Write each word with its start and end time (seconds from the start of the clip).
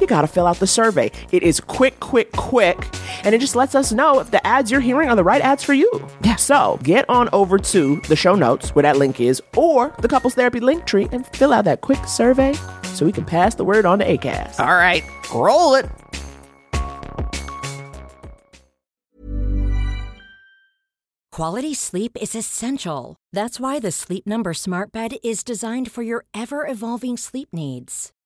you 0.00 0.06
got 0.06 0.22
to 0.22 0.26
fill 0.26 0.46
out 0.46 0.56
the 0.56 0.66
survey. 0.66 1.10
It 1.32 1.42
is 1.42 1.60
quick, 1.60 2.00
quick, 2.00 2.32
quick. 2.32 2.86
And 3.24 3.34
it 3.34 3.40
just 3.40 3.56
lets 3.56 3.74
us 3.74 3.92
know 3.92 4.20
if 4.20 4.30
the 4.30 4.44
ads 4.46 4.70
you're 4.70 4.80
hearing 4.80 5.08
are 5.08 5.16
the 5.16 5.24
right 5.24 5.42
ads 5.42 5.62
for 5.62 5.74
you. 5.74 5.90
Yeah. 6.22 6.36
So 6.36 6.78
get 6.82 7.08
on 7.08 7.28
over 7.32 7.58
to 7.58 7.96
the 8.08 8.16
show 8.16 8.34
notes 8.34 8.74
where 8.74 8.82
that 8.82 8.96
link 8.96 9.20
is 9.20 9.42
or 9.56 9.94
the 9.98 10.08
couples 10.08 10.34
therapy 10.34 10.60
link 10.60 10.86
tree 10.86 11.08
and 11.12 11.26
fill 11.28 11.52
out 11.52 11.64
that 11.66 11.80
quick 11.80 12.04
survey 12.06 12.54
so 12.84 13.04
we 13.06 13.12
can 13.12 13.24
pass 13.24 13.54
the 13.54 13.64
word 13.64 13.86
on 13.86 13.98
to 13.98 14.04
ACAST. 14.04 14.60
All 14.60 14.76
right, 14.76 15.04
roll 15.34 15.74
it. 15.74 15.86
Quality 21.32 21.72
sleep 21.74 22.18
is 22.20 22.34
essential. 22.34 23.16
That's 23.32 23.58
why 23.58 23.78
the 23.78 23.92
Sleep 23.92 24.26
Number 24.26 24.52
Smart 24.52 24.92
Bed 24.92 25.12
is 25.22 25.42
designed 25.42 25.90
for 25.90 26.02
your 26.02 26.24
ever 26.34 26.66
evolving 26.66 27.16
sleep 27.16 27.48
needs. 27.52 28.12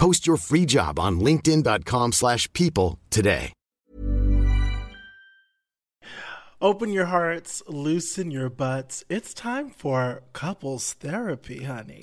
Post 0.00 0.26
your 0.26 0.38
free 0.38 0.66
job 0.66 0.98
on 0.98 1.20
linkedin.com/people 1.20 2.12
slash 2.12 2.52
people 2.52 2.98
today. 3.10 3.52
Open 6.62 6.92
your 6.92 7.06
hearts, 7.06 7.62
loosen 7.68 8.30
your 8.30 8.50
butts. 8.50 9.04
It's 9.08 9.32
time 9.32 9.70
for 9.70 10.22
couples 10.32 10.92
therapy, 10.92 11.64
honey. 11.64 12.02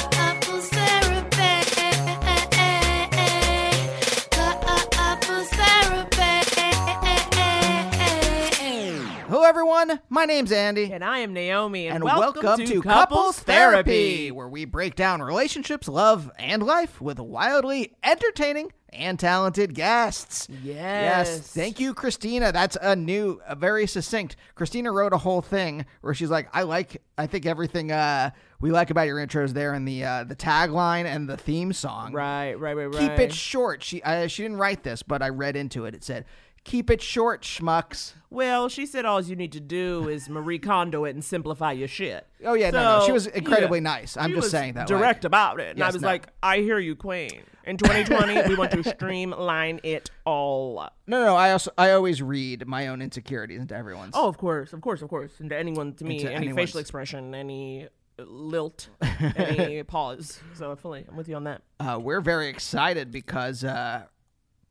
everyone. 9.51 9.99
My 10.07 10.23
name's 10.23 10.49
Andy. 10.49 10.93
And 10.93 11.03
I 11.03 11.17
am 11.19 11.33
Naomi, 11.33 11.87
and, 11.87 11.95
and 11.95 12.03
welcome, 12.05 12.65
to, 12.65 12.81
Couples 12.81 13.37
Therapy. 13.37 14.31
where 14.31 14.47
we 14.47 14.63
break 14.63 14.95
down 14.95 15.21
relationships, 15.21 15.89
love, 15.89 16.31
and 16.39 16.63
life 16.63 17.01
with 17.01 17.19
wildly 17.19 17.93
entertaining 18.01 18.71
and 18.93 19.19
talented 19.19 19.73
guests. 19.73 20.47
Yes. 20.63 21.41
Thank 21.41 21.81
you, 21.81 21.93
Christina. 21.93 22.53
That's 22.53 22.77
a 22.81 22.95
new, 22.95 23.41
a 23.45 23.55
very 23.55 23.87
succinct. 23.87 24.37
Christina 24.55 24.89
wrote 24.89 25.11
a 25.11 25.17
whole 25.17 25.41
thing 25.41 25.85
where 25.99 26.13
she's 26.13 26.29
like, 26.29 26.47
I 26.53 26.61
like, 26.63 27.01
I 27.17 27.27
think 27.27 27.45
everything 27.45 27.91
uh, 27.91 28.31
we 28.61 28.71
like 28.71 28.89
about 28.89 29.07
your 29.07 29.17
intros 29.17 29.49
there 29.49 29.73
and 29.73 29.85
the 29.85 30.05
uh, 30.05 30.23
the 30.23 30.35
tagline 30.35 31.03
and 31.03 31.27
the 31.27 31.35
theme 31.35 31.73
song. 31.73 32.13
Right, 32.13 32.53
right, 32.53 32.73
right, 32.73 32.85
right. 32.85 33.09
Keep 33.09 33.19
it 33.19 33.33
short. 33.33 33.83
She 33.83 34.01
uh, 34.01 34.27
she 34.27 34.43
didn't 34.43 34.57
write 34.59 34.83
this, 34.83 35.03
but 35.03 35.21
I 35.21 35.27
read 35.27 35.57
into 35.57 35.83
it. 35.85 35.93
It 35.93 36.05
said, 36.05 36.23
"Keep 36.63 36.89
it 36.89 37.01
short, 37.01 37.41
schmucks." 37.41 38.13
Well, 38.29 38.69
she 38.69 38.85
said 38.85 39.03
all 39.05 39.21
you 39.21 39.35
need 39.35 39.51
to 39.51 39.59
do 39.59 40.07
is 40.07 40.29
Marie 40.29 40.59
Kondo 40.59 41.03
it 41.05 41.11
and 41.11 41.23
simplify 41.23 41.73
your 41.73 41.87
shit. 41.87 42.25
Oh, 42.45 42.53
yeah, 42.53 42.69
no, 42.71 42.99
no, 42.99 43.05
she 43.05 43.11
was 43.11 43.27
incredibly 43.27 43.79
yeah, 43.79 43.83
nice. 43.83 44.15
I'm 44.15 44.31
just 44.31 44.51
saying 44.51 44.75
that, 44.75 44.87
direct 44.87 45.23
like- 45.23 45.25
about 45.25 45.59
it, 45.59 45.75
and 45.75 45.83
I 45.83 45.91
was 45.91 46.01
no. 46.01 46.07
like, 46.07 46.27
I 46.41 46.57
hear 46.59 46.79
you, 46.79 46.95
Queen. 46.95 47.43
In 47.63 47.77
2020, 47.77 48.47
we 48.49 48.55
want 48.55 48.71
to 48.71 48.83
streamline 48.95 49.81
it 49.83 50.09
all. 50.25 50.89
No, 51.07 51.19
no, 51.19 51.25
no. 51.27 51.35
I 51.35 51.51
also 51.51 51.71
I 51.77 51.91
always 51.91 52.21
read 52.21 52.65
my 52.67 52.87
own 52.87 53.01
insecurities 53.01 53.59
into 53.61 53.75
everyone's. 53.75 54.13
Oh, 54.15 54.27
of 54.27 54.37
course, 54.37 54.73
of 54.73 54.81
course, 54.81 55.01
of 55.01 55.09
course. 55.09 55.39
into 55.39 55.55
anyone, 55.55 55.93
to 55.95 56.03
me, 56.05 56.15
Into 56.17 56.27
any 56.29 56.35
anyone's. 56.47 56.55
facial 56.55 56.79
expression, 56.79 57.35
any 57.35 57.87
lilt, 58.17 58.89
any 59.35 59.83
pause. 59.83 60.39
So 60.55 60.75
fully, 60.75 61.05
I'm 61.07 61.15
with 61.15 61.27
you 61.29 61.35
on 61.35 61.43
that. 61.43 61.61
Uh, 61.79 61.99
we're 62.01 62.21
very 62.21 62.47
excited 62.47 63.11
because 63.11 63.63
uh, 63.63 64.05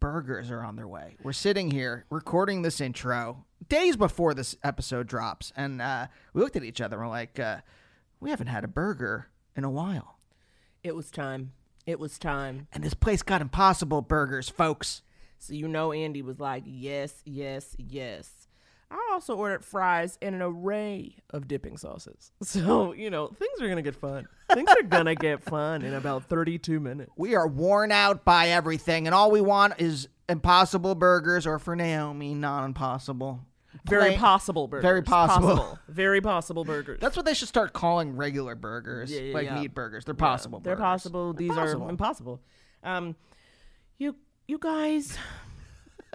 burgers 0.00 0.50
are 0.50 0.64
on 0.64 0.76
their 0.76 0.88
way. 0.88 1.16
We're 1.22 1.32
sitting 1.32 1.70
here 1.70 2.06
recording 2.10 2.62
this 2.62 2.80
intro 2.80 3.44
days 3.68 3.96
before 3.96 4.34
this 4.34 4.56
episode 4.64 5.06
drops, 5.06 5.52
and 5.54 5.80
uh, 5.80 6.06
we 6.32 6.42
looked 6.42 6.56
at 6.56 6.64
each 6.64 6.80
other 6.80 6.96
and 6.96 7.04
we're 7.04 7.10
like, 7.10 7.38
uh, 7.38 7.58
"We 8.18 8.30
haven't 8.30 8.48
had 8.48 8.64
a 8.64 8.68
burger 8.68 9.28
in 9.54 9.64
a 9.64 9.70
while." 9.70 10.18
It 10.82 10.96
was 10.96 11.10
time. 11.10 11.52
It 11.86 11.98
was 11.98 12.18
time. 12.18 12.68
And 12.72 12.82
this 12.82 12.94
place 12.94 13.22
got 13.22 13.40
impossible 13.42 14.02
burgers, 14.02 14.48
folks. 14.48 15.02
So 15.38 15.54
you 15.54 15.68
know 15.68 15.92
Andy 15.92 16.22
was 16.22 16.38
like, 16.38 16.64
yes, 16.66 17.22
yes, 17.24 17.74
yes. 17.78 18.39
I 18.90 19.10
also 19.12 19.36
ordered 19.36 19.64
fries 19.64 20.18
and 20.20 20.34
an 20.34 20.42
array 20.42 21.16
of 21.30 21.46
dipping 21.46 21.76
sauces. 21.76 22.32
So, 22.42 22.92
you 22.92 23.08
know, 23.10 23.28
things 23.28 23.60
are 23.60 23.66
going 23.66 23.76
to 23.76 23.82
get 23.82 23.94
fun. 23.96 24.26
Things 24.52 24.68
are 24.70 24.82
going 24.82 25.04
to 25.06 25.14
get 25.14 25.42
fun 25.44 25.82
in 25.82 25.94
about 25.94 26.24
32 26.24 26.80
minutes. 26.80 27.12
We 27.16 27.36
are 27.36 27.46
worn 27.46 27.92
out 27.92 28.24
by 28.24 28.48
everything, 28.48 29.06
and 29.06 29.14
all 29.14 29.30
we 29.30 29.40
want 29.40 29.74
is 29.78 30.08
impossible 30.28 30.94
burgers, 30.96 31.46
or 31.46 31.58
for 31.60 31.76
Naomi, 31.76 32.34
non-impossible. 32.34 33.40
Very 33.88 34.08
Plain- 34.10 34.18
possible 34.18 34.66
burgers. 34.66 34.82
Very 34.82 35.02
possible. 35.02 35.78
Very 35.88 36.20
possible 36.20 36.64
burgers. 36.64 36.98
That's 37.00 37.16
what 37.16 37.24
they 37.24 37.34
should 37.34 37.46
start 37.48 37.72
calling 37.72 38.16
regular 38.16 38.56
burgers, 38.56 39.12
Yeah, 39.12 39.20
yeah, 39.20 39.34
like 39.34 39.44
yeah. 39.44 39.60
meat 39.60 39.72
burgers. 39.74 40.04
They're 40.04 40.14
possible. 40.14 40.58
They're 40.58 40.74
burgers. 40.74 40.82
possible. 40.84 41.32
These 41.32 41.52
possible. 41.54 41.84
are 41.86 41.90
impossible. 41.90 42.40
Um, 42.82 43.14
you, 43.98 44.16
you 44.48 44.58
guys, 44.58 45.16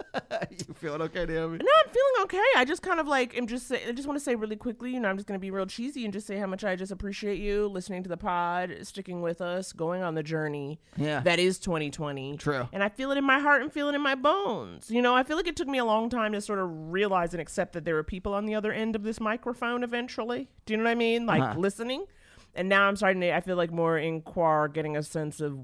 you 0.50 0.74
feeling 0.74 1.00
okay, 1.02 1.24
Naomi? 1.26 1.58
No, 1.58 1.70
I'm 1.84 1.90
feeling 1.90 2.12
okay. 2.22 2.42
I 2.56 2.64
just 2.66 2.82
kind 2.82 3.00
of 3.00 3.06
like 3.06 3.36
am 3.36 3.46
just 3.46 3.66
say, 3.66 3.82
I 3.88 3.92
just 3.92 4.06
want 4.06 4.18
to 4.18 4.24
say 4.24 4.34
really 4.34 4.56
quickly, 4.56 4.92
you 4.92 5.00
know, 5.00 5.08
I'm 5.08 5.16
just 5.16 5.26
going 5.26 5.38
to 5.38 5.42
be 5.42 5.50
real 5.50 5.66
cheesy 5.66 6.04
and 6.04 6.12
just 6.12 6.26
say 6.26 6.36
how 6.38 6.46
much 6.46 6.64
I 6.64 6.76
just 6.76 6.92
appreciate 6.92 7.38
you 7.38 7.66
listening 7.68 8.02
to 8.02 8.08
the 8.08 8.16
pod, 8.16 8.74
sticking 8.82 9.20
with 9.22 9.40
us, 9.40 9.72
going 9.72 10.02
on 10.02 10.14
the 10.14 10.22
journey. 10.22 10.80
Yeah. 10.96 11.20
That 11.20 11.38
is 11.38 11.58
2020. 11.58 12.36
True. 12.36 12.68
And 12.72 12.82
I 12.82 12.88
feel 12.88 13.10
it 13.10 13.18
in 13.18 13.24
my 13.24 13.38
heart 13.38 13.62
and 13.62 13.72
feel 13.72 13.88
it 13.88 13.94
in 13.94 14.00
my 14.02 14.14
bones. 14.14 14.90
You 14.90 15.02
know, 15.02 15.14
I 15.14 15.22
feel 15.22 15.36
like 15.36 15.46
it 15.46 15.56
took 15.56 15.68
me 15.68 15.78
a 15.78 15.84
long 15.84 16.08
time 16.10 16.32
to 16.32 16.40
sort 16.40 16.58
of 16.58 16.68
realize 16.70 17.32
and 17.34 17.40
accept 17.40 17.72
that 17.74 17.84
there 17.84 17.94
were 17.94 18.04
people 18.04 18.34
on 18.34 18.46
the 18.46 18.54
other 18.54 18.72
end 18.72 18.96
of 18.96 19.02
this 19.02 19.20
microphone 19.20 19.82
eventually. 19.82 20.48
Do 20.66 20.72
you 20.72 20.78
know 20.78 20.84
what 20.84 20.90
I 20.90 20.94
mean? 20.94 21.26
Like 21.26 21.42
Uh-huh. 21.42 21.58
listening. 21.58 22.06
and 22.54 22.68
now 22.68 22.88
I'm 22.88 22.96
starting 22.96 23.20
to. 23.20 23.34
I 23.34 23.40
feel 23.40 23.56
like 23.56 23.70
more 23.70 23.98
in 23.98 24.22
Quar 24.22 24.68
getting 24.68 24.96
a 24.96 25.02
sense 25.02 25.40
of 25.40 25.58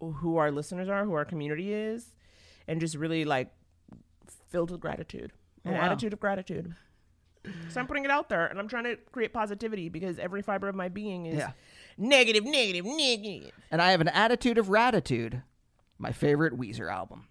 who 0.00 0.36
our 0.36 0.50
listeners 0.50 0.88
are, 0.88 1.04
who 1.04 1.12
our 1.12 1.24
community 1.24 1.72
is, 1.72 2.14
and 2.66 2.80
just 2.80 2.94
really 2.96 3.24
like 3.24 3.50
filled 4.52 4.70
with 4.70 4.80
gratitude, 4.80 5.32
an 5.64 5.72
oh, 5.74 5.76
Wow. 5.78 5.84
attitude 5.86 6.12
of 6.12 6.20
gratitude. 6.20 6.74
So 7.70 7.80
I'm 7.80 7.88
putting 7.88 8.04
it 8.04 8.10
out 8.10 8.28
there, 8.28 8.46
and 8.46 8.58
I'm 8.60 8.68
trying 8.68 8.84
to 8.84 8.96
create 9.10 9.32
positivity 9.32 9.88
because 9.88 10.18
every 10.20 10.42
fiber 10.42 10.68
of 10.68 10.76
my 10.76 10.88
being 10.88 11.26
is 11.26 11.38
Yeah. 11.38 11.52
negative, 11.98 12.44
negative, 12.44 12.84
negative. 12.84 13.50
And 13.70 13.82
I 13.82 13.90
have 13.90 14.00
an 14.00 14.08
attitude 14.08 14.58
of 14.58 14.68
Raditude. 14.68 15.42
My 15.98 16.12
favorite 16.12 16.52
Weezer 16.56 16.92
album. 16.92 17.28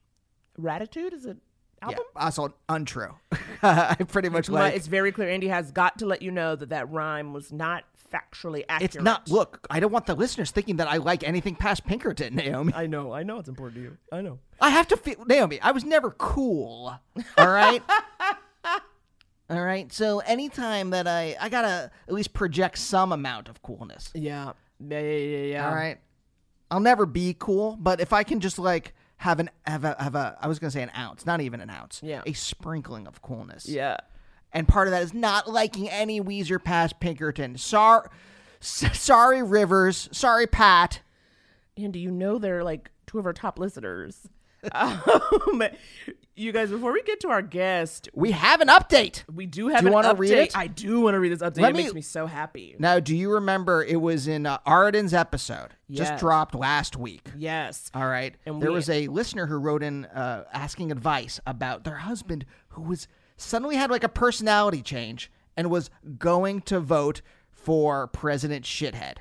Gratitude 0.60 1.14
is 1.14 1.26
it 1.26 1.38
album? 1.82 2.04
Yeah, 2.16 2.24
also 2.24 2.54
untrue. 2.70 3.16
I 3.64 3.96
pretty 4.08 4.30
much 4.30 4.48
But 4.48 4.54
like. 4.54 4.76
it's 4.76 4.88
very 4.88 5.12
clear. 5.12 5.30
Andy 5.30 5.48
has 5.48 5.72
got 5.72 6.00
to 6.00 6.06
let 6.06 6.22
you 6.22 6.32
know 6.32 6.56
that 6.56 6.70
that 6.70 6.90
rhyme 6.92 7.34
was 7.34 7.52
not 7.52 7.84
factually 8.12 8.64
accurate. 8.68 8.96
It's 8.96 9.04
not. 9.04 9.30
Look, 9.30 9.66
I 9.70 9.80
don't 9.80 9.92
want 9.92 10.06
the 10.06 10.16
listeners 10.16 10.52
thinking 10.52 10.78
that 10.78 10.88
I 10.88 10.98
like 10.98 11.24
anything 11.24 11.56
past 11.56 11.86
Pinkerton, 11.86 12.36
Naomi. 12.36 12.74
I 12.76 12.88
know. 12.88 13.14
I 13.14 13.24
know 13.24 13.40
it's 13.40 13.50
important 13.50 13.76
to 13.76 13.82
you. 13.82 13.98
I 14.12 14.22
know. 14.22 14.40
I 14.60 14.70
have 14.70 14.88
to 14.90 14.98
feel 14.98 15.24
Naomi. 15.26 15.60
I 15.62 15.72
was 15.72 15.84
never 15.84 16.12
cool. 16.12 17.00
All 17.38 17.50
right. 17.50 17.82
all 19.50 19.62
right. 19.62 19.92
So 19.92 20.20
anytime 20.20 20.92
that 20.92 21.08
I 21.08 21.36
I 21.40 21.50
gotta 21.50 21.92
at 22.08 22.14
least 22.14 22.34
project 22.34 22.78
some 22.78 23.12
amount 23.12 23.50
of 23.50 23.62
coolness. 23.62 24.12
Yeah. 24.14 24.54
Yeah. 24.80 25.00
Yeah. 25.00 25.18
Yeah. 25.18 25.38
yeah. 25.46 25.70
All 25.70 25.76
right. 25.76 26.00
I'll 26.70 26.80
never 26.80 27.06
be 27.06 27.36
cool, 27.38 27.78
but 27.80 28.00
if 28.00 28.14
I 28.14 28.24
can 28.24 28.40
just 28.40 28.58
like 28.58 28.94
have 29.22 29.40
an 29.40 29.52
have 29.68 29.86
a 29.86 29.96
have 30.00 30.16
a 30.16 30.36
I 30.42 30.48
was 30.48 30.58
gonna 30.58 30.72
say 30.72 30.82
an 30.82 30.90
ounce, 30.98 31.28
not 31.28 31.42
even 31.42 31.62
an 31.62 31.70
ounce. 31.70 32.02
Yeah. 32.04 32.24
A 32.26 32.34
sprinkling 32.34 33.06
of 33.06 33.22
coolness. 33.22 33.70
Yeah. 33.70 33.98
And 34.52 34.68
part 34.68 34.88
of 34.88 34.92
that 34.92 35.04
is 35.04 35.14
not 35.14 35.48
liking 35.48 35.88
any 35.88 36.20
Weezer 36.20 36.62
past 36.62 37.00
Pinkerton. 37.00 37.56
Sorry, 37.58 38.10
sorry 38.60 39.44
Rivers. 39.44 40.10
Sorry 40.12 40.48
Pat. 40.48 41.02
And 41.78 41.94
do 41.94 42.00
you 42.00 42.10
know 42.10 42.40
they're 42.40 42.64
like 42.64 42.90
two 43.06 43.20
of 43.20 43.28
our 43.28 43.34
top 43.34 43.60
listeners. 43.60 44.28
um, 44.74 45.64
you 46.36 46.52
guys, 46.52 46.70
before 46.70 46.94
we 46.94 47.02
get 47.04 47.20
to 47.22 47.30
our 47.30 47.42
guest, 47.42 48.10
We 48.14 48.32
have 48.32 48.62
an 48.62 48.68
update. 48.68 49.24
we 49.32 49.46
do 49.46 49.68
have 49.70 49.82
Do 49.82 49.88
you 49.88 49.94
wanna 49.94 50.14
read 50.14 50.32
it? 50.32 50.58
I 50.58 50.68
do 50.68 51.02
want 51.02 51.16
to 51.16 51.20
read 51.20 51.32
this 51.32 51.40
update. 51.42 51.62
Let 51.62 51.72
it 51.72 51.76
me- 51.78 51.84
makes 51.84 51.94
me 51.94 52.02
so 52.02 52.26
happy. 52.26 52.76
Now, 52.80 53.00
do 53.00 53.16
you 53.16 53.32
remember 53.34 53.84
it 53.84 54.00
was 54.00 54.28
in 54.28 54.46
uh, 54.46 54.60
Arden's 54.66 55.14
episode? 55.14 55.70
Just 55.90 56.18
dropped 56.18 56.56
last 56.56 56.96
week. 56.96 57.28
Yes. 57.38 57.92
All 57.94 58.08
right. 58.08 58.36
And 58.46 58.62
there 58.62 58.70
we- 58.70 58.76
was 58.76 58.90
a 58.90 59.08
listener 59.08 59.48
who 59.48 59.58
wrote 59.58 59.84
in 59.84 60.06
uh, 60.06 60.46
asking 60.54 60.92
advice 60.92 61.40
about 61.46 61.84
their 61.84 61.98
husband 61.98 62.46
who 62.70 62.82
was 62.84 63.08
suddenly 63.38 63.76
had 63.76 63.90
like 63.92 64.04
a 64.04 64.10
personality 64.10 64.82
change 64.82 65.32
and 65.58 65.70
was 65.70 65.90
going 66.18 66.62
to 66.62 66.80
vote 66.80 67.22
for 67.52 68.08
President 68.08 68.64
Shithead. 68.66 69.18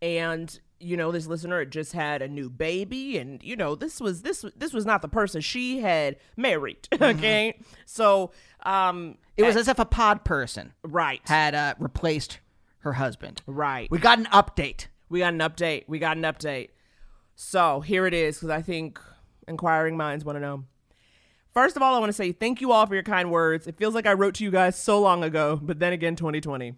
and 0.00 0.60
you 0.84 0.96
know 0.96 1.10
this 1.10 1.26
listener 1.26 1.58
had 1.60 1.70
just 1.70 1.92
had 1.92 2.22
a 2.22 2.28
new 2.28 2.48
baby 2.50 3.18
and 3.18 3.42
you 3.42 3.56
know 3.56 3.74
this 3.74 4.00
was 4.00 4.22
this 4.22 4.44
this 4.56 4.72
was 4.72 4.84
not 4.84 5.02
the 5.02 5.08
person 5.08 5.40
she 5.40 5.80
had 5.80 6.16
married 6.36 6.88
okay? 7.00 7.58
So 7.86 8.30
um 8.64 9.16
It 9.36 9.42
was 9.44 9.56
as 9.56 9.68
if 9.68 9.78
a 9.78 9.84
pod 9.84 10.24
person 10.24 10.72
right. 10.82 11.20
had 11.24 11.54
uh, 11.54 11.74
replaced 11.78 12.38
her 12.80 12.92
husband. 12.94 13.42
right. 13.46 13.90
We 13.90 13.98
got 13.98 14.18
an 14.18 14.26
update. 14.26 14.88
we 15.08 15.20
got 15.20 15.32
an 15.32 15.40
update. 15.40 15.84
We 15.88 15.98
got 15.98 16.16
an 16.18 16.22
update. 16.24 16.68
So 17.34 17.80
here 17.80 18.06
it 18.06 18.14
is 18.14 18.36
because 18.36 18.50
i 18.50 18.62
think 18.62 19.00
inquiring 19.48 19.96
minds 19.96 20.24
want 20.24 20.36
to 20.36 20.40
know. 20.40 20.64
First 21.52 21.76
of 21.76 21.82
all 21.82 21.94
i 21.94 21.98
want 21.98 22.10
to 22.10 22.14
say 22.14 22.32
thank 22.32 22.60
you 22.60 22.72
all 22.72 22.86
for 22.86 22.94
your 22.94 23.02
kind 23.02 23.30
words. 23.30 23.66
It 23.66 23.76
feels 23.76 23.94
like 23.94 24.06
i 24.06 24.12
wrote 24.12 24.34
to 24.36 24.44
you 24.44 24.50
guys 24.50 24.76
so 24.78 25.00
long 25.00 25.24
ago 25.24 25.58
but 25.62 25.78
then 25.78 25.92
again 25.92 26.14
2020 26.16 26.74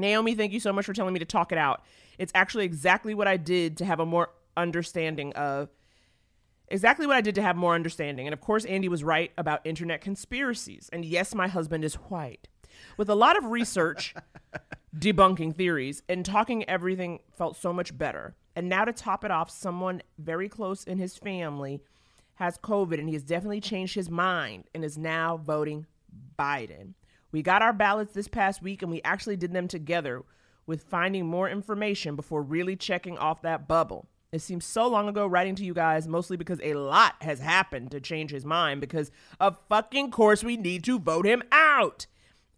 Naomi, 0.00 0.36
thank 0.36 0.52
you 0.52 0.60
so 0.60 0.72
much 0.72 0.86
for 0.86 0.92
telling 0.92 1.12
me 1.12 1.18
to 1.18 1.26
talk 1.26 1.50
it 1.50 1.58
out. 1.58 1.82
It's 2.18 2.32
actually 2.34 2.64
exactly 2.64 3.14
what 3.14 3.28
I 3.28 3.36
did 3.36 3.76
to 3.78 3.84
have 3.84 4.00
a 4.00 4.06
more 4.06 4.30
understanding 4.56 5.32
of 5.34 5.70
exactly 6.68 7.06
what 7.06 7.16
I 7.16 7.20
did 7.20 7.34
to 7.36 7.42
have 7.42 7.56
more 7.56 7.74
understanding. 7.74 8.26
And 8.26 8.34
of 8.34 8.40
course, 8.40 8.64
Andy 8.64 8.88
was 8.88 9.04
right 9.04 9.32
about 9.38 9.60
internet 9.64 10.00
conspiracies. 10.00 10.90
And 10.92 11.04
yes, 11.04 11.34
my 11.34 11.48
husband 11.48 11.84
is 11.84 11.94
white. 11.94 12.48
With 12.96 13.08
a 13.08 13.14
lot 13.14 13.36
of 13.36 13.46
research 13.46 14.14
debunking 14.96 15.54
theories 15.56 16.02
and 16.08 16.24
talking 16.24 16.68
everything 16.68 17.20
felt 17.36 17.56
so 17.56 17.72
much 17.72 17.96
better. 17.96 18.36
And 18.54 18.68
now 18.68 18.84
to 18.84 18.92
top 18.92 19.24
it 19.24 19.30
off, 19.30 19.50
someone 19.50 20.02
very 20.18 20.48
close 20.48 20.84
in 20.84 20.98
his 20.98 21.16
family 21.16 21.80
has 22.34 22.58
COVID 22.58 22.98
and 22.98 23.08
he 23.08 23.14
has 23.14 23.24
definitely 23.24 23.60
changed 23.60 23.94
his 23.94 24.10
mind 24.10 24.64
and 24.74 24.84
is 24.84 24.98
now 24.98 25.36
voting 25.36 25.86
Biden. 26.38 26.94
We 27.32 27.42
got 27.42 27.62
our 27.62 27.72
ballots 27.72 28.14
this 28.14 28.28
past 28.28 28.62
week 28.62 28.82
and 28.82 28.90
we 28.90 29.02
actually 29.02 29.36
did 29.36 29.52
them 29.52 29.68
together 29.68 30.24
with 30.68 30.84
finding 30.84 31.26
more 31.26 31.48
information 31.48 32.14
before 32.14 32.42
really 32.42 32.76
checking 32.76 33.18
off 33.18 33.42
that 33.42 33.66
bubble. 33.66 34.06
It 34.30 34.40
seems 34.40 34.66
so 34.66 34.86
long 34.86 35.08
ago 35.08 35.26
writing 35.26 35.54
to 35.54 35.64
you 35.64 35.72
guys, 35.72 36.06
mostly 36.06 36.36
because 36.36 36.60
a 36.62 36.74
lot 36.74 37.14
has 37.22 37.40
happened 37.40 37.90
to 37.92 38.00
change 38.00 38.30
his 38.30 38.44
mind 38.44 38.82
because 38.82 39.10
of 39.40 39.58
fucking 39.70 40.10
course 40.10 40.44
we 40.44 40.58
need 40.58 40.84
to 40.84 40.98
vote 40.98 41.26
him 41.26 41.42
out. 41.50 42.06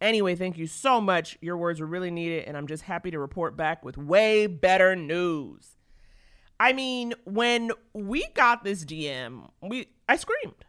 Anyway, 0.01 0.35
thank 0.35 0.59
you 0.59 0.67
so 0.67 1.01
much. 1.01 1.39
Your 1.41 1.57
words 1.57 1.79
were 1.79 1.87
really 1.87 2.11
needed, 2.11 2.45
and 2.47 2.57
I'm 2.57 2.67
just 2.67 2.83
happy 2.83 3.13
to 3.13 3.19
report 3.21 3.57
back 3.57 3.85
with 3.85 3.97
way 3.97 4.49
better 4.49 4.97
news. 4.97 5.77
I 6.59 6.73
mean, 6.73 7.15
when 7.25 7.71
we 7.93 8.27
got 8.35 8.65
this 8.65 8.85
DM, 8.85 9.49
we 9.63 9.87
I 10.09 10.17
screamed. 10.17 10.65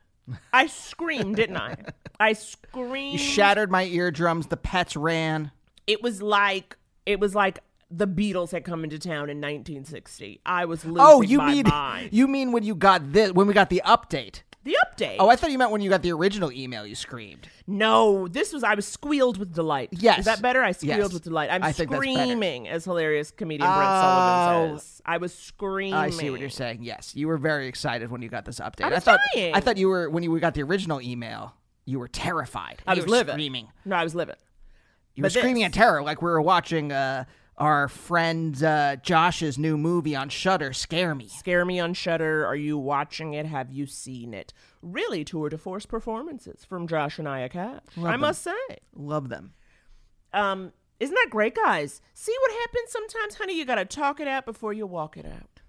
I 0.53 0.67
screamed, 0.67 1.37
didn't 1.37 1.57
I? 1.57 1.75
I 2.19 2.33
screamed. 2.33 3.13
You 3.13 3.17
shattered 3.17 3.71
my 3.71 3.85
eardrums. 3.85 4.47
The 4.47 4.57
pets 4.57 4.95
ran. 4.95 5.51
it 5.87 6.03
was 6.03 6.21
like 6.21 6.77
it 7.05 7.19
was 7.19 7.33
like 7.35 7.59
the 7.89 8.07
Beatles 8.07 8.51
had 8.51 8.63
come 8.63 8.83
into 8.83 8.97
town 8.97 9.29
in 9.29 9.41
1960. 9.41 10.41
I 10.45 10.65
was 10.65 10.85
losing 10.85 11.01
Oh, 11.01 11.21
you 11.21 11.39
mean 11.41 11.65
mind. 11.67 12.09
you 12.13 12.27
mean 12.27 12.51
when 12.51 12.63
you 12.63 12.75
got 12.75 13.11
this 13.13 13.31
when 13.33 13.47
we 13.47 13.53
got 13.53 13.69
the 13.69 13.81
update? 13.85 14.41
the 14.63 14.77
update. 14.85 15.15
Oh, 15.17 15.27
I 15.27 15.35
thought 15.35 15.49
you 15.49 15.57
meant 15.57 15.71
when 15.71 15.81
you 15.81 15.89
got 15.89 16.03
the 16.03 16.11
original 16.11 16.51
email. 16.51 16.85
You 16.85 16.93
screamed. 16.93 17.47
No, 17.65 18.27
this 18.27 18.53
was 18.53 18.63
I 18.63 18.75
was 18.75 18.85
squealed 18.87 19.37
with 19.39 19.53
delight. 19.55 19.89
Yes. 19.91 20.19
Is 20.19 20.25
that 20.25 20.39
better? 20.41 20.61
I 20.63 20.71
squealed 20.71 20.99
Yes. 20.99 21.13
with 21.13 21.23
delight. 21.23 21.49
I'm 21.51 21.63
I 21.63 21.71
think 21.71 21.89
that's 21.89 21.99
better. 21.99 22.13
screaming, 22.13 22.67
as 22.67 22.85
hilarious 22.85 23.31
comedian 23.31 23.67
Brent 23.67 23.81
Sullivan 23.89 24.71
Oh. 24.73 24.77
says. 24.77 25.01
I 25.03 25.17
was 25.17 25.33
screaming. 25.33 25.95
I 25.95 26.11
see 26.11 26.29
what 26.29 26.39
you're 26.39 26.49
saying. 26.49 26.83
Yes, 26.83 27.15
you 27.15 27.27
were 27.27 27.37
very 27.39 27.65
excited 27.67 28.11
when 28.11 28.21
you 28.21 28.29
got 28.29 28.45
this 28.45 28.59
update. 28.59 28.85
I 28.85 28.89
was 28.89 29.03
thought 29.03 29.19
dying. 29.33 29.55
I 29.55 29.59
thought 29.61 29.77
you 29.77 29.87
were 29.89 30.09
when 30.11 30.21
you 30.23 30.39
got 30.39 30.53
the 30.53 30.61
original 30.61 31.01
email. 31.01 31.55
You 31.85 31.97
were 31.97 32.07
terrified. 32.07 32.83
I 32.85 32.93
You 32.93 33.01
was 33.01 33.09
living. 33.09 33.33
screaming. 33.33 33.67
No, 33.83 33.95
I 33.95 34.03
was 34.03 34.13
living. 34.13 34.35
You 35.15 35.23
were 35.23 35.29
screaming 35.29 35.63
in 35.63 35.71
terror, 35.71 36.01
like 36.01 36.21
we 36.21 36.29
were 36.29 36.41
watching 36.41 36.91
uh, 36.91 37.25
our 37.57 37.87
friend 37.87 38.61
uh, 38.63 38.95
Josh's 38.97 39.57
new 39.57 39.77
movie 39.77 40.15
on 40.15 40.29
Shudder. 40.29 40.73
Scare 40.73 41.13
me. 41.15 41.27
Scare 41.27 41.65
Me 41.65 41.79
on 41.79 41.93
Shudder. 41.93 42.45
Are 42.45 42.55
you 42.55 42.77
watching 42.77 43.33
it? 43.33 43.45
Have 43.45 43.71
you 43.71 43.85
seen 43.85 44.33
it? 44.33 44.53
Really 44.81 45.23
tour 45.23 45.49
de 45.49 45.57
force 45.57 45.85
performances 45.85 46.65
from 46.65 46.87
Josh 46.87 47.19
and 47.19 47.27
Aya 47.27 47.49
Cash. 47.49 47.81
I 48.03 48.15
must 48.15 48.41
say. 48.41 48.79
Love 48.95 49.29
them. 49.29 49.53
Um, 50.33 50.71
isn't 50.99 51.13
that 51.15 51.27
great, 51.29 51.55
guys? 51.55 52.01
See 52.13 52.35
what 52.41 52.51
happens 52.59 52.91
sometimes, 52.91 53.35
honey? 53.35 53.57
You 53.57 53.65
gotta 53.65 53.85
talk 53.85 54.19
it 54.19 54.27
out 54.27 54.45
before 54.45 54.71
you 54.71 54.87
walk 54.87 55.17
it 55.17 55.25
out. 55.25 55.61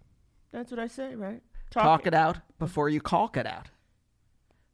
That's 0.53 0.71
what 0.71 0.79
I 0.79 0.87
say, 0.87 1.15
right? 1.15 1.43
Talk 1.71 2.07
it 2.07 2.15
out 2.15 2.39
before 2.59 2.89
you 2.91 3.01
caulk 3.01 3.37
it 3.37 3.47
out. 3.47 3.71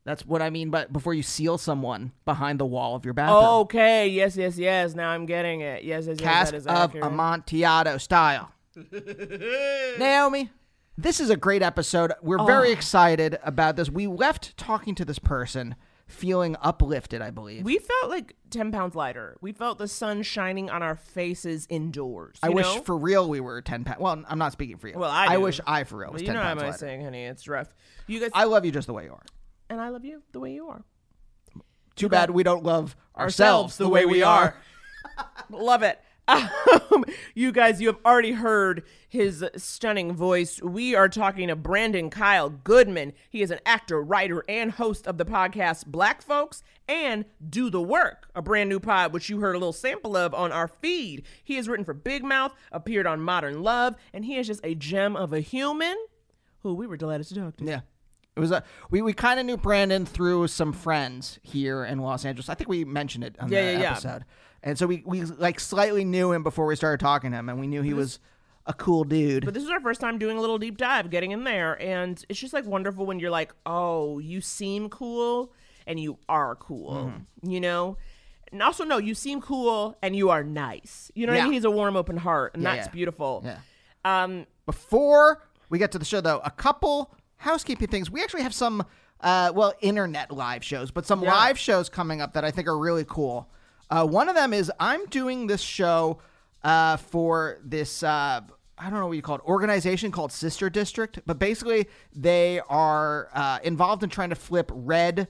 That's 0.09 0.25
what 0.25 0.41
I 0.41 0.49
mean. 0.49 0.71
But 0.71 0.91
before 0.91 1.13
you 1.13 1.23
seal 1.23 1.59
someone 1.59 2.13
behind 2.25 2.59
the 2.59 2.65
wall 2.65 2.97
of 2.97 3.05
your 3.05 3.13
bathroom. 3.13 3.45
Okay, 3.45 4.09
yes, 4.09 4.39
yes, 4.39 4.57
yes. 4.57 4.95
Now 4.95 5.11
I'm 5.11 5.27
getting 5.27 5.61
it. 5.61 5.85
Yes, 5.85 6.07
yes, 6.07 6.17
yes. 6.19 6.27
cask 6.27 6.51
that 6.53 6.57
is 6.57 6.67
of 6.67 6.75
accurate. 6.75 7.05
Amontillado 7.05 7.99
style. 7.99 8.51
Naomi, 9.99 10.49
this 10.97 11.21
is 11.21 11.29
a 11.29 11.37
great 11.37 11.61
episode. 11.61 12.15
We're 12.23 12.43
very 12.47 12.71
oh. 12.71 12.73
excited 12.73 13.39
about 13.43 13.77
this. 13.77 13.91
We 13.91 14.07
left 14.07 14.57
talking 14.57 14.95
to 14.95 15.05
this 15.05 15.19
person 15.19 15.75
feeling 16.07 16.57
uplifted, 16.63 17.21
I 17.21 17.31
believe. 17.31 17.67
We 17.67 17.77
felt 17.77 18.09
like 18.09 18.35
10 18.49 18.73
pounds 18.73 18.95
lighter. 18.95 19.37
We 19.43 19.53
felt 19.53 19.77
the 19.77 19.89
sun 19.89 20.23
shining 20.23 20.71
on 20.71 20.83
our 20.83 20.97
faces 20.97 21.67
indoors. 21.69 22.39
I 22.43 22.49
you 22.49 22.55
wish 22.55 22.81
for 22.85 22.97
real 22.97 23.29
we 23.29 23.41
were 23.41 23.61
10 23.61 23.85
pounds. 23.85 24.01
Well, 24.01 24.25
I'm 24.27 24.39
not 24.39 24.53
speaking 24.53 24.79
for 24.79 24.89
you. 24.89 24.99
Well, 24.99 25.11
I, 25.11 25.35
do. 25.35 25.43
wish 25.43 25.61
I 25.67 25.85
for 25.85 25.99
real 25.99 26.13
was 26.13 26.23
Well, 26.23 26.29
10 26.29 26.29
you 26.29 26.33
know 26.33 26.41
how 26.41 26.49
pounds 26.49 26.63
am 26.63 26.65
I 26.65 26.71
lighter. 26.71 26.79
saying, 26.79 27.05
honey? 27.05 27.25
It's 27.25 27.47
rough. 27.47 27.75
You 28.07 28.21
guys, 28.21 28.31
I 28.33 28.45
love 28.45 28.65
you 28.65 28.73
just 28.73 28.87
the 28.87 28.95
way 28.95 29.05
you 29.05 29.13
are. 29.13 29.23
And 29.69 29.81
I 29.81 29.89
love 29.89 30.05
you 30.05 30.23
the 30.33 30.41
way 30.41 30.53
you 30.53 30.69
are. 30.69 30.85
Too 31.97 32.09
bad 32.09 32.31
we 32.31 32.43
don't 32.43 32.63
love 32.63 32.97
ourselves 33.17 33.77
the 33.77 33.89
way 33.89 34.07
we 34.07 34.23
are. 34.23 34.57
Love 35.51 35.83
it. 35.83 36.01
Um, 36.29 37.05
you 37.35 37.51
guys, 37.51 37.81
you 37.81 37.89
have 37.89 37.99
already 38.05 38.33
heard 38.33 38.85
his 39.09 39.45
stunning 39.57 40.13
voice. 40.13 40.63
We 40.63 40.95
are 40.95 41.09
talking 41.09 41.49
to 41.49 41.57
Brandon 41.57 42.11
Kyle 42.11 42.51
Goodman. 42.51 43.15
He 43.31 43.43
is 43.43 43.51
an 43.51 43.61
actor, 43.65 44.03
writer, 44.03 44.45
and 44.49 44.73
host 44.73 45.07
of 45.07 45.17
the 45.17 45.25
podcast 45.25 45.87
Black 45.87 46.23
Folks 46.23 46.63
and 46.87 47.25
Do 47.49 47.71
the 47.71 47.81
Work, 47.81 48.29
a 48.35 48.43
brand 48.43 48.69
new 48.69 48.79
pod 48.79 49.13
which 49.13 49.29
you 49.29 49.41
heard 49.41 49.57
a 49.57 49.59
little 49.59 49.73
sample 49.73 50.17
of 50.17 50.35
on 50.35 50.53
our 50.53 50.69
feed. 50.69 51.25
He 51.43 51.57
has 51.57 51.69
written 51.69 51.85
for 51.85 51.95
Big 51.95 52.23
Mouth, 52.23 52.53
appeared 52.71 53.07
on 53.07 53.21
Modern 53.21 53.63
Love, 53.63 53.97
and 54.13 54.25
he 54.25 54.37
is 54.37 54.47
just 54.47 54.61
a 54.63 54.75
gem 54.75 55.17
of 55.17 55.33
a 55.33 55.41
human 55.41 55.97
who 56.61 56.75
we 56.75 56.87
were 56.87 56.97
delighted 56.97 57.27
to 57.29 57.35
talk 57.35 57.57
to. 57.57 57.65
Yeah. 57.65 57.81
It 58.39 58.41
was 58.41 58.51
a 58.53 58.63
we, 58.91 59.03
we 59.03 59.13
kind 59.13 59.39
of 59.41 59.47
knew 59.47 59.57
Brandon 59.57 60.07
through 60.07 60.47
some 60.49 60.73
friends 60.73 61.39
here 61.43 61.85
in 61.85 61.99
Los 61.99 62.25
Angeles. 62.25 62.49
I 62.49 62.55
think 62.55 62.69
we 62.69 62.85
mentioned 62.85 63.25
it 63.25 63.37
on 63.41 63.51
Yeah, 63.51 63.65
the 63.67 63.73
yeah, 63.73 63.81
yeah. 63.81 63.91
episode. 63.93 64.25
And 64.63 64.79
so 64.79 64.87
we 64.87 65.03
we 65.05 65.23
like 65.25 65.61
slightly 65.61 66.05
knew 66.05 66.33
him 66.33 66.43
before 66.43 66.67
we 66.67 66.77
started 66.77 67.01
talking 67.01 67.33
to 67.33 67.37
him, 67.37 67.49
and 67.49 67.61
we 67.61 67.67
knew 67.67 67.83
he 67.83 67.95
was 67.95 68.19
a 68.67 68.73
cool 68.75 69.05
dude. 69.05 69.45
But 69.45 69.55
this 69.55 69.63
is 69.65 69.71
our 69.71 69.81
first 69.81 70.01
time 70.01 70.19
doing 70.19 70.37
a 70.37 70.41
little 70.41 70.59
deep 70.59 70.77
dive, 70.77 71.11
getting 71.11 71.31
in 71.33 71.45
there, 71.45 71.81
and 71.83 72.23
it's 72.29 72.39
just 72.39 72.53
like 72.53 72.65
wonderful 72.67 73.07
when 73.07 73.19
you're 73.19 73.31
like, 73.31 73.53
oh, 73.67 74.19
you 74.19 74.41
seem 74.41 74.89
cool 74.89 75.53
and 75.87 75.99
you 75.99 76.19
are 76.29 76.55
cool, 76.57 77.13
Mm-hmm. 77.15 77.51
you 77.51 77.61
know. 77.61 77.97
And 78.53 78.63
also, 78.63 78.85
no, 78.85 78.99
you 78.99 79.15
seem 79.15 79.41
cool 79.41 79.97
and 80.03 80.15
you 80.17 80.29
are 80.31 80.43
nice. 80.45 81.11
You 81.15 81.27
know 81.27 81.33
what 81.33 81.37
Yeah. 81.39 81.43
I 81.43 81.47
mean? 81.47 81.53
He's 81.55 81.65
a 81.65 81.71
warm, 81.71 81.97
open 81.97 82.17
heart, 82.19 82.55
and 82.55 82.63
Yeah, 82.63 82.75
that's 82.77 82.87
yeah. 82.89 82.93
beautiful. 82.93 83.43
Yeah. 83.45 83.59
Um, 84.05 84.47
Before 84.67 85.43
we 85.71 85.79
get 85.79 85.93
to 85.93 85.99
the 85.99 86.05
show, 86.05 86.21
though, 86.21 86.41
a 86.45 86.51
couple 86.51 87.15
housekeeping 87.39 87.89
things. 87.89 88.11
We 88.11 88.23
actually 88.23 88.43
have 88.43 88.55
some, 88.55 88.85
uh, 89.21 89.53
well, 89.55 89.73
internet 89.81 90.31
live 90.31 90.65
shows, 90.65 90.91
but 90.91 91.07
some 91.07 91.23
Yeah. 91.23 91.35
live 91.35 91.59
shows 91.59 91.89
coming 91.89 92.21
up 92.21 92.35
that 92.35 92.45
I 92.45 92.51
think 92.51 92.69
are 92.69 92.79
really 92.79 93.05
cool. 93.09 93.49
Uh, 93.91 94.07
one 94.07 94.29
of 94.29 94.35
them 94.35 94.53
is 94.53 94.71
I'm 94.79 95.07
doing 95.07 95.47
this 95.47 95.61
show 95.63 96.19
uh, 96.63 96.97
for 96.99 97.59
this. 97.65 98.03
Uh, 98.03 98.41
I 98.77 98.91
don't 98.91 98.99
know 99.01 99.07
what 99.07 99.13
you 99.17 99.23
call 99.23 99.37
it, 99.37 99.43
organization 99.43 100.11
called 100.13 100.31
Sister 100.31 100.69
District, 100.69 101.21
but 101.27 101.39
basically 101.39 101.89
they 102.15 102.61
are 102.69 103.29
uh, 103.33 103.59
involved 103.63 104.03
in 104.05 104.11
trying 104.11 104.29
to 104.31 104.37
flip 104.37 104.71
red 104.75 105.29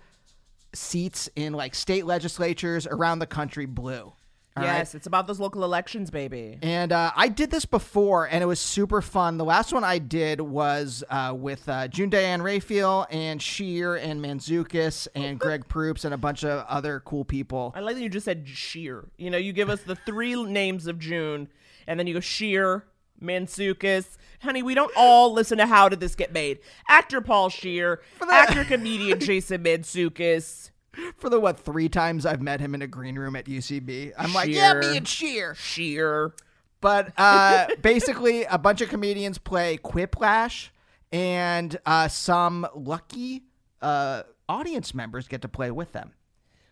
seats 0.75 1.31
in 1.37 1.53
like 1.55 1.75
state 1.75 2.05
legislatures 2.05 2.87
around 2.87 3.21
the 3.21 3.27
country 3.27 3.65
blue. 3.67 4.13
All 4.59 4.67
right? 4.67 4.79
yes, 4.79 4.95
it's 4.95 5.07
about 5.07 5.27
those 5.27 5.41
local 5.41 5.65
elections, 5.65 6.11
baby. 6.11 6.59
And 6.63 6.93
uh, 6.93 7.13
I 7.17 7.29
did 7.29 7.51
this 7.51 7.65
before, 7.65 8.27
and 8.27 8.43
it 8.43 8.47
was 8.47 8.61
super 8.61 9.03
fun. 9.03 9.39
The 9.39 9.45
last 9.45 9.73
one 9.73 9.85
I 9.85 9.99
did 9.99 10.41
was 10.41 11.05
uh, 11.11 11.35
with 11.37 11.69
uh, 11.69 11.89
June 11.89 12.11
Diane 12.11 12.43
Raphael 12.43 13.07
and 13.11 13.41
Scheer 13.41 13.97
and 13.97 14.21
Mantzoukas 14.23 15.09
and 15.15 15.39
Greg 15.41 15.69
Proops 15.69 16.05
and 16.05 16.15
a 16.15 16.19
bunch 16.19 16.45
of 16.45 16.65
other 16.67 17.01
cool 17.01 17.25
people. 17.25 17.73
I 17.77 17.81
like 17.81 17.97
that 17.97 18.03
you 18.03 18.09
just 18.09 18.25
said 18.25 18.49
Scheer. 18.49 19.09
You 19.17 19.31
know, 19.31 19.39
you 19.39 19.53
give 19.53 19.71
us 19.71 19.83
the 19.83 19.95
three 19.95 20.41
names 20.43 20.87
of 20.87 20.99
June, 20.99 21.49
and 21.87 21.99
then 21.99 22.07
you 22.07 22.15
go 22.15 22.21
sheer, 22.21 22.85
Mantzoukas. 23.23 24.17
Honey, 24.43 24.63
we 24.63 24.75
don't 24.75 24.93
all 24.97 25.33
listen 25.33 25.59
to 25.59 25.67
How 25.67 25.89
Did 25.89 26.01
This 26.01 26.15
Get 26.15 26.33
Made? 26.33 26.61
Actor 26.89 27.23
Paul 27.23 27.49
Scheer, 27.49 28.01
actor 28.31 28.65
comedian 28.65 29.19
Jason 29.21 29.63
Mantzoukas, 29.65 30.71
For 31.17 31.31
the 31.31 31.41
what 31.41 31.59
three 31.59 31.89
times 31.89 32.27
I've 32.27 32.43
met 32.43 32.61
him 32.61 32.75
in 32.75 32.83
a 32.83 32.87
green 32.87 33.19
room 33.19 33.37
at 33.37 33.47
UCB, 33.47 34.13
I'm 34.19 34.33
like, 34.33 34.51
yeah, 34.51 34.75
me 34.75 34.97
and 34.97 35.07
Scheer. 35.07 35.55
Scheer. 35.55 36.33
But 36.81 37.13
uh, 37.17 37.69
basically, 37.83 38.45
a 38.45 38.59
bunch 38.59 38.81
of 38.81 38.89
comedians 38.89 39.39
play 39.39 39.79
Quiplash, 39.79 40.69
and 41.13 41.79
uh, 41.87 42.09
some 42.09 42.67
lucky 42.75 43.45
uh, 43.83 44.23
audience 44.49 44.95
members 44.95 45.29
get 45.29 45.43
to 45.43 45.49
play 45.49 45.71
with 45.71 45.93
them. 45.93 46.13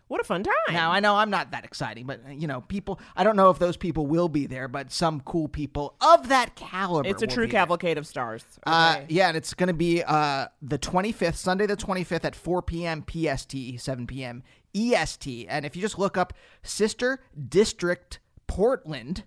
What 0.07 0.21
a 0.21 0.23
fun 0.23 0.43
time. 0.43 0.53
Now 0.71 0.91
I 0.91 0.99
know 0.99 1.15
I'm 1.15 1.29
not 1.29 1.51
that 1.51 1.65
exciting, 1.65 2.05
but 2.05 2.21
uh, 2.27 2.31
you 2.31 2.47
know, 2.47 2.61
people. 2.61 2.99
I 3.15 3.23
don't 3.23 3.35
know 3.35 3.49
if 3.49 3.59
those 3.59 3.75
people 3.77 4.07
will 4.07 4.29
be 4.29 4.45
there, 4.47 4.67
but 4.67 4.91
some 4.91 5.19
cool 5.21 5.47
people 5.47 5.95
of 6.01 6.29
that 6.29 6.55
caliber. 6.55 7.09
it's 7.09 7.21
a 7.21 7.27
true 7.27 7.45
be 7.45 7.51
there. 7.51 7.61
cavalcade 7.61 7.97
of 7.97 8.07
stars. 8.07 8.43
Uh, 8.65 9.01
yeah, 9.09 9.27
and 9.27 9.35
it's 9.35 9.53
going 9.53 9.67
to 9.67 9.73
be 9.73 10.03
uh, 10.03 10.47
the 10.61 10.79
25th, 10.79 11.35
Sunday 11.35 11.65
the 11.65 11.75
25th 11.77 12.23
at 12.23 12.35
4 12.35 12.61
p.m. 12.61 13.03
PST, 13.09 13.55
7 13.77 14.07
p.m. 14.07 14.43
EST. 14.73 15.47
And 15.49 15.65
if 15.65 15.75
you 15.75 15.81
just 15.81 15.99
look 15.99 16.17
up 16.17 16.33
Sister 16.63 17.19
District 17.49 18.19
Portland, 18.47 19.23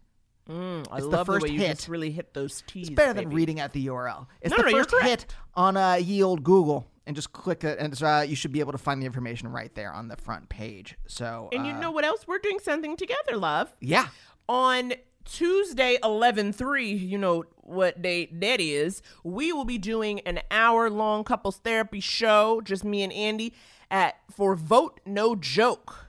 Mm, 0.48 0.84
I 0.90 0.96
it's 0.96 1.06
the 1.06 1.24
first 1.24 1.44
the 1.46 1.52
way 1.52 1.54
you 1.54 1.60
hit. 1.60 1.76
just 1.76 1.88
really 1.88 2.10
hit 2.10 2.34
those 2.34 2.64
T's. 2.66 2.88
it's 2.88 2.96
better 2.96 3.12
than 3.12 3.30
reading 3.30 3.60
out 3.60 3.72
the 3.72 3.86
URL. 3.86 4.26
It's 4.40 4.50
No, 4.50 4.56
the 4.64 4.70
no, 4.70 4.78
first 4.82 4.92
hit 5.02 5.26
on 5.54 5.76
uh, 5.76 5.94
ye 5.94 6.24
old 6.24 6.42
Google, 6.42 6.89
and 7.06 7.16
just 7.16 7.32
click 7.32 7.64
it, 7.64 7.78
and 7.78 8.00
uh, 8.02 8.24
you 8.26 8.36
should 8.36 8.52
be 8.52 8.60
able 8.60 8.72
to 8.72 8.78
find 8.78 9.00
the 9.02 9.06
information 9.06 9.48
right 9.48 9.74
there 9.74 9.92
on 9.92 10.08
the 10.08 10.16
front 10.16 10.48
page. 10.48 10.96
So, 11.06 11.48
And 11.52 11.66
you 11.66 11.72
uh, 11.72 11.80
know 11.80 11.90
what 11.90 12.04
else? 12.04 12.26
We're 12.28 12.38
doing 12.38 12.58
something 12.60 12.96
together, 12.96 13.36
love. 13.36 13.74
yeah. 13.80 14.08
on 14.48 14.92
Tuesday, 15.24 15.96
11 16.02 16.52
3, 16.52 16.90
you 16.92 17.16
know 17.18 17.44
what 17.58 18.00
date 18.02 18.40
that 18.40 18.60
is, 18.60 19.00
we 19.22 19.52
will 19.52 19.64
be 19.66 19.78
doing 19.78 20.20
an 20.20 20.40
hour 20.50 20.90
long 20.90 21.24
couples 21.24 21.58
therapy 21.58 22.00
show, 22.00 22.60
just 22.62 22.82
me 22.84 23.02
and 23.02 23.12
Andy, 23.12 23.52
at 23.90 24.16
for 24.30 24.54
Vote 24.56 25.00
No 25.06 25.36
Joke. 25.36 26.06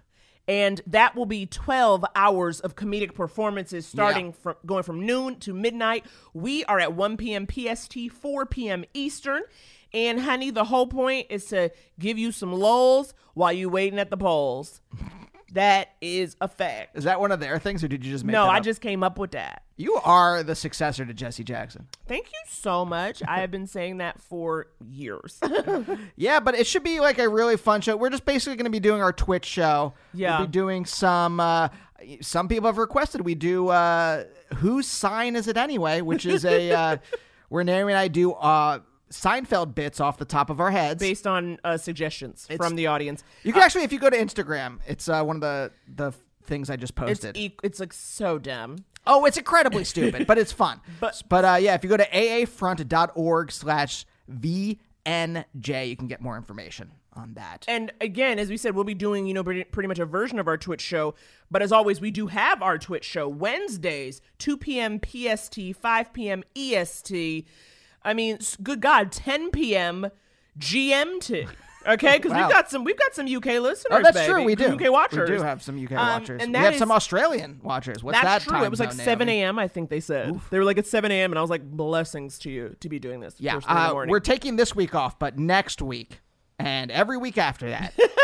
And 0.47 0.81
that 0.87 1.15
will 1.15 1.27
be 1.27 1.45
12 1.45 2.03
hours 2.15 2.59
of 2.61 2.75
comedic 2.75 3.13
performances 3.13 3.85
starting 3.85 4.27
Yeah. 4.27 4.31
from 4.41 4.55
going 4.65 4.83
from 4.83 5.05
noon 5.05 5.37
to 5.41 5.53
midnight. 5.53 6.05
We 6.33 6.65
are 6.65 6.79
at 6.79 6.93
1 6.93 7.15
p.m. 7.17 7.47
PST, 7.47 7.95
4 8.11 8.45
p.m. 8.47 8.83
Eastern. 8.93 9.43
And 9.93 10.19
honey, 10.21 10.51
the 10.51 10.63
whole 10.63 10.87
point 10.87 11.27
is 11.29 11.45
to 11.47 11.69
give 11.99 12.17
you 12.17 12.31
some 12.31 12.53
lulls 12.53 13.13
while 13.33 13.51
you 13.53 13.69
waiting 13.69 13.99
at 13.99 14.09
the 14.09 14.17
polls. 14.17 14.81
That 15.53 15.89
is 15.99 16.37
a 16.39 16.47
fact. 16.47 16.95
Is 16.97 17.03
that 17.03 17.19
one 17.19 17.31
of 17.33 17.41
their 17.41 17.59
things, 17.59 17.83
or 17.83 17.89
did 17.89 18.05
you 18.05 18.11
just 18.11 18.23
make 18.23 18.31
No, 18.31 18.45
I 18.47 18.61
just 18.61 18.79
came 18.79 19.03
up 19.03 19.19
with 19.19 19.31
that. 19.31 19.63
You 19.75 19.95
are 19.95 20.43
the 20.43 20.55
successor 20.55 21.05
to 21.05 21.13
Jesse 21.13 21.43
Jackson. 21.43 21.87
Thank 22.07 22.27
you 22.27 22.39
so 22.47 22.85
much. 22.85 23.21
I 23.27 23.41
have 23.41 23.51
been 23.51 23.67
saying 23.67 23.97
that 23.97 24.21
for 24.21 24.67
years. 24.79 25.39
Yeah, 26.15 26.39
but 26.39 26.55
it 26.55 26.67
should 26.67 26.83
be 26.83 26.99
like 26.99 27.17
a 27.19 27.27
really 27.27 27.57
fun 27.57 27.81
show. 27.81 27.97
We're 27.97 28.11
just 28.11 28.25
basically 28.25 28.55
going 28.55 28.65
to 28.65 28.69
be 28.71 28.79
doing 28.79 29.01
our 29.01 29.11
Twitch 29.11 29.45
show. 29.45 29.93
Yeah. 30.13 30.37
We'll 30.37 30.47
be 30.47 30.51
doing 30.51 30.85
some. 30.85 31.39
Uh, 31.39 31.69
some 32.21 32.47
people 32.47 32.67
have 32.67 32.77
requested 32.77 33.21
we 33.21 33.35
do. 33.35 33.69
Uh, 33.69 34.25
whose 34.55 34.87
sign 34.87 35.35
is 35.35 35.47
it 35.47 35.57
anyway? 35.57 36.01
Which 36.01 36.25
is 36.25 36.45
a 36.45 36.71
uh, 36.71 36.97
where 37.49 37.63
Naomi 37.63 37.93
and 37.93 37.99
I 37.99 38.07
do 38.07 38.33
uh, 38.33 38.79
Seinfeld 39.11 39.75
bits 39.75 39.99
off 39.99 40.17
the 40.17 40.25
top 40.25 40.49
of 40.49 40.59
our 40.59 40.71
heads. 40.71 40.99
Based 40.99 41.27
on 41.27 41.59
uh, 41.63 41.77
suggestions 41.77 42.47
from 42.57 42.75
the 42.75 42.87
audience. 42.87 43.23
you 43.43 43.53
can 43.53 43.61
actually, 43.61 43.83
if 43.83 43.91
you 43.93 43.99
go 43.99 44.09
to 44.09 44.17
Instagram, 44.17 44.79
it's 44.87 45.07
uh, 45.07 45.23
one 45.23 45.35
of 45.37 45.41
the 45.41 45.71
the 45.93 46.11
things 46.43 46.69
I 46.69 46.75
just 46.75 46.93
It's 46.93 46.99
posted. 47.21 47.37
e- 47.37 47.55
it's 47.63 47.79
like 47.79 47.93
so 47.93 48.39
dumb. 48.39 48.77
Oh, 49.05 49.25
it's 49.25 49.37
incredibly 49.37 49.83
stupid, 49.83 50.25
but 50.27 50.37
it's 50.37 50.51
fun. 50.51 50.79
But- 50.99 51.21
but 51.29 51.45
uh, 51.45 51.57
yeah, 51.61 51.75
if 51.75 51.83
you 51.83 51.89
go 51.89 51.97
to 51.97 52.07
aafront.org 52.15 53.51
slash 53.51 54.05
VNJ, 55.05 55.87
you 55.89 55.95
can 55.95 56.07
get 56.07 56.21
more 56.21 56.37
information 56.37 56.91
on 57.13 57.33
that. 57.33 57.65
And 57.67 57.91
again, 57.99 58.39
as 58.39 58.49
we 58.49 58.57
said, 58.57 58.73
we'll 58.75 58.83
be 58.85 58.93
doing, 58.93 59.27
you 59.27 59.33
know, 59.33 59.43
pretty, 59.43 59.63
pretty 59.65 59.87
much 59.87 59.99
a 59.99 60.05
version 60.05 60.39
of 60.39 60.47
our 60.47 60.57
Twitch 60.57 60.81
show. 60.81 61.13
But 61.49 61.61
as 61.61 61.71
always, 61.71 61.99
we 61.99 62.11
do 62.11 62.27
have 62.27 62.61
our 62.61 62.77
Twitch 62.77 63.03
show 63.03 63.27
Wednesdays, 63.27 64.21
2 64.39 64.57
p.m. 64.57 64.99
PST, 65.05 65.59
5 65.79 66.13
p.m. 66.13 66.43
EST. 66.55 67.45
I 68.03 68.13
mean, 68.13 68.39
good 68.63 68.81
God, 68.81 69.11
10 69.11 69.51
p.m. 69.51 70.07
GMT. 70.59 71.47
Okay, 71.87 72.17
because 72.17 72.31
Wow. 72.31 72.45
we've 72.45 72.53
got 72.53 72.69
some 72.69 72.83
we've 72.83 72.97
got 72.99 73.15
some 73.15 73.25
UK 73.25 73.59
listeners. 73.59 73.87
Oh, 73.89 74.01
that's 74.03 74.15
baby. 74.15 74.31
true. 74.31 74.43
We 74.43 74.53
do. 74.53 74.75
UK 74.75 74.91
watchers. 74.91 75.27
We 75.29 75.37
do 75.37 75.41
have 75.41 75.63
some 75.63 75.83
UK 75.83 75.93
Um, 75.93 75.97
watchers. 76.21 76.41
and 76.43 76.53
we 76.53 76.59
have 76.59 76.73
is- 76.73 76.79
some 76.79 76.91
Australian 76.91 77.59
watchers. 77.63 78.03
What's 78.03 78.21
That's 78.21 78.45
that 78.45 78.49
true. 78.49 78.57
time 78.57 78.65
It 78.65 78.69
was 78.69 78.79
like 78.79 78.91
7 78.91 79.27
a.m. 79.27 79.57
I 79.57 79.67
think 79.67 79.89
they 79.89 79.99
said 79.99 80.39
they 80.51 80.59
were 80.59 80.65
like 80.65 80.77
at 80.77 80.85
7 80.85 81.11
a.m. 81.11 81.31
and 81.31 81.39
I 81.39 81.41
was 81.41 81.49
like, 81.49 81.63
blessings 81.63 82.37
to 82.39 82.51
you 82.51 82.75
to 82.81 82.87
be 82.89 82.99
doing 82.99 83.19
this. 83.19 83.33
Yeah, 83.39 83.53
first 83.55 83.67
thing 83.67 83.75
in 83.77 83.83
the 83.83 83.89
uh, 83.95 84.05
we're 84.07 84.19
taking 84.19 84.57
this 84.57 84.75
week 84.75 84.93
off, 84.93 85.17
but 85.17 85.39
next 85.39 85.81
week 85.81 86.19
and 86.59 86.91
every 86.91 87.17
week 87.17 87.39
after 87.39 87.67
that. 87.71 87.93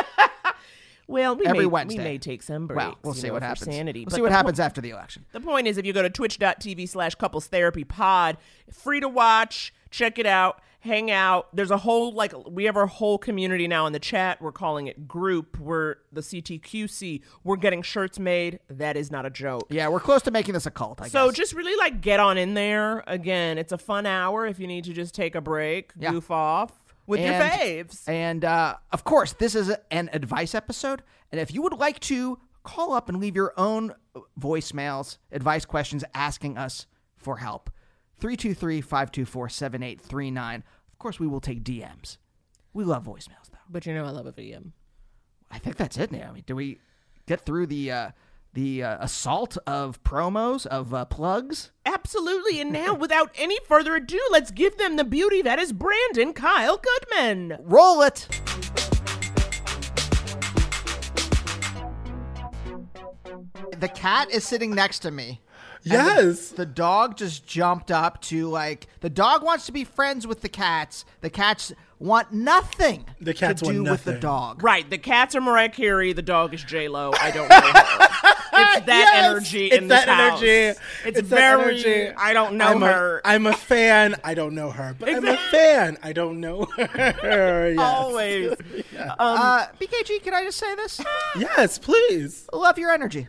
well, 1.08 1.36
we 1.36 1.46
every 1.46 1.60
may, 1.60 1.66
Wednesday. 1.68 1.98
We 2.00 2.04
may 2.04 2.18
take 2.18 2.44
some 2.44 2.68
breaks. 2.68 2.78
well, 2.78 2.98
we'll 3.04 3.14
see 3.14 3.28
know, 3.28 3.34
what 3.34 3.44
happens. 3.44 3.74
Sanity. 3.74 4.02
We'll 4.02 4.06
But 4.06 4.14
see 4.16 4.22
what 4.22 4.28
the 4.28 4.32
po- 4.34 4.38
happens 4.38 4.60
after 4.60 4.82
the 4.82 4.90
election. 4.92 5.26
The 5.32 5.40
point 5.42 5.68
is, 5.68 5.78
if 5.78 5.86
you 5.86 5.94
go 5.94 6.02
to 6.02 6.10
twitch.tv 6.10 6.88
slash 6.90 7.16
couples 7.16 7.48
therapy 7.48 7.84
pod, 7.84 8.38
free 8.72 9.00
to 9.00 9.08
watch, 9.10 9.74
check 9.90 10.20
it 10.20 10.26
out, 10.26 10.62
hang 10.82 11.10
out. 11.10 11.48
There's 11.56 11.72
a 11.72 11.78
whole, 11.78 12.14
like, 12.14 12.34
we 12.50 12.66
have 12.66 12.76
our 12.78 12.88
whole 12.88 13.18
community 13.18 13.68
now 13.68 13.86
in 13.88 13.94
the 13.94 14.00
chat. 14.00 14.42
We're 14.42 14.52
calling 14.52 14.88
it 14.88 15.08
group. 15.08 15.58
We're 15.60 15.96
the 16.12 16.22
CTQC. 16.22 17.22
We're 17.44 17.56
getting 17.56 17.82
shirts 17.82 18.20
made. 18.20 18.60
That 18.70 18.96
is 18.98 19.12
not 19.12 19.26
a 19.26 19.30
joke. 19.30 19.68
Yeah, 19.70 19.88
we're 19.90 20.00
close 20.00 20.22
to 20.24 20.32
making 20.32 20.54
this 20.54 20.66
a 20.66 20.72
cult. 20.72 21.02
I 21.02 21.08
So 21.08 21.28
guess. 21.30 21.38
just 21.38 21.54
really 21.54 21.76
like 21.78 22.02
get 22.02 22.20
on 22.20 22.38
in 22.38 22.54
there. 22.54 23.04
Again, 23.08 23.58
it's 23.58 23.72
a 23.72 23.78
fun 23.78 24.06
hour 24.06 24.46
if 24.46 24.60
you 24.60 24.68
need 24.68 24.84
to 24.86 24.94
just 24.94 25.16
take 25.16 25.36
a 25.36 25.42
break, 25.42 25.92
Yeah. 25.98 26.12
goof 26.12 26.30
off 26.32 26.72
with 27.08 27.20
your 27.22 27.34
faves. 27.34 28.08
And 28.08 28.46
uh, 28.46 28.76
of 28.92 29.04
course, 29.04 29.34
this 29.34 29.56
is 29.56 29.70
a- 29.70 29.82
an 29.94 30.10
advice 30.14 30.54
episode. 30.54 31.02
And 31.32 31.42
if 31.42 31.54
you 31.54 31.62
would 31.64 31.74
like 31.74 32.00
to 32.02 32.40
call 32.64 32.94
up 32.94 33.10
and 33.10 33.20
leave 33.20 33.36
your 33.36 33.54
own 33.58 33.94
voicemails, 34.40 35.18
advice 35.32 35.66
questions, 35.66 36.04
asking 36.14 36.58
us 36.58 36.86
for 37.16 37.38
help, 37.38 37.70
323 38.20 38.82
524 38.82 39.50
7839. 39.50 40.64
Of 40.92 41.00
course, 41.00 41.20
we 41.20 41.28
will 41.28 41.42
take 41.42 41.64
DMs. 41.64 42.18
We 42.74 42.84
love 42.84 43.06
voicemails, 43.06 43.50
though. 43.52 43.58
But 43.70 43.86
you 43.86 43.94
know 43.94 44.06
I 44.06 44.10
love 44.12 44.26
a 44.26 44.34
VM. 44.34 44.72
I 45.50 45.60
think 45.60 45.78
that's 45.78 45.98
it, 45.98 46.12
Naomi. 46.12 46.44
Do 46.46 46.56
we 46.56 46.80
get 47.26 47.42
through 47.42 47.68
the 47.68 47.92
uh, 47.92 48.12
the 48.58 48.82
uh, 48.82 48.98
assault 49.02 49.56
of 49.68 50.02
promos, 50.04 50.66
of 50.66 50.92
uh, 50.92 51.06
plugs? 51.06 51.70
Absolutely. 51.86 52.60
And 52.60 52.72
now, 52.72 52.92
without 53.06 53.30
any 53.38 53.60
further 53.68 53.94
ado, 53.96 54.20
let's 54.32 54.50
give 54.50 54.80
them 54.80 54.96
the 54.96 55.04
beauty 55.04 55.44
that 55.44 55.60
is 55.60 55.72
Brandon 55.72 56.34
Kyle 56.34 56.82
Goodman. 56.82 57.60
Roll 57.62 58.02
it! 58.02 58.28
The 63.78 63.90
cat 63.94 64.32
is 64.32 64.44
sitting 64.44 64.72
next 64.72 65.00
to 65.00 65.12
me. 65.12 65.40
Yes. 65.92 66.50
The 66.50 66.66
dog 66.66 67.18
just 67.18 67.46
jumped 67.48 67.92
up 67.92 68.22
to 68.24 68.48
like 68.50 68.88
the 69.02 69.10
dog 69.10 69.44
wants 69.44 69.66
to 69.68 69.72
be 69.72 69.84
friends 69.84 70.26
with 70.28 70.42
the 70.42 70.50
cats. 70.50 71.06
The 71.22 71.30
cats 71.30 71.72
want 72.00 72.32
nothing 72.32 73.06
The 73.20 73.34
cats 73.34 73.62
to 73.62 73.66
want 73.68 73.78
do 73.86 73.92
with 73.92 74.04
the 74.04 74.20
dog. 74.20 74.62
Right, 74.64 74.88
the 74.88 75.00
cats 75.00 75.36
are 75.36 75.42
Mariah 75.42 75.70
Carey, 75.70 76.14
the 76.14 76.22
dog 76.22 76.54
is 76.54 76.64
J 76.64 76.88
Lo. 76.88 77.12
I 77.20 77.32
don't 77.32 77.50
know. 77.50 78.34
It's 78.60 78.86
that 78.88 79.12
Yes, 79.14 79.26
energy 79.26 79.68
it's 79.68 79.78
in 79.78 79.88
this 79.88 80.04
that 80.06 80.08
house. 80.08 80.42
energy. 80.42 80.80
It's, 81.06 81.20
It's 81.20 81.30
that 81.30 81.36
very. 81.60 81.80
energy. 81.80 82.16
I 82.18 82.34
don't 82.34 82.56
know 82.56 82.66
I'm 82.70 82.82
her. 82.82 83.22
A, 83.24 83.28
I'm 83.28 83.46
a 83.46 83.54
fan. 83.54 84.16
I 84.24 84.34
don't 84.34 84.56
know 84.56 84.72
her, 84.72 84.96
but 84.98 85.10
I'm 85.10 85.28
a 85.28 85.38
fan. 85.38 85.98
I 86.02 86.12
don't 86.12 86.40
know 86.42 86.66
her. 86.76 87.14
Yes. 87.76 87.78
Always. 87.80 88.56
Um, 88.98 89.16
Uh, 89.20 89.68
BKG, 89.80 90.24
can 90.24 90.34
I 90.34 90.44
just 90.44 90.58
say 90.58 90.74
this? 90.76 91.00
Yes, 91.38 91.78
please. 91.78 92.48
Love 92.52 92.80
your 92.80 92.90
energy. 92.92 93.28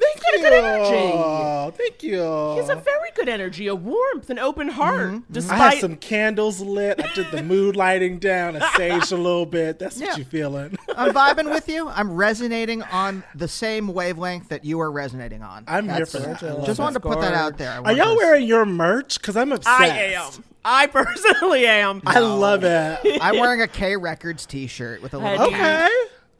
Thank 0.00 0.22
got 0.22 0.34
a 0.34 0.36
you. 0.36 0.42
good 0.42 0.52
energy. 0.52 1.12
Oh, 1.14 1.72
thank 1.76 2.02
you. 2.02 2.18
He 2.52 2.56
has 2.58 2.68
a 2.68 2.76
very 2.76 3.10
good 3.14 3.28
energy, 3.28 3.66
a 3.66 3.74
warmth, 3.74 4.30
an 4.30 4.38
open 4.38 4.68
mm-hmm. 4.68 4.76
heart. 4.76 5.00
Mm-hmm. 5.00 5.16
I 5.16 5.32
Despite 5.32 5.72
had 5.74 5.80
some 5.80 5.96
candles 5.96 6.60
lit. 6.60 7.02
I 7.02 7.12
did 7.14 7.30
the 7.30 7.42
mood 7.42 7.76
lighting 7.76 8.18
down. 8.18 8.56
I 8.56 8.60
saged 8.70 9.12
a 9.12 9.16
little 9.16 9.46
bit. 9.46 9.78
That's 9.78 10.00
Yeah. 10.00 10.08
what 10.08 10.18
you're 10.18 10.26
feeling. 10.26 10.78
I'm 10.96 11.12
vibing 11.12 11.50
with 11.50 11.68
you. 11.68 11.88
I'm 11.88 12.14
resonating 12.14 12.82
on 12.84 13.24
the 13.34 13.48
same 13.48 13.88
wavelength 13.88 14.48
that 14.48 14.64
you 14.64 14.80
are 14.80 14.90
resonating 14.90 15.42
on. 15.42 15.64
I'm 15.66 15.88
here 15.88 16.06
for 16.06 16.18
that. 16.20 16.42
I 16.42 16.64
Just 16.64 16.80
wanted 16.80 16.94
to 16.94 17.00
put 17.00 17.20
that 17.20 17.34
out 17.34 17.58
there. 17.58 17.80
Are 17.84 17.92
y'all 17.92 18.14
this- 18.14 18.18
wearing 18.18 18.46
your 18.46 18.64
merch? 18.64 19.20
Because 19.20 19.36
I'm 19.36 19.52
obsessed. 19.52 19.80
I 19.80 19.88
am. 19.88 20.30
I 20.64 20.86
personally 20.86 21.66
am. 21.66 22.02
I 22.04 22.18
love 22.18 22.64
it. 22.64 23.18
I'm 23.22 23.38
wearing 23.38 23.62
a 23.62 23.68
K 23.68 23.96
Records 23.96 24.44
T-shirt 24.44 25.02
with 25.02 25.14
a 25.14 25.18
little. 25.18 25.50
Had 25.50 25.50
you- 25.50 25.56
Okay. 25.56 25.88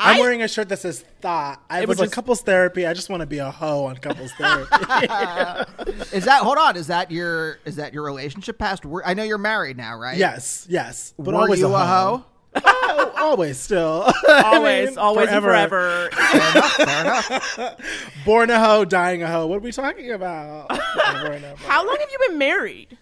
I'm 0.00 0.16
I- 0.16 0.20
wearing 0.20 0.42
a 0.42 0.48
shirt 0.48 0.68
that 0.68 0.78
says 0.78 1.04
thought. 1.20 1.60
I 1.68 1.80
It 1.82 1.88
was 1.88 1.98
was 1.98 2.08
on 2.08 2.10
couples 2.12 2.40
therapy. 2.42 2.86
I 2.86 2.94
just 2.94 3.10
want 3.10 3.20
to 3.20 3.26
be 3.26 3.38
a 3.38 3.50
hoe 3.50 3.86
on 3.86 3.96
couples 3.96 4.32
therapy. 4.38 4.76
Is 6.16 6.24
that 6.24 6.40
hold 6.42 6.58
on? 6.58 6.76
Is 6.76 6.86
that 6.86 7.10
your 7.10 7.58
is 7.64 7.76
that 7.76 7.92
your 7.92 8.04
relationship 8.04 8.58
past? 8.58 8.84
Wor- 8.84 9.02
I 9.06 9.14
know 9.14 9.22
you're 9.24 9.38
married 9.38 9.76
now, 9.76 9.96
right? 9.98 10.16
yes, 10.16 10.66
yes. 10.68 11.14
But 11.18 11.34
Were 11.34 11.40
always 11.42 11.60
you 11.60 11.66
a 11.66 11.72
a 11.72 11.86
hoe? 11.86 12.24
Oh, 12.54 13.12
always 13.18 13.58
still. 13.58 14.04
I 14.28 14.52
Always, 14.56 14.90
mean, 14.90 14.98
always, 14.98 15.28
and 15.28 15.44
forever. 15.44 16.08
Fair 16.12 17.00
enough. 17.02 17.76
Born 18.24 18.50
a 18.50 18.58
hoe, 18.58 18.84
dying 18.84 19.22
a 19.22 19.30
hoe. 19.30 19.46
What 19.46 19.56
are 19.56 19.60
we 19.60 19.70
talking 19.72 20.10
about? 20.12 20.68
Forever 20.94 21.32
and 21.32 21.44
ever. 21.44 21.56
How 21.66 21.86
long 21.86 21.96
have 22.00 22.08
you 22.10 22.18
been 22.28 22.38
married? 22.38 22.96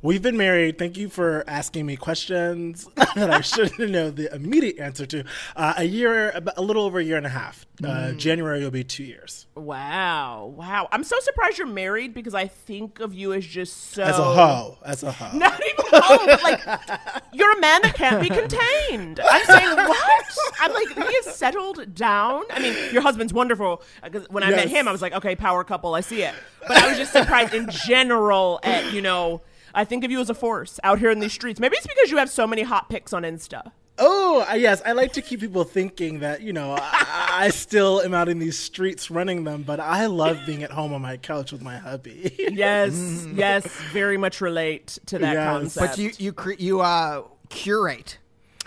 We've 0.00 0.22
been 0.22 0.36
married. 0.36 0.78
Thank 0.78 0.96
you 0.96 1.08
for 1.08 1.42
asking 1.48 1.86
me 1.86 1.96
questions 1.96 2.88
that 2.96 3.30
I 3.30 3.40
shouldn't 3.40 3.90
know 3.90 4.10
the 4.10 4.32
immediate 4.32 4.78
answer 4.78 5.06
to. 5.06 5.24
Uh, 5.56 5.74
a 5.76 5.84
year, 5.84 6.40
a 6.56 6.62
little 6.62 6.84
over 6.84 7.00
a 7.00 7.04
year 7.04 7.16
and 7.16 7.26
a 7.26 7.30
half. 7.30 7.66
Uh, 7.82 8.12
January 8.12 8.62
will 8.62 8.70
be 8.70 8.84
two 8.84 9.04
years. 9.04 9.46
Wow, 9.54 10.52
wow. 10.56 10.88
I'm 10.92 11.02
so 11.04 11.16
surprised 11.20 11.58
you're 11.58 11.66
married 11.66 12.14
because 12.14 12.34
I 12.34 12.46
think 12.46 13.00
of 13.00 13.12
you 13.14 13.32
as 13.32 13.44
just 13.46 13.92
so 13.92 14.02
As 14.02 14.18
a 14.18 14.22
hoe. 14.22 14.78
As 14.84 15.02
a 15.02 15.10
hoe. 15.12 15.36
Not 15.36 15.60
even 15.60 15.84
hoe, 15.88 16.26
but 16.26 16.42
like 16.42 16.80
you're 17.32 17.56
a 17.56 17.60
man 17.60 17.82
that 17.82 17.94
can't 17.94 18.20
be 18.20 18.28
contained. 18.28 19.20
I'm 19.28 19.44
saying 19.46 19.76
what? 19.76 20.36
I'm 20.60 20.72
like 20.72 20.88
he 20.94 21.14
is 21.16 21.26
settled 21.26 21.94
down. 21.94 22.44
I 22.50 22.60
mean, 22.60 22.92
your 22.92 23.02
husband's 23.02 23.32
wonderful. 23.32 23.82
Because 24.02 24.28
when 24.28 24.42
I 24.42 24.50
met 24.50 24.68
him, 24.68 24.86
I 24.88 24.92
was 24.92 25.02
like, 25.02 25.12
okay, 25.14 25.34
power 25.36 25.64
couple, 25.64 25.94
I 25.94 26.00
see 26.00 26.22
it. 26.22 26.34
But 26.66 26.76
I 26.78 26.88
was 26.88 26.98
just 26.98 27.12
surprised 27.12 27.54
in 27.54 27.68
general 27.70 28.60
at 28.62 28.92
you 28.92 29.02
know. 29.02 29.42
I 29.74 29.84
think 29.84 30.04
of 30.04 30.10
you 30.10 30.20
as 30.20 30.30
a 30.30 30.34
force 30.34 30.78
out 30.82 30.98
here 30.98 31.10
in 31.10 31.20
these 31.20 31.32
streets. 31.32 31.60
Maybe 31.60 31.76
it's 31.76 31.86
because 31.86 32.10
you 32.10 32.16
have 32.18 32.30
so 32.30 32.46
many 32.46 32.62
hot 32.62 32.88
pics 32.88 33.12
on 33.12 33.22
Insta. 33.22 33.72
Oh, 34.00 34.46
uh, 34.48 34.54
yes. 34.54 34.80
I 34.86 34.92
like 34.92 35.12
to 35.14 35.22
keep 35.22 35.40
people 35.40 35.64
thinking 35.64 36.20
that, 36.20 36.40
you 36.40 36.52
know, 36.52 36.72
I, 36.78 37.28
I 37.32 37.48
still 37.50 38.00
am 38.00 38.14
out 38.14 38.28
in 38.28 38.38
these 38.38 38.56
streets 38.56 39.10
running 39.10 39.42
them, 39.42 39.64
but 39.64 39.80
I 39.80 40.06
love 40.06 40.38
being 40.46 40.62
at 40.62 40.70
home 40.70 40.92
on 40.94 41.02
my 41.02 41.16
couch 41.16 41.50
with 41.50 41.62
my 41.62 41.76
hubby. 41.78 42.34
Yes, 42.52 43.26
yes, 43.34 43.66
very 43.92 44.16
much 44.16 44.40
relate 44.40 44.98
to 45.06 45.18
that 45.18 45.32
Yes. 45.34 45.44
concept. 45.46 45.90
But 45.92 45.98
you 45.98 46.12
you 46.18 46.32
cre- 46.32 46.52
you 46.58 46.80
uh 46.80 47.22
curate 47.50 48.18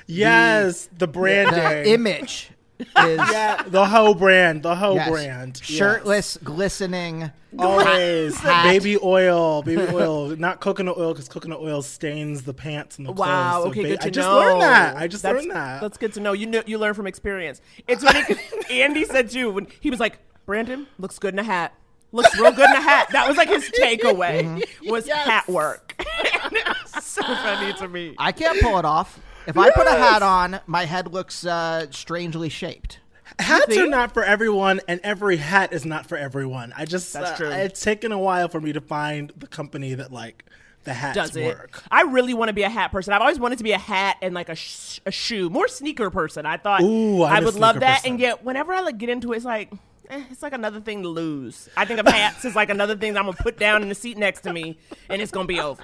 yes, 0.07 0.89
the 0.97 1.07
branding. 1.07 1.53
the 1.55 1.89
image 1.93 2.51
is 2.81 3.17
Yeah, 3.31 3.63
the 3.67 3.85
hoe 3.85 4.13
brand. 4.13 4.63
The 4.63 4.75
hoe 4.75 4.95
yes, 4.95 5.09
brand. 5.09 5.61
Yes. 5.61 5.69
shirtless, 5.77 6.37
glistening. 6.43 7.31
Always 7.59 8.37
Hat. 8.37 8.63
baby 8.63 8.97
oil, 8.97 9.61
baby 9.61 9.81
oil, 9.93 10.29
not 10.37 10.61
coconut 10.61 10.97
oil 10.97 11.13
because 11.13 11.27
coconut 11.27 11.59
oil 11.59 11.81
stains 11.81 12.43
the 12.43 12.53
pants 12.53 12.97
and 12.97 13.05
the 13.07 13.13
clothes. 13.13 13.27
Wow. 13.27 13.63
So 13.63 13.69
Okay. 13.69 13.81
ba- 13.81 13.87
good 13.89 14.01
to 14.01 14.07
I 14.07 14.09
just 14.09 14.27
know. 14.29 14.35
learned 14.37 14.61
that. 14.61 14.95
I 14.97 15.07
just 15.07 15.23
That's- 15.23 15.43
learned 15.43 15.55
that. 15.55 15.81
That's 15.81 15.97
good 15.97 16.13
to 16.13 16.19
know. 16.21 16.31
You 16.33 16.47
know, 16.47 16.63
you 16.65 16.77
learn 16.77 16.93
from 16.93 17.07
experience. 17.07 17.61
It's 17.87 18.03
when 18.03 18.15
he, 18.25 18.35
Andy 18.81 19.03
said 19.05 19.29
too 19.29 19.51
when 19.51 19.67
he 19.81 19.89
was 19.89 19.99
like, 19.99 20.19
"Brandon 20.45 20.87
looks 20.97 21.19
good 21.19 21.33
in 21.33 21.39
a 21.39 21.43
hat. 21.43 21.73
Looks 22.13 22.37
real 22.39 22.51
good 22.53 22.69
in 22.69 22.75
a 22.75 22.81
hat." 22.81 23.09
That 23.11 23.27
was 23.27 23.35
like 23.37 23.49
his 23.49 23.69
takeaway 23.71 24.43
Mm-hmm. 24.43 24.89
was 24.89 25.07
hat 25.09 25.47
work. 25.49 25.95
And 26.43 26.53
it 26.53 26.67
was 26.95 27.03
so 27.05 27.21
funny 27.21 27.71
to 27.73 27.87
me. 27.87 28.15
I 28.17 28.31
can't 28.31 28.59
pull 28.61 28.77
it 28.79 28.85
off. 28.85 29.19
If 29.47 29.57
I 29.57 29.71
put 29.71 29.87
a 29.87 29.91
hat 29.91 30.21
on, 30.21 30.59
my 30.67 30.85
head 30.85 31.11
looks 31.11 31.45
uh, 31.45 31.87
strangely 31.91 32.49
shaped. 32.49 32.99
Hats 33.39 33.75
are 33.77 33.87
not 33.87 34.13
for 34.13 34.23
everyone, 34.23 34.81
and 34.87 34.99
every 35.03 35.37
hat 35.37 35.73
is 35.73 35.85
not 35.85 36.05
for 36.05 36.17
everyone. 36.17 36.73
I 36.75 36.85
just 36.85 37.13
That's 37.13 37.31
uh, 37.31 37.35
true. 37.37 37.49
It's 37.49 37.81
taken 37.81 38.11
a 38.11 38.19
while 38.19 38.49
for 38.49 38.59
me 38.59 38.73
to 38.73 38.81
find 38.81 39.31
the 39.37 39.47
company 39.47 39.93
that 39.93 40.11
like 40.11 40.45
the 40.83 40.93
hats 40.93 41.15
Does 41.15 41.35
it? 41.35 41.45
work. 41.45 41.83
I 41.89 42.01
really 42.03 42.33
want 42.33 42.49
to 42.49 42.53
be 42.53 42.63
a 42.63 42.69
hat 42.69 42.91
person. 42.91 43.13
I've 43.13 43.21
always 43.21 43.39
wanted 43.39 43.59
to 43.59 43.63
be 43.63 43.71
a 43.71 43.77
hat 43.77 44.17
and 44.21 44.33
like 44.33 44.49
a, 44.49 44.55
sh- 44.55 44.99
a 45.05 45.11
shoe, 45.11 45.49
more 45.49 45.67
sneaker 45.67 46.09
person. 46.09 46.45
I 46.45 46.57
thought 46.57 46.81
Ooh, 46.81 47.23
I'm 47.23 47.31
I 47.33 47.39
a 47.39 47.45
would 47.45 47.55
love 47.55 47.79
that, 47.79 47.97
person. 47.97 48.11
and 48.11 48.19
yet 48.19 48.43
whenever 48.43 48.73
I 48.73 48.81
like 48.81 48.97
get 48.97 49.09
into 49.09 49.33
it, 49.33 49.37
it's 49.37 49.45
like 49.45 49.71
eh, 50.11 50.23
it's 50.29 50.43
like 50.43 50.53
another 50.53 50.79
thing 50.79 51.01
to 51.03 51.07
lose. 51.07 51.69
I 51.75 51.85
think 51.85 51.99
of 51.99 52.07
hats 52.07 52.45
as 52.45 52.55
like 52.55 52.69
another 52.69 52.95
thing 52.95 53.13
that 53.13 53.19
I'm 53.19 53.25
gonna 53.25 53.37
put 53.37 53.57
down 53.57 53.81
in 53.81 53.89
the 53.89 53.95
seat 53.95 54.17
next 54.17 54.41
to 54.41 54.53
me, 54.53 54.77
and 55.09 55.21
it's 55.21 55.31
gonna 55.31 55.47
be 55.47 55.59
over. 55.59 55.81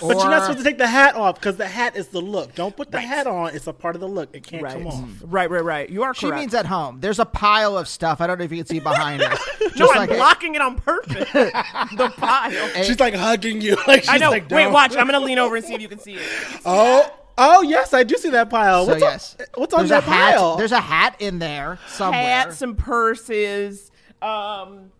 But 0.00 0.08
you're 0.18 0.28
not 0.30 0.42
supposed 0.42 0.58
to 0.58 0.64
take 0.64 0.78
the 0.78 0.86
hat 0.86 1.14
off 1.14 1.36
because 1.36 1.56
the 1.56 1.66
hat 1.68 1.96
is 1.96 2.08
the 2.08 2.20
look. 2.20 2.54
Don't 2.54 2.76
put 2.76 2.90
the 2.90 3.00
hat 3.00 3.26
on; 3.26 3.54
it's 3.54 3.66
a 3.66 3.72
part 3.72 3.94
of 3.94 4.00
the 4.00 4.08
look. 4.08 4.34
It 4.34 4.42
can't 4.42 4.62
Right, 4.62 4.72
come 4.74 4.86
off. 4.86 5.04
right, 5.22 5.48
right, 5.50 5.64
right. 5.64 5.88
You 5.88 6.02
are 6.02 6.12
Correct. 6.12 6.20
She 6.20 6.30
means 6.40 6.54
at 6.54 6.66
home. 6.66 7.00
There's 7.00 7.18
a 7.18 7.24
pile 7.24 7.78
of 7.78 7.88
stuff. 7.88 8.20
I 8.20 8.26
don't 8.26 8.38
know 8.38 8.44
if 8.44 8.50
you 8.52 8.58
can 8.58 8.66
see 8.66 8.80
behind 8.80 9.22
her. 9.22 9.28
no, 9.60 9.68
Just 9.70 9.92
I'm 9.92 9.98
like 10.08 10.10
blocking 10.10 10.54
it 10.54 10.60
on 10.60 10.76
purpose. 10.76 11.14
the 11.32 12.12
pile. 12.16 12.68
She's 12.82 13.00
like 13.00 13.14
hugging 13.14 13.60
you. 13.60 13.76
Like 13.86 14.00
she's 14.02 14.10
I 14.10 14.18
know. 14.18 14.30
Like, 14.30 14.50
Wait, 14.50 14.66
watch. 14.70 14.96
I'm 14.96 15.06
gonna 15.06 15.20
lean 15.20 15.38
over 15.38 15.56
and 15.56 15.64
see 15.64 15.72
if 15.74 15.80
you 15.80 15.88
can 15.88 15.98
see 15.98 16.14
it. 16.14 16.22
Oh, 16.66 17.10
oh 17.38 17.62
yes, 17.62 17.94
I 17.94 18.02
do 18.02 18.16
see 18.16 18.30
that 18.30 18.50
pile. 18.50 18.84
So 18.84 18.90
what's 18.90 19.02
yes, 19.02 19.36
on, 19.38 19.46
what's 19.54 19.74
on 19.74 19.80
there's 19.80 19.90
that 19.90 20.02
a 20.02 20.10
hat. 20.10 20.34
pile? 20.34 20.56
There's 20.56 20.72
a 20.72 20.80
hat 20.80 21.16
in 21.20 21.38
there 21.38 21.78
somewhere. 21.88 22.20
hats 22.20 22.60
and 22.60 22.76
purses. 22.76 23.90
Um, 24.20 24.90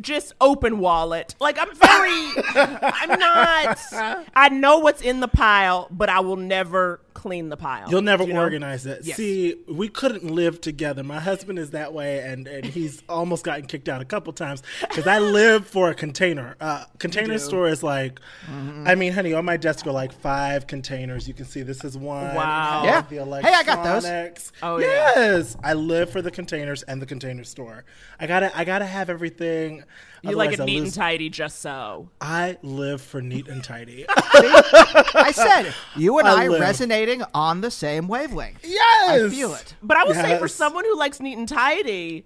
just 0.00 0.34
open 0.40 0.78
wallet. 0.78 1.34
Like 1.40 1.58
I'm 1.58 1.74
very, 1.74 2.28
I'm 2.82 3.18
not. 3.18 3.78
I 4.34 4.48
know 4.50 4.78
what's 4.78 5.02
in 5.02 5.20
the 5.20 5.28
pile, 5.28 5.88
but 5.90 6.08
I 6.08 6.20
will 6.20 6.36
never 6.36 7.00
clean 7.16 7.48
the 7.48 7.56
pile. 7.56 7.90
You'll 7.90 8.02
never 8.02 8.24
You 8.24 8.34
know? 8.34 8.42
organize 8.42 8.84
it. 8.86 9.00
Yes. 9.02 9.16
See, 9.16 9.56
we 9.68 9.88
couldn't 9.88 10.30
live 10.30 10.60
together. 10.60 11.02
My 11.02 11.18
husband 11.18 11.58
is 11.58 11.70
that 11.70 11.92
way, 11.92 12.18
and, 12.20 12.46
and 12.46 12.64
he's 12.64 13.02
almost 13.08 13.42
gotten 13.44 13.66
kicked 13.66 13.88
out 13.88 14.00
a 14.02 14.04
couple 14.04 14.32
times 14.32 14.62
because 14.82 15.06
I 15.06 15.18
live 15.18 15.66
for 15.66 15.88
a 15.90 15.94
container. 15.94 16.56
Uh, 16.60 16.84
container 16.98 17.38
store 17.38 17.68
is 17.68 17.82
like, 17.82 18.20
Mm-hmm. 18.46 18.86
I 18.86 18.94
mean, 18.94 19.12
honey, 19.12 19.32
on 19.32 19.44
my 19.44 19.56
desk 19.56 19.86
are 19.86 19.92
like 19.92 20.12
five 20.12 20.66
containers. 20.66 21.26
You 21.26 21.34
can 21.34 21.46
see 21.46 21.62
this 21.62 21.84
is 21.84 21.96
one. 21.96 22.26
It 22.26 22.34
Wow. 22.36 22.82
Yeah. 22.84 23.00
the 23.00 23.16
Hey, 23.42 23.52
I 23.54 23.62
got 23.64 23.82
those. 23.82 24.04
electronics. 24.04 24.52
Oh, 24.62 24.78
yeah. 24.78 24.86
yes. 25.16 25.56
I 25.64 25.72
live 25.74 26.10
for 26.10 26.22
the 26.22 26.30
containers 26.30 26.82
and 26.84 27.00
the 27.02 27.06
container 27.06 27.44
store. 27.44 27.84
I 28.20 28.26
gotta, 28.26 28.56
I 28.56 28.64
gotta 28.64 28.86
have 28.86 29.10
everything. 29.10 29.84
You 30.30 30.36
like 30.36 30.52
it 30.52 30.60
I'll 30.60 30.66
neat 30.66 30.82
and 30.82 30.92
tidy, 30.94 31.28
just 31.30 31.60
so. 31.60 32.08
I 32.20 32.56
live 32.62 33.00
for 33.00 33.20
neat 33.22 33.48
and 33.48 33.62
tidy. 33.64 34.04
I 34.08 35.32
said 35.34 35.74
you 35.96 36.18
and 36.18 36.28
I 36.28 36.44
I, 36.44 36.48
live. 36.48 36.60
resonating 36.60 37.22
on 37.34 37.60
the 37.60 37.70
same 37.70 38.08
wavelength. 38.08 38.60
yes, 38.64 39.10
I 39.22 39.28
feel 39.28 39.54
it. 39.54 39.74
But 39.82 39.96
I 39.96 40.04
will 40.04 40.14
say, 40.14 40.38
for 40.38 40.44
Yes. 40.46 40.54
someone 40.54 40.84
who 40.84 40.96
likes 40.98 41.20
neat 41.20 41.38
and 41.38 41.48
tidy, 41.48 42.24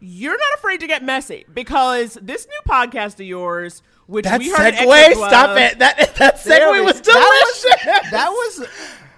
you're 0.00 0.36
not 0.38 0.54
afraid 0.58 0.80
to 0.80 0.86
get 0.86 1.02
messy 1.02 1.44
because 1.54 2.18
this 2.20 2.46
new 2.46 2.70
podcast 2.72 3.14
of 3.14 3.26
yours, 3.26 3.82
which 4.06 4.24
That 4.24 4.38
we 4.40 4.50
heard 4.50 4.74
at 4.74 4.74
segue, 4.74 4.92
Extra 4.98 5.14
Club- 5.16 5.30
stop 5.30 5.58
it. 5.58 5.78
That 5.78 6.14
that 6.16 6.44
There 6.44 6.68
segue 6.68 6.72
we- 6.72 6.80
was 6.82 7.00
that 7.00 7.04
delicious. 7.04 7.86
was- 7.86 8.10
That 8.10 8.28
was 8.30 8.68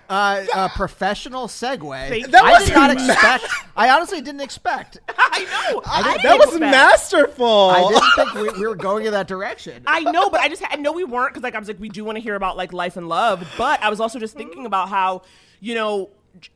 uh, 0.08 0.44
a 0.54 0.68
professional 0.70 1.46
segue. 1.48 2.08
Thank 2.08 2.30
That 2.30 2.42
I 2.44 2.52
was 2.52 2.66
did 2.66 2.74
not 2.74 2.96
ma- 2.96 3.04
expect. 3.04 3.44
I 3.76 3.90
honestly 3.90 4.20
didn't 4.20 4.40
expect. 4.40 4.98
I 5.08 5.44
know. 5.72 5.82
I, 5.86 6.02
didn't- 6.02 6.22
that 6.22 6.38
was 6.38 6.48
expect- 6.48 6.60
masterful. 6.70 7.46
I 7.70 7.88
didn't 7.88 8.12
think 8.34 8.34
we, 8.54 8.60
we 8.60 8.66
were 8.66 8.74
going 8.88 9.06
in 9.06 9.12
that 9.12 9.28
direction. 9.28 9.82
I 9.86 10.00
know, 10.00 10.30
but 10.30 10.40
I 10.40 10.48
just 10.48 10.62
I 10.68 10.76
know 10.76 10.92
we 10.92 11.04
weren't 11.04 11.34
because 11.34 11.42
like 11.42 11.54
I 11.54 11.58
was 11.58 11.68
like 11.68 11.80
we 11.80 11.88
do 11.88 12.04
want 12.04 12.16
to 12.16 12.20
hear 12.22 12.34
about 12.34 12.56
like 12.56 12.72
life 12.72 12.96
and 12.96 13.08
love, 13.08 13.46
but 13.58 13.82
I 13.82 13.90
was 13.90 14.00
also 14.00 14.18
just 14.18 14.34
thinking 14.36 14.66
about 14.66 14.88
how 14.88 15.22
you 15.60 15.74
know 15.74 16.10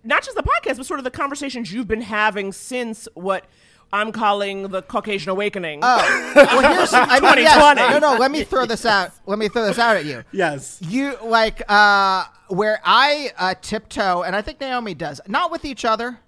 not 0.04 0.22
just 0.22 0.36
the 0.36 0.42
podcast, 0.42 0.76
but 0.76 0.86
sort 0.86 1.00
of 1.00 1.04
the 1.04 1.10
conversations 1.10 1.72
you've 1.72 1.88
been 1.88 2.02
having 2.02 2.52
since 2.52 3.08
what 3.14 3.44
I'm 3.92 4.10
calling 4.12 4.68
the 4.68 4.82
Caucasian 4.82 5.30
awakening. 5.30 5.80
Oh, 5.82 6.32
well, 6.36 6.74
here's 6.74 6.92
I 6.94 7.20
mean, 7.20 7.38
yes, 7.44 7.76
no, 7.76 7.98
no. 7.98 8.18
Let 8.18 8.30
me 8.30 8.42
throw 8.52 8.64
this 8.64 8.86
out. 8.86 9.10
Let 9.26 9.38
me 9.38 9.48
throw 9.48 9.66
this 9.66 9.78
out 9.78 9.96
at 9.96 10.04
you. 10.06 10.24
yes. 10.32 10.78
You 10.80 11.14
like 11.22 11.62
uh, 11.68 12.24
where 12.48 12.80
I 12.84 13.32
uh, 13.36 13.54
tiptoe, 13.60 14.22
and 14.22 14.34
I 14.34 14.40
think 14.42 14.60
Naomi 14.60 14.94
does, 14.94 15.20
not 15.28 15.50
with 15.50 15.64
each 15.64 15.84
other, 15.84 16.18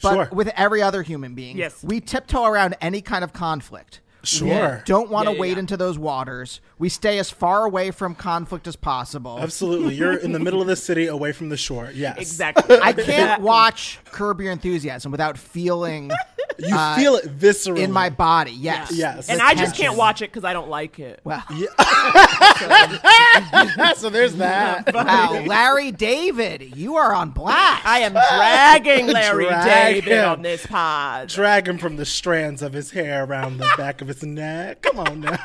but 0.00 0.14
Sure. 0.14 0.28
with 0.32 0.48
every 0.56 0.80
other 0.80 1.02
human 1.02 1.34
being. 1.34 1.58
Yes. 1.58 1.82
we 1.84 2.00
tiptoe 2.00 2.44
around 2.44 2.74
any 2.80 3.02
kind 3.02 3.22
of 3.22 3.32
conflict. 3.34 4.00
Sure. 4.24 4.82
Don't 4.86 5.10
want 5.10 5.26
to 5.26 5.32
Yeah, 5.32 5.34
yeah, 5.34 5.40
wade 5.40 5.52
yeah. 5.54 5.58
into 5.58 5.76
those 5.76 5.98
waters. 5.98 6.60
We 6.78 6.88
stay 6.88 7.18
as 7.18 7.28
far 7.28 7.64
away 7.64 7.90
from 7.90 8.14
conflict 8.14 8.68
as 8.68 8.76
possible. 8.76 9.36
Absolutely. 9.40 9.96
You're 9.96 10.16
in 10.16 10.30
the 10.30 10.38
middle 10.38 10.60
of 10.60 10.68
the 10.68 10.76
city 10.88 11.08
away 11.08 11.32
from 11.32 11.48
the 11.48 11.56
shore. 11.56 11.90
Yes. 11.92 12.18
Exactly. 12.18 12.78
I 12.80 12.92
can't 12.92 13.42
watch 13.42 13.98
Curb 14.12 14.40
Your 14.40 14.52
Enthusiasm 14.52 15.10
without 15.10 15.36
feeling 15.36 16.12
You 16.58 16.74
uh, 16.76 16.96
feel 16.96 17.16
it 17.16 17.38
viscerally. 17.38 17.80
in 17.80 17.92
my 17.92 18.10
body. 18.10 18.52
Yes. 18.52 18.92
Yes. 18.92 19.28
and 19.28 19.40
The 19.40 19.44
I 19.44 19.54
just 19.54 19.76
can't 19.76 19.96
watch 19.96 20.22
it 20.22 20.30
because 20.30 20.44
I 20.44 20.52
don't 20.52 20.68
like 20.68 20.98
it. 20.98 21.20
Well, 21.24 21.42
so 23.96 24.10
there's 24.10 24.34
that. 24.36 24.92
wow, 24.94 25.42
Larry 25.46 25.92
David, 25.92 26.76
you 26.76 26.96
are 26.96 27.14
on 27.14 27.30
blast. 27.30 27.86
I 27.86 28.00
am 28.00 28.12
dragging 28.12 29.06
Larry 29.08 29.46
Drag 29.46 29.94
David 30.04 30.12
him. 30.12 30.28
on 30.28 30.42
this 30.42 30.66
pod. 30.66 31.28
Drag 31.28 31.68
him 31.68 31.78
from 31.78 31.96
the 31.96 32.04
strands 32.04 32.62
of 32.62 32.72
his 32.72 32.90
hair 32.90 33.24
around 33.24 33.58
the 33.58 33.70
back 33.76 34.00
of 34.00 34.08
his 34.08 34.22
neck. 34.22 34.82
Come 34.82 34.98
on 34.98 35.20
now. 35.20 35.38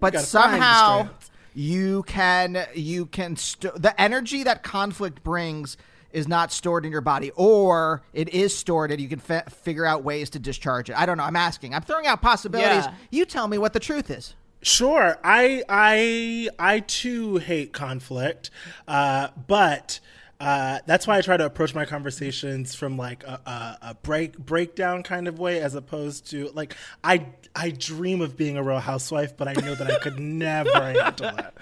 but 0.00 0.12
gotta 0.12 0.14
find 0.14 0.14
the 0.14 0.20
somehow 0.20 1.08
you 1.54 2.02
can 2.04 2.66
you 2.74 3.06
can 3.06 3.36
st- 3.36 3.80
the 3.80 3.98
energy 4.00 4.42
that 4.42 4.62
conflict 4.62 5.22
brings 5.22 5.76
is 6.12 6.28
not 6.28 6.52
stored 6.52 6.84
in 6.84 6.92
your 6.92 7.00
body 7.00 7.30
or 7.36 8.02
it 8.12 8.28
is 8.30 8.56
stored 8.56 8.90
and 8.90 9.00
you 9.00 9.08
can 9.08 9.18
fa- 9.18 9.44
figure 9.48 9.84
out 9.86 10.04
ways 10.04 10.30
to 10.30 10.38
discharge 10.38 10.90
it. 10.90 10.96
I 10.98 11.06
don't 11.06 11.16
know. 11.16 11.24
I'm 11.24 11.36
asking. 11.36 11.74
I'm 11.74 11.82
throwing 11.82 12.06
out 12.06 12.22
possibilities. 12.22 12.84
Yeah. 12.84 12.94
you 13.10 13.24
tell 13.24 13.48
me 13.48 13.58
what 13.58 13.72
the 13.72 13.80
truth 13.80 14.10
is. 14.10 14.34
Sure, 14.64 15.18
I 15.24 15.64
I 15.68 16.48
I 16.56 16.80
too 16.80 17.38
hate 17.38 17.72
conflict, 17.72 18.50
uh, 18.86 19.28
but 19.48 19.98
uh, 20.42 20.80
that's 20.86 21.06
why 21.06 21.18
I 21.18 21.20
try 21.20 21.36
to 21.36 21.46
approach 21.46 21.72
my 21.72 21.84
conversations 21.84 22.74
from 22.74 22.96
like 22.96 23.22
a, 23.22 23.40
a, 23.46 23.90
a 23.90 23.94
break 23.94 24.36
breakdown 24.36 25.04
kind 25.04 25.28
of 25.28 25.38
way, 25.38 25.60
as 25.60 25.76
opposed 25.76 26.28
to 26.32 26.50
like 26.52 26.76
I 27.04 27.26
I 27.54 27.70
dream 27.70 28.20
of 28.20 28.36
being 28.36 28.56
a 28.56 28.62
real 28.62 28.80
housewife, 28.80 29.36
but 29.36 29.46
I 29.46 29.52
know 29.52 29.76
that 29.76 29.88
I 29.88 30.00
could 30.00 30.18
never 30.18 30.72
handle 30.82 31.30
that. 31.36 31.54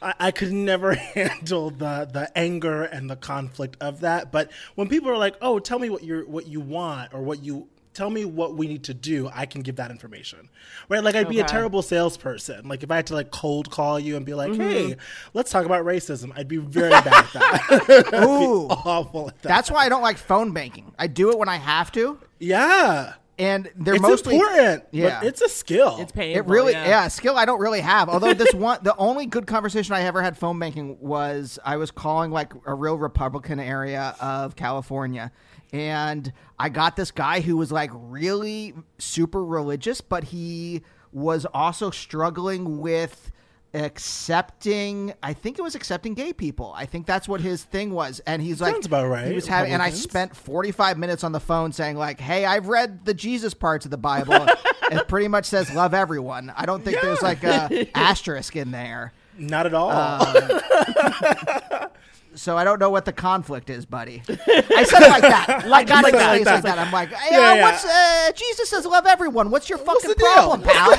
I, 0.00 0.14
I 0.20 0.30
could 0.30 0.52
never 0.52 0.94
handle 0.94 1.70
the 1.70 2.08
the 2.12 2.30
anger 2.38 2.84
and 2.84 3.10
the 3.10 3.16
conflict 3.16 3.76
of 3.80 4.00
that. 4.00 4.30
But 4.30 4.52
when 4.76 4.88
people 4.88 5.10
are 5.10 5.18
like, 5.18 5.34
"Oh, 5.42 5.58
tell 5.58 5.80
me 5.80 5.90
what 5.90 6.04
you 6.04 6.20
what 6.28 6.46
you 6.46 6.60
want 6.60 7.14
or 7.14 7.22
what 7.22 7.42
you." 7.42 7.66
Tell 7.98 8.10
me 8.10 8.24
what 8.24 8.54
we 8.54 8.68
need 8.68 8.84
to 8.84 8.94
do. 8.94 9.28
I 9.34 9.44
can 9.44 9.62
give 9.62 9.74
that 9.76 9.90
information, 9.90 10.48
right? 10.88 11.02
Like 11.02 11.16
I'd 11.16 11.28
be 11.28 11.40
a 11.40 11.44
terrible 11.44 11.82
salesperson. 11.82 12.68
Like 12.68 12.84
if 12.84 12.90
I 12.92 12.96
had 12.96 13.08
to 13.08 13.14
like 13.14 13.32
cold 13.32 13.70
call 13.70 13.98
you 13.98 14.14
and 14.16 14.24
be 14.24 14.34
like, 14.34 14.52
Mm-hmm. 14.52 14.60
"Hey, 14.60 14.96
let's 15.34 15.50
talk 15.50 15.66
about 15.66 15.84
racism," 15.84 16.32
I'd 16.36 16.46
be 16.46 16.58
very 16.58 16.90
bad 16.90 17.06
at 17.08 17.32
that. 17.32 18.14
Ooh. 18.24 18.68
Awful 18.68 19.28
at 19.30 19.42
that. 19.42 19.48
that's 19.48 19.70
why 19.70 19.84
i 19.84 19.88
don't 19.88 20.02
like 20.02 20.16
phone 20.16 20.52
banking 20.52 20.92
i 20.98 21.06
do 21.08 21.30
it 21.30 21.38
when 21.38 21.48
i 21.48 21.56
have 21.56 21.90
to 21.92 22.18
yeah. 22.38 23.14
and 23.38 23.68
they're 23.76 23.94
It's 23.94 24.02
mostly 24.02 24.36
important, 24.36 24.84
Yeah. 24.92 25.18
but 25.20 25.26
it's 25.26 25.40
a 25.42 25.48
skill. 25.48 25.96
It's 26.00 26.12
painful. 26.12 26.38
It 26.40 26.46
really, 26.48 26.72
yeah. 26.72 26.86
yeah. 26.88 27.08
skill 27.08 27.36
I 27.36 27.44
don't 27.44 27.60
really 27.60 27.80
have. 27.80 28.08
Although 28.08 28.34
this 28.34 28.52
one, 28.68 28.78
the 28.82 28.96
only 28.96 29.26
good 29.26 29.46
conversation 29.46 29.94
I 29.94 30.02
ever 30.02 30.22
had 30.22 30.36
phone 30.38 30.58
banking 30.58 30.98
was 31.00 31.58
I 31.64 31.76
was 31.76 31.90
calling 31.90 32.30
like 32.30 32.52
a 32.66 32.74
real 32.74 32.96
Republican 32.96 33.58
area 33.60 34.14
of 34.20 34.54
California, 34.56 35.30
and 35.72 36.32
I 36.58 36.68
got 36.68 36.96
this 36.96 37.10
guy 37.10 37.40
who 37.40 37.56
was 37.56 37.70
like 37.72 37.90
really 37.94 38.74
super 38.98 39.44
religious, 39.44 40.00
but 40.00 40.24
he 40.24 40.82
was 41.12 41.46
also 41.54 41.90
struggling 41.90 42.78
with 42.80 43.32
accepting 43.74 45.12
i 45.22 45.34
think 45.34 45.58
it 45.58 45.62
was 45.62 45.74
accepting 45.74 46.14
gay 46.14 46.32
people. 46.32 46.72
I 46.74 46.86
think 46.86 47.04
that's 47.06 47.28
what 47.28 47.42
his 47.42 47.62
thing 47.64 47.90
was. 47.92 48.18
And 48.20 48.40
he's 48.40 48.62
like 48.62 48.72
Sounds 48.72 48.86
about 48.86 49.08
right, 49.08 49.26
he 49.28 49.34
was 49.34 49.46
having 49.46 49.72
and 49.72 49.82
i 49.82 49.86
Republicans. 49.86 50.02
spent 50.10 50.36
45 50.36 50.96
minutes 50.96 51.22
on 51.22 51.32
the 51.32 51.40
phone 51.40 51.72
saying 51.72 51.96
like 51.96 52.18
hey 52.18 52.46
i've 52.46 52.68
read 52.68 53.04
the 53.04 53.12
jesus 53.12 53.52
parts 53.54 53.84
of 53.84 53.90
the 53.90 53.98
bible. 53.98 54.46
It 54.90 55.06
pretty 55.06 55.28
much 55.28 55.44
says 55.44 55.70
love 55.74 55.92
everyone. 55.92 56.50
I 56.56 56.64
don't 56.64 56.82
think 56.82 57.02
there's 57.02 57.20
like 57.20 57.44
a 57.44 57.86
asterisk 57.94 58.56
in 58.56 58.70
there. 58.70 59.12
Not 59.36 59.66
at 59.66 59.74
all. 59.74 59.90
Uh, 59.92 61.88
so 62.38 62.56
i 62.56 62.64
don't 62.64 62.78
know 62.78 62.90
what 62.90 63.04
the 63.04 63.12
conflict 63.12 63.68
is 63.70 63.84
buddy 63.84 64.22
i 64.28 64.84
said 64.84 65.02
it 65.02 65.08
like 65.10 65.22
that 65.22 65.64
like 65.68 65.86
that, 65.88 66.02
like, 66.04 66.12
like 66.14 66.44
that. 66.44 66.62
that. 66.62 66.78
i'm 66.78 66.92
like 66.92 67.10
hey, 67.12 67.36
Yeah, 67.36 67.50
uh, 67.50 67.54
yeah. 67.54 67.62
what's 67.62 67.84
uh, 67.84 68.32
jesus 68.34 68.68
says 68.70 68.86
love 68.86 69.06
everyone 69.06 69.50
what's 69.50 69.68
your 69.68 69.78
fucking 69.78 70.12
deal? 70.16 70.26
problem 70.34 70.62
pal 70.62 70.90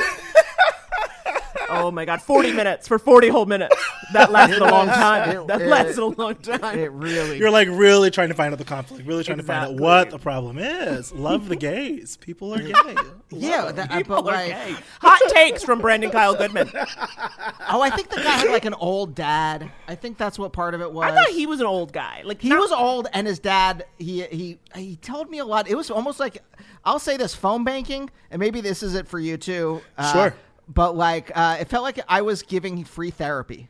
Oh 1.69 1.91
my 1.91 2.05
god, 2.05 2.21
forty 2.21 2.51
minutes 2.51 2.87
for 2.87 2.99
forty 2.99 3.27
whole 3.29 3.45
minutes. 3.45 3.75
That 4.13 4.31
lasted 4.37 4.61
a 4.61 4.69
long 4.69 4.87
time. 4.87 5.29
It- 5.29 5.47
that 5.47 5.61
it- 5.61 5.67
lasted 5.67 5.99
a 5.99 6.05
long 6.05 6.35
time. 6.35 6.79
it 6.79 6.91
really 6.91 7.37
You're 7.37 7.51
like 7.51 7.67
really 7.69 8.09
trying 8.11 8.29
to 8.29 8.33
find 8.33 8.51
out 8.53 8.57
the 8.59 8.65
conflict, 8.65 9.05
really 9.07 9.23
trying 9.23 9.37
to 9.37 9.43
find 9.43 9.65
out 9.65 9.75
what 9.79 10.09
the 10.09 10.19
problem 10.19 10.57
is. 10.59 11.11
Love 11.13 11.47
the 11.49 11.55
gays. 11.55 12.17
People 12.17 12.53
are 12.53 12.59
gay. 12.61 12.95
yeah 13.31 13.71
that, 13.71 13.91
People 13.91 14.21
but 14.23 14.33
are 14.33 14.37
like, 14.37 14.49
gay. 14.51 14.75
Hot 15.01 15.19
takes 15.29 15.63
from 15.63 15.79
Brandon 15.79 16.09
Kyle 16.09 16.35
Goodman. 16.37 16.69
oh 17.69 17.81
i 17.81 17.89
think 17.89 18.09
the 18.09 18.17
guy 18.17 18.31
had 18.37 18.49
like 18.49 18.65
an 18.65 18.73
old 18.75 19.13
dad 19.15 19.69
i 19.87 19.95
think 19.95 20.17
that's 20.17 20.39
what 20.39 20.51
part 20.53 20.73
of 20.73 20.81
it 20.81 20.91
was 20.91 21.11
I 21.11 21.15
thought 21.15 21.29
he 21.29 21.45
was 21.45 21.59
an 21.59 21.65
old 21.65 21.93
guy. 21.93 22.21
Like 22.25 22.41
He 22.41 22.49
not- 22.49 22.59
was 22.59 22.71
old, 22.71 23.07
and 23.13 23.25
his 23.27 23.39
dad 23.39 23.85
he 23.97 24.23
he 24.23 24.57
he 24.75 24.95
told 24.97 25.29
me 25.29 25.37
a 25.39 25.45
lot. 25.45 25.67
It 25.69 25.75
was 25.75 25.89
almost 25.91 26.19
like 26.19 26.43
I'll 26.85 26.99
say 26.99 27.17
this: 27.17 27.33
phone 27.35 27.63
banking, 27.63 28.09
and 28.31 28.39
maybe 28.39 28.61
this 28.61 28.83
is 28.83 28.95
it 28.95 29.07
for 29.07 29.19
you 29.19 29.37
too. 29.37 29.81
Uh, 29.97 30.11
Sure. 30.13 30.35
But 30.71 30.95
like, 30.95 31.31
uh, 31.35 31.57
it 31.59 31.67
felt 31.67 31.83
like 31.83 31.99
I 32.07 32.21
was 32.21 32.43
giving 32.43 32.83
free 32.83 33.09
therapy 33.09 33.67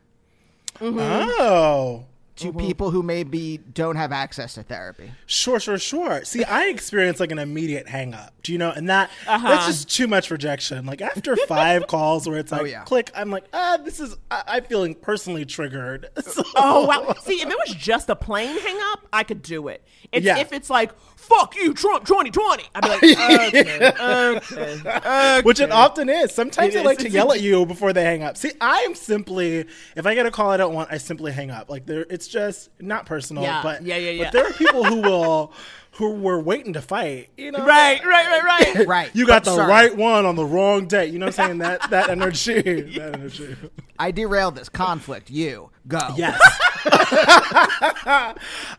Oh. 0.81 2.05
to 2.37 2.53
people 2.53 2.89
who 2.91 3.03
maybe 3.03 3.57
don't 3.57 3.97
have 3.97 4.11
access 4.13 4.53
to 4.53 4.63
therapy. 4.63 5.11
Sure, 5.25 5.59
sure, 5.59 5.77
sure. 5.77 6.23
See, 6.23 6.43
I 6.45 6.65
experienced 6.67 7.19
like 7.19 7.31
an 7.31 7.39
immediate 7.39 7.87
hang 7.89 8.13
up. 8.13 8.33
Do 8.43 8.53
you 8.53 8.57
know? 8.57 8.71
And 8.71 8.89
that 8.89 9.09
Uh-huh. 9.27 9.47
that's 9.49 9.65
just 9.67 9.89
too 9.93 10.07
much 10.07 10.31
rejection. 10.31 10.85
Like 10.85 11.01
after 11.01 11.35
five 11.35 11.87
calls 11.87 12.27
where 12.29 12.37
it's 12.37 12.51
like 12.51 12.61
oh, 12.61 12.65
yeah. 12.65 12.83
click, 12.83 13.11
I'm 13.13 13.29
like, 13.29 13.43
ah, 13.53 13.77
this 13.83 13.99
is 13.99 14.15
I, 14.31 14.43
I'm 14.47 14.63
feeling 14.63 14.95
personally 14.95 15.43
triggered. 15.45 16.07
So- 16.25 16.43
Oh 16.55 16.85
wow! 16.85 17.13
See, 17.23 17.41
if 17.41 17.49
it 17.49 17.57
was 17.67 17.75
just 17.75 18.09
a 18.09 18.15
plain 18.15 18.57
hang 18.57 18.79
up, 18.91 19.05
I 19.11 19.23
could 19.23 19.41
do 19.41 19.67
it. 19.67 19.83
It's 20.13 20.25
Yeah. 20.25 20.37
if 20.39 20.53
it's 20.53 20.69
like 20.69 20.91
"fuck 21.19 21.55
you, 21.55 21.73
Trump 21.73 22.05
2020," 22.05 22.63
I'd 22.75 22.81
be 22.83 22.89
like, 22.89 23.03
okay, 23.03 23.87
okay, 24.37 24.87
okay. 24.95 25.41
Which 25.43 25.59
it 25.59 25.71
often 25.71 26.09
is. 26.09 26.33
Sometimes 26.33 26.73
they 26.73 26.83
like 26.83 26.99
to 26.99 27.09
yell 27.09 27.31
at 27.31 27.41
you 27.41 27.65
before 27.65 27.93
they 27.93 28.03
hang 28.03 28.23
up. 28.23 28.37
See, 28.37 28.51
I 28.61 28.79
am 28.81 28.95
simply 28.95 29.65
if 29.95 30.05
I 30.05 30.15
get 30.15 30.25
a 30.25 30.31
call 30.31 30.49
I 30.49 30.57
don't 30.57 30.73
want, 30.73 30.91
I 30.91 30.97
simply 30.97 31.31
hang 31.31 31.51
up. 31.51 31.69
Like 31.69 31.85
there, 31.85 32.05
it's 32.09 32.27
just 32.27 32.69
not 32.79 33.05
personal. 33.05 33.43
Yeah. 33.43 33.61
But 33.63 33.83
Yeah, 33.83 33.97
yeah, 33.97 34.11
yeah. 34.11 34.23
But 34.25 34.33
there 34.33 34.47
are 34.47 34.53
people 34.53 34.83
who 34.83 35.01
will, 35.01 35.53
who 35.93 36.11
were 36.15 36.39
waiting 36.39 36.73
to 36.73 36.81
fight. 36.81 37.29
You 37.37 37.51
know, 37.51 37.65
Right, 37.65 38.03
right, 38.05 38.41
right, 38.41 38.43
right. 38.75 38.87
Right. 38.87 39.09
You 39.13 39.25
got 39.25 39.43
But 39.43 39.51
the 39.51 39.55
sorry. 39.57 39.69
right 39.69 39.95
one 39.97 40.25
on 40.25 40.35
the 40.35 40.45
wrong 40.45 40.87
day. 40.87 41.07
You 41.07 41.19
know 41.19 41.25
what 41.27 41.39
I'm 41.39 41.45
saying? 41.47 41.57
That 41.59 41.89
that 41.89 42.09
energy. 42.11 42.61
That 42.97 43.15
energy. 43.15 43.55
I 43.97 44.11
derailed 44.11 44.55
this 44.55 44.69
conflict. 44.69 45.29
You 45.29 45.71
go. 45.87 45.99
Yes. 46.15 46.39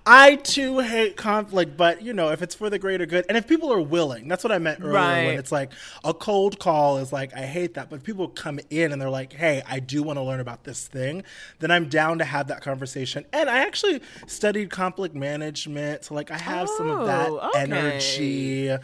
I 0.07 0.39
too 0.43 0.79
hate 0.79 1.17
conflict, 1.17 1.77
but 1.77 2.03
you 2.03 2.13
know, 2.13 2.31
if 2.31 2.41
it's 2.43 2.55
for 2.55 2.71
the 2.71 2.79
greater 2.79 3.07
good, 3.07 3.25
and 3.29 3.37
if 3.37 3.47
people 3.47 3.73
are 3.73 3.81
willing, 3.81 4.29
that's 4.29 4.43
what 4.45 4.53
I 4.53 4.59
meant 4.59 4.81
earlier. 4.81 4.93
Right. 4.95 5.27
When 5.27 5.39
it's 5.39 5.53
like 5.53 5.73
a 6.05 6.15
cold 6.15 6.59
call 6.59 6.99
is 6.99 7.13
like, 7.13 7.35
I 7.35 7.43
hate 7.47 7.75
that, 7.75 7.91
but 7.91 7.97
if 7.97 8.03
people 8.05 8.29
come 8.29 8.61
in 8.71 8.93
and 8.93 9.01
they're 9.01 9.11
like, 9.11 9.33
hey, 9.33 9.63
I 9.69 9.81
do 9.81 10.03
want 10.03 10.19
to 10.19 10.23
learn 10.23 10.41
about 10.41 10.65
this 10.65 10.87
thing, 10.89 11.23
then 11.59 11.71
I'm 11.71 11.89
down 11.89 12.19
to 12.19 12.25
have 12.25 12.49
that 12.49 12.63
conversation. 12.63 13.25
And 13.33 13.51
I 13.51 13.59
actually 13.59 14.01
studied 14.27 14.71
conflict 14.71 15.15
management, 15.15 16.05
so 16.05 16.15
like 16.15 16.31
I 16.31 16.39
have 16.39 16.69
some 16.71 16.89
of 16.91 17.00
that 17.07 17.29
Oh, 17.31 17.49
okay. 17.55 17.61
energy. 17.63 18.77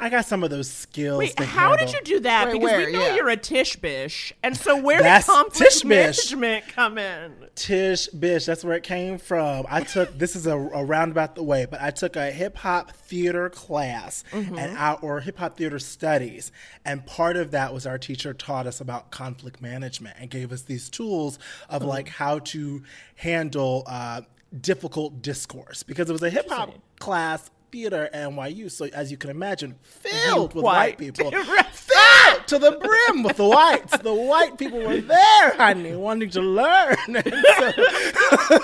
I 0.00 0.08
got 0.08 0.24
some 0.26 0.42
of 0.42 0.50
those 0.50 0.68
skills. 0.68 1.20
Wait, 1.20 1.36
to 1.36 1.44
how 1.46 1.76
did 1.76 1.92
you 1.92 2.00
do 2.02 2.20
that? 2.20 2.46
Wait, 2.48 2.54
because 2.54 2.64
where? 2.70 2.86
we 2.86 2.92
know 2.92 3.06
Yeah. 3.06 3.14
you're 3.14 3.28
a 3.28 3.36
Tish 3.36 3.76
Bish, 3.76 4.32
and 4.42 4.56
so 4.56 4.76
where 4.76 5.00
That's 5.00 5.26
did 5.26 5.32
conflict 5.32 5.58
Tish 5.72 5.82
Bish. 5.82 6.32
management 6.32 6.64
come 6.68 6.98
in? 6.98 7.32
Tish 7.54 8.08
Bish, 8.08 8.44
that's 8.44 8.64
where 8.64 8.74
it 8.74 8.82
came 8.82 9.18
from. 9.18 9.64
I 9.68 9.82
took 9.82 10.18
this 10.18 10.34
is 10.34 10.48
a, 10.48 10.56
a 10.58 10.84
roundabout 10.84 11.36
the 11.36 11.44
way, 11.44 11.66
but 11.70 11.80
I 11.80 11.92
took 11.92 12.16
a 12.16 12.32
hip 12.32 12.56
hop 12.56 12.90
theater 12.90 13.48
class 13.48 14.24
Mm-hmm. 14.32 14.58
and 14.58 14.76
our, 14.76 14.98
or 15.02 15.20
hip 15.20 15.38
hop 15.38 15.56
theater 15.56 15.78
studies, 15.78 16.50
and 16.84 17.06
part 17.06 17.36
of 17.36 17.52
that 17.52 17.72
was 17.72 17.86
our 17.86 17.98
teacher 17.98 18.34
taught 18.34 18.66
us 18.66 18.80
about 18.80 19.12
conflict 19.12 19.62
management 19.62 20.16
and 20.18 20.28
gave 20.30 20.50
us 20.50 20.62
these 20.62 20.88
tools 20.90 21.38
of 21.68 21.84
like 21.84 22.08
how 22.08 22.40
to 22.40 22.82
handle 23.14 23.84
uh, 23.86 24.22
difficult 24.60 25.22
discourse 25.22 25.84
because 25.84 26.10
it 26.10 26.12
was 26.12 26.22
a 26.24 26.30
hip 26.30 26.48
hop 26.50 26.74
class. 26.98 27.51
Theater 27.72 28.10
at 28.12 28.30
NYU, 28.30 28.70
so 28.70 28.84
as 28.92 29.10
you 29.10 29.16
can 29.16 29.30
imagine, 29.30 29.76
filled 29.82 30.52
with 30.54 30.62
white 30.62 30.74
White. 30.90 30.98
people, 30.98 31.30
filled 31.72 32.46
to 32.48 32.58
the 32.58 32.72
brim 32.72 33.22
with 33.22 33.38
the 33.38 33.46
whites. 33.46 33.96
The 33.96 34.12
white 34.12 34.58
people 34.58 34.78
were 34.80 35.00
there, 35.00 35.54
honey, 35.56 35.96
wanting 35.96 36.28
to 36.30 36.40
learn. 36.42 36.96
And 37.08 37.24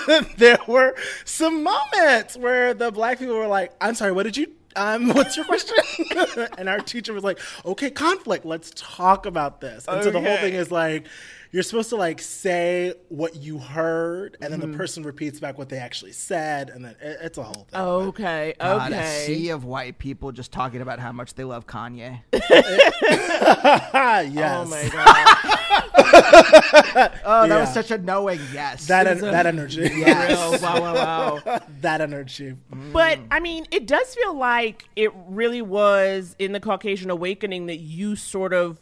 so 0.07 0.21
there 0.37 0.59
were 0.66 0.94
some 1.25 1.62
moments 1.62 2.37
where 2.37 2.75
the 2.75 2.90
black 2.90 3.18
people 3.18 3.35
were 3.37 3.47
like, 3.47 3.73
"I'm 3.81 3.94
sorry, 3.94 4.12
what 4.12 4.25
did 4.25 4.37
you?" 4.37 4.53
Um, 4.77 5.09
what's 5.14 5.37
your 5.37 5.47
question? 5.47 5.77
and 6.59 6.68
our 6.68 6.79
teacher 6.79 7.12
was 7.14 7.25
like, 7.25 7.40
"Okay, 7.64 7.90
conflict. 7.90 8.44
Let's 8.44 8.71
talk 8.77 9.25
about 9.27 9.61
this." 9.62 9.87
And 9.88 10.05
so 10.05 10.11
the 10.11 10.21
whole 10.21 10.37
thing 10.37 10.53
is 10.55 10.71
like, 10.71 11.07
you're 11.52 11.62
supposed 11.62 11.88
to 11.90 11.96
like 11.96 12.20
say 12.20 12.94
what 13.08 13.37
you 13.37 13.58
heard, 13.58 14.37
and 14.40 14.52
then 14.52 14.61
Mm-hmm. 14.61 14.72
the 14.72 14.76
person 14.76 15.02
repeats 15.02 15.40
back 15.40 15.56
what 15.58 15.68
they 15.68 15.78
actually 15.78 16.12
said, 16.12 16.68
and 16.70 16.84
then 16.84 16.94
it, 17.00 17.18
it's 17.22 17.38
a 17.38 17.42
whole 17.42 17.66
thing. 17.70 17.80
Okay. 17.80 18.54
God, 18.61 18.92
a 18.92 18.96
Okay. 18.96 19.24
sea 19.26 19.48
of 19.50 19.64
white 19.64 19.98
people 19.98 20.32
just 20.32 20.52
talking 20.52 20.80
about 20.80 20.98
how 20.98 21.12
much 21.12 21.34
they 21.34 21.44
love 21.44 21.66
Kanye. 21.66 22.20
Yes. 24.28 24.66
Oh 24.66 24.70
my 24.70 24.88
god. 24.92 25.26
Oh, 27.24 27.42
that 27.42 27.48
Yeah. 27.48 27.61
was 27.61 27.72
such 27.74 27.90
a 27.90 27.98
knowing 27.98 28.40
yes. 28.52 28.87
That 28.88 29.06
en- 29.06 29.18
that 29.20 29.46
energy. 29.46 29.82
Real. 29.82 30.04
Wow, 30.06 30.80
wow, 30.80 30.94
wow. 31.44 31.61
that 31.80 32.00
energy. 32.00 32.56
But 32.92 33.18
I 33.30 33.40
mean, 33.40 33.66
it 33.70 33.87
does 33.87 34.14
feel 34.14 34.34
like 34.37 34.84
it 34.96 35.12
really 35.28 35.62
was 35.62 36.34
in 36.38 36.52
the 36.52 36.61
Caucasian 36.61 37.11
awakening 37.11 37.66
that 37.66 37.76
you 37.78 38.16
sort 38.16 38.52
of 38.52 38.80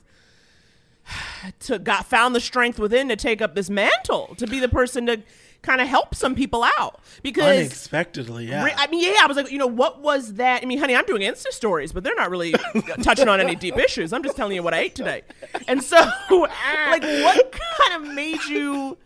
to 1.61 1.79
got 1.79 2.07
found 2.07 2.35
the 2.35 2.41
strength 2.41 2.79
within 2.79 3.09
to 3.09 3.17
take 3.17 3.41
up 3.41 3.55
this 3.55 3.71
mantle 3.71 4.35
to 4.37 4.47
be 4.47 4.59
the 4.61 4.69
person 4.69 5.07
to 5.07 5.23
kind 5.63 5.81
of 5.81 5.89
help 5.89 6.15
some 6.15 6.35
people 6.35 6.65
out 6.79 7.01
because 7.23 7.59
Unexpectedly, 7.59 8.47
yeah. 8.47 8.65
Re- 8.65 8.75
I 8.77 8.87
mean, 8.87 9.05
yeah, 9.05 9.21
I 9.23 9.27
was 9.27 9.37
like, 9.37 9.51
you 9.51 9.59
know, 9.59 9.67
what 9.67 10.01
was 10.01 10.35
that? 10.35 10.63
I 10.63 10.67
mean, 10.67 10.79
honey, 10.79 10.95
I'm 10.95 11.05
doing 11.07 11.23
Insta 11.23 11.49
stories, 11.49 11.93
but 11.93 12.05
they're 12.05 12.15
not 12.15 12.31
really 12.31 12.55
touching 13.03 13.29
on 13.29 13.41
any 13.41 13.55
deep 13.57 13.77
issues. 13.77 14.13
I'm 14.13 14.23
just 14.23 14.37
telling 14.37 14.55
you 14.55 14.63
what 14.63 14.75
I 14.75 14.79
ate 14.79 14.95
today. 14.95 15.23
And 15.67 15.83
so, 15.83 15.97
like, 16.31 17.03
what 17.03 17.53
kind 17.53 18.05
of 18.05 18.15
made 18.15 18.45
you? 18.45 18.97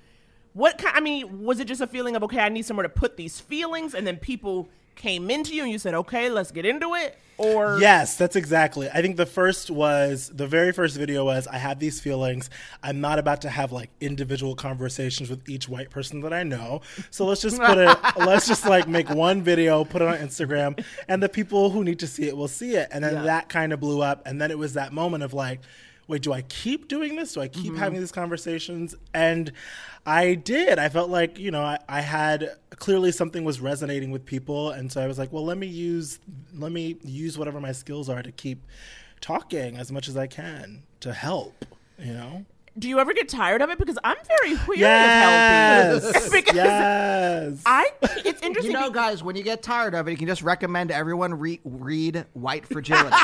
What 0.53 0.79
kind? 0.79 0.97
I 0.97 1.01
mean, 1.01 1.45
was 1.45 1.61
it 1.61 1.67
just 1.67 1.81
a 1.81 1.87
feeling 1.87 2.17
of 2.17 2.23
okay, 2.25 2.41
I 2.41 2.49
need 2.49 2.67
somewhere 2.67 2.83
to 2.83 2.89
put 2.89 3.17
these 3.17 3.41
feelings, 3.41 3.95
and 3.95 4.07
then 4.07 4.17
people 4.17 4.69
came 5.01 5.31
into 5.31 5.55
you 5.55 5.63
and 5.63 5.73
you 5.73 5.79
said, 5.79 5.95
okay, 5.95 6.29
let's 6.29 6.51
get 6.51 6.67
into 6.67 6.95
it, 6.95 7.19
or 7.39 7.79
Yes, 7.81 8.17
that's 8.17 8.37
exactly. 8.37 8.91
I 8.91 9.01
think 9.01 9.17
the 9.17 9.25
first 9.25 9.71
was 9.71 10.31
the 10.33 10.47
very 10.47 10.73
first 10.73 10.97
video 10.97 11.25
was 11.25 11.47
I 11.47 11.57
have 11.57 11.79
these 11.79 11.99
feelings. 11.99 12.51
I'm 12.83 13.01
not 13.01 13.19
about 13.19 13.41
to 13.43 13.49
have 13.49 13.73
like 13.73 13.89
individual 14.01 14.55
conversations 14.55 15.31
with 15.31 15.49
each 15.49 15.69
white 15.69 15.89
person 15.91 16.21
that 16.21 16.35
I 16.35 16.43
know. 16.43 16.83
So 17.11 17.25
let's 17.25 17.41
just 17.41 17.59
put 17.59 17.79
it 17.79 17.97
let's 18.19 18.47
just 18.47 18.67
like 18.67 18.87
make 18.87 19.09
one 19.09 19.43
video, 19.43 19.85
put 19.85 20.03
it 20.03 20.09
on 20.09 20.19
Instagram, 20.19 20.85
and 21.09 21.23
the 21.23 21.31
people 21.31 21.71
who 21.71 21.83
need 21.83 21.99
to 22.01 22.07
see 22.07 22.29
it 22.29 22.37
will 22.37 22.49
see 22.49 22.75
it. 22.75 22.89
And 22.93 23.03
then 23.03 23.25
that 23.25 23.49
kind 23.49 23.73
of 23.73 23.81
blew 23.81 24.03
up 24.03 24.23
and 24.27 24.41
then 24.41 24.51
it 24.51 24.59
was 24.59 24.75
that 24.75 24.93
moment 24.93 25.23
of 25.23 25.33
like 25.33 25.61
Wait, 26.11 26.23
do 26.23 26.33
I 26.33 26.43
keep 26.43 26.89
doing 26.89 27.15
this? 27.15 27.35
Do 27.35 27.41
I 27.41 27.47
keep 27.47 27.67
mm-hmm. 27.73 27.77
having 27.77 28.01
these 28.01 28.11
conversations? 28.11 28.97
And 29.15 29.53
I 30.05 30.35
did. 30.35 30.81
I 30.81 30.89
felt 30.89 31.09
like, 31.09 31.39
you 31.39 31.53
know, 31.53 31.63
I, 31.63 31.79
I 31.89 32.01
had 32.01 32.57
clearly 32.71 33.13
something 33.13 33.45
was 33.45 33.61
resonating 33.61 34.11
with 34.11 34.27
people. 34.27 34.73
And 34.73 34.91
so 34.91 35.01
I 35.01 35.07
was 35.07 35.21
like, 35.21 35.33
well, 35.33 35.45
let 35.45 35.57
me 35.57 35.69
use 35.69 36.19
let 36.53 36.73
me 36.73 36.97
use 37.05 37.39
whatever 37.39 37.61
my 37.61 37.71
skills 37.71 38.09
are 38.09 38.25
to 38.25 38.33
keep 38.33 38.67
talking 39.21 39.77
as 39.77 39.93
much 39.93 40.09
as 40.09 40.17
I 40.17 40.27
can 40.27 40.83
to 40.99 41.13
help, 41.13 41.65
you 41.97 42.13
know? 42.13 42.45
Do 42.81 42.89
you 42.89 42.99
ever 42.99 43.13
get 43.13 43.29
tired 43.29 43.63
of 43.63 43.71
it? 43.71 43.79
Because 43.79 43.99
I'm 44.03 44.17
very 44.27 44.55
weird 44.67 44.81
Yes. 44.81 46.03
of 46.05 46.13
helping. 46.15 46.31
because 46.33 46.55
yes. 46.57 47.63
I, 47.67 47.91
it's 48.25 48.43
interesting. 48.43 48.73
You 48.73 48.81
know, 48.81 48.91
guys, 48.91 49.23
when 49.23 49.37
you 49.37 49.43
get 49.43 49.63
tired 49.63 49.95
of 49.95 50.09
it, 50.09 50.13
you 50.13 50.17
can 50.17 50.27
just 50.27 50.43
recommend 50.43 50.91
everyone 50.91 51.35
re- 51.35 51.61
read 51.65 52.25
White 52.33 52.67
Fragility. 52.67 53.15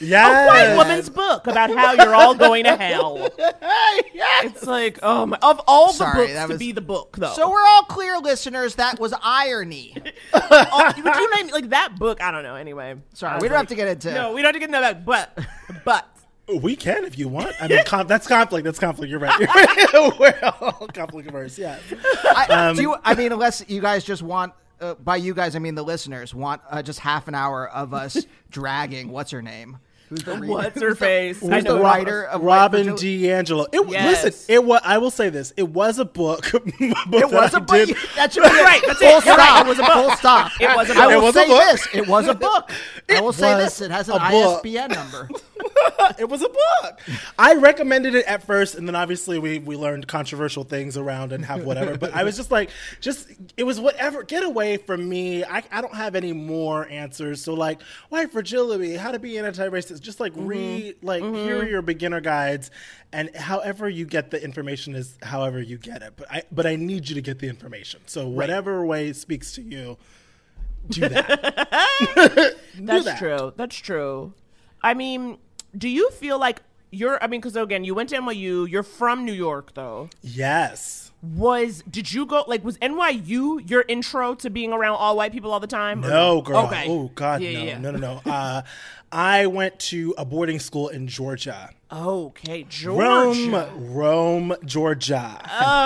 A 0.00 0.46
white 0.46 0.76
woman's 0.76 1.10
book 1.10 1.46
about 1.46 1.70
how 1.70 1.92
you're 1.92 2.14
all 2.14 2.34
going 2.34 2.64
to 2.64 2.76
hell. 2.76 3.28
yes. 3.38 4.44
It's 4.46 4.66
like, 4.66 4.98
oh 5.02 5.26
my! 5.26 5.38
Of 5.42 5.60
all 5.66 5.88
the 5.88 5.92
Sorry, 5.98 6.16
books 6.26 6.32
that 6.32 6.48
to 6.48 6.58
be 6.58 6.72
the 6.72 6.80
book, 6.80 7.16
though. 7.18 7.32
so 7.34 7.50
we're 7.50 7.64
all 7.66 7.82
clear, 7.82 8.18
listeners. 8.18 8.76
That 8.76 8.98
was 8.98 9.14
irony. 9.22 9.94
Oh, 10.32 10.92
would 10.96 11.14
you 11.16 11.36
name 11.36 11.48
like 11.48 11.68
that 11.70 11.98
book? 11.98 12.22
I 12.22 12.30
don't 12.30 12.42
know. 12.42 12.54
Anyway, 12.54 12.96
Sorry, 13.14 13.38
we 13.40 13.48
don't 13.48 13.58
have 13.58 13.66
to 13.68 13.74
get 13.74 13.88
into. 13.88 14.12
No, 14.14 14.32
we 14.32 14.42
don't 14.42 14.54
have 14.54 14.54
to 14.54 14.58
get 14.60 14.68
into 14.70 14.80
that. 14.80 15.04
But, 15.04 15.38
but 15.84 16.08
We 16.56 16.76
can 16.76 17.04
if 17.04 17.18
you 17.18 17.28
want. 17.28 17.54
I 17.60 17.68
mean, 17.68 17.84
con- 17.84 18.06
that's 18.06 18.26
conflict. 18.26 18.64
That's 18.64 18.78
conflict. 18.78 19.10
You're 19.10 19.20
right. 19.20 19.38
You're 19.38 19.48
right. 19.48 20.18
We're 20.18 20.52
all 20.60 20.88
conflict 20.88 21.28
averse. 21.28 21.58
Yeah. 21.58 21.78
I, 22.24 22.72
do 22.74 22.82
you, 22.82 22.96
I 23.04 23.14
mean, 23.14 23.32
unless 23.32 23.64
you 23.68 23.80
guys 23.80 24.04
just 24.04 24.22
want. 24.22 24.52
Uh, 24.80 24.94
by 24.94 25.14
you 25.14 25.32
guys, 25.32 25.54
I 25.54 25.60
mean 25.60 25.76
the 25.76 25.84
listeners 25.84 26.34
want 26.34 26.60
uh, 26.68 26.82
just 26.82 26.98
half 26.98 27.28
an 27.28 27.36
hour 27.36 27.68
of 27.68 27.94
us 27.94 28.26
dragging. 28.50 29.10
What's 29.10 29.30
her 29.30 29.40
name? 29.40 29.78
Who's 30.12 30.24
the 30.24 30.34
reader? 30.38 30.46
what's 30.52 30.80
her 30.80 30.94
face? 30.94 31.42
I 31.42 31.54
Who's 31.56 31.64
the 31.64 31.78
writer 31.80 32.24
of 32.24 32.42
Robin 32.42 32.84
Fragility? 32.84 33.22
DiAngelo. 33.22 33.66
It 33.72 33.88
Yes. 33.88 34.24
listen. 34.24 34.54
It 34.54 34.64
was. 34.64 34.80
I 34.84 34.98
will 34.98 35.10
say 35.10 35.30
this. 35.30 35.52
It 35.56 35.68
was 35.70 35.98
a 35.98 36.04
book. 36.04 36.50
It 36.80 37.30
was 37.30 37.54
a 37.54 37.60
book. 37.60 37.88
That 38.16 38.32
should 38.32 38.42
be 38.42 38.48
right, 38.50 38.82
that's 38.86 39.00
it. 39.00 39.22
Full 39.22 39.22
You're 39.32 39.36
right, 39.36 39.48
stop. 39.48 39.66
it 39.66 39.68
was 39.68 39.78
a 39.78 39.82
book. 39.82 39.92
Full 39.92 40.10
stop. 40.16 40.52
It 40.60 40.76
was 40.76 40.90
a 40.90 40.92
I 40.94 41.06
book. 41.06 41.08
will 41.08 41.22
It 41.22 41.24
was 41.24 41.36
a 41.36 41.40
say 41.40 41.48
this. 41.48 41.88
It 41.94 42.08
was 42.08 42.28
a 42.28 42.34
book. 42.34 42.70
I 43.10 43.20
will 43.20 43.32
say 43.32 43.56
this. 43.56 43.80
It 43.80 43.90
has 43.90 44.08
an. 44.08 44.18
ISBN 44.20 44.90
number. 44.90 45.28
it 46.18 46.28
was 46.28 46.42
a 46.42 46.48
book. 46.48 47.00
I 47.38 47.54
recommended 47.54 48.14
it 48.14 48.26
at 48.26 48.44
first, 48.46 48.74
and 48.74 48.86
then 48.86 48.94
obviously 48.94 49.38
we 49.38 49.58
we 49.58 49.76
learned 49.76 50.06
controversial 50.08 50.64
things 50.64 50.96
around 50.96 51.32
and 51.32 51.44
have 51.44 51.64
whatever. 51.64 51.96
but 51.96 52.14
I 52.14 52.22
was 52.24 52.36
just 52.36 52.50
like, 52.50 52.70
just 53.00 53.28
it 53.56 53.64
was 53.64 53.80
whatever. 53.80 54.22
Get 54.22 54.42
away 54.44 54.76
from 54.76 55.08
me. 55.08 55.44
I, 55.44 55.62
I 55.72 55.80
don't 55.80 55.94
have 55.94 56.14
any 56.14 56.32
more 56.32 56.86
answers. 56.88 57.42
So 57.42 57.54
like 57.54 57.80
white 58.10 58.30
fragility, 58.32 58.96
how 58.96 59.10
to 59.12 59.18
be 59.18 59.38
anti-racist. 59.38 60.00
Just 60.02 60.20
like 60.20 60.32
mm-hmm. 60.32 60.46
read, 60.46 60.96
like 61.02 61.22
here 61.22 61.30
are 61.30 61.60
mm-hmm. 61.60 61.70
your 61.70 61.82
beginner 61.82 62.20
guides, 62.20 62.70
and 63.12 63.34
however 63.34 63.88
you 63.88 64.04
get 64.04 64.30
the 64.30 64.42
information 64.42 64.94
is 64.94 65.16
however 65.22 65.60
you 65.60 65.78
get 65.78 66.02
it. 66.02 66.14
But 66.16 66.30
I 66.30 66.42
but 66.52 66.66
I 66.66 66.76
need 66.76 67.08
you 67.08 67.14
to 67.14 67.22
get 67.22 67.38
the 67.38 67.48
information. 67.48 68.00
So 68.06 68.28
whatever 68.28 68.84
way 68.84 69.12
speaks 69.12 69.52
to 69.52 69.62
you, 69.62 69.96
do 70.88 71.00
that. 71.08 72.58
Do 72.76 72.86
That's 72.86 73.04
that. 73.04 73.18
true. 73.18 73.52
That's 73.56 73.76
true. 73.76 74.32
I 74.82 74.94
mean, 74.94 75.38
do 75.76 75.88
you 75.88 76.10
feel 76.10 76.38
like 76.38 76.62
you're? 76.90 77.22
I 77.22 77.26
mean, 77.26 77.40
because 77.40 77.56
again, 77.56 77.84
you 77.84 77.94
went 77.94 78.08
to 78.10 78.16
NYU. 78.16 78.68
You're 78.68 78.82
from 78.82 79.24
New 79.24 79.32
York, 79.32 79.74
though. 79.74 80.08
Yes. 80.22 81.01
Was 81.22 81.84
did 81.88 82.12
you 82.12 82.26
go 82.26 82.44
like 82.48 82.64
was 82.64 82.76
NYU 82.78 83.68
your 83.70 83.84
intro 83.88 84.34
to 84.34 84.50
being 84.50 84.72
around 84.72 84.96
all 84.96 85.16
white 85.16 85.30
people 85.32 85.52
all 85.52 85.60
the 85.60 85.68
time? 85.68 86.04
or 86.04 86.08
No, 86.08 86.42
girl. 86.42 86.66
Okay. 86.66 86.86
Oh 86.88 87.12
God, 87.14 87.40
Yeah, 87.40 87.52
no, 87.52 87.64
yeah. 87.64 87.78
no, 87.78 87.90
no, 87.92 87.98
no. 88.24 88.30
Uh, 88.32 88.62
I 89.12 89.46
went 89.46 89.78
to 89.80 90.14
a 90.18 90.24
boarding 90.24 90.58
school 90.58 90.88
in 90.88 91.06
Georgia, 91.06 91.70
Okay, 91.92 92.64
Georgia. 92.68 93.50
Rome, 93.54 93.92
Rome, 93.94 94.54
Georgia. 94.64 95.38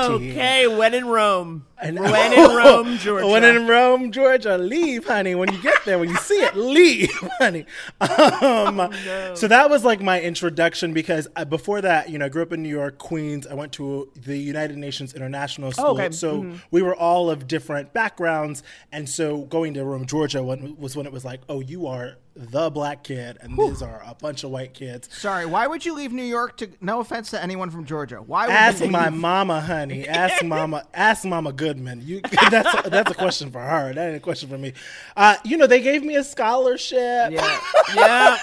Okay, 0.12 0.66
when 0.68 0.94
in 0.94 1.06
Rome. 1.06 1.66
And- 1.78 1.98
when 2.00 2.32
in 2.32 2.56
Rome, 2.56 2.98
Georgia. 2.98 3.26
When 3.26 3.44
in 3.44 3.66
Rome, 3.66 4.10
Georgia, 4.12 4.56
leave, 4.58 5.06
honey. 5.06 5.34
When 5.34 5.52
you 5.52 5.60
get 5.62 5.84
there, 5.84 5.98
when 5.98 6.08
you 6.08 6.16
see 6.16 6.34
it, 6.42 6.56
leave, 6.56 7.10
honey. 7.38 7.66
Um, 8.00 8.80
Oh, 8.80 9.34
So 9.34 9.48
that 9.48 9.68
was 9.70 9.84
like 9.84 10.00
my 10.00 10.20
introduction 10.20 10.92
because 10.92 11.28
uh, 11.36 11.44
before 11.44 11.80
that, 11.82 12.08
you 12.10 12.18
know, 12.18 12.26
I 12.26 12.28
grew 12.28 12.42
up 12.42 12.52
in 12.52 12.62
New 12.62 12.68
York, 12.68 12.98
Queens. 12.98 13.46
I 13.46 13.54
went 13.54 13.72
to 13.72 14.10
the 14.16 14.36
United 14.36 14.76
Nations 14.78 15.14
International 15.14 15.72
School. 15.72 15.86
okay. 15.98 16.10
So 16.10 16.52
we 16.70 16.82
were 16.82 16.94
all 16.96 17.30
of 17.30 17.46
different 17.46 17.92
backgrounds. 17.92 18.62
And 18.92 19.08
so 19.08 19.42
going 19.42 19.74
to 19.74 19.84
Rome, 19.84 20.06
Georgia 20.06 20.42
when, 20.42 20.76
was 20.78 20.96
when 20.96 21.06
it 21.06 21.12
was 21.12 21.24
like, 21.24 21.40
oh, 21.48 21.60
you 21.60 21.86
are 21.86 22.16
the 22.38 22.68
black 22.68 23.02
kid, 23.02 23.38
and 23.40 23.56
these 23.56 23.80
are 23.80 24.02
a 24.06 24.14
bunch 24.14 24.44
of 24.44 24.50
white 24.50 24.74
kids. 24.74 25.08
Sorry, 25.10 25.46
why 25.46 25.66
would 25.66 25.86
you 25.86 25.94
leave 25.94 26.12
New 26.12 26.22
York 26.22 26.58
to? 26.58 26.68
No 26.82 27.00
offense 27.00 27.30
to 27.30 27.42
anyone 27.42 27.70
from 27.70 27.86
Georgia. 27.86 28.16
Why 28.16 28.44
would 28.46 28.52
Ask 28.54 28.84
you 28.84 28.90
my 28.90 29.08
mama, 29.08 29.58
honey. 29.62 30.06
Ask 30.06 30.44
mama. 30.44 30.84
Ask 30.92 31.24
mama 31.24 31.54
Goodman. 31.66 32.00
You. 32.04 32.20
That's 32.50 32.86
a, 32.86 32.90
that's 32.90 33.10
a 33.10 33.14
question 33.14 33.50
for 33.50 33.60
her. 33.60 33.92
That 33.92 34.06
ain't 34.06 34.16
a 34.16 34.20
question 34.20 34.48
for 34.48 34.56
me. 34.56 34.72
Uh, 35.16 35.34
you 35.42 35.56
know, 35.56 35.66
they 35.66 35.80
gave 35.80 36.04
me 36.04 36.14
a 36.14 36.22
scholarship. 36.22 37.32
Yeah. 37.32 37.60
Yeah. 37.94 38.36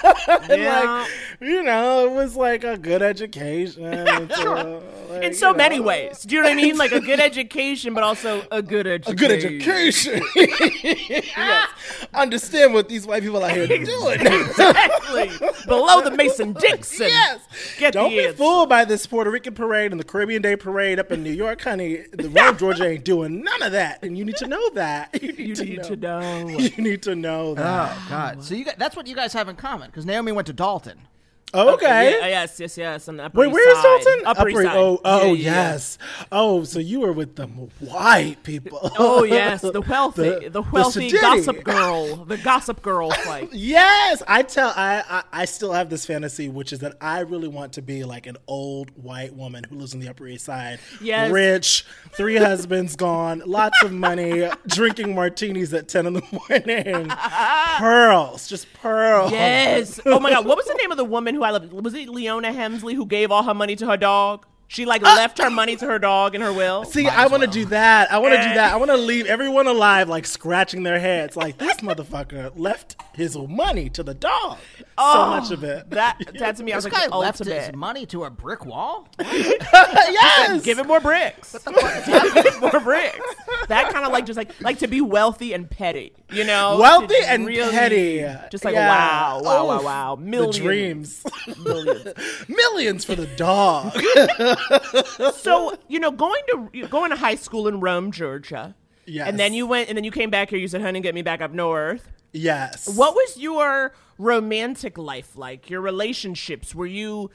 And 0.50 0.62
yeah. 0.62 0.80
like, 0.80 1.10
you 1.40 1.62
know, 1.62 2.06
it 2.06 2.12
was 2.12 2.34
like 2.34 2.64
a 2.64 2.78
good 2.78 3.02
education. 3.02 4.80
Like, 5.04 5.22
in 5.22 5.34
so 5.34 5.50
you 5.50 5.56
many 5.56 5.76
know, 5.76 5.84
ways. 5.84 6.22
Do 6.22 6.34
you 6.34 6.42
know 6.42 6.48
what 6.48 6.58
I 6.58 6.60
mean? 6.60 6.76
Like 6.76 6.90
a 6.90 6.98
good 6.98 7.20
education, 7.20 7.94
but 7.94 8.02
also 8.02 8.42
a 8.50 8.62
good 8.62 8.86
education. 8.86 9.12
A 9.12 9.16
good 9.16 9.30
education. 9.30 10.22
yes. 10.34 11.68
Understand 12.12 12.74
what 12.74 12.88
these 12.88 13.06
white 13.06 13.22
people 13.22 13.44
out 13.44 13.52
here 13.52 13.68
doing. 13.68 14.20
Exactly. 14.20 15.30
Below 15.66 16.00
the 16.00 16.10
Mason 16.10 16.52
Dixon. 16.54 17.08
Yes. 17.08 17.40
Get 17.78 17.92
Don't 17.92 18.10
be 18.10 18.24
answer. 18.24 18.36
fooled 18.36 18.68
by 18.68 18.84
this 18.84 19.06
Puerto 19.06 19.30
Rican 19.30 19.54
parade 19.54 19.92
and 19.92 20.00
the 20.00 20.04
Caribbean 20.04 20.42
Day 20.42 20.56
parade 20.56 20.98
up 20.98 21.12
in 21.12 21.22
New 21.22 21.30
York, 21.30 21.62
honey. 21.62 22.04
The 22.12 22.28
Rome, 22.30 22.56
Georgia 22.56 22.86
ain't 22.86 23.04
doing 23.04 23.13
none 23.22 23.62
of 23.62 23.72
that, 23.72 24.02
and 24.02 24.16
you 24.16 24.24
need 24.24 24.36
to 24.36 24.46
know 24.46 24.70
that. 24.70 25.10
You 25.24 25.32
need, 25.32 25.48
You 25.48 25.54
to, 25.54 25.64
need 25.64 25.76
know. 25.78 25.88
to 25.88 25.96
know. 25.96 26.48
You 26.58 26.82
need 26.82 27.02
to 27.02 27.14
know 27.14 27.40
oh, 27.50 27.54
that. 27.54 27.92
Oh 27.92 28.06
God! 28.10 28.44
So 28.44 28.54
you 28.54 28.64
got, 28.64 28.78
that's 28.78 28.96
what 28.96 29.06
you 29.06 29.14
guys 29.14 29.32
have 29.32 29.48
in 29.48 29.56
common 29.56 29.88
because 29.88 30.04
Naomi 30.04 30.32
went 30.32 30.46
to 30.48 30.52
Dalton. 30.52 31.00
Oh, 31.54 31.74
okay. 31.74 32.18
Yeah, 32.18 32.24
uh, 32.24 32.28
yes, 32.28 32.58
yes, 32.60 32.76
yes. 32.76 33.08
On 33.08 33.16
the 33.16 33.24
Upper 33.24 33.38
Wait, 33.38 33.46
East 33.46 33.52
where 33.54 33.70
is 33.70 33.76
Side. 33.76 33.82
Dalton? 34.04 34.26
Upper 34.26 34.48
East 34.50 34.62
Side. 34.62 34.76
Oh, 34.76 35.00
oh, 35.04 35.32
Yeah, 35.32 35.50
yes. 35.72 35.98
Oh, 36.32 36.64
so 36.64 36.78
you 36.80 37.00
were 37.00 37.12
with 37.12 37.36
the 37.36 37.46
white 37.46 38.36
people. 38.42 38.90
Oh 38.98 39.22
yes, 39.24 39.60
the 39.60 39.80
wealthy, 39.88 40.48
the, 40.48 40.62
wealthy 40.62 41.10
sedity. 41.10 41.20
gossip 41.20 41.64
girl, 41.64 42.16
the 42.24 42.36
gossip 42.38 42.82
girl. 42.82 43.12
Yes, 43.52 44.22
I 44.26 44.42
tell. 44.42 44.72
I, 44.76 45.02
I 45.08 45.22
I 45.42 45.44
still 45.44 45.72
have 45.72 45.90
this 45.90 46.04
fantasy, 46.06 46.48
which 46.48 46.72
is 46.72 46.80
that 46.80 46.96
I 47.00 47.20
really 47.20 47.48
want 47.48 47.72
to 47.74 47.82
be 47.82 48.04
like 48.04 48.26
an 48.26 48.36
old 48.46 48.90
white 49.02 49.34
woman 49.34 49.64
who 49.64 49.76
lives 49.76 49.94
on 49.94 50.00
the 50.00 50.08
Upper 50.08 50.26
East 50.26 50.44
Side, 50.46 50.80
Yes. 51.00 51.30
rich, 51.30 51.84
three 52.12 52.36
husbands 52.36 52.96
gone, 52.96 53.42
lots 53.46 53.82
of 53.82 53.92
money, 53.92 54.48
drinking 54.66 55.14
martinis 55.14 55.72
at 55.74 55.88
ten 55.88 56.06
in 56.06 56.14
the 56.14 56.22
morning, 56.32 57.08
pearls, 57.78 58.48
just 58.48 58.72
pearls. 58.74 59.30
Yes. 59.32 60.00
Oh 60.04 60.18
my 60.20 60.30
God, 60.30 60.46
what 60.46 60.56
was 60.56 60.66
the 60.66 60.74
name 60.74 60.90
of 60.90 60.96
the 60.96 61.04
woman 61.04 61.34
who 61.34 61.43
I 61.44 61.50
loved? 61.50 61.72
Was 61.72 61.94
it 61.94 62.08
Leona 62.08 62.52
Helmsley 62.52 62.94
who 62.94 63.06
gave 63.06 63.30
all 63.30 63.42
her 63.42 63.54
money 63.54 63.76
to 63.76 63.86
her 63.86 63.96
dog? 63.96 64.46
She 64.66 64.86
like 64.86 65.02
uh, 65.02 65.14
left 65.14 65.38
her 65.38 65.50
money 65.50 65.76
to 65.76 65.86
her 65.86 65.98
dog 65.98 66.34
in 66.34 66.40
her 66.40 66.52
will. 66.52 66.84
See, 66.84 67.06
I 67.06 67.26
want 67.26 67.42
to 67.42 67.48
do 67.48 67.64
that. 67.66 68.10
I 68.10 68.18
want 68.18 68.34
to 68.34 68.40
do 68.42 68.48
eh. 68.48 68.54
that. 68.54 68.72
I 68.72 68.76
want 68.76 68.90
to 68.90 68.96
leave 68.96 69.26
everyone 69.26 69.66
alive, 69.66 70.08
like 70.08 70.26
scratching 70.26 70.82
their 70.82 70.98
heads, 70.98 71.36
like 71.36 71.58
this 71.58 71.76
motherfucker 71.78 72.50
left 72.56 72.96
his 73.14 73.36
money 73.36 73.88
to 73.90 74.02
the 74.02 74.14
dog. 74.14 74.58
so 74.78 74.84
Oh, 74.98 75.30
much 75.30 75.50
of 75.52 75.62
it. 75.64 75.90
That 75.90 76.18
that 76.38 76.56
to 76.56 76.64
me, 76.64 76.72
I 76.72 76.76
was 76.76 76.84
This 76.84 76.92
like 76.92 77.02
guy 77.02 77.08
the 77.08 77.16
left 77.16 77.44
his 77.44 77.72
money 77.74 78.06
to 78.06 78.24
a 78.24 78.30
brick 78.30 78.64
wall. 78.64 79.06
yes. 79.20 80.62
Give 80.64 80.78
it 80.78 80.86
more 80.86 81.00
bricks. 81.00 81.52
Give 81.52 81.74
it 81.76 82.60
more 82.60 82.80
bricks. 82.80 83.18
That 83.68 83.92
kind 83.92 84.04
of 84.04 84.12
like 84.12 84.26
just 84.26 84.36
like 84.36 84.60
like 84.60 84.78
to 84.78 84.88
be 84.88 85.00
wealthy 85.00 85.52
and 85.52 85.70
petty, 85.70 86.12
you 86.32 86.44
know, 86.44 86.78
Wealthy 86.80 87.14
and 87.26 87.46
really- 87.46 87.70
petty. 87.70 88.26
Just 88.50 88.64
like 88.64 88.74
Yeah. 88.74 88.88
wow, 88.88 89.40
wow, 89.42 89.66
wow, 89.66 89.76
Oof. 89.76 89.84
wow, 89.84 90.16
The 90.16 90.22
millions, 90.22 90.58
dreams. 90.58 91.24
millions. 91.62 92.08
Millions 92.48 93.04
for 93.04 93.14
the 93.14 93.26
dog. 93.36 93.92
So 95.34 95.76
you 95.88 95.98
know, 96.00 96.10
going 96.10 96.42
to 96.52 96.86
going 96.88 97.10
to 97.10 97.16
high 97.16 97.34
school 97.34 97.68
in 97.68 97.80
Rome, 97.80 98.10
Georgia, 98.12 98.74
Yes. 99.06 99.28
and 99.28 99.38
then 99.38 99.52
you 99.54 99.66
went, 99.66 99.88
and 99.88 99.96
then 99.96 100.04
you 100.04 100.10
came 100.10 100.30
back 100.30 100.50
here. 100.50 100.58
You 100.58 100.68
said, 100.68 100.80
"Honey, 100.82 101.00
get 101.00 101.14
me 101.14 101.22
back 101.22 101.40
up 101.40 101.52
north." 101.52 102.10
yes. 102.32 102.88
What 102.96 103.14
was 103.14 103.36
your 103.38 103.94
romantic 104.18 104.98
life 104.98 105.36
like? 105.36 105.70
Your 105.70 105.80
relationships? 105.80 106.74
Were 106.74 106.86
you 106.86 107.30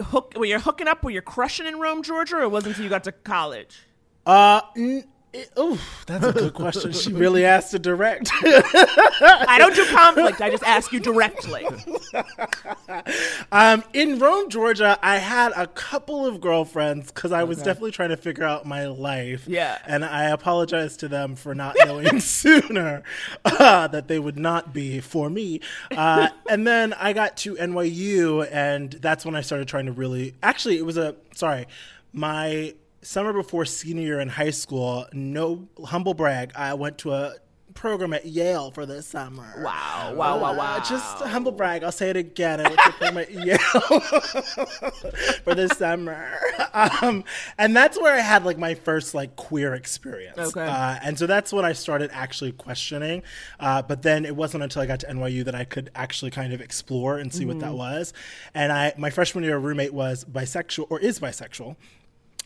hook? 0.00 0.34
Were 0.36 0.44
you 0.44 0.58
hooking 0.60 0.88
up? 0.88 1.02
Were 1.02 1.10
you 1.10 1.22
crushing 1.22 1.66
in 1.66 1.78
Rome, 1.80 2.02
Georgia, 2.02 2.36
or 2.36 2.42
it 2.42 2.50
wasn't 2.50 2.72
until 2.72 2.84
you 2.84 2.90
got 2.90 3.04
to 3.04 3.12
college? 3.12 3.86
Uh, 4.26 4.60
n- 4.76 5.04
it, 5.32 5.52
oof, 5.58 6.04
that's 6.06 6.24
a 6.24 6.32
good 6.32 6.54
question. 6.54 6.92
She 6.92 7.12
really 7.14 7.44
asked 7.44 7.70
to 7.70 7.78
direct. 7.78 8.30
I 8.42 9.56
don't 9.58 9.74
do 9.74 9.86
conflict. 9.86 10.40
I 10.40 10.50
just 10.50 10.64
ask 10.64 10.92
you 10.92 11.00
directly. 11.00 11.66
Um, 13.52 13.82
in 13.92 14.18
Rome, 14.18 14.48
Georgia, 14.48 14.98
I 15.02 15.16
had 15.16 15.52
a 15.56 15.66
couple 15.66 16.24
of 16.24 16.40
girlfriends 16.40 17.10
because 17.10 17.32
I 17.32 17.42
was 17.44 17.58
definitely 17.58 17.90
trying 17.90 18.10
to 18.10 18.16
figure 18.16 18.44
out 18.44 18.64
my 18.64 18.86
life. 18.86 19.44
Yeah. 19.48 19.78
And 19.86 20.04
I 20.04 20.26
apologize 20.26 20.96
to 20.98 21.08
them 21.08 21.34
for 21.34 21.54
not 21.54 21.76
knowing 21.84 22.20
sooner 22.20 23.02
uh, 23.44 23.88
that 23.88 24.08
they 24.08 24.18
would 24.18 24.38
not 24.38 24.72
be 24.72 25.00
for 25.00 25.28
me. 25.30 25.60
Uh, 25.90 26.28
and 26.48 26.66
then 26.66 26.92
I 26.94 27.12
got 27.12 27.36
to 27.38 27.56
NYU, 27.56 28.48
and 28.50 28.92
that's 28.92 29.24
when 29.24 29.34
I 29.34 29.40
started 29.40 29.66
trying 29.66 29.86
to 29.86 29.92
really. 29.92 30.34
Actually, 30.42 30.78
it 30.78 30.86
was 30.86 30.96
a. 30.96 31.16
Sorry. 31.34 31.66
My 32.12 32.74
summer 33.02 33.32
before 33.32 33.64
senior 33.64 34.02
year 34.02 34.20
in 34.20 34.28
high 34.28 34.50
school, 34.50 35.06
no 35.12 35.68
humble 35.84 36.14
brag, 36.14 36.52
I 36.54 36.74
went 36.74 36.98
to 36.98 37.12
a 37.12 37.34
program 37.74 38.12
at 38.12 38.26
Yale 38.26 38.70
for 38.70 38.84
the 38.84 39.02
summer. 39.02 39.54
Wow, 39.62 40.12
wow, 40.14 40.38
wow, 40.38 40.52
Uh, 40.52 40.56
wow. 40.56 40.78
Just 40.80 41.20
a 41.22 41.28
humble 41.28 41.52
brag. 41.52 41.82
I'll 41.84 41.92
say 41.92 42.10
it 42.10 42.16
again. 42.16 42.60
I 42.60 42.64
went 42.64 42.78
to 42.78 42.88
a 42.88 42.92
program 42.92 43.18
at 43.18 43.30
Yale 43.46 43.58
for 45.44 45.54
the 45.54 45.68
summer. 45.76 46.38
Um, 46.74 47.24
and 47.58 47.74
that's 47.76 47.98
where 47.98 48.14
I 48.14 48.20
had 48.20 48.44
like 48.44 48.58
my 48.58 48.74
first 48.74 49.14
like 49.14 49.36
queer 49.36 49.74
experience. 49.74 50.38
Okay. 50.38 50.66
Uh, 50.66 50.98
and 51.02 51.18
so 51.18 51.26
that's 51.26 51.52
when 51.52 51.64
I 51.64 51.72
started 51.72 52.10
actually 52.12 52.52
questioning. 52.52 53.22
Uh, 53.58 53.82
but 53.82 54.02
then 54.02 54.24
it 54.24 54.36
wasn't 54.36 54.62
until 54.62 54.82
I 54.82 54.86
got 54.86 55.00
to 55.00 55.06
NYU 55.06 55.44
that 55.44 55.54
I 55.54 55.64
could 55.64 55.90
actually 55.94 56.30
kind 56.32 56.52
of 56.52 56.60
explore 56.60 57.18
and 57.18 57.32
see 57.32 57.44
what 57.46 57.60
that 57.60 57.74
was. 57.74 58.12
And 58.54 58.72
I, 58.72 58.92
my 58.98 59.10
freshman 59.10 59.44
year 59.44 59.58
roommate 59.58 59.94
was 59.94 60.24
bisexual 60.24 60.86
or 60.90 60.98
is 61.00 61.20
bisexual 61.20 61.76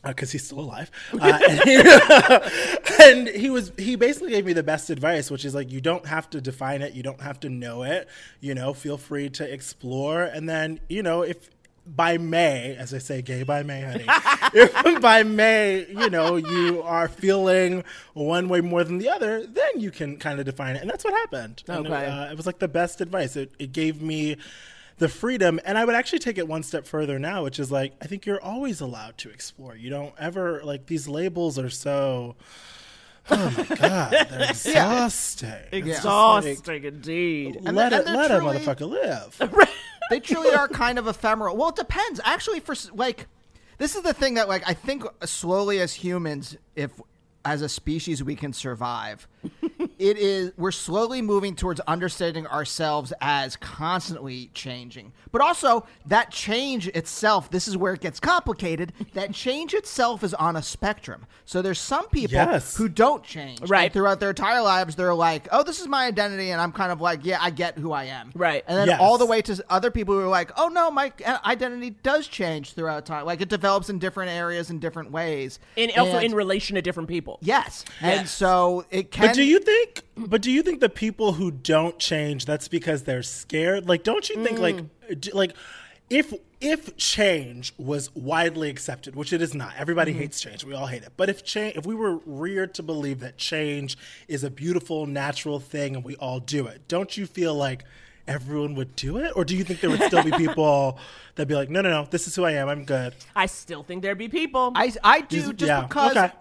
because 0.09 0.33
he's 0.33 0.45
still 0.45 0.61
alive. 0.61 0.90
Uh, 1.21 1.38
and, 1.49 1.61
he, 1.69 3.03
and 3.03 3.29
he 3.29 3.51
was 3.51 3.73
he 3.79 3.97
basically 3.97 4.31
gave 4.31 4.45
me 4.45 4.53
the 4.53 4.62
best 4.62 4.90
advice, 4.90 5.31
which 5.31 5.45
is 5.45 5.55
like 5.55 5.71
you 5.71 5.81
don't 5.81 6.07
have 6.07 6.29
to 6.31 6.40
define 6.40 6.83
it, 6.83 6.95
you 6.95 7.03
don't 7.03 7.21
have 7.21 7.40
to 7.40 7.49
know 7.49 7.83
it. 7.83 8.09
You 8.40 8.55
know, 8.55 8.75
feel 8.75 8.99
free 8.99 9.29
to 9.31 9.51
explore, 9.53 10.23
and 10.23 10.49
then 10.49 10.81
you 10.88 11.03
know 11.03 11.23
if. 11.23 11.51
By 11.87 12.17
May, 12.17 12.77
as 12.77 12.95
I 12.95 12.99
say, 12.99 13.21
gay 13.21 13.43
by 13.43 13.62
May, 13.62 13.83
honey. 13.83 14.07
if 14.55 15.03
by 15.03 15.23
May, 15.23 15.87
you 15.87 16.09
know, 16.09 16.37
you 16.37 16.81
are 16.81 17.09
feeling 17.09 17.85
one 18.14 18.49
way 18.49 18.62
more 18.62 18.85
than 18.85 18.97
the 18.97 19.11
other, 19.11 19.47
then 19.47 19.81
you 19.81 19.90
can 19.90 20.17
kind 20.17 20.40
of 20.40 20.47
define 20.47 20.77
it. 20.77 20.81
And 20.81 20.88
that's 20.88 21.05
what 21.05 21.12
happened. 21.12 21.62
And, 21.69 21.87
Okay. 21.87 22.07
uh, 22.07 22.31
it 22.31 22.38
was 22.38 22.47
like 22.47 22.59
the 22.59 22.69
best 22.69 23.03
advice. 23.03 23.37
It, 23.37 23.53
it 23.59 23.73
gave 23.73 24.01
me 24.01 24.38
the 24.98 25.09
freedom 25.09 25.59
and 25.64 25.76
i 25.76 25.85
would 25.85 25.94
actually 25.94 26.18
take 26.20 26.38
it 26.38 26.46
one 26.46 26.62
step 26.62 26.87
further 26.87 27.18
now 27.18 27.42
which 27.42 27.59
is 27.59 27.70
like 27.72 27.92
i 28.00 28.07
think 28.07 28.24
you're 28.26 28.40
always 28.42 28.80
allowed 28.80 29.16
to 29.18 29.28
explore. 29.30 29.74
You 29.76 29.90
don't 29.90 30.14
ever 30.18 30.62
like 30.64 30.87
these 30.87 31.09
labels 31.09 31.59
are 31.59 31.70
so 31.70 32.37
oh 33.30 33.54
my 33.57 33.76
god 33.76 34.11
they're 34.30 34.50
exhausting. 34.50 35.52
Exhausting 35.72 36.85
indeed. 36.85 37.57
And 37.64 37.76
let 37.76 37.90
they're- 37.90 38.00
it 38.00 38.07
let 38.07 38.28
they're 38.28 38.40
a 38.40 38.44
motherfucker 38.44 38.88
live. 38.88 39.40
They 40.11 40.20
truly 40.20 40.54
are 40.54 40.68
kind 40.68 40.98
of 40.98 41.07
ephemeral. 41.09 41.57
Well, 41.57 41.70
it 41.70 41.76
depends. 41.76 42.20
Actually, 42.26 42.61
for 42.61 42.74
like, 42.92 43.26
this 43.78 43.96
is 43.96 44.02
the 44.02 44.12
thing 44.12 44.35
that 44.35 44.48
like 44.48 44.62
I 44.68 44.74
think 44.74 45.02
slowly 45.24 45.80
as 45.80 45.94
humans, 45.94 46.59
if 46.76 47.00
as 47.42 47.62
a 47.62 47.70
species 47.70 48.22
we 48.22 48.37
can 48.37 48.52
survive, 48.52 49.26
it 49.98 50.16
is 50.18 50.52
we're 50.57 50.70
slowly 50.72 51.22
moving 51.22 51.54
towards 51.57 51.80
understanding 51.80 52.46
ourselves 52.46 53.12
as 53.20 53.57
constantly 53.57 54.50
changing. 54.54 55.12
But 55.33 55.40
also 55.40 55.87
that 56.07 56.30
change 56.30 56.88
itself, 56.88 57.50
this 57.50 57.68
is 57.68 57.76
where 57.76 57.92
it 57.94 58.00
gets 58.00 58.18
complicated. 58.20 58.92
That 59.14 59.33
change 59.33 59.74
itself 59.74 60.22
is 60.24 60.35
on 60.35 60.57
a 60.57 60.62
spectrum. 60.62 61.26
So 61.44 61.62
there's 61.62 61.78
some 61.80 62.09
people 62.09 62.35
Yes. 62.35 62.76
who 62.76 62.88
don't 62.88 63.22
change. 63.22 63.61
Right. 63.68 63.85
And 63.85 63.92
throughout 63.92 64.20
their 64.20 64.30
entire 64.30 64.62
lives, 64.62 64.96
they're 64.96 65.14
like, 65.14 65.48
"Oh, 65.52 65.62
this 65.62 65.80
is 65.80 65.87
my 65.88 66.07
identity," 66.07 66.50
and 66.50 66.61
I'm 66.61 66.72
kind 66.72 66.90
of 66.92 67.00
like, 67.00 67.20
"Yeah, 67.24 67.38
I 67.40 67.50
get 67.50 67.78
who 67.78 67.92
I 67.92 68.04
am." 68.04 68.33
Right. 68.35 68.64
And 68.66 68.76
then 68.78 68.88
Yes. 68.88 69.00
all 69.00 69.18
the 69.18 69.26
way 69.26 69.42
to 69.42 69.64
other 69.70 69.90
people 69.90 70.14
who 70.14 70.20
are 70.20 70.28
like, 70.28 70.50
"Oh 70.57 70.68
no, 70.68 70.90
my 70.90 71.12
uh, 71.24 71.38
identity 71.44 71.90
does 71.90 72.26
change 72.26 72.72
throughout 72.72 73.07
time. 73.07 73.24
Like 73.26 73.40
it 73.40 73.48
develops 73.48 73.88
in 73.90 73.98
different 73.98 74.30
areas 74.30 74.70
in 74.70 74.78
different 74.78 75.11
ways." 75.11 75.59
And 75.76 75.90
also 75.98 76.16
And- 76.16 76.24
in 76.26 76.35
relation 76.35 76.76
to 76.76 76.83
different 76.83 77.09
people. 77.09 77.38
yes, 77.42 77.85
and 78.00 78.28
so 78.28 78.85
it 78.90 79.11
can. 79.11 79.26
but 79.28 79.35
do 79.35 79.42
you 79.42 79.59
think 79.59 79.84
but 80.16 80.42
do 80.42 80.51
you 80.51 80.62
think 80.62 80.81
the 80.81 80.88
people 80.88 81.33
who 81.33 81.51
don't 81.51 81.99
change 81.99 82.44
that's 82.44 82.68
because 82.68 83.05
they're 83.05 83.23
scared? 83.23 83.88
Like 83.88 84.03
don't 84.03 84.29
you 84.29 84.42
think 84.44 84.59
like 84.59 84.77
mm. 84.77 85.20
d- 85.20 85.33
like 85.33 85.53
if 86.11 86.33
if 86.61 86.97
change 86.97 87.75
was 87.79 88.14
widely 88.14 88.70
accepted 88.70 89.16
which 89.16 89.33
it 89.33 89.42
is 89.42 89.55
not 89.55 89.73
everybody 89.77 90.12
mm-hmm. 90.12 90.20
hates 90.20 90.40
change 90.40 90.62
we 90.62 90.75
all 90.75 90.87
hate 90.87 91.03
it 91.03 91.12
but 91.16 91.29
if 91.29 91.42
change 91.42 91.77
if 91.77 91.87
we 91.87 91.94
were 91.94 92.18
reared 92.27 92.75
to 92.75 92.83
believe 92.83 93.20
that 93.20 93.37
change 93.37 93.97
is 94.29 94.44
a 94.44 94.51
beautiful 94.51 95.07
natural 95.07 95.59
thing 95.59 95.97
and 95.97 96.05
we 96.05 96.14
all 96.16 96.40
do 96.40 96.66
it 96.66 96.87
don't 96.88 97.16
you 97.16 97.27
feel 97.27 97.55
like 97.55 97.85
everyone 98.27 98.75
would 98.75 98.97
do 98.97 99.18
it? 99.18 99.33
Or 99.37 99.44
do 99.44 99.57
you 99.57 99.64
think 99.64 99.81
there 99.81 99.90
would 99.90 100.03
still 100.03 100.23
be 100.23 100.31
people 100.37 100.99
that'd 101.35 101.49
be 101.49 101.55
like 101.55 101.70
no 101.70 101.81
no 101.81 101.90
no 101.90 102.09
this 102.11 102.27
is 102.27 102.35
who 102.35 102.44
i 102.44 102.53
am 102.53 102.68
i'm 102.68 102.85
good. 102.85 103.14
I 103.35 103.47
still 103.47 103.83
think 103.83 104.03
there'd 104.03 104.18
be 104.18 104.29
people. 104.29 104.73
I 104.75 104.92
I 105.03 105.20
do 105.23 105.53
just 105.53 105.68
yeah, 105.68 105.83
because 105.83 106.16
okay. 106.16 106.33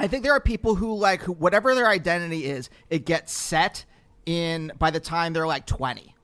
I 0.00 0.06
think 0.08 0.22
there 0.24 0.32
are 0.32 0.40
people 0.40 0.74
who 0.74 0.94
like 0.96 1.22
who, 1.22 1.32
whatever 1.32 1.74
their 1.74 1.86
identity 1.88 2.46
is, 2.46 2.70
it 2.88 3.04
gets 3.04 3.32
set 3.32 3.84
in 4.26 4.72
by 4.78 4.90
the 4.90 5.00
time 5.00 5.32
they're 5.34 5.46
like 5.46 5.66
twenty, 5.66 6.14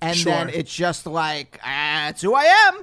and 0.00 0.16
Sure. 0.16 0.32
then 0.32 0.48
it's 0.48 0.74
just 0.74 1.06
like 1.06 1.58
ah, 1.62 2.06
that's 2.06 2.20
who 2.22 2.34
I 2.34 2.44
am. 2.44 2.78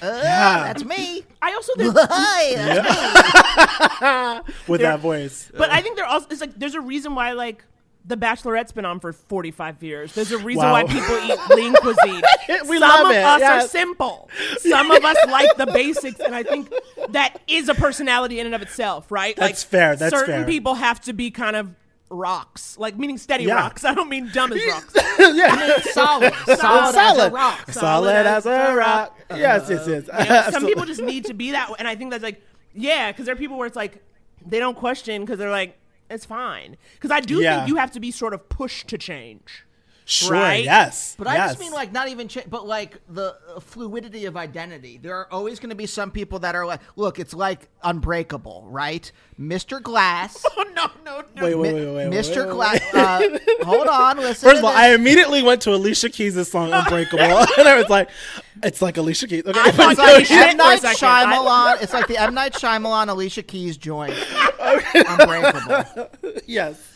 Uh, 0.00 0.20
Yeah. 0.22 0.64
that's 0.64 0.84
me. 0.84 1.24
I 1.40 1.52
also 1.54 1.72
think, 1.76 1.94
Hi, 1.98 2.54
that's 2.56 4.46
me. 4.46 4.54
with 4.68 4.80
that 4.80 4.98
voice 5.00 5.50
but 5.56 5.70
I 5.70 5.80
think 5.80 5.94
there 5.96 6.04
also 6.06 6.26
it's 6.30 6.40
like 6.40 6.54
there's 6.58 6.74
a 6.74 6.80
reason 6.80 7.14
why 7.14 7.32
like 7.32 7.64
the 8.04 8.16
Bachelorette's 8.16 8.72
been 8.72 8.84
on 8.84 8.98
for 9.00 9.12
45 9.12 9.82
years. 9.82 10.12
There's 10.14 10.32
a 10.32 10.38
reason 10.38 10.64
Wow. 10.64 10.72
why 10.72 10.84
people 10.84 11.16
eat 11.18 11.38
lean 11.56 11.72
cuisine. 11.74 12.22
We 12.68 12.78
Some 12.78 12.80
love 12.80 13.06
of 13.06 13.12
it, 13.12 13.22
us 13.24 13.42
are 13.42 13.68
simple. 13.68 14.28
Some 14.58 14.90
of 14.90 15.04
us 15.04 15.16
like 15.28 15.56
the 15.56 15.66
basics, 15.66 16.18
and 16.20 16.34
I 16.34 16.42
think 16.42 16.72
that 17.10 17.40
is 17.46 17.68
a 17.68 17.74
personality 17.74 18.40
in 18.40 18.46
and 18.46 18.54
of 18.54 18.62
itself, 18.62 19.10
right? 19.12 19.36
That's 19.36 19.62
like, 19.64 19.70
fair, 19.70 19.96
that's 19.96 20.10
fair. 20.10 20.20
certain 20.20 20.34
fair. 20.42 20.44
people 20.46 20.74
have 20.74 21.00
to 21.02 21.12
be 21.12 21.30
kind 21.30 21.54
of 21.56 21.70
rocks, 22.10 22.76
like 22.76 22.98
meaning 22.98 23.16
steady 23.18 23.44
Yeah. 23.44 23.54
rocks. 23.54 23.84
I 23.84 23.94
don't 23.94 24.08
mean 24.10 24.30
dumb 24.32 24.52
as 24.52 24.60
rocks. 24.66 24.94
yeah 25.18 25.78
solid, 25.80 26.34
solid, 26.44 26.58
solid, 26.58 26.96
as 26.96 27.18
a 27.18 27.30
rock. 27.30 27.70
solid 27.72 28.26
as 28.26 28.46
a 28.46 28.74
rock. 28.74 29.18
Yes, 29.30 29.66
yes, 29.70 29.86
yes. 29.88 30.06
You 30.18 30.28
know, 30.28 30.46
some 30.50 30.66
people 30.66 30.84
just 30.84 31.00
need 31.00 31.24
to 31.26 31.34
be 31.34 31.52
that 31.52 31.70
way. 31.70 31.76
And 31.78 31.88
I 31.88 31.94
think 31.94 32.10
that's 32.10 32.22
like, 32.24 32.42
yeah, 32.74 33.10
because 33.12 33.26
there 33.26 33.34
are 33.34 33.38
people 33.38 33.56
where 33.56 33.66
it's 33.66 33.76
like, 33.76 34.02
they 34.44 34.58
don't 34.58 34.76
question 34.76 35.22
because 35.22 35.38
they're 35.38 35.50
like, 35.50 35.78
it's 36.12 36.24
fine. 36.26 36.76
Because 36.94 37.10
I 37.10 37.20
do 37.20 37.40
Yeah. 37.40 37.56
think 37.56 37.68
you 37.68 37.76
have 37.76 37.90
to 37.92 38.00
be 38.00 38.10
sort 38.10 38.34
of 38.34 38.48
pushed 38.48 38.88
to 38.88 38.98
change. 38.98 39.64
Sure. 40.04 40.32
right? 40.32 40.64
Yes. 40.64 41.14
But 41.16 41.28
I 41.28 41.36
yes. 41.36 41.50
just 41.50 41.60
mean 41.60 41.72
like 41.72 41.92
not 41.92 42.08
even, 42.08 42.26
cha- 42.28 42.42
but 42.48 42.66
like 42.66 42.98
the 43.08 43.36
uh, 43.54 43.60
fluidity 43.60 44.24
of 44.24 44.36
identity. 44.36 44.98
There 44.98 45.14
are 45.16 45.28
always 45.32 45.60
going 45.60 45.70
to 45.70 45.76
be 45.76 45.86
some 45.86 46.10
people 46.10 46.40
that 46.40 46.54
are 46.56 46.66
like, 46.66 46.80
look, 46.96 47.18
it's 47.20 47.32
like 47.34 47.68
Unbreakable, 47.84 48.66
right? 48.68 49.10
Mr. 49.40 49.80
Glass, 49.82 50.44
Oh, 50.56 50.64
no, 50.74 50.90
no, 51.04 51.22
no. 51.36 51.42
Wait, 51.44 51.54
wait, 51.54 51.72
Mi- 51.74 51.80
wait, 51.84 51.94
wait, 51.94 52.08
wait, 52.10 52.18
Mr. 52.20 52.46
wait, 52.46 52.52
Glass. 52.52 52.94
Uh, 52.94 53.38
hold 53.64 53.86
on, 53.86 54.16
listen. 54.18 54.48
First 54.48 54.56
of 54.58 54.60
to 54.62 54.66
all, 54.66 54.72
this. 54.72 54.80
I 54.80 54.94
immediately 54.94 55.42
went 55.42 55.62
to 55.62 55.74
Alicia 55.74 56.10
Keys' 56.10 56.50
song 56.50 56.72
"Unbreakable," 56.72 57.20
and 57.58 57.68
I 57.68 57.76
was 57.76 57.88
like, 57.88 58.10
"It's 58.62 58.82
like 58.82 58.96
Alicia 58.96 59.28
Keys." 59.28 59.42
Okay, 59.46 59.58
I 59.60 59.70
thought 59.70 59.90
It's 59.92 59.98
like 60.00 60.26
Shit 60.26 60.28
the 60.28 60.34
M 60.34 60.48
for 60.50 60.54
a 60.54 60.56
Night 60.56 60.80
second. 60.80 61.08
I- 61.08 61.24
Shyamalan. 61.76 61.82
It's 61.82 61.92
like 61.92 62.06
the 62.08 62.16
M 62.18 62.34
Night 62.34 62.52
Shyamalan 62.54 63.08
Alicia 63.08 63.42
Keys 63.42 63.76
joint. 63.76 64.14
Unbreakable. 64.60 66.10
yes. 66.46 66.91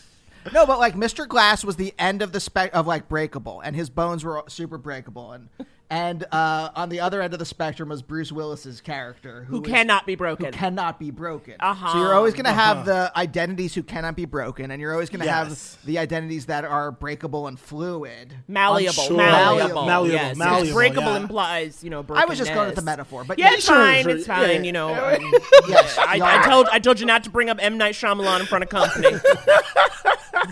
No, 0.53 0.67
but 0.67 0.79
like 0.79 0.95
Mr. 0.95 1.27
Glass 1.27 1.65
was 1.65 1.77
the 1.77 1.95
end 1.99 2.23
of 2.23 2.33
the 2.33 2.41
spec 2.41 2.75
of 2.75 2.87
like 2.87 3.09
breakable, 3.09 3.61
and 3.61 3.75
his 3.77 3.91
bones 3.91 4.25
were 4.25 4.43
super 4.49 4.79
breakable, 4.79 5.33
and 5.33 5.49
And 5.89 6.25
uh, 6.33 6.71
on 6.75 6.89
the 6.89 6.99
other 6.99 7.23
end 7.23 7.33
of 7.33 7.39
the 7.39 7.45
spectrum 7.45 7.91
was 7.91 8.03
Bruce 8.03 8.33
Willis's 8.33 8.81
character, 8.81 9.45
Who 9.45 9.63
is- 9.63 9.69
cannot 9.71 10.05
be 10.05 10.17
broken. 10.17 10.47
who 10.47 10.51
cannot 10.51 10.99
be 10.99 11.13
broken. 11.13 11.55
Uh-huh. 11.61 11.93
So 11.93 11.99
you're 12.01 12.13
always 12.13 12.35
going 12.35 12.47
to 12.47 12.53
have 12.53 12.85
the 12.87 13.13
identities 13.17 13.73
who 13.73 13.85
cannot 13.85 14.17
be 14.17 14.25
broken, 14.25 14.73
and 14.73 14.81
you're 14.81 14.93
always 14.93 15.11
going 15.11 15.21
to 15.21 15.27
Yes. 15.27 15.77
have 15.77 15.87
the 15.87 15.99
identities 15.99 16.47
that 16.47 16.65
are 16.65 16.91
breakable 16.91 17.47
and 17.47 17.57
fluid. 17.57 18.35
malleable, 18.49 19.01
Unsure. 19.01 19.17
malleable, 19.17 19.87
Malleable, 19.87 20.13
yes. 20.13 20.37
malleable, 20.37 20.73
breakable 20.73 21.07
yeah. 21.13 21.17
implies, 21.19 21.85
you 21.85 21.91
know, 21.91 22.05
I 22.13 22.25
was 22.25 22.39
just 22.39 22.53
going 22.53 22.67
with 22.67 22.75
the 22.75 22.83
metaphor, 22.83 23.23
but 23.23 23.39
yeah, 23.39 23.51
yeah, 23.51 23.55
it's 23.55 23.65
sure, 23.67 23.77
fine. 23.77 24.03
sure. 24.03 24.17
It's 24.17 24.27
fine. 24.27 24.51
Yeah. 24.51 24.61
You 24.63 24.73
know, 24.73 24.89
um, 24.93 25.33
yes, 25.69 25.97
I, 25.99 26.19
I 26.21 26.49
told 26.49 26.67
I 26.73 26.81
told 26.81 26.99
you 26.99 27.07
not 27.07 27.23
to 27.25 27.31
bring 27.31 27.49
up 27.49 27.59
M 27.63 27.79
Night 27.79 27.95
Shyamalan 27.95 28.41
in 28.41 28.47
front 28.47 28.65
of 28.65 28.71
company, 28.71 29.07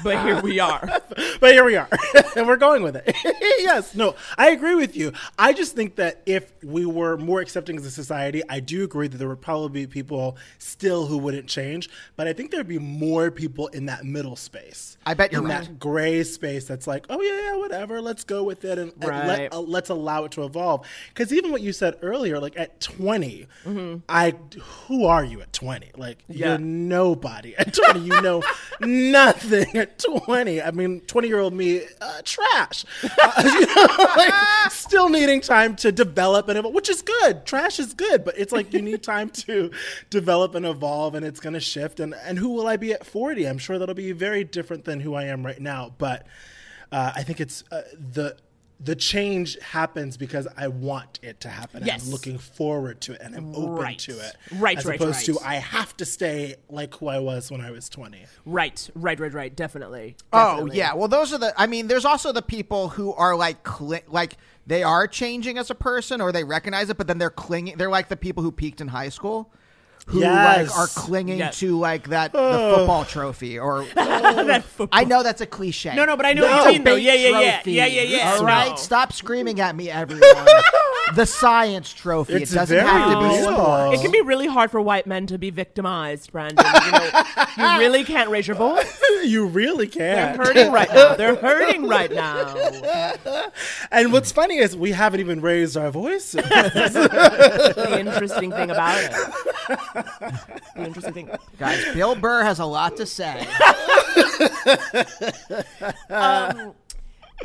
but 0.03 0.25
here 0.25 0.41
we 0.41 0.59
are. 0.61 1.01
but 1.41 1.53
here 1.53 1.65
we 1.65 1.77
are 1.77 1.89
and 2.37 2.47
we're 2.47 2.57
going 2.57 2.83
with 2.83 2.97
it 2.97 3.15
yes 3.61 3.95
no 3.95 4.15
i 4.39 4.51
agree 4.51 4.75
with 4.75 4.97
you 4.97 5.13
i 5.39 5.53
just 5.53 5.75
think 5.75 5.97
that 5.97 6.21
if 6.27 6.53
we 6.63 6.85
were 6.87 7.17
more 7.17 7.41
accepting 7.41 7.77
as 7.77 7.85
a 7.87 7.91
society 7.91 8.43
i 8.49 8.59
do 8.61 8.83
agree 8.85 9.07
that 9.09 9.19
there 9.19 9.29
would 9.29 9.41
probably 9.41 9.83
be 9.83 9.87
people 9.87 10.37
still 10.59 11.07
who 11.07 11.19
wouldn't 11.19 11.47
change 11.47 11.89
but 12.17 12.27
i 12.27 12.33
think 12.33 12.51
there'd 12.51 12.67
be 12.69 12.79
more 12.79 13.31
people 13.31 13.69
in 13.69 13.87
that 13.87 14.05
middle 14.05 14.37
space 14.37 14.97
I 15.07 15.15
bet 15.15 15.33
you're 15.33 15.43
in 15.43 15.49
right. 15.49 15.65
that 15.65 15.79
gray 15.79 16.23
space 16.25 16.67
that's 16.67 16.87
like 16.87 17.07
oh 17.11 17.21
yeah 17.21 17.41
yeah 17.53 17.57
whatever 17.57 18.01
let's 18.01 18.25
go 18.25 18.43
with 18.43 18.65
it 18.65 18.79
and, 18.79 18.93
and 19.01 19.05
Right. 19.05 19.27
let, 19.27 19.53
uh, 19.53 19.61
let's 19.61 19.91
allow 19.91 20.25
it 20.25 20.33
to 20.33 20.45
evolve 20.45 20.87
because 21.09 21.33
even 21.33 21.51
what 21.53 21.61
you 21.61 21.73
said 21.73 21.97
earlier 22.03 22.39
like 22.41 22.59
at 22.59 22.81
20 22.81 23.47
i 24.09 24.35
who 24.89 25.05
are 25.07 25.25
you 25.25 25.41
at 25.43 25.53
20 25.53 25.91
like 25.97 26.15
Mm-hmm. 26.25 26.33
Yeah. 26.39 26.49
you're 26.51 26.59
nobody 26.59 27.55
at 27.57 27.75
20 27.75 28.01
you 28.01 28.21
know 28.23 28.43
nothing 28.81 29.84
at 29.85 29.99
20 29.99 30.63
i 30.63 30.71
mean 30.71 31.01
20 31.03 31.29
year 31.29 31.41
old 31.41 31.55
me 31.55 31.83
uh, 32.01 32.21
trash. 32.25 32.85
Uh, 33.03 33.43
you 33.45 33.67
know, 33.67 34.07
like, 34.17 34.71
still 34.71 35.09
needing 35.09 35.41
time 35.41 35.77
to 35.77 35.93
develop 35.93 36.49
and 36.49 36.59
evolve, 36.59 36.75
which 36.75 36.89
is 36.89 37.03
good. 37.03 37.45
Trash 37.47 37.79
is 37.79 37.95
good 37.95 38.25
but 38.25 38.37
it's 38.39 38.53
like 38.53 38.73
you 38.73 38.83
need 38.83 39.03
time 39.03 39.31
to 39.31 39.71
develop 40.11 40.55
and 40.55 40.67
evolve 40.67 41.15
and 41.15 41.25
it's 41.25 41.41
going 41.41 41.55
to 41.55 41.61
shift 41.61 42.01
and 42.01 42.15
and 42.25 42.39
who 42.39 42.51
will 42.51 42.67
i 42.67 42.77
be 42.77 42.93
at 42.93 43.05
40 43.05 43.47
i'm 43.47 43.59
sure 43.59 43.79
that'll 43.79 43.95
be 43.95 44.13
very 44.13 44.45
different 44.45 44.85
than 44.85 45.01
who 45.01 45.15
i 45.15 45.25
am 45.25 45.45
right 45.45 45.61
now 45.61 45.95
but 45.99 46.27
uh, 46.93 47.13
i 47.15 47.23
think 47.23 47.41
it's 47.41 47.65
uh, 47.71 47.83
the 47.95 48.37
the 48.81 48.97
change 48.97 49.59
happens 49.61 50.17
because 50.17 50.47
I 50.57 50.69
want 50.69 51.21
it 51.23 51.41
to 51.41 51.49
happen. 51.49 51.85
Yes. 51.87 52.05
I'm 52.05 52.11
looking 52.13 52.39
forward 52.39 53.01
to 53.03 53.13
it 53.13 53.21
and 53.23 53.35
I'm 53.35 53.55
open 53.55 53.75
Right. 53.77 53.99
to 54.01 54.13
it. 54.13 54.37
Right, 54.57 54.77
As 54.79 54.85
right, 54.85 55.01
opposed 55.01 55.29
right. 55.29 55.39
to 55.39 55.45
I 55.45 55.55
have 55.55 55.97
to 55.99 56.05
stay 56.05 56.57
like 56.69 56.95
who 56.97 57.09
I 57.09 57.19
was 57.21 57.51
when 57.51 57.61
I 57.61 57.71
was 57.71 57.89
20. 57.89 58.25
Right, 58.45 58.91
right, 58.95 59.19
right, 59.19 59.33
right. 59.33 59.55
Definitely. 59.55 60.17
Oh 60.33 60.67
yeah, 60.73 60.93
well 60.95 61.09
those 61.09 61.33
are 61.33 61.39
the. 61.39 61.55
I 61.57 61.67
mean, 61.67 61.87
there's 61.87 62.05
also 62.05 62.33
the 62.33 62.43
people 62.43 62.89
who 62.91 63.13
are 63.15 63.37
like, 63.37 63.63
cli- 63.63 64.03
like 64.09 64.37
they 64.67 64.83
are 64.83 65.07
changing 65.07 65.57
as 65.57 65.71
a 65.71 65.75
person, 65.75 66.21
or 66.21 66.33
they 66.33 66.45
recognize 66.45 66.91
it, 66.91 66.97
but 66.99 67.07
then 67.07 67.19
they're 67.19 67.31
clinging. 67.31 67.77
They're 67.79 67.91
like 67.91 68.09
the 68.09 68.17
people 68.17 68.43
who 68.43 68.51
peaked 68.51 68.81
in 68.81 68.89
high 68.89 69.09
school, 69.11 69.53
who 70.07 70.21
Yes. 70.21 70.69
like 70.69 70.79
are 70.79 70.87
clinging 70.87 71.39
Yes. 71.39 71.59
to 71.61 71.79
like 71.79 72.09
that 72.09 72.33
the 72.33 72.39
oh. 72.39 72.77
football 72.77 73.05
trophy, 73.05 73.59
or 73.59 73.85
That 73.95 74.65
football- 74.65 74.99
I 74.99 75.05
know 75.05 75.23
that's 75.23 75.41
a 75.41 75.47
cliche. 75.47 75.95
No, 75.95 76.05
no, 76.05 76.17
but 76.17 76.27
I 76.27 76.33
know 76.33 76.43
No. 76.43 76.49
what 76.49 76.67
you 76.67 76.73
mean. 76.73 76.85
Though. 76.85 76.91
Debate 76.97 77.05
Yeah, 77.05 77.15
yeah, 77.15 77.41
yeah, 77.41 77.61
yeah, 77.65 77.87
yeah, 77.87 78.03
yeah. 78.03 78.35
All 78.37 78.45
right, 78.45 78.71
No. 78.71 78.77
stop 78.77 79.13
screaming 79.13 79.61
at 79.61 79.75
me, 79.75 79.91
everyone. 79.91 80.23
the 81.15 81.27
science 81.27 81.93
trophy. 81.93 82.35
It's 82.35 82.53
it 82.53 82.55
doesn't 82.55 82.77
very 82.77 82.89
have 82.89 83.13
to 83.13 83.19
be 83.19 83.25
real. 83.25 83.53
sports. 83.53 83.99
It 83.99 84.03
can 84.03 84.11
be 84.13 84.21
really 84.23 84.47
hard 84.47 84.71
for 84.71 84.81
white 84.81 85.07
men 85.07 85.27
to 85.29 85.39
be 85.39 85.51
victimized, 85.51 86.33
Brandon. 86.33 86.65
You 86.65 86.93
know, 86.93 87.23
you 87.75 87.79
really 87.79 88.05
can't 88.05 88.31
raise 88.31 88.47
your 88.47 88.57
voice. 88.57 89.03
you 89.25 89.47
really 89.47 89.87
can't. 89.87 90.37
They're 90.37 90.47
hurting 90.47 90.73
right 90.73 90.89
now. 90.93 91.15
They're 91.15 91.37
hurting 91.37 91.87
right 91.89 92.11
now. 92.13 92.55
And 93.91 94.13
what's 94.13 94.33
funny 94.33 94.59
is 94.59 94.77
we 94.77 94.91
haven't 94.93 95.21
even 95.21 95.41
raised 95.41 95.77
our 95.77 95.91
voices. 95.91 96.43
The 96.43 97.97
interesting 98.01 98.51
thing 98.51 98.71
about 98.71 98.97
it. 99.03 99.13
The 100.75 100.85
interesting 100.85 101.13
thing. 101.13 101.31
Guys, 101.59 101.85
Bill 101.95 102.15
Burr 102.17 102.43
has 102.43 102.59
a 102.59 102.65
lot 102.65 102.97
to 102.97 103.07
say. 103.07 103.47
um, 106.11 106.75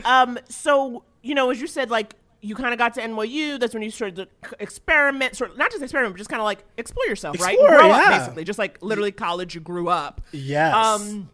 Um. 0.05 0.39
So 0.49 1.03
you 1.21 1.35
know, 1.35 1.49
as 1.51 1.59
you 1.61 1.67
said, 1.67 1.89
like 1.89 2.15
you 2.41 2.55
kind 2.55 2.73
of 2.73 2.77
got 2.77 2.93
to 2.95 3.01
NYU. 3.01 3.59
That's 3.59 3.73
when 3.73 3.83
you 3.83 3.91
started 3.91 4.15
to 4.15 4.27
experiment, 4.59 5.35
sort 5.35 5.51
of 5.51 5.57
not 5.57 5.71
just 5.71 5.83
experiment, 5.83 6.13
but 6.15 6.17
just 6.17 6.29
kind 6.29 6.39
of 6.41 6.45
like 6.45 6.63
explore 6.77 7.05
yourself, 7.05 7.39
right? 7.41 7.53
Explore, 7.53 7.77
Grow 7.79 7.91
up, 7.91 8.09
basically, 8.09 8.43
just 8.45 8.59
like 8.59 8.77
literally 8.81 9.11
college. 9.11 9.55
You 9.55 9.61
grew 9.61 9.89
up. 9.89 10.21
yes. 10.31 10.73
Um, 10.73 11.29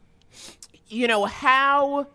you 0.87 1.07
know 1.07 1.25
how 1.25 2.07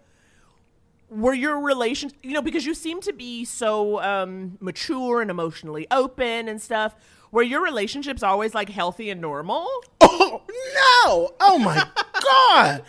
were 1.09 1.35
your 1.35 1.61
relations? 1.61 2.13
You 2.23 2.33
know, 2.33 2.43
because 2.43 2.65
you 2.67 2.75
seem 2.75 3.01
to 3.03 3.13
be 3.13 3.45
so 3.45 4.01
um 4.03 4.59
mature 4.61 5.21
and 5.23 5.31
emotionally 5.31 5.87
open 5.91 6.49
and 6.49 6.61
stuff. 6.61 6.95
Were 7.33 7.43
your 7.43 7.63
relationships 7.63 8.25
always 8.25 8.55
like 8.55 8.69
healthy 8.69 9.11
and 9.11 9.21
normal? 9.21 9.69
Oh 10.13 10.43
no! 10.47 11.31
Oh 11.41 11.59
my 11.59 11.87
god! 12.23 12.83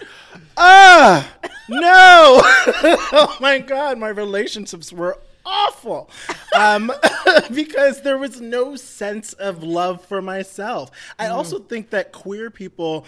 Ah 0.58 1.32
no! 1.70 2.42
oh 3.14 3.38
my 3.40 3.60
god! 3.60 3.98
My 4.00 4.10
relationships 4.10 4.92
were 4.92 5.18
awful 5.46 6.10
um, 6.56 6.92
because 7.54 8.02
there 8.02 8.18
was 8.18 8.42
no 8.42 8.76
sense 8.76 9.34
of 9.34 9.64
love 9.64 10.04
for 10.06 10.22
myself. 10.22 10.92
I 11.18 11.28
also 11.28 11.60
think 11.60 11.90
that 11.92 12.12
queer 12.12 12.50
people. 12.50 13.06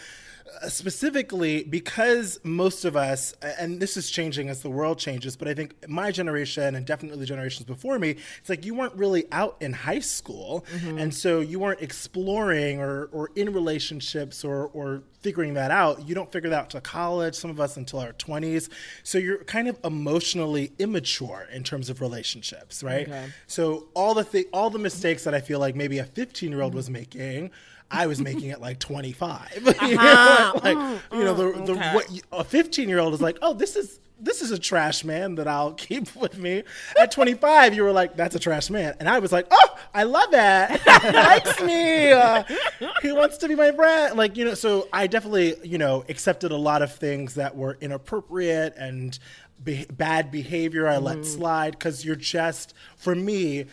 Uh, 0.61 0.69
Specifically, 0.69 1.63
because 1.63 2.39
most 2.43 2.85
of 2.85 2.95
us, 2.95 3.33
and 3.41 3.79
this 3.79 3.97
is 3.97 4.09
changing 4.11 4.49
as 4.49 4.61
the 4.61 4.69
world 4.69 4.99
changes, 4.99 5.35
but 5.35 5.47
I 5.47 5.53
think 5.53 5.73
my 5.89 6.11
generation 6.11 6.75
and 6.75 6.85
definitely 6.85 7.19
the 7.19 7.25
generations 7.25 7.65
before 7.65 7.97
me, 7.99 8.11
it's 8.39 8.49
like 8.49 8.65
you 8.65 8.73
weren't 8.75 8.93
really 8.95 9.25
out 9.31 9.57
in 9.59 9.73
high 9.73 9.99
school, 9.99 10.65
and 10.99 11.13
so 11.13 11.39
you 11.39 11.59
weren't 11.59 11.81
exploring 11.81 12.79
or, 12.79 13.05
or 13.11 13.31
in 13.35 13.51
relationships 13.53 14.43
or, 14.43 14.67
or 14.67 15.03
figuring 15.21 15.53
that 15.55 15.71
out. 15.71 16.07
You 16.07 16.15
don't 16.15 16.31
figure 16.31 16.49
that 16.49 16.59
out 16.59 16.69
to 16.71 16.81
college, 16.81 17.33
some 17.35 17.49
of 17.49 17.59
us 17.59 17.77
until 17.77 17.99
our 17.99 18.13
20s. 18.13 18.69
So 19.03 19.17
you're 19.17 19.43
kind 19.45 19.67
of 19.67 19.77
emotionally 19.83 20.71
immature 20.79 21.47
in 21.51 21.63
terms 21.63 21.89
of 21.89 22.01
relationships, 22.01 22.83
right? 22.83 23.07
So 23.47 23.87
all 23.93 24.13
the 24.13 24.23
thi- 24.23 24.45
all 24.53 24.69
the 24.69 24.79
mistakes 24.79 25.23
that 25.23 25.33
I 25.33 25.39
feel 25.41 25.59
like 25.59 25.75
maybe 25.75 25.97
a 25.99 26.05
15 26.05 26.51
year 26.51 26.61
old 26.61 26.75
was 26.75 26.89
making. 26.89 27.51
I 27.93 28.07
was 28.07 28.19
making 28.19 28.49
it 28.49 28.59
like 28.59 28.79
25. 28.79 29.75
You 29.83 29.97
know, 29.97 30.59
like, 30.63 30.77
you 31.11 31.23
know, 31.23 31.33
the, 31.33 31.73
the, 31.73 31.75
what 31.75 32.21
a 32.31 32.43
15 32.43 32.89
year 32.89 32.99
old 32.99 33.13
is 33.13 33.21
like, 33.21 33.37
oh, 33.41 33.53
this 33.53 33.75
is 33.75 33.99
this 34.23 34.41
is 34.41 34.51
a 34.51 34.57
trash 34.57 35.03
man 35.03 35.35
that 35.35 35.47
I'll 35.47 35.73
keep 35.87 36.15
with 36.15 36.37
me. 36.37 36.63
At 36.99 37.11
25, 37.11 37.73
you 37.73 37.83
were 37.83 37.91
like, 37.91 38.15
that's 38.15 38.35
a 38.35 38.39
trash 38.39 38.69
man, 38.69 38.95
and 38.99 39.09
I 39.09 39.19
was 39.19 39.31
like, 39.31 39.47
oh, 39.51 39.77
I 39.93 40.03
love 40.03 40.31
that. 40.31 40.81
He 41.03 41.11
likes 41.11 41.61
me. 41.61 42.11
Uh, 42.11 42.43
he 43.01 43.11
wants 43.11 43.37
to 43.39 43.47
be 43.47 43.55
my 43.55 43.71
friend. 43.73 44.15
Like 44.15 44.37
you 44.37 44.45
know, 44.45 44.53
so 44.53 44.87
I 44.93 45.07
definitely 45.07 45.55
you 45.63 45.77
know 45.77 46.05
accepted 46.07 46.51
a 46.51 46.57
lot 46.57 46.81
of 46.81 46.95
things 46.95 47.35
that 47.35 47.55
were 47.57 47.77
inappropriate 47.81 48.73
and 48.77 49.17
be- 49.63 49.85
bad 49.91 50.31
behavior. 50.31 50.87
I 50.87 50.97
let 50.97 51.25
slide 51.25 51.71
because 51.71 52.05
you're 52.05 52.15
just 52.15 52.73
for 52.95 53.15
me. 53.15 53.65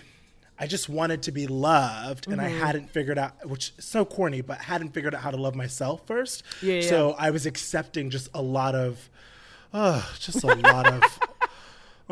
I 0.62 0.66
just 0.66 0.90
wanted 0.90 1.22
to 1.22 1.32
be 1.32 1.46
loved, 1.46 2.28
and 2.28 2.38
I 2.40 2.50
Mm-hmm. 2.50 2.58
hadn't 2.60 2.90
figured 2.90 3.18
out, 3.18 3.48
which 3.48 3.72
is 3.78 3.84
so 3.86 4.04
corny, 4.04 4.42
but 4.42 4.58
hadn't 4.58 4.90
figured 4.92 5.14
out 5.14 5.22
how 5.22 5.30
to 5.30 5.38
love 5.38 5.54
myself 5.54 6.06
first. 6.06 6.42
Yeah, 6.60 6.74
yeah. 6.74 6.88
So 6.90 7.14
I 7.18 7.30
was 7.30 7.46
accepting 7.46 8.10
just 8.10 8.28
a 8.34 8.42
lot 8.42 8.74
of, 8.74 9.08
oh, 9.72 10.06
just 10.20 10.44
a 10.44 10.48
lot 10.54 10.86
of. 10.86 11.02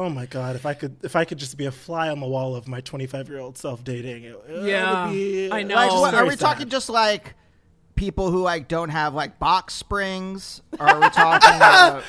Oh 0.01 0.09
my 0.09 0.27
god! 0.27 0.55
If 0.55 0.65
I 0.65 0.75
could, 0.75 0.95
if 1.03 1.17
I 1.17 1.25
could 1.25 1.39
just 1.39 1.57
be 1.57 1.67
a 1.67 1.73
fly 1.73 2.09
on 2.09 2.21
the 2.21 2.27
wall 2.29 2.55
of 2.55 2.69
my 2.69 2.81
25 2.81 3.29
year 3.29 3.41
old 3.41 3.59
self 3.59 3.83
dating, 3.83 4.23
it, 4.23 4.41
it 4.49 4.63
Yeah, 4.63 5.07
would 5.09 5.13
be, 5.13 5.51
I 5.51 5.65
know. 5.65 5.75
Like, 5.75 5.91
what, 5.91 6.15
are 6.15 6.23
we 6.25 6.31
sad. 6.37 6.39
talking 6.39 6.69
just 6.69 6.89
like 6.89 7.35
people 7.97 8.31
who 8.31 8.41
like 8.41 8.69
don't 8.69 8.91
have 8.91 9.13
like 9.15 9.41
box 9.41 9.75
springs? 9.75 10.63
Or 10.79 10.89
are 10.89 11.01
we 11.01 11.11
talking 11.11 11.51
about 11.57 12.05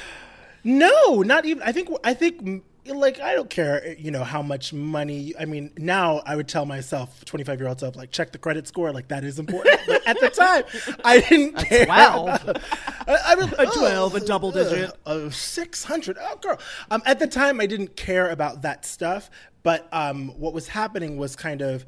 No, 0.63 1.23
not 1.23 1.45
even. 1.45 1.63
I 1.63 1.71
think. 1.71 1.89
I 2.03 2.13
think. 2.13 2.63
Like 2.89 3.19
I 3.19 3.35
don't 3.35 3.49
care, 3.49 3.95
you 3.97 4.09
know, 4.11 4.23
how 4.23 4.41
much 4.41 4.73
money. 4.73 5.33
I 5.39 5.45
mean, 5.45 5.71
now 5.77 6.21
I 6.25 6.35
would 6.35 6.47
tell 6.47 6.65
myself, 6.65 7.23
twenty 7.25 7.43
five 7.43 7.59
year 7.59 7.69
old 7.69 7.79
self, 7.79 7.95
like 7.95 8.11
check 8.11 8.31
the 8.31 8.37
credit 8.39 8.67
score, 8.67 8.91
like 8.91 9.07
that 9.09 9.23
is 9.23 9.39
important. 9.39 9.79
But 9.87 10.05
at 10.07 10.19
the 10.19 10.29
time, 10.29 10.63
I 11.03 11.19
didn't 11.21 11.55
care. 11.57 11.85
12. 11.85 12.27
I, 13.07 13.17
I 13.27 13.35
was, 13.35 13.51
A 13.57 13.65
12, 13.65 14.15
a 14.15 14.19
double 14.19 14.51
digit. 14.51 14.91
uh, 15.05 15.29
six 15.29 15.83
hundred. 15.83 16.17
Oh, 16.19 16.35
girl. 16.37 16.59
Um, 16.91 17.01
at 17.05 17.19
the 17.19 17.27
time, 17.27 17.59
I 17.61 17.65
didn't 17.65 17.95
care 17.95 18.29
about 18.29 18.61
that 18.63 18.85
stuff. 18.85 19.29
But 19.63 19.87
um, 19.91 20.29
what 20.39 20.53
was 20.53 20.67
happening 20.67 21.17
was 21.17 21.35
kind 21.35 21.61
of 21.61 21.85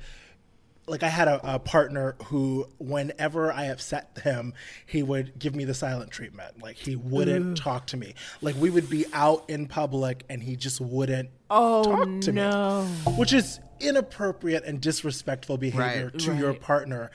like 0.92 1.04
I 1.04 1.08
had 1.10 1.28
a, 1.28 1.56
a 1.56 1.60
partner 1.60 2.16
who, 2.26 2.68
whenever 2.78 3.52
I 3.52 3.66
upset 3.66 4.20
him, 4.24 4.54
he 4.86 5.02
would 5.02 5.40
give 5.40 5.56
me 5.56 5.66
the 5.66 5.74
silent 5.74 6.12
treatment. 6.12 6.62
Like 6.62 6.76
he 6.76 6.96
wouldn't 6.96 7.58
talk 7.58 7.88
to 7.88 7.98
me. 7.98 8.14
Like 8.42 8.56
we 8.58 8.70
would 8.70 8.90
be 8.90 9.06
out 9.14 9.50
in 9.50 9.68
public 9.68 10.24
and 10.30 10.44
he 10.44 10.56
just 10.56 10.80
wouldn't 10.82 11.30
Oh 11.50 11.84
talk 11.84 12.22
to 12.22 12.32
no. 12.32 12.84
me, 13.08 13.14
which 13.14 13.34
is 13.34 13.60
inappropriate 13.80 14.64
and 14.64 14.80
disrespectful 14.80 15.58
behavior 15.58 16.12
Right. 16.14 16.20
to 16.20 16.36
your 16.36 16.54
partner. 16.54 17.10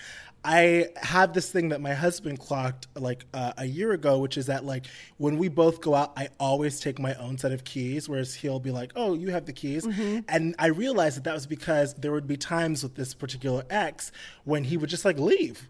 I 0.48 0.90
have 1.02 1.32
this 1.32 1.50
thing 1.50 1.70
that 1.70 1.80
my 1.80 1.92
husband 1.92 2.38
clocked 2.38 2.86
like 2.94 3.24
uh, 3.34 3.52
a 3.58 3.64
year 3.64 3.90
ago, 3.90 4.18
which 4.18 4.38
is 4.38 4.46
that 4.46 4.64
like 4.64 4.86
when 5.18 5.38
we 5.38 5.48
both 5.48 5.80
go 5.80 5.92
out, 5.96 6.12
I 6.16 6.28
always 6.38 6.78
take 6.78 7.00
my 7.00 7.14
own 7.14 7.36
set 7.36 7.50
of 7.50 7.64
keys, 7.64 8.08
whereas 8.08 8.32
he'll 8.32 8.60
be 8.60 8.70
like, 8.70 8.92
"Oh, 8.94 9.14
you 9.14 9.30
have 9.30 9.46
the 9.46 9.52
keys," 9.52 9.84
and 10.28 10.54
I 10.60 10.66
realized 10.66 11.16
that 11.16 11.24
that 11.24 11.34
was 11.34 11.46
because 11.48 11.94
there 11.94 12.12
would 12.12 12.28
be 12.28 12.36
times 12.36 12.84
with 12.84 12.94
this 12.94 13.12
particular 13.12 13.64
ex 13.70 14.12
when 14.44 14.62
he 14.62 14.76
would 14.76 14.88
just 14.88 15.04
like 15.04 15.18
leave. 15.18 15.68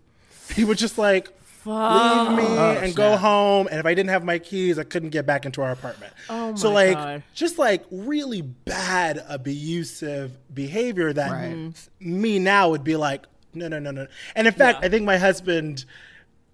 He 0.54 0.62
would 0.64 0.76
just 0.78 0.98
like 0.98 1.30
leave 1.64 2.36
me 2.36 2.44
and 2.84 2.94
go 2.94 3.16
home, 3.16 3.68
and 3.70 3.80
if 3.80 3.86
I 3.86 3.94
didn't 3.94 4.10
have 4.10 4.24
my 4.24 4.38
keys, 4.38 4.78
I 4.78 4.84
couldn't 4.84 5.08
get 5.10 5.24
back 5.24 5.46
into 5.46 5.62
our 5.62 5.72
apartment. 5.72 6.12
Oh 6.28 6.50
my 6.50 6.54
so 6.58 6.70
like 6.70 6.98
God. 6.98 7.22
just 7.32 7.58
like 7.58 7.84
really 7.90 8.42
bad 8.42 9.24
abusive 9.26 10.36
behavior 10.54 11.14
that 11.14 11.32
Right. 11.32 11.88
me 11.98 12.38
now 12.38 12.68
would 12.70 12.84
be 12.84 12.96
like 12.96 13.24
no 13.56 13.68
no 13.68 13.78
no 13.78 13.90
no. 13.90 14.06
And 14.34 14.46
in 14.46 14.52
fact 14.52 14.84
i 14.84 14.88
think 14.88 15.04
my 15.04 15.16
husband 15.18 15.84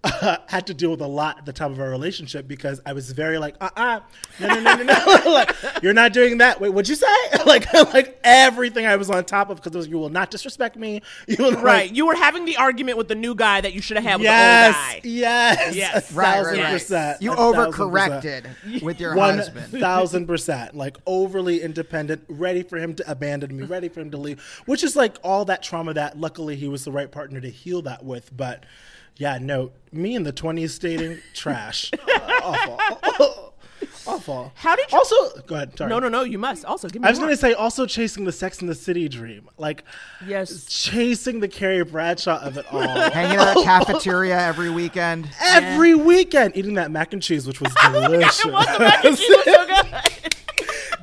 uh, 0.04 0.36
had 0.48 0.66
to 0.66 0.74
deal 0.74 0.90
with 0.90 1.00
a 1.00 1.06
lot 1.06 1.38
at 1.38 1.46
the 1.46 1.52
time 1.52 1.72
of 1.72 1.80
our 1.80 1.88
relationship 1.90 2.48
because 2.48 2.80
I 2.84 2.92
was 2.92 3.10
very 3.12 3.38
like, 3.38 3.54
uh, 3.60 3.70
uh 3.76 4.00
no, 4.40 4.48
no, 4.48 4.60
no, 4.60 4.74
no, 4.76 4.82
no, 4.84 5.22
like, 5.32 5.54
you're 5.82 5.92
not 5.92 6.12
doing 6.12 6.38
that. 6.38 6.60
Wait, 6.60 6.70
what'd 6.70 6.88
you 6.88 6.96
say? 6.96 7.06
like, 7.46 7.72
like 7.92 8.18
everything 8.24 8.86
I 8.86 8.96
was 8.96 9.10
on 9.10 9.24
top 9.24 9.50
of 9.50 9.62
because 9.62 9.86
you 9.86 9.98
will 9.98 10.08
not 10.08 10.30
disrespect 10.30 10.76
me. 10.76 11.02
You 11.28 11.36
will 11.38 11.52
not- 11.52 11.62
Right. 11.62 11.92
You 11.92 12.06
were 12.06 12.14
having 12.16 12.44
the 12.44 12.56
argument 12.56 12.98
with 12.98 13.08
the 13.08 13.14
new 13.14 13.34
guy 13.34 13.60
that 13.60 13.72
you 13.72 13.80
should 13.80 13.96
have 13.96 14.04
had 14.04 14.16
with 14.16 14.24
Yes, 14.24 14.74
the 14.74 14.94
old 14.94 15.02
guy. 15.02 15.08
yes, 15.08 15.74
Yes. 15.76 16.10
a 16.10 16.14
Right, 16.14 16.34
thousand 16.34 16.52
right, 16.58 16.62
right. 16.64 16.72
percent. 16.72 17.22
You 17.22 17.32
a 17.32 17.36
overcorrected 17.36 18.42
percent. 18.44 18.82
with 18.82 19.00
your 19.00 19.14
One 19.14 19.38
husband. 19.38 19.66
thousand 19.80 20.26
percent, 20.26 20.74
like 20.76 20.96
overly 21.06 21.60
independent, 21.62 22.24
ready 22.28 22.62
for 22.62 22.78
him 22.78 22.94
to 22.96 23.10
abandon 23.10 23.56
me, 23.56 23.64
ready 23.64 23.88
for 23.88 24.00
him 24.00 24.10
to 24.10 24.16
leave, 24.16 24.40
which 24.66 24.82
is 24.82 24.96
like 24.96 25.16
all 25.22 25.44
that 25.46 25.62
trauma 25.62 25.94
that 25.94 26.18
luckily 26.18 26.56
he 26.56 26.68
was 26.68 26.84
the 26.84 26.92
right 26.92 27.10
partner 27.10 27.40
to 27.40 27.50
heal 27.50 27.82
that 27.82 28.04
with. 28.04 28.34
But 28.36 28.64
yeah, 29.16 29.38
no, 29.40 29.72
me 29.92 30.14
in 30.14 30.22
the 30.22 30.32
twenties 30.32 30.78
dating 30.78 31.18
trash, 31.34 31.90
awful, 32.42 33.54
awful. 34.06 34.52
How 34.54 34.74
did 34.76 34.90
you- 34.90 34.98
also 34.98 35.40
go 35.42 35.54
ahead? 35.56 35.76
Sorry. 35.76 35.90
No, 35.90 35.98
no, 35.98 36.08
no. 36.08 36.22
You 36.22 36.38
must 36.38 36.64
also 36.64 36.88
give 36.88 37.02
me. 37.02 37.06
I 37.06 37.10
was 37.10 37.18
more. 37.18 37.26
going 37.28 37.36
to 37.36 37.40
say 37.40 37.52
also 37.52 37.86
chasing 37.86 38.24
the 38.24 38.32
Sex 38.32 38.60
in 38.60 38.66
the 38.66 38.74
City 38.74 39.08
dream, 39.08 39.48
like 39.58 39.84
Yes. 40.26 40.64
chasing 40.66 41.40
the 41.40 41.48
Carrie 41.48 41.84
Bradshaw 41.84 42.40
of 42.40 42.56
it 42.56 42.66
all. 42.72 42.80
Hanging 43.10 43.38
out 43.38 43.56
at 43.56 43.64
cafeteria 43.64 44.38
every 44.38 44.70
weekend. 44.70 45.28
every 45.42 45.94
weekend 45.94 46.56
eating 46.56 46.74
that 46.74 46.90
mac 46.90 47.12
and 47.12 47.22
cheese, 47.22 47.46
which 47.46 47.60
was 47.60 47.72
delicious. 47.74 48.44
It 48.44 48.52
was 48.52 48.66
the 48.66 48.78
mac 48.78 49.04
and 49.04 49.16
cheese 49.16 49.28
was 49.28 49.44
so 49.44 49.66
good. 49.66 50.36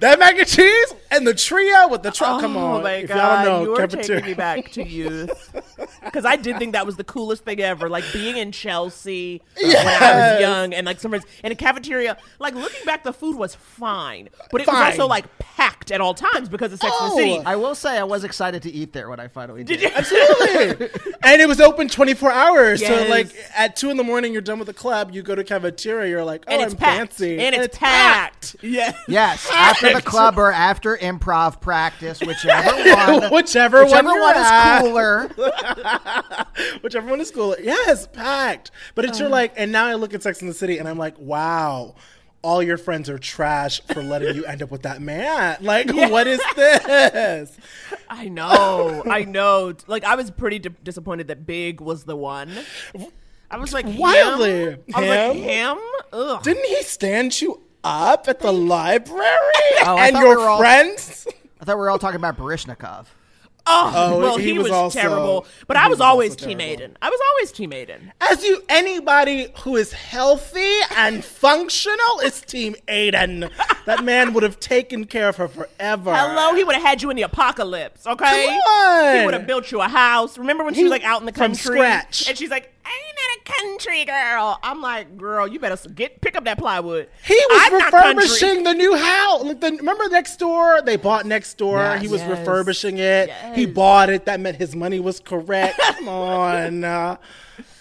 That 0.01 0.19
mac 0.19 0.37
and 0.37 0.47
cheese 0.47 0.93
and 1.11 1.25
the 1.25 1.33
trio 1.33 1.87
with 1.89 2.03
the 2.03 2.11
truck. 2.11 2.41
Come 2.41 2.55
Oh 2.57 2.75
on, 2.75 2.83
my 2.83 2.91
if 2.95 3.09
god, 3.09 3.45
y'all 3.47 3.59
know, 3.59 3.63
you 3.63 3.73
are 3.73 3.87
cafeteria. 3.87 4.07
taking 4.21 4.25
me 4.25 4.33
back 4.33 4.71
to 4.71 4.83
youth. 4.87 5.55
Because 6.03 6.25
I 6.25 6.35
did 6.37 6.57
think 6.57 6.73
that 6.73 6.85
was 6.85 6.95
the 6.97 7.03
coolest 7.03 7.43
thing 7.45 7.59
ever, 7.61 7.87
like 7.89 8.03
being 8.11 8.35
in 8.37 8.51
Chelsea 8.51 9.41
uh, 9.57 9.61
when 9.67 9.75
I 9.77 10.31
was 10.33 10.41
young, 10.41 10.73
and 10.73 10.85
like 10.85 10.99
some 10.99 11.11
friends 11.11 11.25
in 11.43 11.51
a 11.51 11.55
cafeteria. 11.55 12.17
Like 12.39 12.53
looking 12.55 12.83
back, 12.85 13.03
the 13.03 13.13
food 13.13 13.35
was 13.37 13.53
fine, 13.55 14.29
but 14.51 14.61
it 14.61 14.65
Fine. 14.65 14.75
was 14.75 14.99
also 14.99 15.07
like 15.07 15.25
packed 15.39 15.91
at 15.91 16.01
all 16.01 16.13
times 16.13 16.49
because 16.49 16.73
of 16.73 16.79
Sex 16.79 16.93
and 16.99 17.11
the 17.11 17.13
Oh, 17.13 17.17
City. 17.17 17.45
I 17.45 17.55
will 17.57 17.75
say 17.75 17.97
I 17.97 18.03
was 18.03 18.23
excited 18.23 18.63
to 18.63 18.71
eat 18.71 18.91
there 18.93 19.09
when 19.09 19.19
I 19.19 19.27
finally 19.27 19.63
did. 19.63 19.79
Did 19.79 19.89
you? 19.89 19.95
Absolutely. 19.95 20.89
and 21.23 21.41
it 21.41 21.47
was 21.47 21.61
open 21.61 21.87
24 21.87 22.31
hours. 22.31 22.85
So, 22.85 23.05
like, 23.09 23.27
at 23.55 23.75
2 23.75 23.89
in 23.89 23.97
the 23.97 24.03
morning, 24.03 24.33
you're 24.33 24.41
done 24.41 24.57
with 24.59 24.67
the 24.67 24.73
club, 24.73 25.11
you 25.13 25.21
go 25.21 25.35
to 25.35 25.43
cafeteria, 25.43 26.09
you're 26.09 26.23
like, 26.25 26.43
oh, 26.47 26.53
and 26.53 26.61
it's 26.61 26.73
I'm 26.73 26.79
packed. 26.79 26.97
fancy. 27.13 27.39
And 27.39 27.55
it's, 27.55 27.77
packed. 27.77 28.55
Yeah. 28.61 28.97
Yes, 29.07 29.47
after 29.53 29.88
the 29.95 30.01
club 30.01 30.37
or 30.37 30.51
after 30.51 30.97
improv 30.97 31.61
practice, 31.61 32.19
whichever 32.21 32.71
one. 33.21 33.31
Whichever, 33.31 33.83
Whichever 33.85 34.09
one, 34.09 34.19
one 34.19 34.35
at. 34.37 34.81
is 34.81 34.87
cooler. 34.87 35.27
Whichever 36.81 37.09
one 37.09 37.21
is 37.21 37.31
cooler. 37.31 37.57
Yes, 37.61 38.07
packed. 38.07 38.71
But 38.95 39.05
it's 39.05 39.19
your 39.19 39.27
uh-huh. 39.27 39.35
like, 39.35 39.53
and 39.55 39.71
now 39.71 39.85
I 39.85 39.95
look 39.95 40.13
at 40.13 40.23
Sex 40.23 40.41
in 40.41 40.47
the 40.47 40.53
City 40.53 40.77
and 40.77 40.87
I'm 40.87 40.97
like, 40.97 41.17
wow, 41.19 41.95
all 42.41 42.63
your 42.63 42.77
friends 42.77 43.09
are 43.09 43.17
trash 43.19 43.81
for 43.91 44.01
letting 44.01 44.35
you 44.35 44.45
end 44.45 44.61
up 44.61 44.71
with 44.71 44.83
that 44.83 45.01
man. 45.01 45.57
Like, 45.61 45.89
what 45.93 46.27
is 46.27 46.41
this? 46.55 47.57
I 48.09 48.27
know. 48.29 49.03
I 49.09 49.23
know. 49.25 49.73
Like 49.87 50.03
I 50.03 50.15
was 50.15 50.31
pretty 50.31 50.59
di- 50.59 50.75
disappointed 50.83 51.27
that 51.27 51.45
Big 51.45 51.81
was 51.81 52.03
the 52.03 52.15
one. 52.15 52.51
I 53.51 53.57
was 53.57 53.73
like, 53.73 53.85
Wildly. 53.87 54.51
him? 54.51 54.79
I 54.93 54.99
was 54.99 55.09
like, 55.09 55.35
Him? 55.37 55.77
him? 55.77 55.77
Ugh. 56.13 56.43
Didn't 56.43 56.65
he 56.65 56.83
stand 56.83 57.41
you 57.41 57.61
up 57.83 58.27
at 58.27 58.39
the 58.39 58.51
library? 58.51 59.25
Oh, 59.81 59.97
and 59.97 60.15
your 60.17 60.37
we 60.37 60.43
all- 60.43 60.57
friends? 60.59 61.25
I 61.61 61.65
thought 61.65 61.75
we 61.77 61.81
were 61.81 61.89
all 61.89 61.99
talking 61.99 62.17
about 62.17 62.37
Baryshnikov. 62.37 63.05
Oh, 63.71 63.91
Oh, 63.95 64.19
well, 64.19 64.37
he 64.37 64.45
he, 64.47 64.53
was 64.53 64.63
was, 64.63 64.71
also- 64.71 64.99
terrible. 64.99 65.45
But 65.67 65.77
I 65.77 65.87
was, 65.87 65.97
was 65.99 66.01
always 66.01 66.35
Team 66.35 66.57
terrible. 66.57 66.83
Aidan. 66.83 66.97
I 67.01 67.09
was 67.09 67.19
always 67.31 67.51
Team 67.51 67.71
Aidan. 67.71 68.11
As 68.19 68.43
you, 68.43 68.63
anybody 68.67 69.49
who 69.59 69.75
is 69.75 69.93
healthy 69.93 70.79
and 70.97 71.23
functional 71.23 72.19
is 72.23 72.41
Team 72.41 72.75
Aidan. 72.87 73.49
That 73.85 74.03
man 74.03 74.33
would 74.33 74.43
have 74.43 74.59
taken 74.59 75.05
care 75.05 75.29
of 75.29 75.37
her 75.37 75.47
forever. 75.47 76.15
Hello, 76.15 76.55
he 76.55 76.63
would 76.63 76.75
have 76.75 76.83
had 76.83 77.01
you 77.01 77.09
in 77.11 77.15
the 77.15 77.21
apocalypse, 77.23 78.07
okay? 78.07 78.45
Come 78.47 78.55
on. 78.55 79.19
He 79.19 79.25
would 79.25 79.33
have 79.35 79.45
built 79.47 79.71
you 79.71 79.81
a 79.81 79.87
house. 79.87 80.37
Remember 80.37 80.63
when 80.63 80.73
she 80.73 80.79
He- 80.79 80.83
was 80.85 80.91
like 80.91 81.03
out 81.03 81.19
in 81.19 81.25
the 81.27 81.31
country, 81.31 81.61
from 81.61 81.75
scratch. 81.75 82.27
And 82.27 82.37
she's 82.37 82.49
like, 82.49 82.73
I 82.78 82.78
ain't 82.91 83.15
not 83.15 83.55
a 83.55 83.61
country 83.61 84.05
girl. 84.05 84.59
I'm 84.63 84.81
like, 84.81 85.17
girl, 85.17 85.47
you 85.47 85.59
better 85.59 85.89
get 85.89 86.21
pick 86.21 86.35
up 86.35 86.45
that 86.45 86.57
plywood. 86.57 87.09
He 87.23 87.35
was 87.49 87.61
I'm 87.65 87.73
refurbishing 87.73 88.63
the 88.63 88.73
new 88.73 88.95
house. 88.95 89.43
Like 89.43 89.61
the, 89.61 89.71
remember 89.71 90.07
next 90.09 90.37
door? 90.37 90.81
They 90.81 90.95
bought 90.97 91.25
next 91.25 91.57
door. 91.57 91.77
Yes. 91.79 92.01
He 92.01 92.07
was 92.07 92.21
Yes. 92.21 92.39
refurbishing 92.39 92.97
it. 92.97 93.29
He 93.55 93.65
bought 93.65 94.09
it. 94.09 94.25
That 94.25 94.39
meant 94.39 94.57
his 94.57 94.75
money 94.75 94.99
was 94.99 95.19
correct. 95.19 95.79
Come 95.97 96.07
on. 96.09 96.83
Uh, 96.83 97.17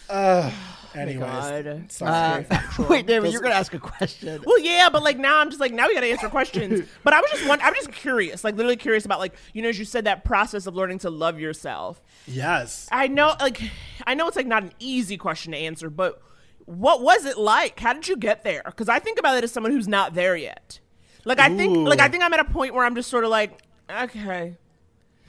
uh, 0.09 0.51
anyways, 0.99 1.93
sorry. 1.93 2.47
Uh, 2.51 2.59
wait, 2.89 3.07
David, 3.07 3.33
you're 3.33 3.41
going 3.41 3.53
to 3.53 3.59
ask 3.59 3.73
a 3.75 3.79
question. 3.79 4.43
Well, 4.45 4.59
yeah, 4.59 4.89
but 4.91 5.03
like 5.03 5.19
now 5.19 5.39
I'm 5.39 5.51
just 5.51 5.61
like 5.61 5.73
now 5.73 5.87
we 5.89 5.95
gotta 5.95 6.07
answer 6.07 6.29
questions. 6.29 6.89
but 7.05 7.13
I 7.13 7.21
was 7.21 7.31
just 7.31 7.49
one, 7.49 7.61
I'm 7.63 7.75
just 7.75 7.93
curious, 7.93 8.45
like 8.45 8.57
literally 8.57 8.77
curious 8.77 9.05
about 9.05 9.19
like 9.19 9.35
you 9.53 9.63
know 9.63 9.69
as 9.69 9.79
you 9.79 9.85
said 9.85 10.05
that 10.05 10.25
process 10.25 10.67
of 10.67 10.75
learning 10.75 10.99
to 11.01 11.11
love 11.11 11.39
yourself. 11.39 12.03
yes. 12.27 12.89
I 12.91 13.09
know, 13.09 13.35
like 13.41 13.61
I 14.07 14.15
know 14.15 14.29
it's 14.29 14.37
like 14.37 14.47
not 14.47 14.63
an 14.63 14.73
easy 14.79 15.17
question 15.17 15.53
to 15.53 15.59
answer, 15.59 15.91
but 15.91 16.23
what 16.65 17.03
was 17.03 17.25
it 17.25 17.39
like? 17.39 17.81
How 17.81 17.95
did 17.95 18.09
you 18.09 18.17
get 18.17 18.45
there? 18.45 18.63
Because 18.67 18.89
I 18.89 18.99
think 18.99 19.19
about 19.19 19.39
it 19.39 19.45
as 19.45 19.53
someone 19.53 19.73
who's 19.73 19.89
not 19.89 20.15
there 20.15 20.37
yet. 20.37 20.81
Like 21.25 21.41
I 21.41 21.55
think, 21.55 21.77
like 21.89 22.01
I 22.01 22.09
think 22.09 22.23
I'm 22.23 22.33
at 22.33 22.41
a 22.41 22.45
point 22.45 22.75
where 22.75 22.85
I'm 22.85 22.95
just 22.95 23.11
sort 23.11 23.25
of 23.25 23.31
like, 23.31 23.59
okay, 23.91 24.57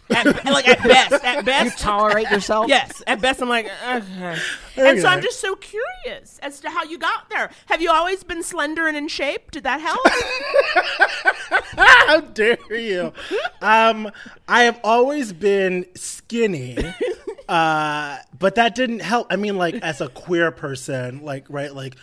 at, 0.10 0.46
like 0.46 0.68
at 0.68 0.84
best, 0.84 1.24
at 1.24 1.46
best, 1.46 1.80
You 1.80 1.84
tolerate 1.84 2.30
yourself? 2.30 2.68
Yes, 2.68 3.02
at 3.08 3.22
best, 3.22 3.42
I'm 3.42 3.50
like, 3.50 3.70
okay. 3.88 4.38
And 4.78 5.00
so 5.00 5.08
I'm 5.08 5.22
just 5.22 5.40
so 5.40 5.56
curious 5.56 6.40
as 6.42 6.60
to 6.62 6.70
how 6.70 6.84
you 6.84 6.98
got 6.98 7.30
there. 7.30 7.50
Have 7.68 7.82
you 7.82 7.92
always 7.92 8.24
been 8.24 8.44
slender 8.44 8.88
and 8.88 8.96
in 8.96 9.08
shape? 9.08 9.52
Did 9.52 9.64
that 9.64 9.82
help? 9.82 10.00
How 11.78 12.22
dare 12.22 12.58
you? 12.74 13.14
Um, 13.62 14.10
I 14.48 14.64
have 14.64 14.80
always 14.84 15.34
been 15.34 15.86
skinny, 15.96 16.78
uh, 17.50 18.18
but 18.38 18.56
that 18.56 18.76
didn't 18.76 19.02
help. 19.02 19.28
I 19.30 19.36
mean, 19.36 19.58
like 19.58 19.76
as 19.76 20.02
a 20.02 20.10
queer 20.10 20.52
person, 20.52 21.24
like 21.24 21.46
right, 21.50 21.74
like 21.74 21.96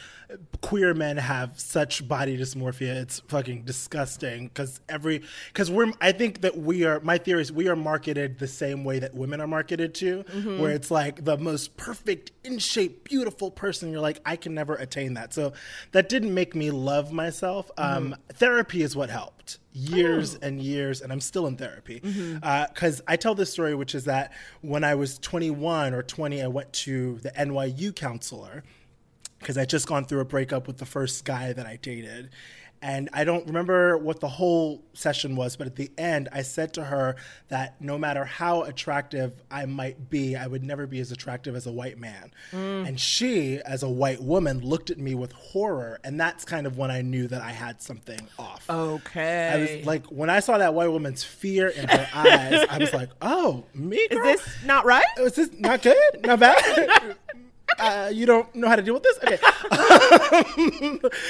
queer 0.61 0.95
men 0.95 1.17
have 1.17 1.59
such 1.59 2.07
body 2.07 2.37
dysmorphia. 2.37 2.95
It's 2.95 3.21
fucking 3.21 3.63
disgusting 3.63 4.49
because 4.49 4.81
every 4.89 5.23
because 5.49 5.71
we're. 5.71 5.93
I 6.01 6.13
think 6.13 6.41
that 6.43 6.57
we 6.57 6.85
are. 6.85 7.01
My 7.01 7.19
theory 7.19 7.43
is 7.43 7.53
we 7.53 7.69
are 7.69 7.77
marketed 7.77 8.39
the 8.39 8.49
same 8.49 8.85
way 8.85 8.99
that 8.99 9.15
women 9.15 9.41
are 9.41 9.47
marketed 9.47 9.95
to, 9.97 10.25
mm-hmm. 10.25 10.61
where 10.61 10.73
it's 10.73 10.91
like 10.91 11.25
the 11.25 11.37
most 11.37 11.77
perfect, 11.77 12.33
in 12.45 12.59
shape, 12.59 13.05
beautiful 13.05 13.51
person. 13.51 13.91
You're 13.91 14.01
like, 14.01 14.21
I 14.25 14.37
can 14.37 14.55
never 14.55 14.75
attain 14.75 15.15
that. 15.15 15.33
So 15.35 15.53
that 15.93 16.09
didn't 16.09 16.35
make 16.35 16.55
me 16.55 16.71
love 16.71 17.13
myself. 17.13 17.71
Mm-hmm. 17.77 17.97
Um, 18.13 18.17
Therapy 18.33 18.83
is 18.83 18.97
what 18.97 19.11
helped 19.11 19.59
years 19.77 20.37
oh. 20.37 20.47
and 20.47 20.61
years, 20.61 21.01
and 21.01 21.13
I'm 21.13 21.21
still 21.21 21.47
in 21.47 21.57
therapy. 21.57 22.01
Mm-hmm. 22.01 22.39
Uh, 22.43 22.67
because 22.69 23.03
I 23.07 23.17
tell 23.17 23.35
this 23.35 23.51
story, 23.51 23.75
which 23.75 23.95
is 23.95 24.05
that 24.05 24.33
when 24.63 24.85
I 24.85 24.95
was 24.95 25.19
21 25.19 25.95
or 25.95 26.03
20, 26.03 26.43
I 26.43 26.47
went 26.49 26.73
to 26.73 27.19
the 27.19 27.31
NYU 27.31 27.95
counselor 27.95 28.65
because 29.39 29.59
I'd 29.59 29.69
just 29.69 29.87
gone 29.87 30.05
through 30.05 30.21
a 30.21 30.25
breakup 30.25 30.67
with 30.67 30.79
the 30.79 30.87
first 30.87 31.25
guy 31.25 31.53
that 31.53 31.67
I 31.67 31.77
dated. 31.77 32.31
And 32.83 33.09
I 33.13 33.25
don't 33.25 33.47
remember 33.47 33.97
what 33.97 34.21
the 34.21 34.29
whole 34.29 34.85
session 34.93 35.35
was, 35.35 35.57
but 35.57 35.67
at 35.67 35.77
the 35.77 35.91
end, 35.97 36.29
I 36.33 36.43
said 36.43 36.75
to 36.75 36.85
her 36.85 37.17
that 37.49 37.81
no 37.81 37.97
matter 37.97 38.25
how 38.25 38.63
attractive 38.63 39.43
I 39.51 39.67
might 39.67 40.11
be, 40.11 40.37
I 40.37 40.47
would 40.47 40.63
never 40.63 40.87
be 40.87 41.01
as 41.01 41.11
attractive 41.11 41.57
as 41.57 41.67
a 41.67 41.73
white 41.73 41.99
man. 41.99 42.33
Mm. 42.53 42.87
And 42.87 43.01
she, 43.01 43.61
as 43.65 43.83
a 43.83 43.89
white 43.89 44.23
woman, 44.23 44.61
looked 44.61 44.91
at 44.91 44.99
me 44.99 45.15
with 45.15 45.33
horror. 45.33 45.99
And 46.05 46.21
that's 46.21 46.45
kind 46.45 46.67
of 46.67 46.77
when 46.77 46.91
I 46.91 47.03
knew 47.03 47.27
that 47.29 47.41
I 47.41 47.53
had 47.53 47.81
something 47.81 48.21
off. 48.39 48.69
okay. 48.69 49.49
I 49.49 49.57
was 49.59 49.87
like, 49.87 50.07
when 50.07 50.29
I 50.29 50.41
saw 50.41 50.59
that 50.59 50.75
white 50.75 50.89
woman's 50.89 51.25
fear 51.25 51.69
in 51.69 51.89
her 51.89 52.09
eyes, 52.15 52.67
I 52.69 52.79
was 52.79 52.93
like, 52.93 53.11
oh, 53.23 53.65
me? 53.75 53.97
is 53.97 54.23
this 54.23 54.65
not 54.65 54.85
right? 54.85 55.05
Is 55.19 55.35
this 55.35 55.51
not 55.59 55.83
good? 55.83 55.97
Not 56.25 56.41
bad? 56.41 57.17
uh, 57.81 58.11
you 58.13 58.27
don't 58.27 58.55
know 58.55 58.69
how 58.69 58.77
to 58.77 58.83
deal 58.83 58.95
with 58.95 59.03
this. 59.03 59.19
Okay. 59.19 59.39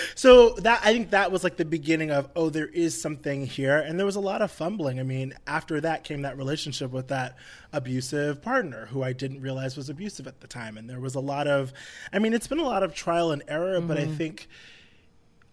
so 0.14 0.50
that 0.50 0.80
I 0.84 0.92
think 0.92 1.10
that 1.10 1.32
was 1.32 1.44
like 1.44 1.56
the 1.56 1.64
beginning 1.64 2.10
of 2.10 2.28
oh, 2.36 2.50
there 2.50 2.68
is 2.68 3.00
something 3.00 3.46
here, 3.46 3.78
and 3.78 3.98
there 3.98 4.06
was 4.06 4.16
a 4.16 4.20
lot 4.20 4.42
of 4.42 4.50
fumbling. 4.50 5.00
I 5.00 5.02
mean, 5.02 5.34
after 5.46 5.80
that 5.80 6.04
came 6.04 6.22
that 6.22 6.36
relationship 6.36 6.90
with 6.90 7.08
that 7.08 7.36
abusive 7.72 8.42
partner 8.42 8.86
who 8.86 9.02
I 9.02 9.12
didn't 9.12 9.40
realize 9.40 9.76
was 9.76 9.88
abusive 9.88 10.26
at 10.26 10.40
the 10.40 10.46
time, 10.46 10.76
and 10.76 10.88
there 10.88 11.00
was 11.00 11.14
a 11.14 11.20
lot 11.20 11.46
of, 11.46 11.72
I 12.12 12.18
mean, 12.18 12.32
it's 12.32 12.46
been 12.46 12.58
a 12.58 12.64
lot 12.64 12.82
of 12.82 12.94
trial 12.94 13.32
and 13.32 13.42
error, 13.48 13.80
but 13.80 13.98
I 13.98 14.06
think, 14.06 14.48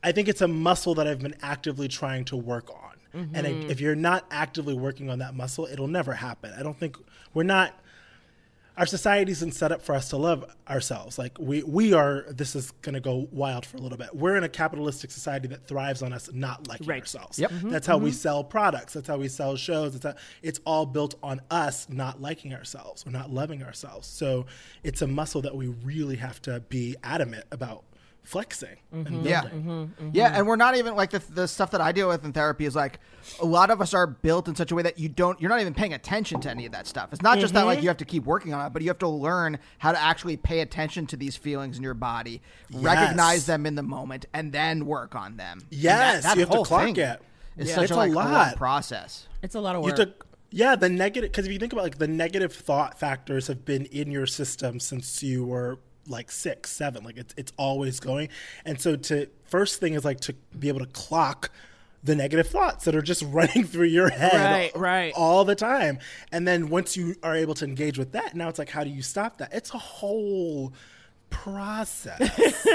I 0.04 0.12
think 0.12 0.28
it's 0.28 0.42
a 0.42 0.48
muscle 0.48 0.96
that 0.96 1.08
I've 1.08 1.20
been 1.20 1.36
actively 1.42 1.88
trying 1.88 2.26
to 2.26 2.36
work 2.36 2.70
on. 2.70 2.80
And 3.36 3.46
I, 3.46 3.52
if 3.70 3.80
you're 3.80 3.96
not 3.96 4.26
actively 4.32 4.74
working 4.74 5.12
on 5.12 5.20
that 5.20 5.36
muscle, 5.36 5.68
it'll 5.72 5.88
never 5.88 6.14
happen. 6.14 6.52
I 6.58 6.64
don't 6.64 6.78
think 6.78 6.98
we're 7.36 7.44
not 7.44 7.80
our 8.78 8.86
society 8.86 9.32
isn't 9.32 9.52
set 9.52 9.72
up 9.72 9.82
for 9.82 9.94
us 9.94 10.10
to 10.10 10.18
love 10.18 10.46
ourselves. 10.68 11.18
Like 11.18 11.38
we 11.40 11.62
we 11.64 11.94
are. 11.94 12.26
This 12.30 12.56
is 12.56 12.72
going 12.82 12.96
to 12.96 13.00
go 13.02 13.28
wild 13.32 13.66
for 13.66 13.78
a 13.78 13.80
little 13.80 13.98
bit. 13.98 14.16
We're 14.16 14.36
in 14.36 14.44
a 14.44 14.50
capitalistic 14.50 15.12
society 15.12 15.48
that 15.50 15.68
thrives 15.68 16.02
on 16.02 16.12
us 16.12 16.30
not 16.34 16.68
liking 16.68 16.88
Right. 16.88 17.02
ourselves. 17.02 17.38
Yep. 17.38 17.52
Mm-hmm. 17.52 17.70
That's 17.70 17.86
how 17.86 17.98
we 17.98 18.10
mm-hmm. 18.10 18.18
sell 18.18 18.44
products. 18.44 18.94
That's 18.94 19.08
how 19.08 19.18
we 19.18 19.28
sell 19.28 19.56
shows. 19.56 19.96
It's 19.96 20.06
how, 20.06 20.16
it's 20.42 20.60
all 20.66 20.86
built 20.86 21.16
on 21.22 21.42
us 21.52 21.88
not 21.90 22.22
liking 22.22 22.54
ourselves 22.54 23.06
or 23.06 23.12
not 23.12 23.32
loving 23.32 23.64
ourselves. 23.64 24.08
So 24.08 24.48
it's 24.84 25.02
a 25.02 25.08
muscle 25.08 25.42
that 25.44 25.56
we 25.56 25.68
really 25.68 26.16
have 26.16 26.42
to 26.44 26.62
be 26.62 26.96
adamant 27.04 27.46
about 27.52 27.84
flexing 28.24 28.78
and 28.92 29.06
mm-hmm. 29.06 29.14
building. 29.16 29.32
Yeah. 29.32 29.42
Mm-hmm. 29.44 29.70
Mm-hmm. 29.70 30.10
Yeah, 30.14 30.38
and 30.38 30.48
we're 30.48 30.56
not 30.56 30.78
even 30.78 30.96
like 30.96 31.12
the, 31.12 31.20
the 31.20 31.48
stuff 31.48 31.72
that 31.72 31.82
I 31.82 31.92
deal 31.92 32.08
with 32.08 32.24
in 32.24 32.34
therapy 32.34 32.66
is 32.66 32.76
like 32.76 33.00
a 33.42 33.46
lot 33.46 33.70
of 33.70 33.82
us 33.82 33.94
are 33.94 34.08
built 34.08 34.48
in 34.48 34.56
such 34.56 34.72
a 34.72 34.76
way 34.76 34.82
that 34.84 34.98
you 34.98 35.10
don't 35.10 35.40
you're 35.42 35.50
not 35.50 35.62
even 35.62 35.74
paying 35.74 35.94
attention 35.94 36.40
to 36.42 36.50
any 36.50 36.66
of 36.66 36.72
that 36.72 36.88
stuff. 36.88 37.10
It's 37.12 37.22
not 37.22 37.40
just 37.40 37.54
that 37.54 37.66
like 37.66 37.82
you 37.82 37.90
have 37.90 37.98
to 37.98 38.06
keep 38.06 38.24
working 38.26 38.54
on 38.54 38.66
it, 38.66 38.74
but 38.74 38.82
you 38.82 38.88
have 38.88 39.00
to 39.00 39.08
learn 39.08 39.60
how 39.78 39.92
to 39.92 40.00
actually 40.00 40.38
pay 40.38 40.62
attention 40.62 41.06
to 41.08 41.18
these 41.18 41.36
feelings 41.36 41.78
in 41.78 41.84
your 41.84 41.94
body, 41.94 42.42
recognize 42.74 43.46
them 43.46 43.66
in 43.66 43.76
the 43.76 43.84
moment, 43.84 44.26
and 44.34 44.52
then 44.52 44.86
work 44.86 45.16
on 45.16 45.38
them. 45.38 45.60
And 45.60 45.68
Yes, 45.70 46.24
you 46.24 46.30
have 46.30 46.38
to 46.38 46.46
whole 46.46 46.66
clock 46.66 46.84
thing 46.84 46.98
it. 46.98 47.22
Is 47.58 47.70
Yeah. 47.70 47.76
such 47.76 47.84
It's 47.84 47.92
a, 47.92 47.96
a 47.96 47.98
like, 47.98 48.12
long 48.14 48.32
lot. 48.32 48.56
process. 48.56 49.28
It's 49.42 49.56
a 49.56 49.60
lot 49.60 49.76
of 49.76 49.84
work. 49.84 49.98
have 49.98 50.08
to, 50.08 50.14
yeah, 50.50 50.76
the 50.76 50.90
negative 50.90 51.32
because 51.32 51.46
if 51.46 51.52
you 51.52 51.60
think 51.60 51.74
about 51.74 51.84
like 51.84 51.98
the 51.98 52.08
negative 52.08 52.54
thought 52.54 53.00
factors 53.00 53.48
have 53.48 53.66
been 53.66 53.86
in 53.86 54.12
your 54.12 54.26
system 54.26 54.80
since 54.80 55.22
you 55.22 55.46
were 55.46 55.80
like 56.08 56.32
six, 56.32 56.72
seven. 56.72 57.04
Like 57.04 57.18
it's 57.18 57.34
it's 57.38 57.52
always 57.58 58.00
going, 58.00 58.30
and 58.66 58.80
so 58.80 58.96
to 58.96 59.28
first 59.46 59.80
thing 59.80 59.94
is 59.94 60.04
like 60.06 60.20
to 60.22 60.34
be 60.58 60.68
able 60.68 60.80
to 60.80 60.86
clock 60.88 61.50
the 62.04 62.16
negative 62.16 62.48
thoughts 62.48 62.84
that 62.86 62.96
are 62.96 63.02
just 63.02 63.24
running 63.28 63.64
through 63.64 63.88
your 63.88 64.10
head 64.10 64.34
Right, 64.34 64.76
right. 64.76 65.14
all 65.16 65.46
the 65.46 65.56
time. 65.56 66.00
And 66.34 66.46
then 66.48 66.70
once 66.70 66.98
you 66.98 67.16
are 67.24 67.34
able 67.36 67.54
to 67.56 67.66
engage 67.66 67.98
with 67.98 68.12
that, 68.12 68.36
now 68.36 68.50
it's 68.50 68.60
like 68.60 68.70
how 68.70 68.84
do 68.84 68.90
you 68.90 69.02
stop 69.02 69.38
that? 69.38 69.54
It's 69.54 69.74
a 69.74 69.78
whole 69.78 70.74
process. 71.30 72.20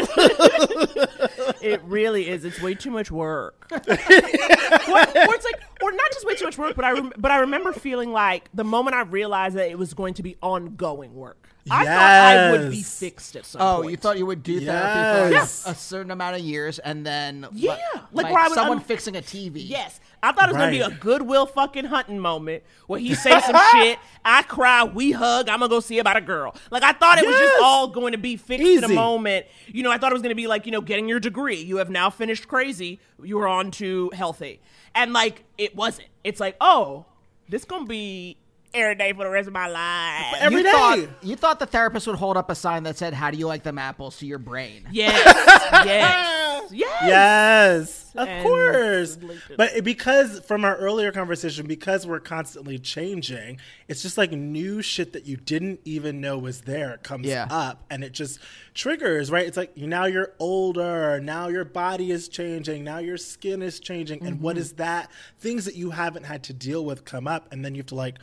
It 1.60 1.82
really 1.84 2.28
is. 2.28 2.44
It's 2.44 2.62
way 2.62 2.74
too 2.74 2.90
much 2.90 3.10
work. 3.10 3.66
or, 3.72 3.76
or 3.78 3.84
it's 3.88 5.44
like, 5.44 5.60
or 5.82 5.90
not 5.92 6.12
just 6.12 6.24
way 6.24 6.34
too 6.36 6.44
much 6.44 6.56
work, 6.56 6.76
but 6.76 6.84
I 6.84 6.92
rem- 6.92 7.12
but 7.18 7.30
I 7.30 7.38
remember 7.40 7.72
feeling 7.72 8.12
like 8.12 8.48
the 8.54 8.64
moment 8.64 8.94
I 8.94 9.02
realized 9.02 9.56
that 9.56 9.68
it 9.70 9.76
was 9.78 9.92
going 9.92 10.14
to 10.14 10.22
be 10.22 10.36
ongoing 10.42 11.14
work. 11.14 11.48
I 11.70 11.84
thought 11.84 11.96
I 11.96 12.50
would 12.52 12.70
be 12.70 12.82
fixed 12.82 13.36
at 13.36 13.44
some 13.44 13.60
oh, 13.60 13.64
point. 13.64 13.72
Oh, 13.72 13.82
point. 13.82 13.90
you 13.90 13.96
thought 13.96 14.18
you 14.18 14.26
would 14.26 14.42
do 14.42 14.60
therapy 14.60 15.28
for 15.28 15.32
Yes. 15.32 15.64
a 15.66 15.74
certain 15.74 16.10
amount 16.10 16.36
of 16.36 16.42
years 16.42 16.78
and 16.78 17.04
then 17.04 17.46
Yeah, 17.52 17.72
like, 17.72 17.80
like 17.92 18.02
like 18.12 18.32
where 18.32 18.42
I 18.42 18.48
would 18.48 18.54
someone 18.54 18.80
fixing 18.80 19.16
a 19.16 19.20
TV. 19.20 19.68
Yes. 19.68 20.00
I 20.22 20.32
thought 20.32 20.48
it 20.48 20.52
was 20.52 20.56
gonna 20.56 20.70
be 20.70 20.80
a 20.80 20.90
goodwill 20.90 21.46
fucking 21.46 21.84
hunting 21.84 22.18
moment 22.18 22.62
where 22.86 22.98
he 22.98 23.14
say 23.14 23.38
some 23.40 23.56
shit, 23.72 23.98
I 24.24 24.42
cry, 24.42 24.84
we 24.84 25.12
hug, 25.12 25.48
I'm 25.48 25.60
gonna 25.60 25.68
go 25.68 25.80
see 25.80 25.98
about 25.98 26.16
a 26.16 26.20
girl. 26.20 26.54
Like 26.70 26.82
I 26.82 26.92
thought 26.92 27.18
it 27.18 27.26
was 27.26 27.36
just 27.36 27.62
all 27.62 27.88
going 27.88 28.12
to 28.12 28.18
be 28.18 28.36
fixed 28.36 28.66
in 28.66 28.84
a 28.84 28.88
moment. 28.88 29.46
You 29.66 29.82
know, 29.82 29.90
I 29.90 29.98
thought 29.98 30.12
it 30.12 30.14
was 30.14 30.22
gonna 30.22 30.34
be 30.34 30.46
like, 30.46 30.66
you 30.66 30.72
know, 30.72 30.80
getting 30.80 31.08
your 31.08 31.20
degree. 31.20 31.60
You 31.60 31.76
have 31.78 31.90
now 31.90 32.10
finished 32.10 32.48
crazy, 32.48 33.00
you 33.22 33.38
are 33.40 33.48
on 33.48 33.70
to 33.72 34.10
healthy. 34.14 34.60
And 34.94 35.12
like 35.12 35.44
it 35.56 35.76
wasn't. 35.76 36.08
It's 36.24 36.40
like, 36.40 36.56
oh, 36.60 37.06
this 37.48 37.64
gonna 37.64 37.86
be 37.86 38.36
every 38.74 38.94
day 38.94 39.12
for 39.12 39.24
the 39.24 39.30
rest 39.30 39.48
of 39.48 39.54
my 39.54 39.68
life. 39.68 40.36
Every 40.40 40.58
you 40.58 40.64
day. 40.64 40.70
Thought, 40.70 41.08
you 41.22 41.36
thought 41.36 41.58
the 41.58 41.66
therapist 41.66 42.06
would 42.06 42.16
hold 42.16 42.36
up 42.36 42.50
a 42.50 42.54
sign 42.54 42.82
that 42.84 42.96
said, 42.96 43.14
"How 43.14 43.30
do 43.30 43.38
you 43.38 43.46
like 43.46 43.62
them 43.62 43.78
apples?" 43.78 44.18
to 44.18 44.26
your 44.26 44.38
brain. 44.38 44.86
Yes. 44.90 45.14
yes. 45.84 46.72
Yes. 46.72 47.02
Yes, 47.02 48.10
of 48.14 48.28
And 48.28 48.42
course. 48.42 49.18
But 49.56 49.84
because 49.84 50.40
from 50.40 50.64
our 50.64 50.76
earlier 50.76 51.12
conversation, 51.12 51.66
because 51.66 52.06
we're 52.06 52.20
constantly 52.20 52.78
changing, 52.78 53.58
it's 53.88 54.02
just 54.02 54.18
like 54.18 54.32
new 54.32 54.82
shit 54.82 55.12
that 55.12 55.26
you 55.26 55.36
didn't 55.36 55.80
even 55.84 56.20
know 56.20 56.38
was 56.38 56.62
there 56.62 56.98
comes 56.98 57.26
Yeah. 57.26 57.46
up, 57.50 57.84
and 57.90 58.04
it 58.04 58.12
just 58.12 58.38
triggers. 58.74 59.30
Right? 59.30 59.46
It's 59.46 59.56
like 59.56 59.76
now 59.76 60.04
you're 60.04 60.34
older, 60.38 61.20
now 61.20 61.48
your 61.48 61.64
body 61.64 62.10
is 62.10 62.28
changing, 62.28 62.84
now 62.84 62.98
your 62.98 63.16
skin 63.16 63.62
is 63.62 63.80
changing, 63.80 64.24
and 64.24 64.40
what 64.40 64.56
mm-hmm. 64.56 64.62
is 64.62 64.72
that? 64.74 65.10
Things 65.38 65.64
that 65.64 65.74
you 65.74 65.90
haven't 65.90 66.24
had 66.24 66.42
to 66.44 66.52
deal 66.52 66.84
with 66.84 67.04
come 67.04 67.26
up, 67.26 67.50
and 67.52 67.64
then 67.64 67.74
you 67.74 67.80
have 67.80 67.86
to 67.86 67.94
like 67.94 68.18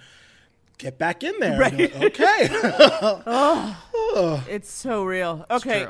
get 0.78 0.98
back 0.98 1.24
in 1.24 1.34
there. 1.40 1.58
like, 1.60 1.74
okay. 1.96 2.50
It's 4.50 4.72
so 4.72 5.04
real. 5.04 5.46
Okay. 5.52 5.86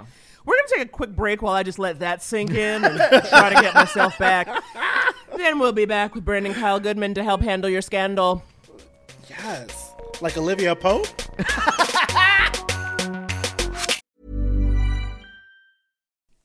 We're 0.45 0.55
going 0.55 0.67
to 0.67 0.75
take 0.77 0.86
a 0.88 0.89
quick 0.89 1.15
break 1.15 1.41
while 1.41 1.53
I 1.53 1.61
just 1.63 1.77
let 1.79 1.99
that 1.99 2.23
sink 2.23 2.51
in 2.51 2.83
and 2.83 2.97
try 3.29 3.53
to 3.53 3.61
get 3.61 3.73
myself 3.75 4.17
back. 4.17 4.47
Then 5.38 5.59
we'll 5.59 5.73
be 5.73 5.83
back 5.86 6.15
with 6.15 6.23
Brandon 6.23 6.53
Kyle 6.53 6.79
Goodman 6.79 7.13
to 7.15 7.23
help 7.23 7.41
handle 7.41 7.69
your 7.69 7.81
scandal. 7.81 8.41
yes. 9.29 9.91
Like 10.21 10.38
Olivia 10.38 10.75
Pope. 10.77 11.07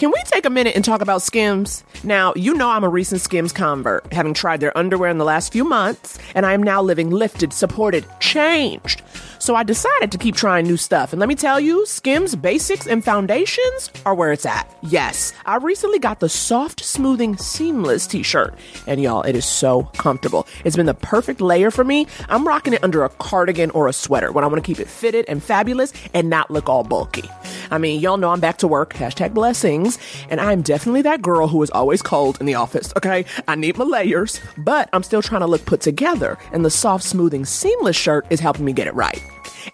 Can 0.00 0.10
we 0.10 0.22
take 0.24 0.46
a 0.46 0.50
minute 0.50 0.76
and 0.76 0.82
talk 0.82 1.02
about 1.02 1.20
Skims? 1.20 1.84
Now, 2.04 2.32
you 2.34 2.54
know 2.54 2.70
I'm 2.70 2.84
a 2.84 2.88
recent 2.88 3.20
Skims 3.20 3.52
convert, 3.52 4.10
having 4.14 4.32
tried 4.32 4.60
their 4.60 4.74
underwear 4.74 5.10
in 5.10 5.18
the 5.18 5.26
last 5.26 5.52
few 5.52 5.62
months, 5.62 6.18
and 6.34 6.46
I 6.46 6.54
am 6.54 6.62
now 6.62 6.80
living 6.80 7.10
lifted, 7.10 7.52
supported, 7.52 8.06
changed. 8.18 9.02
So 9.40 9.54
I 9.54 9.62
decided 9.62 10.10
to 10.12 10.18
keep 10.18 10.36
trying 10.36 10.66
new 10.66 10.78
stuff. 10.78 11.12
And 11.12 11.20
let 11.20 11.28
me 11.28 11.34
tell 11.34 11.60
you, 11.60 11.84
Skims 11.84 12.34
basics 12.34 12.86
and 12.86 13.04
foundations 13.04 13.90
are 14.06 14.14
where 14.14 14.32
it's 14.32 14.46
at. 14.46 14.70
Yes, 14.82 15.34
I 15.44 15.56
recently 15.56 15.98
got 15.98 16.20
the 16.20 16.30
soft, 16.30 16.82
smoothing, 16.82 17.36
seamless 17.36 18.06
t 18.06 18.22
shirt. 18.22 18.54
And 18.86 19.02
y'all, 19.02 19.22
it 19.22 19.36
is 19.36 19.44
so 19.44 19.84
comfortable. 19.98 20.46
It's 20.64 20.76
been 20.76 20.86
the 20.86 20.94
perfect 20.94 21.42
layer 21.42 21.70
for 21.70 21.84
me. 21.84 22.06
I'm 22.28 22.48
rocking 22.48 22.72
it 22.72 22.84
under 22.84 23.02
a 23.02 23.08
cardigan 23.08 23.70
or 23.72 23.88
a 23.88 23.92
sweater 23.92 24.32
when 24.32 24.44
I 24.44 24.46
want 24.46 24.64
to 24.64 24.66
keep 24.66 24.80
it 24.80 24.88
fitted 24.88 25.26
and 25.28 25.42
fabulous 25.42 25.92
and 26.14 26.30
not 26.30 26.50
look 26.50 26.70
all 26.70 26.84
bulky. 26.84 27.28
I 27.70 27.78
mean, 27.78 28.00
y'all 28.00 28.16
know 28.16 28.30
I'm 28.30 28.40
back 28.40 28.58
to 28.58 28.68
work, 28.68 28.94
hashtag 28.94 29.32
blessings, 29.32 29.89
and 30.28 30.40
I'm 30.40 30.62
definitely 30.62 31.02
that 31.02 31.22
girl 31.22 31.48
who 31.48 31.62
is 31.62 31.70
always 31.70 32.02
cold 32.02 32.38
in 32.40 32.46
the 32.46 32.54
office, 32.54 32.92
okay? 32.96 33.24
I 33.48 33.54
need 33.54 33.78
my 33.78 33.84
layers, 33.84 34.40
but 34.58 34.88
I'm 34.92 35.02
still 35.02 35.22
trying 35.22 35.40
to 35.40 35.46
look 35.46 35.64
put 35.66 35.80
together, 35.80 36.38
and 36.52 36.64
the 36.64 36.70
soft, 36.70 37.04
smoothing, 37.04 37.44
seamless 37.44 37.96
shirt 37.96 38.26
is 38.30 38.40
helping 38.40 38.64
me 38.64 38.72
get 38.72 38.86
it 38.86 38.94
right. 38.94 39.22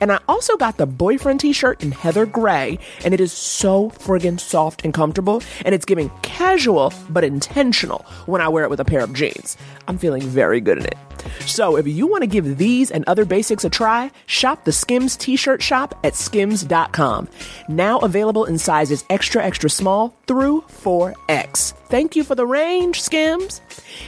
And 0.00 0.12
I 0.12 0.18
also 0.28 0.56
got 0.56 0.76
the 0.76 0.86
boyfriend 0.86 1.40
t 1.40 1.52
shirt 1.52 1.82
in 1.82 1.92
Heather 1.92 2.26
Gray, 2.26 2.78
and 3.04 3.14
it 3.14 3.20
is 3.20 3.32
so 3.32 3.90
friggin' 3.90 4.40
soft 4.40 4.84
and 4.84 4.92
comfortable, 4.92 5.42
and 5.64 5.74
it's 5.74 5.84
giving 5.84 6.10
casual 6.22 6.92
but 7.08 7.24
intentional 7.24 8.04
when 8.26 8.40
I 8.40 8.48
wear 8.48 8.64
it 8.64 8.70
with 8.70 8.80
a 8.80 8.84
pair 8.84 9.00
of 9.00 9.12
jeans. 9.12 9.56
I'm 9.88 9.98
feeling 9.98 10.22
very 10.22 10.60
good 10.60 10.78
in 10.78 10.86
it. 10.86 10.96
So 11.40 11.76
if 11.76 11.86
you 11.86 12.06
want 12.06 12.22
to 12.22 12.26
give 12.26 12.58
these 12.58 12.90
and 12.90 13.04
other 13.06 13.24
basics 13.24 13.64
a 13.64 13.70
try, 13.70 14.10
shop 14.26 14.64
the 14.64 14.72
Skims 14.72 15.16
t 15.16 15.36
shirt 15.36 15.62
shop 15.62 15.98
at 16.04 16.14
skims.com. 16.14 17.28
Now 17.68 17.98
available 17.98 18.44
in 18.44 18.58
sizes 18.58 19.04
extra, 19.10 19.42
extra 19.42 19.70
small 19.70 20.14
through 20.26 20.62
4X. 20.62 21.72
Thank 21.88 22.16
you 22.16 22.24
for 22.24 22.34
the 22.34 22.46
range, 22.46 23.00
Skims. 23.00 23.60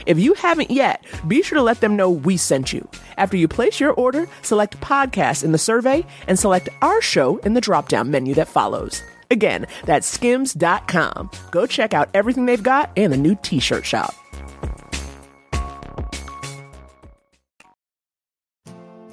If 0.05 0.19
you 0.19 0.33
haven't 0.33 0.71
yet, 0.71 1.03
be 1.27 1.41
sure 1.41 1.57
to 1.57 1.63
let 1.63 1.81
them 1.81 1.95
know 1.95 2.09
we 2.09 2.37
sent 2.37 2.73
you. 2.73 2.87
After 3.17 3.37
you 3.37 3.47
place 3.47 3.79
your 3.79 3.93
order, 3.93 4.27
select 4.41 4.79
podcast 4.81 5.43
in 5.43 5.51
the 5.51 5.57
survey 5.57 6.05
and 6.27 6.37
select 6.37 6.69
our 6.81 7.01
show 7.01 7.37
in 7.39 7.53
the 7.53 7.61
drop 7.61 7.89
down 7.89 8.11
menu 8.11 8.33
that 8.35 8.47
follows. 8.47 9.01
Again, 9.31 9.67
that's 9.85 10.07
skims.com. 10.07 11.29
Go 11.51 11.65
check 11.67 11.93
out 11.93 12.09
everything 12.13 12.45
they've 12.45 12.61
got 12.61 12.91
and 12.97 13.13
the 13.13 13.17
new 13.17 13.37
t 13.41 13.59
shirt 13.59 13.85
shop. 13.85 14.13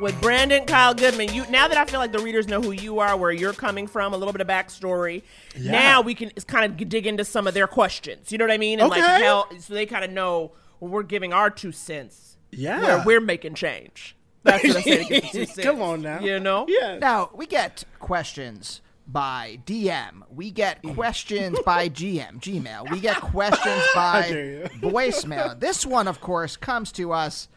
With 0.00 0.20
Brandon 0.20 0.64
Kyle 0.64 0.94
Goodman, 0.94 1.34
you 1.34 1.44
now 1.50 1.66
that 1.66 1.76
I 1.76 1.84
feel 1.84 1.98
like 1.98 2.12
the 2.12 2.20
readers 2.20 2.46
know 2.46 2.60
who 2.62 2.70
you 2.70 3.00
are, 3.00 3.16
where 3.16 3.32
you're 3.32 3.52
coming 3.52 3.86
from, 3.88 4.14
a 4.14 4.16
little 4.16 4.32
bit 4.32 4.40
of 4.40 4.46
backstory. 4.46 5.22
Now 5.58 6.02
we 6.02 6.14
can 6.14 6.30
kind 6.46 6.64
of 6.80 6.88
dig 6.88 7.06
into 7.06 7.24
some 7.24 7.46
of 7.48 7.54
their 7.54 7.66
questions. 7.66 8.30
You 8.30 8.38
know 8.38 8.44
what 8.44 8.52
I 8.52 8.58
mean? 8.58 8.78
And 8.80 8.88
like 8.90 9.02
Okay. 9.02 9.24
how 9.24 9.46
so 9.58 9.74
they 9.74 9.86
kind 9.86 10.04
of 10.04 10.10
know 10.12 10.52
when 10.78 10.92
we're 10.92 11.02
giving 11.02 11.32
our 11.32 11.50
two 11.50 11.72
cents. 11.72 12.36
Yeah. 12.52 12.80
Where 12.80 13.02
we're 13.04 13.20
making 13.20 13.54
change. 13.54 14.14
That's 14.44 14.62
what 14.62 14.76
I'm 14.76 14.82
saying. 14.82 15.06
to 15.08 15.12
get 15.14 15.22
the 15.24 15.28
two 15.30 15.44
cents. 15.46 15.66
Come 15.66 15.82
on 15.82 16.02
now. 16.02 16.20
You 16.20 16.38
know? 16.38 16.66
Yeah. 16.68 16.98
Now, 16.98 17.30
we 17.34 17.46
get 17.46 17.82
questions 17.98 18.80
by 19.06 19.58
DM. 19.66 20.22
We 20.30 20.50
get 20.52 20.80
questions 20.94 21.58
by 21.66 21.88
GM, 21.88 22.40
Gmail. 22.40 22.90
We 22.90 23.00
get 23.00 23.20
questions 23.20 23.82
by 23.96 24.68
voicemail. 24.80 25.58
This 25.58 25.84
one, 25.84 26.06
of 26.06 26.20
course, 26.20 26.56
comes 26.56 26.92
to 26.92 27.12
us 27.12 27.48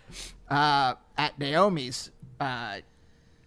uh, 0.49 0.95
at 1.17 1.37
Naomi's 1.37 2.09
uh, 2.41 2.81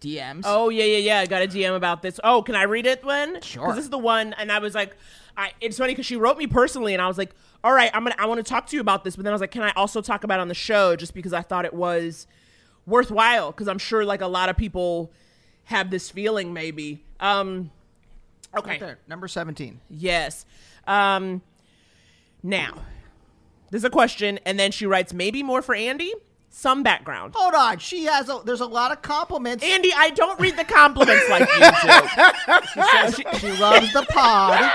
DMs. 0.01 0.41
Oh 0.45 0.69
yeah, 0.69 0.83
yeah, 0.83 0.97
yeah. 0.97 1.19
I 1.19 1.25
got 1.25 1.41
a 1.41 1.47
DM 1.47 1.75
about 1.75 2.01
this. 2.01 2.19
Oh, 2.23 2.41
can 2.41 2.55
I 2.55 2.63
read 2.63 2.85
it 2.85 3.03
when? 3.03 3.41
Sure. 3.41 3.73
This 3.73 3.85
is 3.85 3.89
the 3.89 3.97
one, 3.97 4.33
and 4.33 4.51
I 4.51 4.59
was 4.59 4.75
like, 4.75 4.95
I. 5.37 5.51
It's 5.61 5.77
funny 5.77 5.93
because 5.93 6.05
she 6.05 6.15
wrote 6.15 6.37
me 6.37 6.47
personally, 6.47 6.93
and 6.93 7.01
I 7.01 7.07
was 7.07 7.17
like, 7.17 7.35
all 7.63 7.73
right, 7.73 7.89
I'm 7.93 8.03
gonna, 8.03 8.15
I 8.17 8.25
want 8.25 8.37
to 8.37 8.49
talk 8.49 8.67
to 8.67 8.75
you 8.75 8.81
about 8.81 9.03
this, 9.03 9.15
but 9.15 9.23
then 9.23 9.31
I 9.31 9.35
was 9.35 9.41
like, 9.41 9.51
can 9.51 9.63
I 9.63 9.71
also 9.71 10.01
talk 10.01 10.23
about 10.23 10.39
it 10.39 10.41
on 10.41 10.47
the 10.47 10.53
show, 10.53 10.95
just 10.95 11.13
because 11.13 11.33
I 11.33 11.41
thought 11.41 11.65
it 11.65 11.73
was 11.73 12.27
worthwhile, 12.85 13.51
because 13.51 13.67
I'm 13.67 13.79
sure 13.79 14.05
like 14.05 14.21
a 14.21 14.27
lot 14.27 14.49
of 14.49 14.57
people 14.57 15.11
have 15.65 15.89
this 15.89 16.09
feeling, 16.11 16.53
maybe. 16.53 17.03
Um, 17.19 17.71
okay. 18.55 18.71
Right 18.71 18.79
there, 18.79 18.99
number 19.07 19.27
17. 19.27 19.79
Yes. 19.89 20.45
Um, 20.85 21.41
now, 22.43 22.75
there's 23.71 23.83
a 23.83 23.89
question, 23.89 24.39
and 24.45 24.59
then 24.59 24.71
she 24.71 24.85
writes, 24.85 25.13
maybe 25.13 25.41
more 25.41 25.63
for 25.63 25.73
Andy. 25.73 26.13
Some 26.57 26.83
background. 26.83 27.33
Hold 27.35 27.53
on. 27.53 27.79
She 27.79 28.05
has 28.05 28.29
a, 28.29 28.39
there's 28.45 28.61
a 28.61 28.65
lot 28.65 28.93
of 28.93 29.01
compliments. 29.01 29.61
Andy, 29.61 29.91
I 29.93 30.09
don't 30.11 30.39
read 30.39 30.55
the 30.55 30.63
compliments 30.63 31.29
like 31.29 31.41
you 31.41 31.59
do. 31.59 32.61
she 32.73 32.81
says 32.81 33.15
she, 33.15 33.39
she 33.39 33.61
loves 33.61 33.91
the 33.91 34.03
pod. 34.03 34.71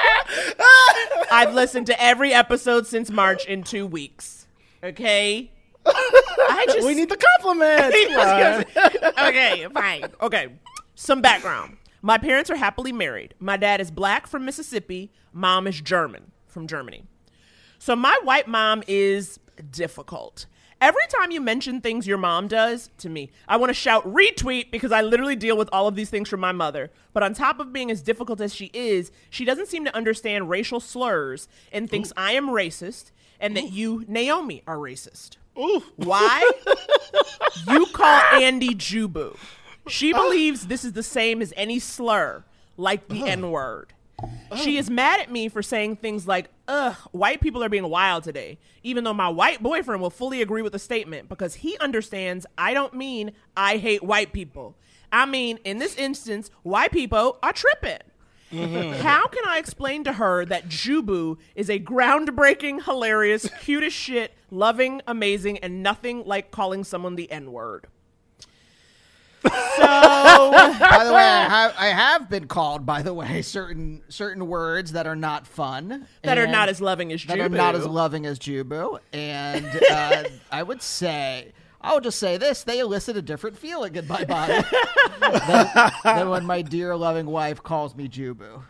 I've 1.33 1.55
listened 1.55 1.87
to 1.87 2.01
every 2.01 2.35
episode 2.35 2.87
since 2.87 3.11
March 3.11 3.47
in 3.47 3.63
two 3.63 3.87
weeks. 3.87 4.47
Okay? 4.85 5.51
I 5.87 6.67
just 6.71 6.87
We 6.87 6.95
need 6.95 7.09
the 7.09 7.17
compliments. 7.17 7.97
Okay, 9.19 9.67
fine. 9.73 10.05
Okay. 10.21 10.49
Some 10.97 11.23
background. 11.23 11.79
My 12.03 12.19
parents 12.19 12.51
are 12.51 12.57
happily 12.57 12.93
married. 12.93 13.33
My 13.39 13.57
dad 13.57 13.81
is 13.81 13.91
black 13.91 14.27
from 14.27 14.45
Mississippi. 14.45 15.13
Mom 15.33 15.67
is 15.67 15.81
German 15.81 16.31
from 16.47 16.67
Germany. 16.67 17.05
So 17.79 17.97
my 17.97 18.21
white 18.23 18.49
mom 18.49 18.83
is 18.87 19.41
difficult. 19.71 20.45
Every 20.81 21.07
time 21.11 21.31
you 21.31 21.43
mention 21.43 21.83
things 21.83 22.07
your 22.07 22.17
mom 22.17 22.49
does 22.49 22.89
to 22.99 23.11
me, 23.11 23.31
I 23.47 23.59
want 23.59 23.69
to 23.69 23.75
shout 23.75 24.03
retweet 24.07 24.71
because 24.71 24.93
I 24.93 25.03
literally 25.03 25.37
deal 25.37 25.57
with 25.59 25.69
all 25.73 25.87
of 25.87 25.95
these 25.95 26.09
things 26.09 26.29
from 26.29 26.41
my 26.41 26.53
mother. 26.53 26.91
But 27.13 27.23
on 27.23 27.35
top 27.35 27.61
of 27.61 27.71
being 27.71 27.91
as 27.91 28.01
difficult 28.01 28.41
as 28.41 28.55
she 28.55 28.71
is, 28.73 29.13
she 29.29 29.45
doesn't 29.45 29.69
seem 29.69 29.85
to 29.85 29.95
understand 29.95 30.49
racial 30.49 30.81
slurs 30.81 31.49
and 31.71 31.91
thinks 31.91 32.15
I 32.17 32.33
am 32.33 32.49
racist 32.49 33.11
and 33.39 33.55
that 33.57 33.73
you, 33.73 34.05
Naomi, 34.09 34.63
are 34.67 34.79
racist. 34.79 35.37
Ooh. 35.59 35.83
Why? 35.97 36.51
you 37.69 37.87
call 37.87 38.23
Andy 38.41 38.75
Jubu. 38.75 39.37
She 39.87 40.15
uh. 40.15 40.23
believes 40.23 40.67
this 40.67 40.85
is 40.85 40.95
the 40.95 41.03
same 41.03 41.43
as 41.43 41.53
any 41.57 41.79
slur, 41.79 42.45
like 42.79 43.09
the 43.09 43.17
uh-huh. 43.17 43.27
N 43.27 43.51
word. 43.51 43.93
She 44.57 44.77
is 44.79 44.91
mad 44.91 45.21
at 45.21 45.31
me 45.31 45.49
for 45.49 45.63
saying 45.63 45.97
things 45.97 46.27
like, 46.27 46.51
ugh, 46.69 46.95
white 47.13 47.41
people 47.41 47.63
are 47.63 47.69
being 47.69 47.89
wild 47.89 48.25
today, 48.25 48.59
even 48.83 49.05
though 49.05 49.15
my 49.15 49.29
white 49.29 49.63
boyfriend 49.63 50.03
will 50.03 50.11
fully 50.11 50.43
agree 50.43 50.63
with 50.63 50.73
the 50.73 50.79
statement 50.79 51.29
because 51.29 51.55
he 51.57 51.79
understands 51.79 52.47
I 52.59 52.75
don't 52.75 52.95
mean 52.95 53.33
I 53.57 53.77
hate 53.77 54.03
white 54.03 54.33
people. 54.33 54.77
I 55.13 55.27
mean, 55.27 55.59
in 55.65 55.79
this 55.79 55.97
instance, 55.97 56.51
white 56.63 56.93
people 56.93 57.39
are 57.43 57.53
tripping. 57.53 57.99
Mm-hmm. 58.53 59.01
How 59.03 59.27
can 59.29 59.45
I 59.47 59.59
explain 59.59 60.05
to 60.05 60.15
her 60.15 60.45
that 60.45 60.69
Jubu 60.69 61.39
is 61.55 61.71
a 61.71 61.79
groundbreaking, 61.79 62.85
hilarious, 62.85 63.49
cute 63.61 63.85
as 63.85 63.93
shit, 63.93 64.35
loving, 64.51 65.03
amazing, 65.07 65.59
and 65.59 65.83
nothing 65.83 66.25
like 66.25 66.51
calling 66.51 66.83
someone 66.83 67.15
the 67.15 67.31
N 67.31 67.53
word? 67.53 67.87
So, 69.43 69.51
By 69.81 71.05
the 71.05 71.13
way, 71.13 71.23
I 71.23 71.47
have, 71.49 71.75
I 71.79 71.87
have 71.87 72.29
been 72.31 72.47
called, 72.47 72.85
by 72.85 73.03
the 73.03 73.15
way, 73.15 73.43
certain 73.43 74.03
certain 74.09 74.47
words 74.49 74.93
that 74.93 75.07
are 75.07 75.17
not 75.17 75.47
fun. 75.47 76.07
that 76.23 76.39
are 76.39 76.47
not 76.47 76.69
as 76.69 76.81
loving 76.81 77.13
as 77.13 77.23
Jubu. 77.23 77.29
that 77.29 77.41
are 77.41 77.49
not 77.49 77.75
as 77.75 77.87
loving 77.87 78.27
as 78.27 78.39
Jubu. 78.39 78.99
And 79.13 79.67
uh, 79.91 80.25
I 80.51 80.63
would 80.63 80.83
say, 80.83 81.53
I 81.81 81.95
would 81.95 82.05
just 82.05 82.19
say 82.19 82.37
this: 82.37 82.65
they 82.65 82.79
elicit 82.81 83.17
a 83.17 83.23
different 83.23 83.57
feeling 83.57 83.97
in 83.97 84.07
my 84.07 84.25
body 84.25 84.63
than, 85.21 85.91
than 86.05 86.29
when 86.29 86.45
my 86.45 86.63
dear 86.63 86.95
loving 86.97 87.27
wife 87.27 87.63
calls 87.63 87.95
me 87.95 88.09
Jubu. 88.09 88.63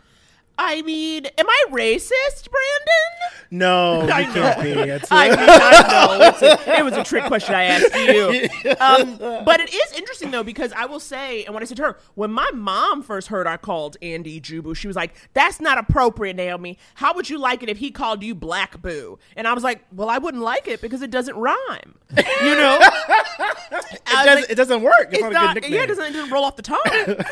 I 0.63 0.83
mean, 0.83 1.25
am 1.39 1.49
I 1.49 1.65
racist, 1.71 2.49
Brandon? 2.51 3.47
No, 3.49 4.03
you 4.05 4.11
I 4.11 4.23
can't 4.25 4.61
be. 4.61 4.69
It's 4.69 5.11
I 5.11 5.29
mean, 5.29 5.37
I 5.39 5.87
know. 5.89 6.27
It's 6.27 6.41
a, 6.43 6.77
it 6.79 6.85
was 6.85 6.93
a 6.93 7.03
trick 7.03 7.25
question 7.25 7.55
I 7.55 7.63
asked 7.63 7.95
you. 7.95 8.47
Um, 8.81 9.17
but 9.17 9.59
it 9.59 9.73
is 9.73 9.91
interesting 9.93 10.31
though 10.31 10.43
because 10.43 10.71
I 10.73 10.85
will 10.85 10.99
say, 10.99 11.43
and 11.45 11.53
when 11.53 11.61
I 11.61 11.65
said 11.65 11.77
to 11.77 11.83
her, 11.83 11.97
when 12.15 12.31
my 12.31 12.49
mom 12.53 13.03
first 13.03 13.27
heard 13.27 13.45
I 13.45 13.57
called 13.57 13.97
Andy 14.01 14.39
Jubu, 14.39 14.75
she 14.75 14.87
was 14.87 14.95
like, 14.95 15.13
"That's 15.33 15.59
not 15.59 15.77
appropriate, 15.77 16.35
Naomi. 16.35 16.77
How 16.95 17.13
would 17.13 17.29
you 17.29 17.37
like 17.37 17.61
it 17.63 17.69
if 17.69 17.77
he 17.77 17.91
called 17.91 18.23
you 18.23 18.33
Black 18.33 18.81
Boo?" 18.81 19.19
And 19.35 19.47
I 19.47 19.53
was 19.53 19.63
like, 19.63 19.83
"Well, 19.91 20.09
I 20.09 20.17
wouldn't 20.17 20.41
like 20.41 20.67
it 20.67 20.81
because 20.81 21.01
it 21.01 21.11
doesn't 21.11 21.35
rhyme." 21.35 21.95
You 22.15 22.55
know, 22.55 22.79
it, 22.81 24.01
does, 24.07 24.45
it 24.49 24.55
doesn't 24.55 24.81
work. 24.81 25.09
It's, 25.11 25.19
it's 25.19 25.21
not, 25.21 25.33
not. 25.33 25.57
a 25.57 25.61
good 25.61 25.69
nickname. 25.69 25.73
yeah, 25.73 25.83
it 25.83 25.87
doesn't, 25.87 26.05
it 26.05 26.13
doesn't 26.13 26.31
roll 26.31 26.43
off 26.43 26.55
the 26.55 26.61
tongue. 26.61 26.79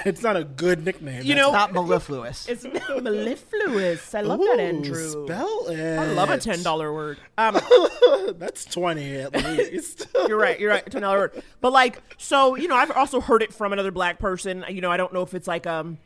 it's 0.06 0.22
not 0.22 0.36
a 0.36 0.44
good 0.44 0.86
nickname. 0.86 1.24
You 1.24 1.36
That's 1.36 1.48
know, 1.48 1.52
Not 1.52 1.74
mellifluous. 1.74 2.48
it's 2.48 2.64
not 2.64 2.74
mellifluous. 2.74 3.19
I 4.16 4.22
love 4.22 4.40
that, 4.40 4.60
Andrew. 4.60 5.26
Spell 5.26 5.68
it. 5.68 5.98
I 5.98 6.06
love 6.14 6.30
a 6.30 6.38
ten 6.38 6.64
dollar 6.64 6.94
word. 6.94 7.18
Um, 7.38 7.60
That's 8.38 8.66
twenty 8.66 9.16
at 9.16 9.34
least. 9.34 10.08
you're 10.28 10.38
right. 10.38 10.60
You're 10.60 10.72
right. 10.72 10.90
Ten 10.90 11.02
dollar 11.02 11.20
word. 11.20 11.44
But 11.62 11.72
like, 11.72 12.02
so 12.18 12.56
you 12.56 12.68
know, 12.68 12.76
I've 12.76 12.92
also 12.92 13.22
heard 13.22 13.42
it 13.42 13.54
from 13.54 13.74
another 13.74 13.92
black 13.92 14.20
person. 14.20 14.66
You 14.70 14.82
know, 14.82 14.92
I 14.92 14.98
don't 14.98 15.14
know 15.14 15.22
if 15.22 15.34
it's 15.34 15.48
like 15.48 15.66
um, 15.68 15.98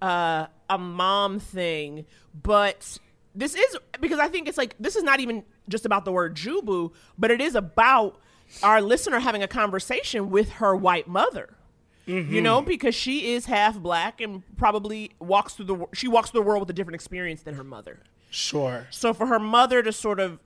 uh, 0.00 0.46
a 0.70 0.78
mom 0.78 1.40
thing, 1.40 2.06
but 2.40 2.98
this 3.34 3.54
is 3.54 3.76
because 4.00 4.18
I 4.18 4.28
think 4.28 4.48
it's 4.48 4.58
like 4.58 4.74
this 4.78 4.96
is 4.96 5.02
not 5.02 5.20
even 5.20 5.44
just 5.68 5.84
about 5.86 6.04
the 6.04 6.12
word 6.12 6.36
jubu, 6.36 6.92
but 7.18 7.30
it 7.30 7.40
is 7.40 7.54
about 7.54 8.20
our 8.62 8.80
listener 8.80 9.18
having 9.18 9.42
a 9.42 9.48
conversation 9.48 10.30
with 10.30 10.52
her 10.52 10.74
white 10.74 11.08
mother. 11.08 11.55
You 12.06 12.40
know, 12.40 12.62
because 12.62 12.94
she 12.94 13.32
is 13.32 13.46
half 13.46 13.78
black 13.78 14.20
and 14.20 14.42
probably 14.56 15.10
walks 15.18 15.54
through 15.54 15.64
the 15.64 15.86
she 15.92 16.06
walks 16.06 16.30
through 16.30 16.42
the 16.42 16.46
world 16.46 16.60
with 16.60 16.70
a 16.70 16.72
different 16.72 16.94
experience 16.94 17.42
than 17.42 17.54
her 17.54 17.64
mother. 17.64 17.98
Sure. 18.30 18.86
So 18.90 19.12
for 19.12 19.26
her 19.26 19.38
mother 19.38 19.82
to 19.82 19.92
sort 19.92 20.20
of 20.20 20.38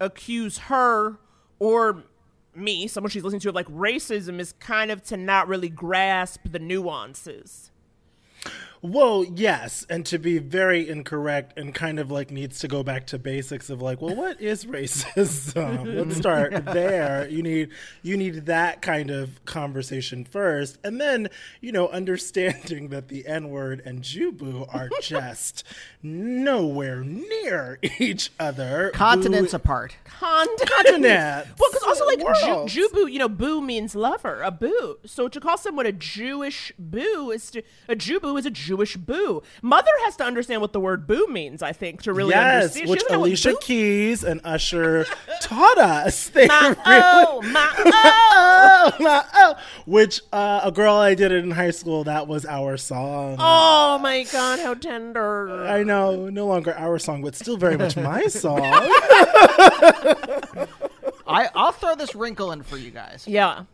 accuse 0.00 0.58
her 0.58 1.18
or 1.58 2.04
me, 2.54 2.86
someone 2.86 3.10
she's 3.10 3.22
listening 3.22 3.40
to, 3.40 3.50
of 3.50 3.54
like 3.54 3.68
racism 3.68 4.38
is 4.40 4.52
kind 4.54 4.90
of 4.90 5.02
to 5.04 5.16
not 5.16 5.48
really 5.48 5.68
grasp 5.68 6.40
the 6.50 6.58
nuances. 6.58 7.70
Well, 8.80 9.24
yes, 9.24 9.84
and 9.90 10.06
to 10.06 10.18
be 10.18 10.38
very 10.38 10.88
incorrect 10.88 11.58
and 11.58 11.74
kind 11.74 11.98
of 11.98 12.10
like 12.10 12.30
needs 12.30 12.60
to 12.60 12.68
go 12.68 12.82
back 12.82 13.06
to 13.08 13.18
basics 13.18 13.70
of 13.70 13.82
like, 13.82 14.00
well, 14.00 14.14
what 14.14 14.40
is 14.40 14.64
racism? 14.66 15.96
Let's 15.96 16.16
start 16.16 16.64
there. 16.66 17.28
You 17.28 17.42
need 17.42 17.70
you 18.02 18.16
need 18.16 18.46
that 18.46 18.80
kind 18.80 19.10
of 19.10 19.44
conversation 19.44 20.24
first, 20.24 20.78
and 20.84 21.00
then 21.00 21.28
you 21.60 21.72
know 21.72 21.88
understanding 21.88 22.88
that 22.90 23.08
the 23.08 23.26
N 23.26 23.48
word 23.50 23.82
and 23.84 24.02
Jubu 24.02 24.72
are 24.72 24.88
just 25.02 25.64
nowhere 26.02 27.02
near 27.02 27.78
each 27.98 28.30
other, 28.38 28.90
Continents 28.94 29.52
Boo- 29.52 29.56
apart. 29.56 29.96
Continent. 30.04 30.70
Continent. 30.76 31.46
Well, 31.58 31.70
because 31.70 31.82
also 31.82 32.06
like 32.06 32.18
Worlds. 32.20 32.72
Ju- 32.72 32.88
Jubu, 32.88 33.12
you 33.12 33.18
know, 33.18 33.28
boo 33.28 33.60
means 33.60 33.94
lover, 33.94 34.42
a 34.42 34.50
boo. 34.50 34.98
So 35.04 35.28
to 35.28 35.40
call 35.40 35.58
someone 35.58 35.86
a 35.86 35.92
Jewish 35.92 36.72
boo 36.78 37.30
is 37.32 37.50
to 37.50 37.62
a 37.88 37.96
Jubu 37.96 38.38
is 38.38 38.46
a 38.46 38.50
Jewish 38.68 38.96
boo. 38.96 39.42
Mother 39.62 39.90
has 40.04 40.14
to 40.16 40.24
understand 40.24 40.60
what 40.60 40.72
the 40.74 40.80
word 40.80 41.06
boo 41.06 41.26
means. 41.28 41.62
I 41.62 41.72
think 41.72 42.02
to 42.02 42.12
really 42.12 42.30
yes, 42.30 42.62
understand. 42.76 42.86
She 42.86 42.90
which 42.90 43.00
doesn't 43.00 43.12
know 43.14 43.20
what 43.20 43.26
Alicia 43.28 43.50
boo- 43.52 43.58
Keys 43.62 44.22
and 44.24 44.40
Usher 44.44 45.06
taught 45.40 45.78
us. 45.78 46.28
They 46.34 46.46
My 46.46 46.68
really- 46.68 46.78
oh, 46.86 47.40
my 47.42 47.72
oh. 47.78 48.92
oh, 48.92 48.92
my, 49.02 49.24
oh. 49.34 49.54
Which 49.86 50.20
uh, 50.32 50.60
a 50.64 50.70
girl 50.70 50.94
I 50.96 51.14
did 51.14 51.32
it 51.32 51.42
in 51.44 51.50
high 51.50 51.70
school. 51.70 52.04
That 52.04 52.28
was 52.28 52.44
our 52.44 52.76
song. 52.76 53.36
Oh 53.38 53.98
my 53.98 54.24
god, 54.30 54.58
how 54.60 54.74
tender! 54.74 55.64
I 55.66 55.82
know, 55.82 56.28
no 56.28 56.46
longer 56.46 56.74
our 56.76 56.98
song, 56.98 57.22
but 57.22 57.34
still 57.34 57.56
very 57.56 57.76
much 57.78 57.96
my 57.96 58.26
song. 58.26 58.60
I, 61.26 61.48
I'll 61.54 61.72
throw 61.72 61.94
this 61.94 62.14
wrinkle 62.14 62.52
in 62.52 62.62
for 62.62 62.76
you 62.76 62.90
guys. 62.90 63.24
Yeah, 63.26 63.64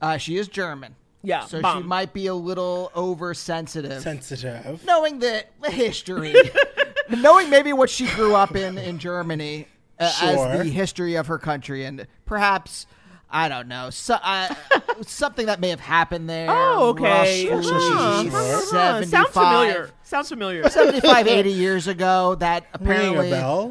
Uh, 0.00 0.16
she 0.18 0.36
is 0.36 0.48
German. 0.48 0.94
Yeah. 1.24 1.44
So 1.46 1.60
she 1.60 1.82
might 1.82 2.12
be 2.12 2.26
a 2.26 2.34
little 2.34 2.92
oversensitive. 2.94 4.02
Sensitive. 4.02 4.84
knowing 4.84 5.18
the, 5.18 5.44
the 5.62 5.70
history, 5.70 6.34
knowing 7.10 7.50
maybe 7.50 7.72
what 7.72 7.90
she 7.90 8.06
grew 8.08 8.34
up 8.34 8.54
in 8.54 8.78
in 8.78 8.98
Germany 8.98 9.66
uh, 9.98 10.08
Sure. 10.10 10.48
as 10.48 10.58
the 10.64 10.70
history 10.70 11.14
of 11.16 11.26
her 11.26 11.38
country, 11.38 11.84
and 11.84 12.06
perhaps 12.26 12.86
I 13.30 13.48
don't 13.48 13.66
know 13.66 13.90
so, 13.90 14.14
uh, 14.22 14.54
something 15.06 15.46
that 15.46 15.58
may 15.60 15.70
have 15.70 15.80
happened 15.80 16.30
there. 16.30 16.46
Oh, 16.48 16.90
okay. 16.90 17.48
roughly 17.48 17.68
Uh-huh, 18.28 18.28
uh-huh. 18.36 19.02
Sounds 19.04 19.30
familiar. 19.30 19.90
Sounds 20.04 20.28
familiar. 20.28 20.68
75, 20.68 21.26
80 21.26 21.50
years 21.50 21.88
ago, 21.88 22.36
that 22.36 22.66
apparently 22.72 23.32
uh, 23.32 23.68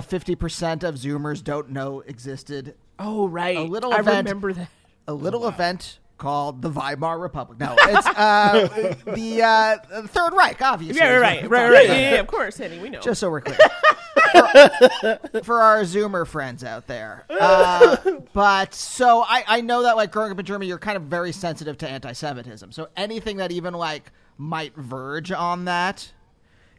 50% 0.00 0.82
of 0.82 0.96
Zoomers 0.96 1.44
don't 1.44 1.70
know 1.70 2.00
existed. 2.00 2.74
Oh 2.98 3.28
right, 3.28 3.56
A 3.56 3.62
little 3.62 3.92
I 3.92 3.98
event. 3.98 4.26
remember 4.26 4.52
that. 4.54 4.68
A 5.06 5.14
little 5.14 5.46
event 5.46 5.98
called 6.18 6.62
the 6.62 6.70
Weimar 6.70 7.18
Republic. 7.18 7.58
No, 7.58 7.74
it's 7.78 8.06
uh, 8.06 8.68
the, 9.06 9.42
uh, 9.42 10.00
the 10.02 10.08
Third 10.08 10.32
Reich, 10.32 10.60
obviously. 10.62 11.00
Yeah, 11.00 11.16
right, 11.16 11.42
right, 11.42 11.70
right. 11.70 11.84
about. 11.84 11.98
Yeah, 11.98 12.10
yeah, 12.12 12.20
of 12.20 12.26
course, 12.26 12.56
Henny, 12.56 12.78
we 12.78 12.90
know. 12.90 13.00
Just 13.00 13.20
so 13.20 13.30
we're 13.30 13.42
clear. 13.42 13.56
for, 14.32 15.42
for 15.42 15.60
our 15.60 15.82
Zoomer 15.82 16.26
friends 16.26 16.64
out 16.64 16.86
there. 16.86 17.24
Uh, 17.46 17.96
but 18.32 18.74
so 18.74 19.22
I, 19.22 19.44
I 19.46 19.60
know 19.60 19.82
that 19.82 19.96
like 19.96 20.10
growing 20.10 20.32
up 20.32 20.38
in 20.38 20.44
Germany, 20.44 20.66
you're 20.66 20.78
kind 20.78 20.96
of 20.96 21.04
very 21.04 21.32
sensitive 21.32 21.78
to 21.78 21.88
anti 21.88 22.12
Semitism. 22.12 22.72
So 22.72 22.88
anything 22.96 23.36
that 23.36 23.52
even 23.52 23.74
like 23.74 24.10
might 24.36 24.74
verge 24.74 25.30
on 25.30 25.66
that 25.66 26.10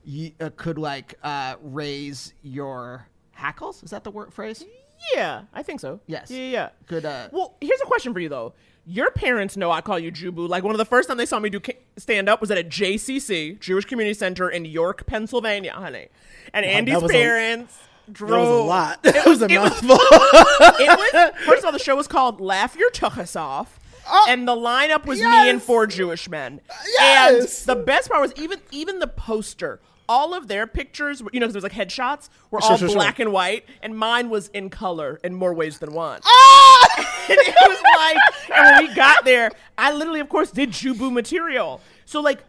you, 0.03 0.31
uh, 0.39 0.49
could 0.55 0.77
like 0.77 1.15
uh, 1.23 1.55
raise 1.61 2.33
your 2.41 3.07
hackles. 3.31 3.83
Is 3.83 3.91
that 3.91 4.03
the 4.03 4.11
word 4.11 4.33
phrase? 4.33 4.65
yeah, 5.13 5.43
I 5.53 5.63
think 5.63 5.79
so. 5.79 5.99
Yes. 6.07 6.31
Yeah, 6.31 6.37
yeah. 6.37 6.49
yeah. 6.49 6.69
Could 6.87 7.05
uh, 7.05 7.29
Well, 7.31 7.55
here's 7.61 7.81
a 7.81 7.85
question 7.85 8.13
for 8.13 8.19
you 8.19 8.29
though. 8.29 8.53
Your 8.89 9.11
parents 9.11 9.57
know 9.57 9.69
I 9.69 9.81
call 9.81 9.99
you 9.99 10.11
Jubu. 10.13 10.47
Like 10.47 10.63
one 10.63 10.73
of 10.73 10.77
the 10.77 10.85
first 10.85 11.09
time 11.09 11.17
they 11.17 11.25
saw 11.25 11.39
me 11.39 11.49
do 11.49 11.59
stand 11.97 12.29
up 12.29 12.39
was 12.39 12.49
at 12.51 12.57
a 12.57 12.63
JCC 12.63 13.59
Jewish 13.59 13.83
Community 13.83 14.13
Center 14.13 14.49
in 14.49 14.63
York, 14.63 15.05
Pennsylvania, 15.05 15.73
honey. 15.73 16.07
And 16.53 16.65
Andy's 16.65 17.01
was 17.01 17.11
a- 17.11 17.13
parents 17.13 17.77
drove. 18.09 18.31
That 18.31 18.45
was 18.45 18.49
a 18.49 18.63
lot. 18.63 18.99
It 19.03 19.25
was 19.25 19.41
a 19.41 19.45
it 19.45 19.59
was- 19.59 19.83
mouthful. 19.83 19.97
it 20.79 20.87
was 20.97 21.45
first 21.45 21.59
of 21.59 21.65
all 21.65 21.71
the 21.73 21.79
show 21.79 21.97
was 21.97 22.07
called 22.07 22.39
Laugh 22.39 22.77
Your 22.77 22.89
Tuchus 22.91 23.37
Off. 23.39 23.77
Oh, 24.09 24.25
and 24.29 24.47
the 24.47 24.55
lineup 24.55 25.05
was 25.05 25.19
me 25.19 25.25
and 25.49 25.61
four 25.61 25.85
Jewish 25.85 26.29
men. 26.29 26.61
Yes. 26.93 27.67
And 27.67 27.77
the 27.77 27.83
best 27.83 28.09
part 28.09 28.21
was 28.21 28.31
even 28.37 28.59
even 28.71 28.99
the 28.99 29.07
poster. 29.07 29.81
All 30.09 30.33
of 30.33 30.47
their 30.47 30.67
pictures, 30.67 31.21
you 31.33 31.39
know, 31.39 31.45
'cause 31.47 31.53
there 31.53 31.61
was 31.61 31.63
like 31.63 31.73
headshots, 31.73 32.29
were 32.51 32.61
Sure, 32.61 32.71
all 32.71 32.77
sure, 32.77 32.87
sure. 32.87 32.95
black 32.95 33.19
and 33.19 33.31
white, 33.33 33.65
and 33.81 33.97
mine 33.97 34.29
was 34.29 34.47
in 34.49 34.69
color 34.69 35.19
in 35.23 35.33
more 35.35 35.53
ways 35.53 35.79
than 35.79 35.93
one. 35.93 36.21
Ah! 36.23 36.87
and 37.29 37.37
it 37.37 37.55
was 37.67 37.81
like, 37.97 38.17
and 38.57 38.65
when 38.77 38.87
we 38.87 38.95
got 38.95 39.25
there, 39.25 39.51
I 39.77 39.91
literally, 39.91 40.21
of 40.21 40.29
course, 40.29 40.49
did 40.51 40.71
Jubu 40.71 41.11
material. 41.11 41.81
So, 42.05 42.21
like, 42.21 42.43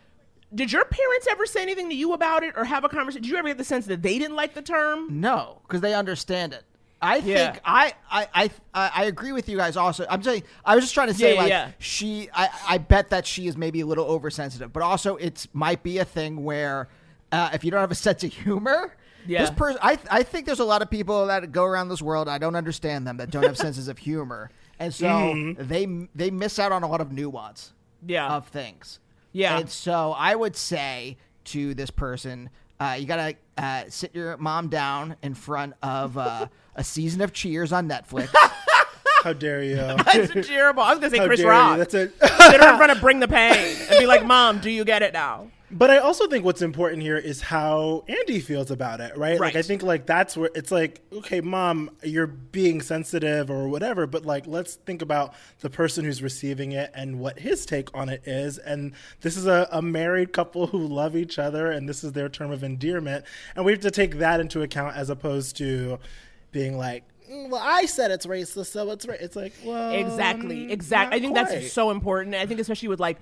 did 0.54 0.70
your 0.72 0.84
parents 0.84 1.26
ever 1.28 1.46
say 1.46 1.61
anything 1.62 1.88
to 1.90 1.94
you 1.94 2.12
about 2.12 2.42
it 2.44 2.54
or 2.56 2.64
have 2.64 2.84
a 2.84 2.88
conversation? 2.88 3.22
Did 3.22 3.30
you 3.30 3.36
ever 3.36 3.48
get 3.48 3.59
the 3.59 3.64
sense 3.64 3.86
that 3.86 4.02
they 4.02 4.18
didn't 4.18 4.36
like 4.36 4.54
the 4.54 4.62
term? 4.62 5.20
No, 5.20 5.59
because 5.66 5.80
they 5.80 5.94
understand 5.94 6.52
it. 6.52 6.62
I 7.02 7.20
think 7.20 7.61
I, 7.64 7.92
I 8.11 8.26
I 8.34 8.50
I 8.74 8.90
I 8.96 9.04
agree 9.04 9.30
with 9.32 9.48
you 9.48 9.56
guys. 9.56 9.76
Also, 9.76 10.04
I'm 10.11 10.20
saying 10.22 10.42
I 10.64 10.74
was 10.74 10.82
just 10.84 10.94
trying 10.94 11.06
to 11.09 11.14
say 11.14 11.34
Yeah, 11.34 11.40
like 11.40 11.48
yeah. 11.50 11.70
she. 11.78 12.28
I 12.34 12.48
I 12.68 12.78
bet 12.78 13.11
that 13.11 13.24
she 13.24 13.46
is 13.46 13.56
maybe 13.56 13.80
a 13.82 13.86
little 13.86 14.06
oversensitive, 14.06 14.72
but 14.72 14.82
also 14.82 15.14
it's 15.16 15.46
might 15.52 15.84
be 15.84 15.98
a 15.98 16.04
thing 16.04 16.42
where 16.42 16.88
uh, 17.33 17.51
if 17.53 17.64
you 17.64 17.70
don't 17.70 17.81
have 17.81 17.91
a 17.91 17.95
sense 17.97 18.24
of 18.24 18.33
humor. 18.33 18.95
Yeah. 19.26 19.41
This 19.43 19.51
person, 19.51 19.79
I, 19.83 19.99
I 20.11 20.22
think 20.22 20.47
there's 20.47 20.61
a 20.61 20.64
lot 20.64 20.81
of 20.81 20.89
people 20.91 21.26
that 21.26 21.53
go 21.53 21.64
around 21.64 21.89
this 21.91 22.01
world. 22.01 22.29
I 22.29 22.39
don't 22.39 22.55
understand 22.57 23.07
them 23.07 23.18
that 23.18 23.31
don't 23.31 23.43
have 23.43 23.59
senses 23.59 23.89
of 23.89 23.99
humor, 23.99 24.51
and 24.79 24.95
so 24.95 25.55
they 25.59 25.87
they 26.14 26.31
miss 26.31 26.59
out 26.59 26.72
on 26.72 26.83
a 26.83 26.89
lot 26.89 27.01
of 27.03 27.12
nuance 27.12 27.72
Yeah. 28.07 28.29
of 28.35 28.49
things. 28.49 29.01
Yeah. 29.33 29.59
And 29.59 29.68
so 29.68 30.14
I 30.16 30.35
would 30.35 30.57
say 30.57 31.18
to 31.47 31.74
this 31.74 31.91
person, 31.91 32.49
uh, 32.81 32.97
you 32.99 33.07
gotta 33.07 33.35
uh, 33.59 33.85
sit 33.89 34.14
your 34.14 34.37
mom 34.39 34.68
down 34.68 35.16
in 35.22 35.35
front 35.35 35.74
of 35.83 36.16
uh, 36.16 36.47
a 36.76 36.85
season 36.85 37.20
of 37.20 37.33
Cheers 37.35 37.72
on 37.72 37.87
Netflix. 37.89 38.29
How 39.24 39.33
dare 39.35 39.62
you? 39.64 39.76
That's 39.76 40.47
terrible. 40.47 40.83
I 40.83 40.91
was 40.93 41.01
going 41.01 41.11
to 41.11 41.16
say 41.16 41.18
How 41.20 41.26
Chris 41.26 41.43
Rock. 41.43 41.72
you? 41.72 41.79
That's 41.79 41.95
it. 41.95 42.14
Sit 42.20 42.61
her 42.62 42.70
in 42.70 42.76
front 42.76 42.93
of 42.93 43.01
Bring 43.01 43.18
the 43.18 43.26
Pain 43.26 43.76
and 43.91 43.99
be 43.99 44.07
like, 44.07 44.24
Mom, 44.24 44.61
do 44.61 44.70
you 44.70 44.85
get 44.85 45.03
it 45.03 45.12
now? 45.12 45.49
But 45.70 45.90
I 45.90 45.98
also 45.98 46.26
think 46.28 46.44
what's 46.44 46.62
important 46.62 47.02
here 47.02 47.18
is 47.18 47.42
how 47.42 48.04
Andy 48.08 48.40
feels 48.40 48.70
about 48.70 49.00
it, 49.00 49.16
right? 49.18 49.32
right? 49.32 49.40
Like 49.40 49.56
I 49.56 49.62
think 49.62 49.82
like 49.82 50.06
that's 50.06 50.36
where 50.36 50.50
it's 50.54 50.70
like, 50.70 51.02
okay, 51.12 51.42
mom, 51.42 51.90
you're 52.02 52.26
being 52.26 52.80
sensitive 52.80 53.50
or 53.50 53.68
whatever, 53.68 54.06
but 54.06 54.24
like 54.24 54.46
let's 54.46 54.76
think 54.76 55.02
about 55.02 55.34
the 55.60 55.68
person 55.68 56.04
who's 56.06 56.22
receiving 56.22 56.72
it 56.72 56.90
and 56.94 57.20
what 57.20 57.38
his 57.40 57.66
take 57.66 57.94
on 57.94 58.08
it 58.08 58.22
is. 58.26 58.56
And 58.56 58.92
this 59.20 59.36
is 59.36 59.46
a, 59.46 59.68
a 59.70 59.82
married 59.82 60.32
couple 60.32 60.68
who 60.68 60.78
love 60.86 61.14
each 61.14 61.38
other 61.38 61.70
and 61.70 61.86
this 61.86 62.02
is 62.02 62.12
their 62.12 62.30
term 62.30 62.50
of 62.50 62.64
endearment. 62.64 63.26
And 63.54 63.64
we 63.66 63.72
have 63.72 63.82
to 63.82 63.90
take 63.90 64.16
that 64.18 64.40
into 64.40 64.62
account 64.62 64.96
as 64.96 65.10
opposed 65.10 65.56
to 65.58 65.98
being 66.50 66.78
like, 66.78 67.04
"Mm, 67.30 67.50
well, 67.50 67.62
I 67.62 67.84
said 67.84 68.10
it's 68.10 68.24
racist, 68.24 68.66
so 68.68 68.90
it's 68.90 69.06
right. 69.06 69.20
It's 69.20 69.36
like, 69.36 69.52
well, 69.62 69.92
Exactly. 69.92 70.64
um, 70.64 70.70
Exactly. 70.70 71.16
I 71.18 71.20
think 71.20 71.34
quite. 71.34 71.48
that's 71.48 71.72
so 71.72 71.90
important. 71.90 72.34
I 72.34 72.46
think 72.46 72.58
especially 72.58 72.88
with 72.88 73.00
like 73.00 73.18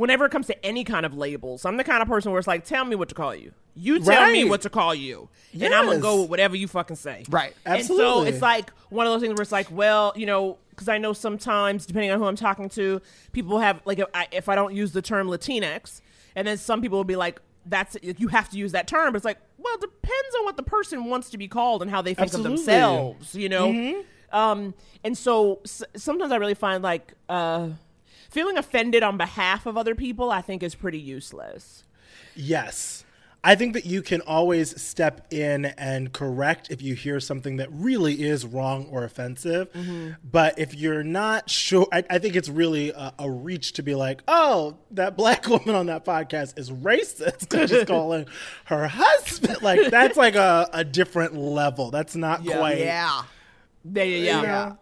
whenever 0.00 0.24
it 0.24 0.30
comes 0.32 0.46
to 0.46 0.64
any 0.64 0.82
kind 0.82 1.04
of 1.04 1.14
labels, 1.14 1.66
I'm 1.66 1.76
the 1.76 1.84
kind 1.84 2.00
of 2.00 2.08
person 2.08 2.32
where 2.32 2.38
it's 2.38 2.48
like, 2.48 2.64
tell 2.64 2.86
me 2.86 2.96
what 2.96 3.10
to 3.10 3.14
call 3.14 3.34
you. 3.34 3.52
You 3.76 4.00
tell 4.00 4.30
me 4.30 4.44
what 4.44 4.62
to 4.62 4.70
call 4.70 4.94
you, 4.94 5.28
and 5.52 5.74
I'm 5.74 5.84
gonna 5.84 6.00
go 6.00 6.22
with 6.22 6.30
whatever 6.30 6.56
you 6.56 6.66
fucking 6.66 6.96
say. 6.96 7.24
Right. 7.28 7.54
Absolutely. 7.66 8.04
And 8.06 8.14
so 8.14 8.22
it's 8.24 8.42
like 8.42 8.70
one 8.88 9.06
of 9.06 9.12
those 9.12 9.20
things 9.20 9.34
where 9.34 9.42
it's 9.42 9.52
like, 9.52 9.68
well, 9.70 10.12
you 10.16 10.26
know, 10.26 10.58
because 10.70 10.88
I 10.88 10.96
know 10.98 11.12
sometimes, 11.12 11.84
depending 11.86 12.10
on 12.10 12.18
who 12.18 12.24
I'm 12.24 12.36
talking 12.36 12.68
to, 12.70 13.00
people 13.32 13.58
have 13.58 13.80
like 13.84 13.98
if 13.98 14.06
I, 14.14 14.26
if 14.32 14.48
I 14.48 14.54
don't 14.54 14.74
use 14.74 14.92
the 14.92 15.02
term 15.02 15.28
Latinx, 15.28 16.00
and 16.34 16.48
then 16.48 16.56
some 16.56 16.80
people 16.80 16.98
will 16.98 17.04
be 17.04 17.16
like, 17.16 17.40
that's 17.66 17.96
you 18.02 18.28
have 18.28 18.48
to 18.50 18.56
use 18.56 18.72
that 18.72 18.86
term. 18.88 19.12
But 19.12 19.16
it's 19.18 19.24
like, 19.24 19.38
well, 19.58 19.74
it 19.74 19.80
depends 19.82 20.34
on 20.38 20.44
what 20.46 20.56
the 20.56 20.62
person 20.62 21.04
wants 21.04 21.28
to 21.30 21.38
be 21.38 21.46
called 21.46 21.82
and 21.82 21.90
how 21.90 22.00
they 22.02 22.14
think 22.14 22.26
Absolutely. 22.28 22.52
of 22.54 22.58
themselves, 22.58 23.34
you 23.34 23.48
know. 23.50 24.02
Um, 24.32 24.74
and 25.04 25.16
so 25.16 25.60
s- 25.64 25.82
sometimes 25.96 26.32
I 26.32 26.36
really 26.36 26.54
find 26.54 26.82
like 26.82 27.14
uh, 27.28 27.68
feeling 28.30 28.56
offended 28.56 29.02
on 29.02 29.16
behalf 29.16 29.66
of 29.66 29.76
other 29.76 29.94
people. 29.94 30.30
I 30.30 30.40
think 30.40 30.62
is 30.62 30.74
pretty 30.74 30.98
useless. 30.98 31.84
Yes. 32.34 33.04
I 33.42 33.54
think 33.54 33.72
that 33.72 33.86
you 33.86 34.02
can 34.02 34.20
always 34.20 34.80
step 34.80 35.32
in 35.32 35.64
and 35.64 36.12
correct 36.12 36.70
if 36.70 36.82
you 36.82 36.94
hear 36.94 37.20
something 37.20 37.56
that 37.56 37.68
really 37.72 38.22
is 38.22 38.44
wrong 38.44 38.86
or 38.90 39.02
offensive. 39.04 39.72
Mm-hmm. 39.72 40.10
But 40.22 40.58
if 40.58 40.74
you're 40.74 41.02
not 41.02 41.48
sure, 41.48 41.86
I, 41.90 42.04
I 42.10 42.18
think 42.18 42.36
it's 42.36 42.50
really 42.50 42.90
a, 42.90 43.14
a 43.18 43.30
reach 43.30 43.72
to 43.74 43.82
be 43.82 43.94
like, 43.94 44.22
oh, 44.28 44.76
that 44.90 45.16
black 45.16 45.48
woman 45.48 45.74
on 45.74 45.86
that 45.86 46.04
podcast 46.04 46.58
is 46.58 46.70
racist 46.70 47.40
because 47.48 47.70
she's 47.70 47.84
calling 47.86 48.26
her 48.64 48.86
husband. 48.86 49.62
Like, 49.62 49.90
that's 49.90 50.18
like 50.18 50.34
a, 50.34 50.68
a 50.74 50.84
different 50.84 51.34
level. 51.34 51.90
That's 51.90 52.14
not 52.14 52.44
quite. 52.44 52.78
Yeah. 52.78 53.22
Yeah, 53.90 54.02
yeah, 54.02 54.42
yeah. 54.42 54.72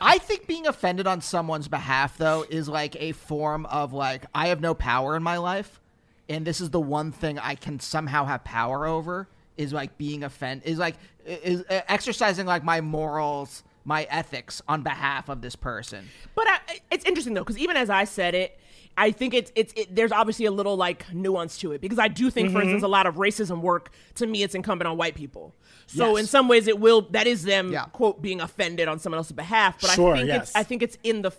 I 0.00 0.18
think 0.18 0.46
being 0.46 0.66
offended 0.66 1.06
on 1.06 1.20
someone's 1.20 1.68
behalf 1.68 2.16
though 2.18 2.44
is 2.48 2.68
like 2.68 2.96
a 3.00 3.12
form 3.12 3.66
of 3.66 3.92
like 3.92 4.26
I 4.34 4.48
have 4.48 4.60
no 4.60 4.74
power 4.74 5.16
in 5.16 5.22
my 5.22 5.38
life 5.38 5.80
and 6.28 6.46
this 6.46 6.60
is 6.60 6.70
the 6.70 6.80
one 6.80 7.12
thing 7.12 7.38
I 7.38 7.54
can 7.54 7.80
somehow 7.80 8.24
have 8.26 8.44
power 8.44 8.86
over 8.86 9.28
is 9.56 9.72
like 9.72 9.98
being 9.98 10.22
offended 10.22 10.68
is 10.68 10.78
like 10.78 10.96
is 11.26 11.62
uh, 11.68 11.80
exercising 11.88 12.46
like 12.46 12.64
my 12.64 12.80
morals, 12.80 13.62
my 13.84 14.04
ethics 14.04 14.62
on 14.68 14.82
behalf 14.82 15.28
of 15.28 15.42
this 15.42 15.56
person. 15.56 16.08
But 16.34 16.46
I, 16.48 16.80
it's 16.90 17.04
interesting 17.04 17.34
though, 17.34 17.42
because 17.42 17.58
even 17.58 17.76
as 17.76 17.90
I 17.90 18.04
said 18.04 18.34
it, 18.34 18.58
I 18.98 19.10
think 19.12 19.32
it's 19.34 19.52
it's 19.54 19.72
it, 19.76 19.94
there's 19.94 20.12
obviously 20.12 20.44
a 20.46 20.50
little 20.50 20.76
like 20.76 21.12
nuance 21.14 21.56
to 21.58 21.72
it 21.72 21.80
because 21.80 21.98
I 21.98 22.08
do 22.08 22.30
think, 22.30 22.48
Mm-hmm. 22.48 22.56
for 22.56 22.62
instance, 22.62 22.82
a 22.82 22.88
lot 22.88 23.06
of 23.06 23.14
racism 23.14 23.60
work 23.60 23.90
to 24.16 24.26
me 24.26 24.42
it's 24.42 24.54
incumbent 24.54 24.88
on 24.88 24.96
white 24.96 25.14
people. 25.14 25.54
So 25.86 26.10
Yes. 26.16 26.20
in 26.20 26.26
some 26.26 26.48
ways, 26.48 26.66
it 26.66 26.78
will 26.78 27.02
that 27.12 27.26
is 27.26 27.44
them 27.44 27.72
Yeah. 27.72 27.84
quote 27.86 28.20
being 28.20 28.40
offended 28.40 28.88
on 28.88 28.98
someone 28.98 29.18
else's 29.18 29.32
behalf. 29.32 29.80
But 29.80 29.90
Sure, 29.92 30.14
I 30.14 30.18
think 30.18 30.28
yes. 30.28 30.42
it's 30.48 30.56
I 30.56 30.62
think 30.64 30.82
it's 30.82 30.98
in 31.04 31.22
the 31.22 31.30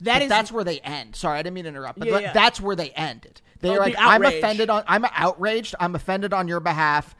that 0.00 0.14
But 0.14 0.22
is 0.22 0.28
that's 0.28 0.50
where 0.50 0.64
they 0.64 0.80
end. 0.80 1.14
Sorry, 1.14 1.38
I 1.38 1.42
didn't 1.42 1.54
mean 1.54 1.64
to 1.64 1.68
interrupt. 1.68 1.98
But 1.98 2.08
Yeah, 2.08 2.18
yeah. 2.18 2.32
that's 2.32 2.60
where 2.60 2.74
they 2.74 2.90
ended. 2.90 3.40
They're 3.60 3.76
Oh, 3.76 3.80
like, 3.84 3.94
the 3.94 4.02
I'm 4.02 4.24
offended 4.24 4.70
on. 4.70 4.82
I'm 4.88 5.04
outraged. 5.04 5.76
I'm 5.78 5.94
offended 5.94 6.32
on 6.32 6.48
your 6.48 6.58
behalf. 6.58 7.14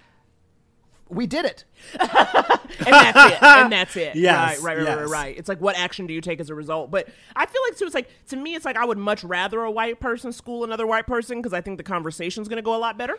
We 1.15 1.27
did 1.27 1.45
it. 1.45 1.65
and 2.01 2.09
that's 2.09 3.33
it. 3.33 3.43
And 3.43 3.73
that's 3.73 3.97
it. 3.97 4.15
Yes, 4.23 4.61
right, 4.61 4.77
right, 4.77 4.87
right, 4.87 4.95
right, 4.97 5.01
yes. 5.03 5.11
right. 5.11 5.39
It's 5.39 5.49
like 5.49 5.61
what 5.61 5.77
action 5.77 6.07
do 6.07 6.15
you 6.15 6.21
take 6.21 6.41
as 6.41 6.51
a 6.51 6.55
result? 6.55 6.91
But 6.91 7.09
I 7.37 7.47
feel 7.47 7.61
like 7.69 7.77
too. 7.77 7.85
It's 7.85 7.95
like 7.95 8.09
to 8.29 8.37
me, 8.37 8.55
it's 8.55 8.65
like 8.65 8.77
I 8.77 8.85
would 8.85 8.99
much 8.99 9.25
rather 9.25 9.61
a 9.61 9.71
white 9.71 10.01
person 10.01 10.33
school 10.33 10.65
another 10.65 10.87
white 10.87 11.07
person 11.07 11.39
because 11.39 11.53
I 11.53 11.61
think 11.61 11.77
the 11.77 11.83
conversation's 11.85 12.49
going 12.49 12.57
to 12.57 12.63
go 12.63 12.75
a 12.75 12.79
lot 12.79 12.97
better 12.97 13.19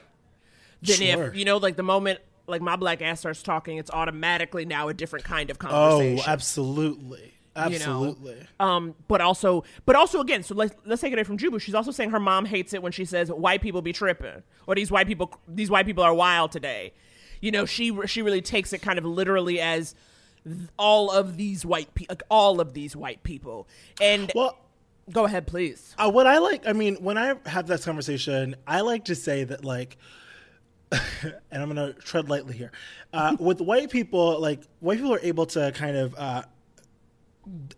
than 0.82 0.96
Sure. 0.98 1.28
if 1.28 1.36
you 1.36 1.46
know, 1.46 1.58
like 1.58 1.76
the 1.76 1.84
moment 1.84 2.20
like 2.48 2.62
my 2.62 2.76
black 2.76 3.02
ass 3.02 3.20
starts 3.20 3.42
talking, 3.42 3.78
it's 3.78 3.92
automatically 3.92 4.66
now 4.66 4.90
a 4.90 4.94
different 4.94 5.26
kind 5.26 5.50
of 5.50 5.60
conversation. 5.60 5.84
Oh, 5.84 5.98
conversation. 6.00 6.32
absolutely. 6.32 7.34
you 7.70 7.80
know? 7.80 8.06
Absolutely. 8.06 8.48
Um, 8.60 8.96
but 9.08 9.22
also, 9.22 9.64
but 9.86 9.96
also 9.96 10.20
again, 10.20 10.44
so 10.44 10.56
let's 10.56 10.76
let's 10.86 11.02
take 11.02 11.14
it 11.14 11.16
away 11.16 11.24
from 11.24 11.38
Jubu. 11.38 11.62
She's 11.62 11.76
also 11.76 11.92
saying 11.92 12.10
her 12.12 12.20
mom 12.20 12.46
hates 12.46 12.74
it 12.74 12.82
when 12.82 12.92
she 12.92 13.06
says 13.06 13.30
white 13.30 13.62
people 13.62 13.82
be 13.82 13.94
tripping 13.94 14.44
or 14.68 14.76
these 14.76 14.92
white 14.92 15.08
people 15.08 15.32
these 15.48 15.70
white 15.70 15.86
people 15.86 16.04
are 16.04 16.14
wild 16.14 16.52
today. 16.52 16.94
You 17.44 17.52
know, 17.52 17.66
she 17.66 17.92
she 18.06 18.22
really 18.22 18.42
takes 18.42 18.72
it 18.72 18.82
kind 18.82 18.98
of 18.98 19.04
literally 19.04 19.60
as 19.60 19.96
all 20.80 21.12
of 21.12 21.36
these 21.36 21.66
white 21.66 21.94
people, 21.94 22.14
like 22.14 22.24
all 22.32 22.62
of 22.62 22.74
these 22.74 22.96
white 22.96 23.22
people. 23.22 23.68
And 24.00 24.32
Well, 24.34 24.58
go 25.12 25.26
ahead, 25.26 25.46
please. 25.46 25.94
Uh, 25.98 26.10
what 26.10 26.26
I 26.26 26.38
like, 26.38 26.66
I 26.66 26.72
mean, 26.72 26.96
when 26.96 27.18
I 27.18 27.36
have 27.46 27.68
this 27.68 27.84
conversation, 27.84 28.56
I 28.66 28.80
like 28.80 29.06
to 29.06 29.16
say 29.16 29.44
that, 29.44 29.66
like, 29.66 29.98
and 30.92 31.34
I'm 31.52 31.74
going 31.74 31.94
to 31.94 32.00
tread 32.00 32.30
lightly 32.30 32.56
here. 32.56 32.72
Uh, 33.12 33.36
with 33.40 33.60
white 33.60 33.90
people, 33.90 34.40
like, 34.40 34.62
white 34.80 35.00
people 35.00 35.14
are 35.14 35.20
able 35.22 35.46
to 35.48 35.74
kind 35.74 35.98
of 35.98 36.16
uh, 36.18 36.44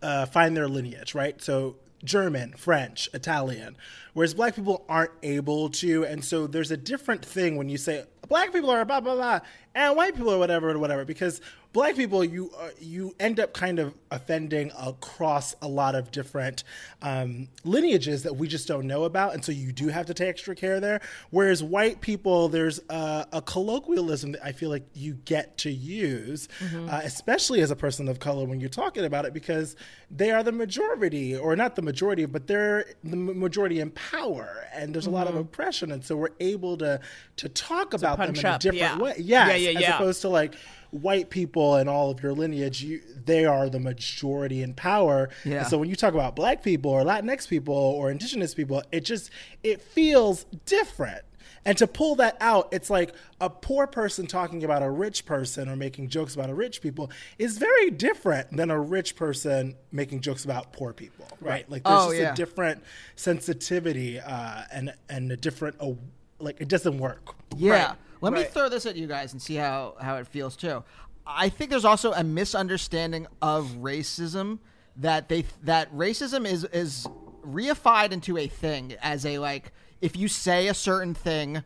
uh, 0.00 0.26
find 0.26 0.56
their 0.56 0.68
lineage, 0.68 1.12
right? 1.12 1.42
So, 1.42 1.74
German, 2.04 2.52
French, 2.52 3.08
Italian, 3.14 3.76
whereas 4.12 4.34
black 4.34 4.54
people 4.54 4.84
aren't 4.88 5.12
able 5.24 5.70
to. 5.70 6.04
And 6.04 6.24
so, 6.24 6.46
there's 6.46 6.70
a 6.70 6.76
different 6.76 7.24
thing 7.24 7.56
when 7.56 7.68
you 7.68 7.78
say 7.78 8.04
black 8.28 8.52
people 8.52 8.70
are 8.70 8.84
blah, 8.84 9.00
blah, 9.00 9.14
blah, 9.14 9.40
and 9.74 9.96
white 9.96 10.16
people 10.16 10.32
are 10.32 10.38
whatever, 10.38 10.70
or 10.70 10.78
whatever, 10.78 11.04
because 11.04 11.40
black 11.72 11.96
people, 11.96 12.24
you, 12.24 12.50
uh, 12.58 12.70
you 12.80 13.14
end 13.20 13.38
up 13.38 13.52
kind 13.52 13.78
of 13.78 13.94
offending 14.10 14.72
across 14.80 15.54
a 15.60 15.68
lot 15.68 15.94
of 15.94 16.10
different 16.10 16.64
um, 17.02 17.48
lineages 17.64 18.22
that 18.22 18.36
we 18.36 18.48
just 18.48 18.66
don't 18.66 18.86
know 18.86 19.04
about. 19.04 19.34
And 19.34 19.44
so, 19.44 19.52
you 19.52 19.72
do 19.72 19.88
have 19.88 20.06
to 20.06 20.14
take 20.14 20.28
extra 20.28 20.54
care 20.54 20.80
there. 20.80 21.00
Whereas 21.30 21.62
white 21.62 22.00
people, 22.00 22.48
there's 22.48 22.80
a, 22.88 23.26
a 23.32 23.42
colloquialism 23.42 24.32
that 24.32 24.44
I 24.44 24.52
feel 24.52 24.70
like 24.70 24.86
you 24.94 25.14
get 25.24 25.58
to 25.58 25.70
use, 25.70 26.48
uh, 26.88 27.00
especially 27.04 27.60
as 27.60 27.70
a 27.70 27.76
person 27.76 28.08
of 28.08 28.18
color 28.18 28.46
when 28.46 28.60
you're 28.60 28.68
talking 28.70 29.04
about 29.04 29.26
it, 29.26 29.34
because 29.34 29.76
they 30.10 30.30
are 30.30 30.42
the 30.42 30.52
majority, 30.52 31.36
or 31.36 31.54
not 31.56 31.76
the 31.76 31.82
majority, 31.82 32.24
but 32.26 32.46
they're 32.46 32.86
the 33.04 33.16
majority 33.16 33.80
in 33.80 33.90
power, 33.90 34.66
and 34.72 34.94
there's 34.94 35.06
a 35.06 35.10
lot 35.10 35.26
of 35.26 35.34
oppression, 35.36 35.92
and 35.92 36.04
so 36.04 36.16
we're 36.16 36.30
able 36.40 36.76
to 36.78 37.00
to 37.36 37.48
talk 37.50 37.92
about 37.92 38.15
them 38.16 38.26
punch 38.34 38.40
in 38.40 38.46
a 38.46 38.58
different 38.58 38.76
yeah. 38.76 38.98
way. 38.98 39.14
Yes, 39.18 39.60
Yeah, 39.60 39.70
yeah, 39.70 39.78
as 39.78 39.94
opposed 39.94 40.22
to 40.22 40.28
like 40.28 40.54
white 40.90 41.30
people 41.30 41.74
and 41.76 41.88
all 41.88 42.10
of 42.10 42.22
your 42.22 42.32
lineage, 42.32 42.82
you 42.82 43.00
they 43.24 43.44
are 43.44 43.68
the 43.68 43.80
majority 43.80 44.62
in 44.62 44.74
power. 44.74 45.28
Yeah. 45.44 45.58
And 45.58 45.66
so 45.66 45.78
when 45.78 45.88
you 45.88 45.96
talk 45.96 46.14
about 46.14 46.36
black 46.36 46.62
people 46.62 46.90
or 46.90 47.02
Latinx 47.02 47.48
people 47.48 47.74
or 47.74 48.10
indigenous 48.10 48.54
people, 48.54 48.82
it 48.92 49.04
just 49.04 49.30
it 49.62 49.80
feels 49.80 50.44
different. 50.64 51.22
And 51.64 51.76
to 51.78 51.88
pull 51.88 52.14
that 52.16 52.36
out, 52.40 52.68
it's 52.70 52.90
like 52.90 53.12
a 53.40 53.50
poor 53.50 53.88
person 53.88 54.28
talking 54.28 54.62
about 54.62 54.84
a 54.84 54.90
rich 54.90 55.26
person 55.26 55.68
or 55.68 55.74
making 55.74 56.10
jokes 56.10 56.36
about 56.36 56.48
a 56.48 56.54
rich 56.54 56.80
people 56.80 57.10
is 57.38 57.58
very 57.58 57.90
different 57.90 58.56
than 58.56 58.70
a 58.70 58.78
rich 58.78 59.16
person 59.16 59.74
making 59.90 60.20
jokes 60.20 60.44
about 60.44 60.72
poor 60.72 60.92
people, 60.92 61.26
right? 61.40 61.68
Like 61.68 61.82
there's 61.82 61.98
Oh, 61.98 62.10
just 62.10 62.22
yeah. 62.22 62.32
a 62.32 62.36
different 62.36 62.84
sensitivity 63.16 64.20
uh, 64.20 64.62
and 64.72 64.94
and 65.08 65.32
a 65.32 65.36
different 65.36 65.76
uh, 65.80 65.92
like 66.38 66.60
it 66.60 66.68
doesn't 66.68 66.98
work. 66.98 67.34
Yeah. 67.56 67.72
Right, 67.72 67.96
Let 68.32 68.42
me 68.42 68.44
throw 68.44 68.68
this 68.68 68.86
at 68.86 68.96
you 68.96 69.06
guys 69.06 69.32
and 69.32 69.40
see 69.40 69.54
how, 69.54 69.94
how 70.00 70.16
it 70.16 70.26
feels 70.26 70.56
too. 70.56 70.82
I 71.26 71.48
think 71.48 71.70
there's 71.70 71.84
also 71.84 72.12
a 72.12 72.22
misunderstanding 72.22 73.26
of 73.42 73.66
racism 73.78 74.58
that 74.96 75.28
they 75.28 75.44
that 75.64 75.92
racism 75.94 76.46
is 76.46 76.64
is 76.64 77.06
reified 77.44 78.12
into 78.12 78.38
a 78.38 78.46
thing 78.46 78.94
as 79.02 79.26
a 79.26 79.38
like 79.38 79.72
if 80.00 80.16
you 80.16 80.28
say 80.28 80.68
a 80.68 80.74
certain 80.74 81.14
thing 81.14 81.62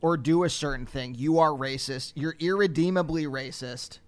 or 0.00 0.16
do 0.16 0.44
a 0.44 0.50
certain 0.50 0.86
thing, 0.86 1.14
you 1.14 1.38
are 1.38 1.50
racist. 1.50 2.12
You're 2.14 2.36
irredeemably 2.38 3.24
racist, 3.24 3.98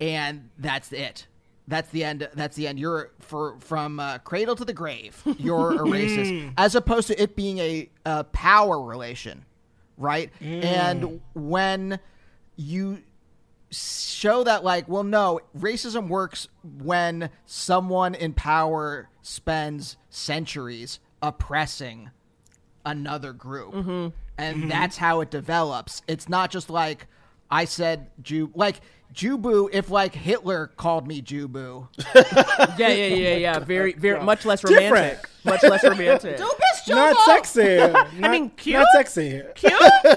and 0.00 0.50
that's 0.58 0.92
it. 0.92 1.26
That's 1.68 1.90
the 1.90 2.02
end. 2.02 2.28
That's 2.34 2.56
the 2.56 2.66
end. 2.66 2.80
You're 2.80 3.12
for 3.20 3.56
from 3.60 4.00
uh, 4.00 4.18
cradle 4.18 4.56
to 4.56 4.64
the 4.64 4.72
grave. 4.72 5.22
You're 5.38 5.72
a 5.72 5.78
racist, 5.88 6.54
as 6.56 6.74
opposed 6.74 7.06
to 7.08 7.22
it 7.22 7.36
being 7.36 7.58
a, 7.58 7.88
a 8.04 8.24
power 8.24 8.82
relation, 8.82 9.44
right? 10.02 10.30
And 10.40 11.20
when 11.34 12.00
you 12.56 13.02
show 13.70 14.44
that, 14.44 14.64
like, 14.64 14.88
well, 14.88 15.04
no, 15.04 15.40
racism 15.56 16.08
works 16.08 16.48
when 16.62 17.30
someone 17.46 18.14
in 18.14 18.34
power 18.34 19.08
spends 19.22 19.96
centuries 20.10 21.00
oppressing 21.22 22.10
another 22.84 23.32
group. 23.32 23.72
Mm-hmm. 23.72 24.08
And 24.38 24.70
that's 24.70 24.96
how 24.96 25.20
it 25.20 25.30
develops. 25.30 26.02
It's 26.08 26.28
not 26.28 26.50
just 26.50 26.68
like 26.68 27.06
I 27.50 27.64
said 27.64 28.10
Jew 28.20 28.50
like 28.54 28.80
Jubu 29.12 29.68
if 29.72 29.90
like 29.90 30.14
Hitler 30.14 30.68
called 30.76 31.06
me 31.06 31.20
Jubu. 31.22 31.88
Yeah, 32.78 32.88
yeah, 32.88 33.06
yeah, 33.14 33.34
yeah. 33.36 33.58
Very, 33.58 33.92
very 33.98 34.22
much 34.22 34.44
less 34.44 34.60
Different. 34.62 34.90
romantic. 34.92 35.28
Much 35.44 35.62
less 35.62 35.84
romantic. 35.84 36.38
Not 36.88 37.16
sexy. 37.26 37.76
Not, 37.76 38.12
mean, 38.30 38.50
cute. 38.50 38.78
Not 38.78 38.86
sexy. 38.92 39.42
Cute, 39.54 39.72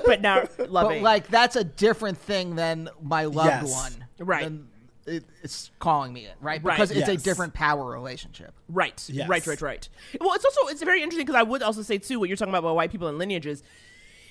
but 0.05 0.21
not 0.21 0.49
but 0.57 0.71
loving. 0.71 1.03
like 1.03 1.27
that's 1.27 1.55
a 1.55 1.63
different 1.63 2.17
thing 2.17 2.55
than 2.55 2.89
my 3.01 3.25
loved 3.25 3.67
Yes. 3.67 3.71
one. 3.71 4.05
Right. 4.19 4.43
Than 4.45 4.67
it, 5.05 5.23
it's 5.43 5.69
calling 5.79 6.11
me 6.13 6.25
it, 6.25 6.33
right? 6.41 6.63
Right. 6.63 6.75
Because 6.75 6.91
it's 6.91 7.09
a 7.09 7.17
different 7.17 7.53
power 7.53 7.85
relationship. 7.91 8.53
Right. 8.69 9.03
Yes. 9.07 9.29
Right, 9.29 9.45
right, 9.45 9.61
right. 9.61 9.89
Well, 10.19 10.33
it's 10.33 10.45
also 10.45 10.67
it's 10.67 10.81
very 10.81 11.03
interesting 11.03 11.25
because 11.25 11.39
I 11.39 11.43
would 11.43 11.61
also 11.61 11.81
say 11.83 11.97
too 11.97 12.19
what 12.19 12.29
you're 12.29 12.37
talking 12.37 12.51
about 12.51 12.59
about 12.59 12.75
white 12.75 12.91
people 12.91 13.07
and 13.07 13.17
lineages. 13.17 13.61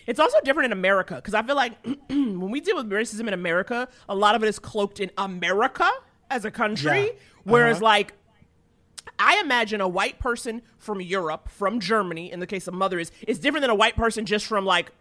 It's 0.07 0.21
also 0.21 0.39
different 0.45 0.67
in 0.67 0.73
America 0.73 1.17
because 1.17 1.35
I 1.35 1.43
feel 1.43 1.57
like 1.57 1.73
when 2.09 2.51
we 2.51 2.61
deal 2.61 2.77
with 2.77 2.91
racism 2.91 3.27
in 3.29 3.35
America, 3.35 3.89
a 4.09 4.15
lot 4.15 4.35
of 4.35 4.43
it 4.43 4.49
is 4.49 4.59
cloaked 4.59 5.01
in 5.01 5.11
America 5.17 5.89
as 6.31 6.45
a 6.45 6.51
country, 6.51 7.05
Yeah. 7.07 7.11
whereas 7.45 7.77
Uh-huh. 7.77 7.85
like 7.85 8.13
I 9.19 9.39
imagine 9.41 9.81
a 9.81 9.89
white 9.89 10.19
person 10.19 10.63
from 10.79 11.01
Europe, 11.01 11.49
from 11.49 11.79
Germany, 11.81 12.33
in 12.33 12.41
the 12.41 12.47
case 12.47 12.67
of 12.67 12.75
mother 12.75 12.99
is 12.99 13.13
is 13.29 13.39
different 13.39 13.63
than 13.63 13.71
a 13.71 13.75
white 13.75 13.97
person 13.97 14.27
just 14.27 14.47
from 14.47 14.65
like 14.65 14.93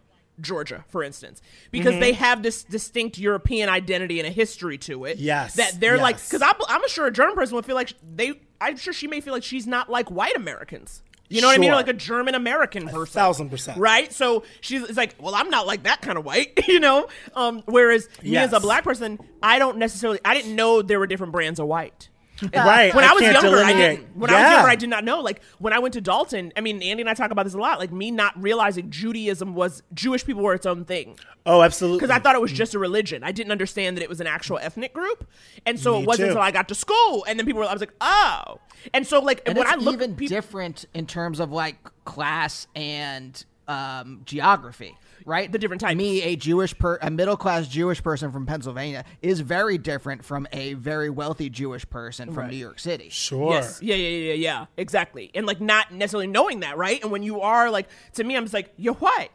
Georgia, 0.41 0.83
for 0.89 1.03
instance, 1.03 1.41
because 1.71 1.93
Mhm. 1.95 1.99
they 1.99 2.13
have 2.13 2.41
this 2.43 2.63
distinct 2.63 3.17
European 3.17 3.69
identity 3.69 4.19
and 4.19 4.27
a 4.27 4.31
history 4.31 4.77
to 4.79 5.05
it. 5.05 5.17
Yes, 5.19 5.55
that 5.55 5.79
they're 5.79 5.97
like 5.97 6.17
because 6.17 6.41
I'm, 6.41 6.55
I'm 6.67 6.87
sure 6.89 7.05
a 7.07 7.11
German 7.11 7.35
person 7.35 7.55
would 7.55 7.65
feel 7.65 7.75
like 7.75 7.93
they. 8.15 8.39
I'm 8.59 8.77
sure 8.77 8.93
she 8.93 9.07
may 9.07 9.21
feel 9.21 9.33
like 9.33 9.43
she's 9.43 9.67
not 9.67 9.89
like 9.89 10.09
white 10.09 10.35
Americans. 10.35 11.01
You 11.29 11.41
know 11.41 11.47
what 11.47 11.57
I 11.57 11.59
mean? 11.59 11.71
Like 11.71 11.87
a 11.87 11.93
German 11.93 12.35
American 12.35 12.87
person. 12.87 13.13
thousand 13.13 13.49
percent. 13.49 13.79
Right? 13.79 14.11
So 14.13 14.43
she's 14.61 14.83
it's 14.83 14.97
like, 14.97 15.15
well, 15.19 15.33
I'm 15.35 15.49
not 15.49 15.65
like 15.65 15.83
that 15.83 16.01
kind 16.01 16.17
of 16.17 16.25
white, 16.25 16.59
you 16.67 16.79
know? 16.79 17.07
Um, 17.35 17.63
whereas 17.65 18.07
me 18.21 18.37
as 18.37 18.53
a 18.53 18.59
black 18.59 18.83
person, 18.83 19.19
I 19.41 19.59
don't 19.59 19.77
necessarily, 19.77 20.19
I 20.23 20.33
didn't 20.33 20.55
know 20.55 20.81
there 20.81 20.99
were 20.99 21.07
different 21.07 21.31
brands 21.33 21.59
of 21.59 21.67
white. 21.67 22.09
And 22.41 22.53
Right, 22.53 22.93
When 22.93 23.03
I 23.05 23.09
I, 23.09 23.13
was 23.13 23.21
can't 23.21 23.43
younger, 23.43 23.57
I 23.59 23.73
didn't. 23.73 24.15
When 24.17 24.29
I 24.29 24.41
was 24.41 24.51
younger, 24.51 24.69
I 24.69 24.75
did 24.75 24.89
not 24.89 25.03
know. 25.03 25.21
Like 25.21 25.41
when 25.59 25.71
I 25.71 25.79
went 25.79 25.93
to 25.93 26.01
Dalton, 26.01 26.51
I 26.57 26.61
mean, 26.61 26.81
Andy 26.81 27.01
and 27.01 27.09
I 27.09 27.13
talk 27.13 27.31
about 27.31 27.43
this 27.43 27.53
a 27.53 27.57
lot. 27.59 27.79
Like 27.79 27.91
me 27.91 28.11
not 28.11 28.41
realizing 28.41 28.89
Judaism 28.89 29.53
was 29.55 29.83
Jewish 29.93 30.25
people 30.25 30.41
were 30.43 30.53
its 30.53 30.65
own 30.65 30.83
thing. 30.83 31.17
Oh, 31.45 31.61
absolutely. 31.61 31.99
Because 31.99 32.09
I 32.15 32.19
thought 32.19 32.35
it 32.35 32.41
was 32.41 32.51
just 32.51 32.73
a 32.73 32.79
religion. 32.79 33.23
I 33.23 33.31
didn't 33.31 33.51
understand 33.51 33.97
that 33.97 34.01
it 34.03 34.09
was 34.09 34.19
an 34.19 34.27
actual 34.27 34.57
ethnic 34.57 34.93
group. 34.93 35.27
And 35.65 35.79
so 35.79 35.95
Me 35.97 36.01
it 36.03 36.07
wasn't 36.07 36.25
too. 36.27 36.31
until 36.31 36.41
I 36.41 36.51
got 36.51 36.67
to 36.69 36.75
school 36.75 37.25
and 37.27 37.37
then 37.37 37.45
people 37.45 37.61
were, 37.61 37.67
I 37.67 37.73
was 37.73 37.81
like, 37.81 37.93
oh. 38.01 38.59
And 38.93 39.05
so 39.05 39.19
like 39.19 39.41
and 39.45 39.57
when 39.57 39.67
it's 39.67 39.75
I 39.75 39.79
look 39.79 39.95
even 39.95 40.15
different 40.15 40.85
in 40.93 41.05
terms 41.05 41.39
of 41.39 41.51
like 41.51 41.77
class 42.05 42.67
and 42.75 43.43
um, 43.67 44.21
geography, 44.25 44.97
right? 45.25 45.51
The 45.51 45.57
different 45.57 45.81
types. 45.81 45.95
Me, 45.95 46.21
a 46.21 46.35
Jewish 46.35 46.77
per, 46.77 46.97
a 47.01 47.09
middle 47.09 47.37
class 47.37 47.67
Jewish 47.67 48.01
person 48.03 48.31
from 48.31 48.45
Pennsylvania, 48.45 49.05
is 49.21 49.39
very 49.39 49.77
different 49.77 50.23
from 50.23 50.47
a 50.51 50.73
very 50.73 51.09
wealthy 51.09 51.49
Jewish 51.49 51.87
person 51.89 52.27
from 52.27 52.43
Right. 52.43 52.51
New 52.51 52.57
York 52.57 52.79
City. 52.79 53.09
Sure. 53.09 53.51
Yes. 53.51 53.79
Yeah, 53.81 53.95
yeah, 53.95 54.07
yeah, 54.09 54.27
yeah, 54.27 54.33
yeah. 54.33 54.65
Exactly. 54.77 55.31
And 55.33 55.45
like 55.45 55.61
not 55.61 55.93
necessarily 55.93 56.27
knowing 56.27 56.61
that, 56.61 56.77
right? 56.77 57.01
And 57.01 57.11
when 57.11 57.23
you 57.23 57.41
are 57.41 57.69
like, 57.69 57.87
to 58.13 58.23
me, 58.23 58.35
I'm 58.35 58.43
just 58.43 58.53
like, 58.53 58.73
you're 58.77 58.95
white. 58.95 59.29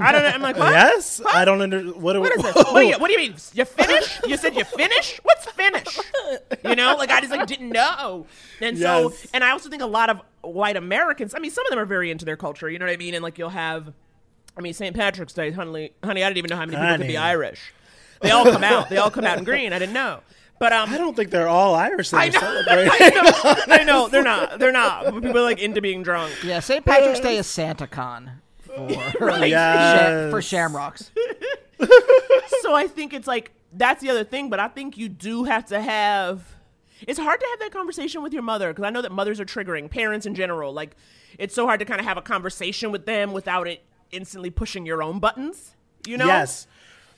I 0.00 0.10
don't 0.10 0.22
know. 0.24 0.28
I'm 0.30 0.42
like, 0.42 0.58
what? 0.58 0.72
Yes, 0.72 1.20
I 1.24 1.44
don't 1.44 1.60
under 1.62 1.80
what. 1.92 2.18
What 2.18 2.32
is 2.36 2.42
this? 2.42 2.54
What 2.72 2.80
do 2.80 2.86
you 2.88 2.98
What 2.98 3.06
do 3.06 3.12
you 3.12 3.18
mean? 3.20 3.36
You 3.52 3.64
Finnish? 3.64 4.18
You 4.26 4.36
said 4.36 4.56
you 4.56 4.64
Finnish? 4.64 5.20
What's 5.22 5.46
Finnish? 5.52 5.98
You 6.64 6.74
know, 6.74 6.96
like 6.96 7.10
I 7.10 7.20
just 7.20 7.30
like 7.30 7.46
didn't 7.46 7.68
know. 7.68 8.26
And 8.60 8.76
so, 8.76 9.12
and 9.32 9.44
I 9.44 9.50
also 9.50 9.68
think 9.70 9.82
a 9.82 9.86
lot 9.86 10.10
of 10.10 10.20
white 10.40 10.76
Americans. 10.76 11.32
I 11.32 11.38
mean, 11.38 11.52
some 11.52 11.64
of 11.64 11.70
them 11.70 11.78
are 11.78 11.84
very 11.86 12.10
into 12.10 12.24
their 12.24 12.36
culture. 12.36 12.68
You 12.68 12.80
know 12.80 12.86
what 12.86 12.92
I 12.92 12.96
mean? 12.96 13.14
And 13.14 13.22
like 13.22 13.38
you'll 13.38 13.50
have, 13.50 13.92
I 14.56 14.60
mean, 14.60 14.72
St. 14.74 14.94
Patrick's 14.94 15.32
Day, 15.32 15.50
honey, 15.50 15.90
honey. 16.02 16.22
I 16.22 16.28
didn't 16.28 16.38
even 16.38 16.50
know 16.50 16.56
how 16.56 16.66
many 16.66 16.76
people 16.76 16.96
could 16.98 17.06
be 17.08 17.16
Irish. 17.16 17.72
They 18.20 18.30
all 18.30 18.44
come 18.44 18.64
out. 18.64 18.88
They 18.88 18.96
all 18.98 19.10
come 19.10 19.24
out 19.24 19.38
in 19.38 19.44
green. 19.44 19.72
I 19.72 19.78
didn't 19.78 19.94
know. 19.94 20.20
But 20.60 20.72
um, 20.72 20.88
I 20.90 20.98
don't 20.98 21.16
think 21.16 21.30
they're 21.30 21.48
all 21.48 21.74
Irish. 21.74 22.10
That 22.10 22.18
I 22.20 22.28
know, 22.28 22.38
celebrating. 22.40 22.92
I 23.00 23.10
know, 23.10 23.74
I 23.74 23.84
know, 23.84 24.08
they're 24.08 24.22
not, 24.22 24.58
they're 24.60 24.72
not. 24.72 25.04
But 25.06 25.14
People 25.22 25.38
are 25.38 25.42
like 25.42 25.58
into 25.58 25.80
being 25.82 26.02
drunk. 26.02 26.32
Yeah, 26.44 26.60
St. 26.60 26.84
Patrick's 26.84 27.20
Day 27.20 27.36
is 27.36 27.46
Santa 27.46 27.86
Con 27.88 28.30
for, 28.60 28.86
Right. 29.20 29.50
Sha- 29.50 30.30
for 30.30 30.40
shamrocks. 30.40 31.10
so 32.62 32.74
I 32.74 32.86
think 32.86 33.12
it's 33.12 33.26
like 33.26 33.52
that's 33.72 34.00
the 34.00 34.10
other 34.10 34.24
thing, 34.24 34.48
but 34.48 34.60
I 34.60 34.68
think 34.68 34.96
you 34.96 35.08
do 35.08 35.44
have 35.44 35.66
to 35.66 35.80
have. 35.80 36.54
It's 37.06 37.18
hard 37.18 37.40
to 37.40 37.46
have 37.50 37.58
that 37.58 37.72
conversation 37.72 38.22
with 38.22 38.32
your 38.32 38.42
mother 38.42 38.68
because 38.72 38.84
I 38.84 38.90
know 38.90 39.02
that 39.02 39.12
mothers 39.12 39.40
are 39.40 39.44
triggering, 39.44 39.90
parents 39.90 40.24
in 40.24 40.34
general. 40.34 40.72
Like, 40.72 40.96
it's 41.38 41.54
so 41.54 41.66
hard 41.66 41.80
to 41.80 41.84
kind 41.84 42.00
of 42.00 42.06
have 42.06 42.16
a 42.16 42.22
conversation 42.22 42.92
with 42.92 43.04
them 43.04 43.32
without 43.32 43.66
it 43.66 43.82
instantly 44.10 44.50
pushing 44.50 44.86
your 44.86 45.02
own 45.02 45.18
buttons. 45.18 45.74
You 46.06 46.18
know? 46.18 46.26
Yes. 46.26 46.66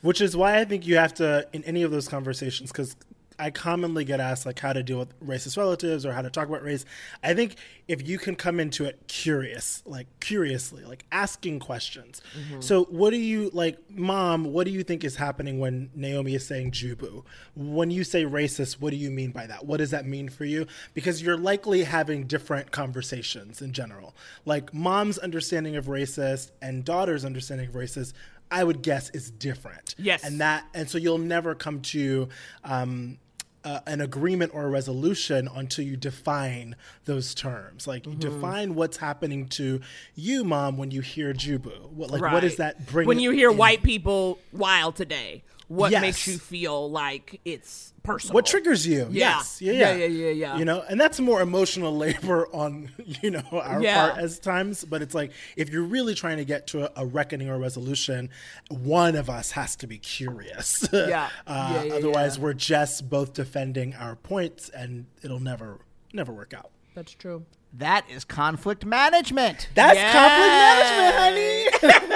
Which 0.02 0.20
is 0.20 0.36
why 0.36 0.58
I 0.58 0.64
think 0.64 0.86
you 0.86 0.96
have 0.96 1.14
to, 1.14 1.48
in 1.52 1.64
any 1.64 1.82
of 1.82 1.90
those 1.90 2.08
conversations, 2.08 2.70
because 2.70 2.96
I 3.38 3.50
commonly 3.50 4.04
get 4.04 4.20
asked 4.20 4.46
like 4.46 4.58
how 4.58 4.72
to 4.72 4.82
deal 4.82 4.98
with 4.98 5.18
racist 5.20 5.56
relatives 5.56 6.06
or 6.06 6.12
how 6.12 6.22
to 6.22 6.30
talk 6.30 6.48
about 6.48 6.62
race. 6.62 6.84
I 7.22 7.34
think 7.34 7.56
if 7.88 8.06
you 8.06 8.18
can 8.18 8.34
come 8.36 8.58
into 8.58 8.84
it 8.84 9.08
curious, 9.08 9.82
like 9.86 10.06
curiously, 10.20 10.84
like 10.84 11.04
asking 11.12 11.60
questions. 11.60 12.22
Mm-hmm. 12.38 12.60
So, 12.60 12.84
what 12.84 13.10
do 13.10 13.18
you 13.18 13.50
like, 13.52 13.78
mom? 13.90 14.44
What 14.44 14.64
do 14.64 14.70
you 14.70 14.82
think 14.82 15.04
is 15.04 15.16
happening 15.16 15.58
when 15.58 15.90
Naomi 15.94 16.34
is 16.34 16.46
saying 16.46 16.72
Jubu? 16.72 17.24
When 17.54 17.90
you 17.90 18.04
say 18.04 18.24
racist, 18.24 18.80
what 18.80 18.90
do 18.90 18.96
you 18.96 19.10
mean 19.10 19.30
by 19.30 19.46
that? 19.46 19.66
What 19.66 19.78
does 19.78 19.90
that 19.90 20.06
mean 20.06 20.28
for 20.28 20.44
you? 20.44 20.66
Because 20.94 21.22
you're 21.22 21.36
likely 21.36 21.84
having 21.84 22.26
different 22.26 22.70
conversations 22.70 23.60
in 23.60 23.72
general. 23.72 24.14
Like 24.44 24.72
mom's 24.72 25.18
understanding 25.18 25.76
of 25.76 25.86
racist 25.86 26.50
and 26.62 26.84
daughter's 26.84 27.24
understanding 27.24 27.68
of 27.68 27.74
racist 27.74 28.12
I 28.50 28.64
would 28.64 28.82
guess 28.82 29.10
is 29.10 29.30
different. 29.30 29.94
Yes. 29.98 30.24
and 30.24 30.40
that 30.40 30.64
and 30.74 30.88
so 30.88 30.98
you'll 30.98 31.18
never 31.18 31.54
come 31.54 31.80
to 31.82 32.28
um, 32.64 33.18
uh, 33.66 33.80
an 33.86 34.00
agreement 34.00 34.52
or 34.54 34.64
a 34.64 34.68
resolution 34.68 35.48
until 35.54 35.84
you 35.84 35.96
define 35.96 36.76
those 37.04 37.34
terms. 37.34 37.86
Like 37.88 38.06
you 38.06 38.12
Mhm. 38.12 38.20
define 38.20 38.74
what's 38.76 38.98
happening 38.98 39.48
to 39.48 39.80
you, 40.14 40.44
mom, 40.44 40.76
when 40.76 40.92
you 40.92 41.00
hear 41.00 41.34
Jubu. 41.34 41.90
What 41.90 42.10
like 42.12 42.22
what 42.22 42.40
does 42.40 42.56
that 42.56 42.86
bring? 42.86 43.08
When 43.08 43.18
you 43.18 43.32
hear 43.32 43.50
in- 43.50 43.56
white 43.56 43.82
people 43.82 44.38
wild 44.52 44.94
today, 44.94 45.42
what 45.66 45.90
Yes. 45.90 46.00
makes 46.00 46.26
you 46.28 46.38
feel 46.38 46.88
like 46.88 47.40
it's 47.44 47.92
personal? 48.06 48.34
What 48.34 48.46
triggers 48.46 48.86
you? 48.86 49.08
Yeah. 49.10 49.36
Yes. 49.36 49.60
Yeah, 49.60 49.72
Yeah, 49.72 49.78
yeah. 49.78 49.94
yeah, 49.94 50.06
yeah, 50.06 50.30
yeah. 50.30 50.56
You 50.58 50.64
know, 50.64 50.82
and 50.88 51.00
that's 51.00 51.18
more 51.20 51.40
emotional 51.42 51.96
labor 51.96 52.46
on, 52.54 52.90
you 53.22 53.30
know, 53.32 53.42
our 53.52 53.82
Yeah. 53.82 54.08
part 54.10 54.18
as 54.22 54.38
times. 54.38 54.84
But 54.84 55.02
it's 55.02 55.14
like 55.14 55.32
if 55.56 55.68
you're 55.70 55.82
really 55.82 56.14
trying 56.14 56.36
to 56.38 56.44
get 56.44 56.66
to 56.68 56.84
a, 56.98 57.02
a 57.02 57.06
reckoning 57.06 57.48
or 57.50 57.54
a 57.54 57.58
resolution, 57.58 58.30
one 58.70 59.16
of 59.16 59.28
us 59.28 59.50
has 59.52 59.76
to 59.76 59.86
be 59.86 59.98
curious. 59.98 60.88
Yeah. 60.92 61.28
uh, 61.46 61.72
Yeah, 61.74 61.82
yeah, 61.84 61.94
otherwise 61.94 62.36
yeah. 62.36 62.42
we're 62.44 62.52
just 62.54 63.10
both 63.10 63.32
defending 63.34 63.94
our 63.94 64.16
points 64.16 64.68
and 64.70 65.06
it'll 65.22 65.40
never 65.40 65.80
never 66.12 66.32
work 66.32 66.54
out. 66.54 66.70
That's 66.94 67.12
true. 67.12 67.44
That 67.74 68.08
is 68.08 68.24
conflict 68.24 68.86
management. 68.86 69.68
That's 69.74 69.96
Yes. 69.96 70.12
conflict 70.14 71.82
management, 71.82 72.06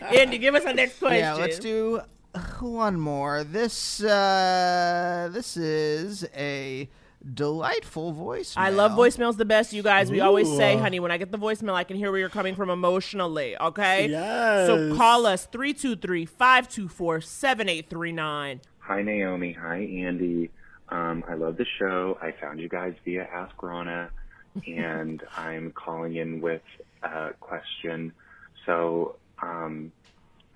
honey. 0.00 0.10
Andy, 0.18 0.38
give 0.38 0.54
us 0.54 0.64
our 0.64 0.74
next 0.74 0.98
question. 0.98 1.18
Yeah, 1.20 1.34
let's 1.34 1.58
do 1.58 2.00
one 2.62 2.98
more. 2.98 3.44
This 3.44 4.02
uh, 4.02 5.28
this 5.32 5.56
is 5.56 6.26
a 6.36 6.88
delightful 7.32 8.12
voice. 8.12 8.54
I 8.56 8.70
love 8.70 8.92
voicemails 8.92 9.36
the 9.36 9.44
best, 9.44 9.72
you 9.72 9.82
guys. 9.82 10.10
We 10.10 10.20
always 10.20 10.48
say, 10.56 10.76
honey, 10.76 11.00
when 11.00 11.10
I 11.10 11.16
get 11.16 11.30
the 11.32 11.38
voicemail, 11.38 11.74
I 11.74 11.84
can 11.84 11.96
hear 11.96 12.10
where 12.10 12.20
you're 12.20 12.28
coming 12.28 12.54
from 12.54 12.70
emotionally, 12.70 13.56
okay? 13.58 14.08
Yes. 14.08 14.66
So 14.66 14.96
call 14.96 15.26
us 15.26 15.46
323 15.46 16.26
524 16.26 17.20
7839. 17.20 18.60
Hi, 18.80 19.02
Naomi. 19.02 19.52
Hi, 19.52 19.78
Andy. 19.78 20.50
Um, 20.90 21.24
I 21.26 21.34
love 21.34 21.56
the 21.56 21.66
show. 21.78 22.18
I 22.20 22.32
found 22.32 22.60
you 22.60 22.68
guys 22.68 22.94
via 23.04 23.24
Ask 23.24 23.62
Rana, 23.62 24.10
and 24.66 25.22
I'm 25.36 25.72
calling 25.72 26.16
in 26.16 26.40
with 26.40 26.62
a 27.02 27.30
question. 27.40 28.12
So, 28.66 29.16
um, 29.42 29.92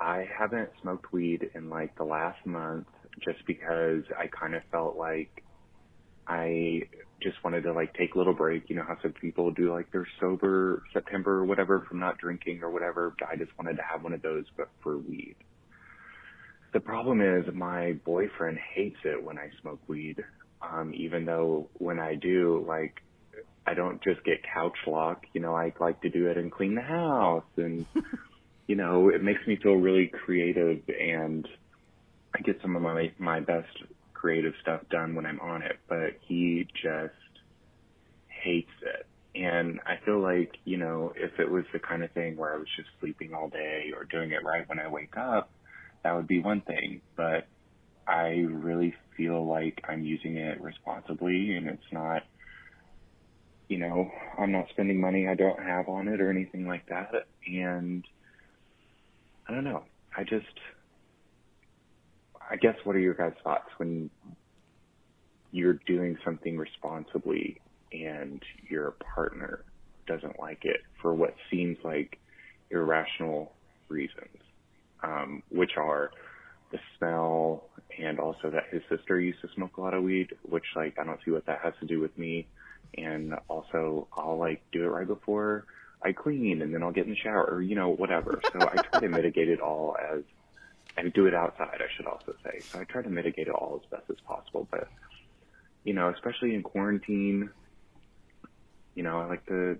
I 0.01 0.27
haven't 0.39 0.71
smoked 0.83 1.13
weed 1.13 1.51
in 1.55 1.71
like 1.71 1.97
the 1.97 2.05
last 2.05 2.45
month 2.47 2.87
just 3.25 3.45
because 3.47 4.03
I 4.17 4.27
kind 4.29 4.55
of 4.55 4.63
felt 4.71 4.97
like 4.97 5.43
I 6.27 6.83
just 7.23 7.43
wanted 7.43 7.63
to 7.63 7.73
like 7.73 7.95
take 7.95 8.15
a 8.15 8.19
little 8.19 8.35
break. 8.35 8.65
You 8.69 8.77
know 8.77 8.85
how 8.87 8.97
some 9.03 9.13
people 9.13 9.51
do 9.51 9.73
like 9.73 9.91
their 9.93 10.07
sober 10.21 10.83
September 10.93 11.39
or 11.39 11.45
whatever 11.45 11.85
from 11.89 11.99
not 11.99 12.19
drinking 12.19 12.61
or 12.63 12.71
whatever. 12.71 13.15
I 13.29 13.37
just 13.37 13.51
wanted 13.59 13.77
to 13.77 13.83
have 13.91 14.05
one 14.05 14.13
of 14.13 14.23
those, 14.23 14.45
but 14.57 14.69
for 14.83 14.99
weed. 14.99 15.37
The 16.73 16.81
problem 16.81 17.21
is 17.23 17.45
my 17.55 17.95
boyfriend 18.05 18.59
hates 18.75 18.99
it 19.05 19.23
when 19.23 19.39
I 19.39 19.49
smoke 19.63 19.81
weed. 19.89 20.23
Um, 20.61 20.93
even 20.95 21.25
though 21.25 21.71
when 21.75 21.99
I 21.99 22.15
do, 22.15 22.65
like, 22.69 22.95
I 23.67 23.75
don't 23.75 24.03
just 24.03 24.23
get 24.25 24.37
couch 24.55 24.77
lock, 24.87 25.23
you 25.33 25.41
know, 25.41 25.55
I 25.55 25.73
like 25.81 26.01
to 26.03 26.11
do 26.11 26.27
it 26.27 26.37
and 26.37 26.53
clean 26.53 26.75
the 26.75 26.83
house 26.83 27.45
and, 27.57 27.87
you 28.69 28.77
know, 28.77 29.09
it 29.09 29.23
makes 29.23 29.45
me 29.47 29.57
feel 29.57 29.75
really 29.75 30.07
creative 30.07 30.83
and 30.89 31.49
I 32.35 32.41
get 32.43 32.61
some 32.61 32.77
of 32.77 32.83
my, 32.83 33.11
my 33.19 33.41
best 33.41 33.67
creative 34.13 34.53
stuff 34.61 34.83
done 34.91 35.15
when 35.15 35.25
I'm 35.25 35.41
on 35.41 35.63
it, 35.63 35.79
but 35.89 36.19
he 36.21 36.69
just 36.81 37.15
hates 38.29 38.71
it. 38.83 39.07
And 39.35 39.81
I 39.87 40.05
feel 40.05 40.21
like, 40.21 40.57
you 40.65 40.77
know, 40.77 41.13
if 41.17 41.41
it 41.41 41.51
was 41.51 41.65
the 41.73 41.79
kind 41.79 42.05
of 42.05 42.13
thing 42.13 42.37
where 42.37 42.55
I 42.55 42.59
was 42.59 42.69
just 42.77 42.91
sleeping 43.01 43.33
all 43.33 43.49
day 43.49 43.91
or 43.97 44.05
doing 44.05 44.33
it 44.33 44.45
right 44.45 44.69
when 44.69 44.79
I 44.79 44.89
wake 44.89 45.17
up, 45.17 45.51
that 46.05 46.15
would 46.15 46.27
be 46.27 46.41
one 46.41 46.61
thing. 46.61 47.01
But 47.17 47.47
I 48.07 48.45
really 48.51 48.95
feel 49.17 49.47
like 49.47 49.83
I'm 49.89 50.05
using 50.05 50.37
it 50.37 50.61
responsibly 50.61 51.57
and 51.57 51.69
it's 51.69 51.91
not, 51.91 52.23
you 53.69 53.79
know, 53.79 54.11
I'm 54.39 54.53
not 54.53 54.69
spending 54.71 55.01
money 55.01 55.27
I 55.27 55.35
don't 55.35 55.63
have 55.63 55.89
on 55.89 56.09
it 56.09 56.21
or 56.21 56.31
anything 56.31 56.67
like 56.67 56.87
that. 56.89 57.27
And 57.47 58.05
I 59.49 59.55
don't 59.55 59.65
know. 59.65 59.85
I 60.17 60.25
just, 60.25 60.45
I 62.51 62.57
guess, 62.57 62.75
what 62.85 62.97
are 62.97 63.01
your 63.01 63.15
guys' 63.15 63.33
thoughts 63.43 63.69
when 63.79 64.11
you're 65.53 65.79
doing 65.87 66.19
something 66.25 66.59
responsibly 66.59 67.61
and 67.93 68.43
your 68.69 68.95
partner 69.15 69.65
doesn't 70.07 70.39
like 70.39 70.61
it 70.63 70.81
for 71.01 71.15
what 71.15 71.35
seems 71.51 71.79
like 71.83 72.19
irrational 72.71 73.53
reasons, 73.89 74.37
um, 75.03 75.43
which 75.51 75.73
are 75.79 76.11
the 76.71 76.79
smell 76.99 77.65
and 77.99 78.21
also 78.21 78.51
that 78.51 78.65
his 78.71 78.83
sister 78.91 79.19
used 79.19 79.41
to 79.41 79.49
smoke 79.55 79.79
a 79.79 79.81
lot 79.81 79.95
of 79.95 80.03
weed, 80.03 80.29
which 80.43 80.65
like 80.77 80.99
I 80.99 81.05
don't 81.05 81.21
see 81.25 81.31
what 81.31 81.47
that 81.47 81.61
has 81.65 81.73
to 81.81 81.87
do 81.87 82.01
with 82.01 82.17
me. 82.19 82.47
And 82.97 83.35
also, 83.49 84.09
I'll 84.13 84.39
like 84.39 84.63
do 84.73 84.85
it 84.85 84.89
right 84.89 85.07
before 85.07 85.65
I 86.03 86.13
clean, 86.13 86.63
and 86.63 86.73
then 86.73 86.83
I'll 86.83 86.93
get 86.93 87.05
in 87.05 87.11
the 87.11 87.17
shower, 87.17 87.45
or 87.45 87.61
you 87.63 87.75
know, 87.75 87.89
whatever. 87.91 88.41
So 88.53 88.61
I 88.61 88.77
try 88.83 89.01
to 89.01 89.09
mitigate 89.09 89.49
it 89.49 89.61
all 89.61 89.97
as 90.13 90.23
and 90.97 91.13
do 91.13 91.27
it 91.27 91.35
outside. 91.35 91.79
I 91.81 91.87
should 91.97 92.07
also 92.07 92.35
say. 92.45 92.61
So 92.71 92.81
I 92.81 92.85
try 92.85 93.03
to 93.03 93.11
mitigate 93.11 93.49
it 93.49 93.53
all 93.55 93.81
as 93.83 93.91
best 93.91 94.11
as 94.11 94.21
possible. 94.27 94.69
But 94.71 94.89
you 95.85 95.95
know, 95.95 96.09
especially 96.11 96.55
in 96.55 96.63
quarantine, 96.63 97.51
you 98.95 99.03
know, 99.03 99.21
I 99.21 99.27
like 99.27 99.47
to 99.47 99.79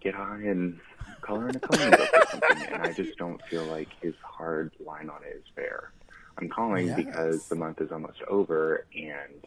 get 0.00 0.14
high 0.14 0.42
and 0.42 0.78
color 1.20 1.48
in 1.48 1.56
a 1.56 1.60
coloring 1.60 1.90
book 1.90 2.10
or 2.12 2.26
something, 2.30 2.62
and 2.72 2.82
I 2.82 2.92
just 2.92 3.16
don't 3.18 3.40
feel 3.48 3.64
like 3.64 3.88
his 4.00 4.14
hard 4.24 4.72
line 4.84 5.08
on 5.08 5.22
it 5.24 5.36
is 5.36 5.44
fair. 5.54 5.92
I'm 6.38 6.48
calling 6.48 6.86
Yes. 6.88 6.96
because 6.96 7.44
the 7.48 7.54
month 7.54 7.80
is 7.80 7.92
almost 7.92 8.20
over, 8.28 8.86
and 8.96 9.44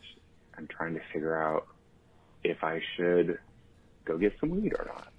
I'm 0.58 0.68
trying 0.68 0.94
to 0.94 1.02
figure 1.12 1.36
out 1.42 1.68
if 2.44 2.64
I 2.64 2.80
should 2.96 3.40
go 4.06 4.18
get 4.18 4.34
some 4.40 4.50
weed 4.52 4.74
or 4.78 4.86
not. 4.88 5.12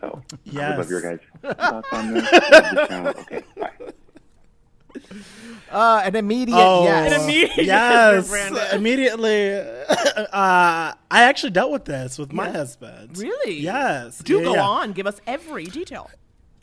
So 0.00 0.22
I 0.58 0.68
would 0.70 0.78
love 0.78 0.90
your 0.90 1.00
guys' 1.02 1.20
thoughts 1.42 1.88
on 1.92 2.14
this. 2.14 2.28
Okay, 2.32 3.42
bye. 3.58 3.70
Uh, 5.70 6.02
an 6.04 6.14
immediate 6.16 6.54
Oh, 6.58 6.84
yes. 6.84 7.12
An 7.14 7.20
immediate 7.22 7.56
yes, 7.64 8.28
yes, 8.30 8.72
immediately. 8.74 9.54
uh, 9.56 10.24
I 10.32 10.94
actually 11.10 11.50
dealt 11.50 11.72
with 11.72 11.86
this 11.86 12.18
with 12.18 12.32
my 12.32 12.50
husband. 12.50 13.16
Really? 13.16 13.54
Yes. 13.60 14.18
Do 14.18 14.36
Yeah, 14.38 14.44
go 14.44 14.54
yeah. 14.54 14.62
on. 14.68 14.92
Give 14.92 15.06
us 15.06 15.18
every 15.26 15.64
detail. 15.64 16.10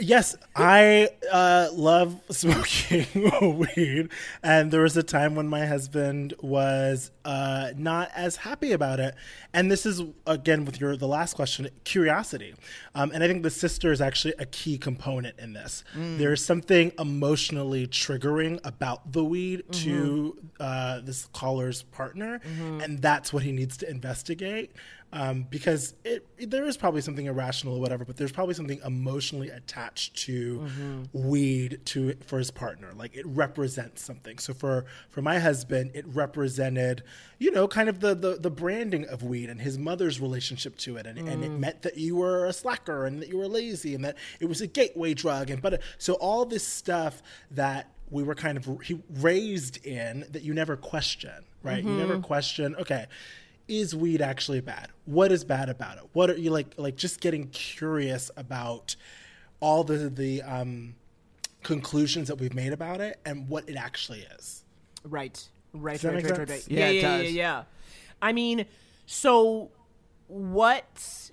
Yes, 0.01 0.33
I 0.55 1.09
uh, 1.29 1.67
love 1.73 2.21
smoking 2.31 3.05
weed, 3.75 4.07
and 4.41 4.71
there 4.71 4.83
was 4.83 4.95
a 4.95 5.03
time 5.03 5.35
when 5.35 5.49
my 5.49 5.65
husband 5.65 6.33
was 6.39 7.11
uh, 7.25 7.71
not 7.75 8.09
as 8.15 8.37
happy 8.37 8.71
about 8.71 9.01
it. 9.01 9.15
And 9.53 9.69
this 9.69 9.85
is 9.85 10.01
again 10.25 10.63
with 10.63 10.79
your 10.79 10.95
the 10.95 11.07
last 11.07 11.33
question, 11.33 11.67
curiosity, 11.83 12.55
um, 12.95 13.11
and 13.13 13.21
I 13.21 13.27
think 13.27 13.43
the 13.43 13.49
sister 13.49 13.91
is 13.91 13.99
actually 13.99 14.35
a 14.39 14.45
key 14.45 14.77
component 14.77 15.37
in 15.37 15.51
this. 15.51 15.83
There's 16.17 16.45
something 16.45 16.93
emotionally 16.97 17.85
triggering 17.85 18.61
about 18.63 19.11
the 19.11 19.25
weed 19.25 19.63
to 19.73 20.37
uh, 20.61 21.01
this 21.01 21.27
caller's 21.33 21.83
partner, 21.83 22.39
and 22.81 23.01
that's 23.01 23.33
what 23.33 23.43
he 23.43 23.51
needs 23.51 23.75
to 23.77 23.89
investigate 23.89 24.71
um, 25.11 25.47
because 25.49 25.95
it, 26.03 26.27
there 26.37 26.65
is 26.65 26.77
probably 26.77 27.01
something 27.01 27.25
irrational 27.25 27.75
or 27.75 27.81
whatever, 27.81 28.05
but 28.05 28.17
there's 28.17 28.31
probably 28.31 28.53
something 28.53 28.79
emotionally 28.85 29.49
attached 29.49 30.15
to 30.25 30.59
mm-hmm. 30.59 31.03
weed 31.13 31.79
to 31.85 32.13
for 32.25 32.37
his 32.37 32.51
partner. 32.51 32.91
Like 32.95 33.15
it 33.15 33.25
represents 33.25 34.03
something. 34.03 34.37
So 34.37 34.53
for 34.53 34.85
for 35.09 35.21
my 35.21 35.39
husband, 35.39 35.91
it 35.95 36.05
represented, 36.07 37.03
you 37.39 37.49
know, 37.51 37.67
kind 37.67 37.89
of 37.89 38.01
the 38.01 38.13
the, 38.13 38.35
the 38.35 38.51
branding 38.51 39.05
of 39.05 39.23
weed 39.23 39.49
and 39.49 39.59
his 39.59 39.79
mother's 39.79 40.21
relationship 40.21 40.77
to 40.77 40.97
it, 40.97 41.07
and, 41.07 41.17
and 41.17 41.43
it 41.43 41.51
mm. 41.51 41.59
meant 41.59 41.81
that 41.81 41.97
you 41.97 42.15
were 42.15 42.45
a 42.45 42.53
slacker 42.53 43.05
and 43.05 43.21
that 43.21 43.29
you 43.29 43.37
were 43.37 43.47
lazy 43.47 43.95
and 43.95 44.05
that 44.05 44.15
it 44.39 44.45
was 44.45 44.61
a 44.61 44.67
gateway 44.67 45.13
drug 45.13 45.49
and 45.49 45.61
but 45.61 45.81
so 45.97 46.13
all 46.15 46.45
this 46.45 46.65
stuff 46.65 47.23
that 47.49 47.91
we 48.11 48.23
were 48.23 48.35
kind 48.35 48.57
of 48.57 48.79
raised 49.21 49.85
in 49.85 50.25
that 50.31 50.43
you 50.43 50.53
never 50.53 50.75
question, 50.75 51.45
right? 51.63 51.83
You 51.83 51.91
never 51.91 52.13
mm-hmm. 52.13 52.23
question. 52.23 52.75
Okay 52.77 53.07
is 53.69 53.95
weed 53.95 54.21
actually 54.21 54.61
bad? 54.61 54.89
What 55.05 55.31
is 55.31 55.43
bad 55.43 55.69
about 55.69 55.97
it? 55.97 56.03
What 56.13 56.29
are 56.29 56.37
you 56.37 56.51
like 56.51 56.73
like 56.77 56.95
just 56.95 57.21
getting 57.21 57.47
curious 57.47 58.29
about 58.35 58.95
all 59.61 59.83
the 59.83 60.09
the 60.09 60.41
um 60.41 60.95
conclusions 61.63 62.27
that 62.27 62.35
we've 62.35 62.53
made 62.53 62.73
about 62.73 63.01
it 63.01 63.19
and 63.25 63.47
what 63.49 63.67
it 63.69 63.75
actually 63.75 64.25
is. 64.37 64.63
Right. 65.03 65.47
Right. 65.73 65.93
Does 65.93 66.01
that 66.01 66.07
right, 66.09 66.15
make 66.15 66.31
right, 66.31 66.39
right, 66.39 66.49
sense? 66.49 66.67
right. 66.67 66.77
Yeah, 66.77 66.89
Yeah, 66.89 66.89
it 66.89 67.01
yeah, 67.01 67.17
yeah, 67.17 67.29
yeah. 67.29 67.63
I 68.21 68.31
mean, 68.31 68.65
so 69.05 69.69
what? 70.27 71.31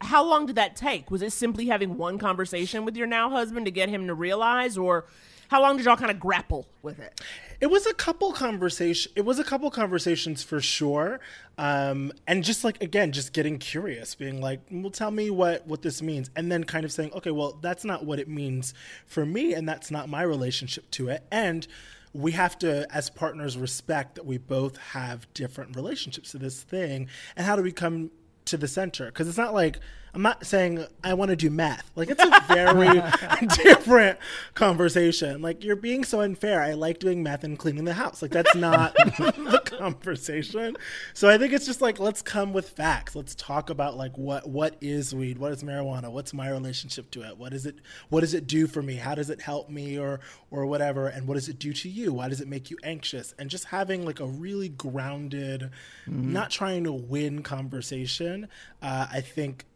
How 0.00 0.24
long 0.24 0.46
did 0.46 0.56
that 0.56 0.76
take? 0.76 1.10
Was 1.10 1.22
it 1.22 1.32
simply 1.32 1.66
having 1.66 1.96
one 1.96 2.18
conversation 2.18 2.84
with 2.84 2.96
your 2.96 3.06
now 3.06 3.30
husband 3.30 3.64
to 3.66 3.72
get 3.72 3.88
him 3.88 4.06
to 4.08 4.14
realize, 4.14 4.76
or 4.76 5.06
how 5.48 5.62
long 5.62 5.76
did 5.76 5.86
y'all 5.86 5.96
kind 5.96 6.10
of 6.10 6.20
grapple 6.20 6.66
with 6.82 6.98
it? 6.98 7.20
It 7.60 7.66
was 7.66 7.86
a 7.86 7.94
couple 7.94 8.32
conversation. 8.32 9.12
It 9.16 9.24
was 9.24 9.38
a 9.38 9.44
couple 9.44 9.70
conversations 9.70 10.42
for 10.42 10.60
sure, 10.60 11.20
um, 11.56 12.12
and 12.26 12.44
just 12.44 12.64
like 12.64 12.82
again, 12.82 13.12
just 13.12 13.32
getting 13.32 13.58
curious, 13.58 14.14
being 14.14 14.40
like, 14.40 14.60
"Well, 14.70 14.90
tell 14.90 15.10
me 15.10 15.30
what 15.30 15.66
what 15.66 15.82
this 15.82 16.02
means," 16.02 16.30
and 16.36 16.52
then 16.52 16.64
kind 16.64 16.84
of 16.84 16.92
saying, 16.92 17.12
"Okay, 17.14 17.30
well, 17.30 17.58
that's 17.60 17.84
not 17.84 18.04
what 18.04 18.18
it 18.18 18.28
means 18.28 18.74
for 19.06 19.24
me, 19.24 19.54
and 19.54 19.68
that's 19.68 19.90
not 19.90 20.08
my 20.08 20.22
relationship 20.22 20.90
to 20.92 21.08
it." 21.08 21.24
And 21.30 21.66
we 22.12 22.32
have 22.32 22.58
to, 22.58 22.86
as 22.94 23.10
partners, 23.10 23.56
respect 23.58 24.14
that 24.14 24.26
we 24.26 24.38
both 24.38 24.76
have 24.78 25.32
different 25.34 25.76
relationships 25.76 26.32
to 26.32 26.38
this 26.38 26.62
thing, 26.62 27.08
and 27.36 27.46
how 27.46 27.56
do 27.56 27.62
we 27.62 27.72
come 27.72 28.10
to 28.46 28.56
the 28.56 28.68
center? 28.68 29.06
Because 29.06 29.28
it's 29.28 29.38
not 29.38 29.54
like 29.54 29.80
I'm 30.16 30.22
not 30.22 30.46
saying 30.46 30.82
I 31.04 31.12
want 31.12 31.28
to 31.28 31.36
do 31.36 31.50
math. 31.50 31.90
Like 31.94 32.08
it's 32.08 32.24
a 32.24 32.44
very 32.48 33.02
different 33.62 34.18
conversation. 34.54 35.42
Like 35.42 35.62
you're 35.62 35.76
being 35.76 36.04
so 36.04 36.22
unfair. 36.22 36.62
I 36.62 36.72
like 36.72 37.00
doing 37.00 37.22
math 37.22 37.44
and 37.44 37.58
cleaning 37.58 37.84
the 37.84 37.92
house. 37.92 38.22
Like 38.22 38.30
that's 38.30 38.54
not 38.54 38.94
the 38.94 39.60
conversation. 39.62 40.74
So 41.12 41.28
I 41.28 41.36
think 41.36 41.52
it's 41.52 41.66
just 41.66 41.82
like 41.82 42.00
let's 42.00 42.22
come 42.22 42.54
with 42.54 42.70
facts. 42.70 43.14
Let's 43.14 43.34
talk 43.34 43.68
about 43.68 43.98
like 43.98 44.16
what 44.16 44.48
what 44.48 44.76
is 44.80 45.14
weed? 45.14 45.36
What 45.36 45.52
is 45.52 45.62
marijuana? 45.62 46.10
What's 46.10 46.32
my 46.32 46.48
relationship 46.48 47.10
to 47.10 47.22
it? 47.22 47.36
What 47.36 47.52
is 47.52 47.66
it 47.66 47.76
what 48.08 48.22
does 48.22 48.32
it 48.32 48.46
do 48.46 48.66
for 48.66 48.80
me? 48.80 48.94
How 48.94 49.14
does 49.14 49.28
it 49.28 49.42
help 49.42 49.68
me 49.68 49.98
or 49.98 50.20
or 50.50 50.64
whatever? 50.64 51.08
And 51.08 51.28
what 51.28 51.34
does 51.34 51.50
it 51.50 51.58
do 51.58 51.74
to 51.74 51.90
you? 51.90 52.14
Why 52.14 52.30
does 52.30 52.40
it 52.40 52.48
make 52.48 52.70
you 52.70 52.78
anxious? 52.82 53.34
And 53.38 53.50
just 53.50 53.66
having 53.66 54.06
like 54.06 54.20
a 54.20 54.26
really 54.26 54.70
grounded, 54.70 55.72
not 56.06 56.48
trying 56.48 56.84
to 56.84 56.92
win 56.92 57.42
conversation. 57.42 58.48
Uh, 58.80 59.08
I 59.12 59.20
think 59.20 59.66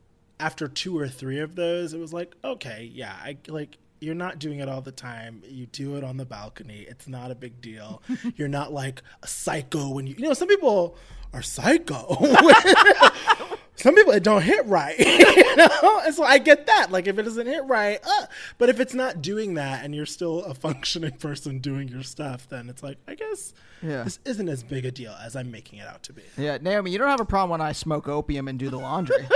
after 0.40 0.66
two 0.68 0.98
or 0.98 1.08
three 1.08 1.38
of 1.40 1.54
those, 1.54 1.92
it 1.92 1.98
was 1.98 2.12
like, 2.12 2.34
okay, 2.42 2.90
yeah, 2.92 3.14
I 3.22 3.36
like 3.48 3.78
you're 4.00 4.14
not 4.14 4.38
doing 4.38 4.60
it 4.60 4.68
all 4.68 4.80
the 4.80 4.92
time. 4.92 5.42
You 5.46 5.66
do 5.66 5.96
it 5.96 6.04
on 6.04 6.16
the 6.16 6.24
balcony. 6.24 6.86
It's 6.88 7.06
not 7.06 7.30
a 7.30 7.34
big 7.34 7.60
deal. 7.60 8.02
you're 8.36 8.48
not 8.48 8.72
like 8.72 9.02
a 9.22 9.26
psycho 9.28 9.90
when 9.90 10.06
you 10.06 10.14
you 10.16 10.24
know 10.24 10.34
some 10.34 10.48
people 10.48 10.96
are 11.32 11.42
psycho. 11.42 12.16
some 13.76 13.94
people 13.94 14.12
it 14.12 14.22
don't 14.22 14.42
hit 14.42 14.64
right. 14.66 14.98
you 14.98 15.56
know? 15.56 16.00
And 16.04 16.14
so 16.14 16.24
I 16.24 16.38
get 16.38 16.66
that. 16.66 16.90
Like 16.90 17.06
if 17.06 17.18
it 17.18 17.22
doesn't 17.22 17.46
hit 17.46 17.64
right, 17.66 18.00
uh, 18.02 18.26
but 18.58 18.68
if 18.68 18.80
it's 18.80 18.94
not 18.94 19.20
doing 19.22 19.54
that 19.54 19.84
and 19.84 19.94
you're 19.94 20.06
still 20.06 20.42
a 20.44 20.54
functioning 20.54 21.12
person 21.12 21.58
doing 21.58 21.88
your 21.88 22.02
stuff, 22.02 22.48
then 22.48 22.68
it's 22.68 22.82
like, 22.82 22.98
I 23.06 23.14
guess 23.14 23.52
Yeah. 23.82 24.02
this 24.04 24.18
isn't 24.24 24.48
as 24.48 24.62
big 24.62 24.84
a 24.86 24.90
deal 24.90 25.14
as 25.22 25.36
I'm 25.36 25.50
making 25.50 25.78
it 25.78 25.86
out 25.86 26.02
to 26.04 26.12
be. 26.12 26.22
Yeah, 26.36 26.58
Naomi, 26.60 26.90
you 26.90 26.98
don't 26.98 27.08
have 27.08 27.20
a 27.20 27.24
problem 27.26 27.50
when 27.50 27.60
I 27.60 27.72
smoke 27.72 28.08
opium 28.08 28.48
and 28.48 28.58
do 28.58 28.70
the 28.70 28.78
laundry. 28.78 29.26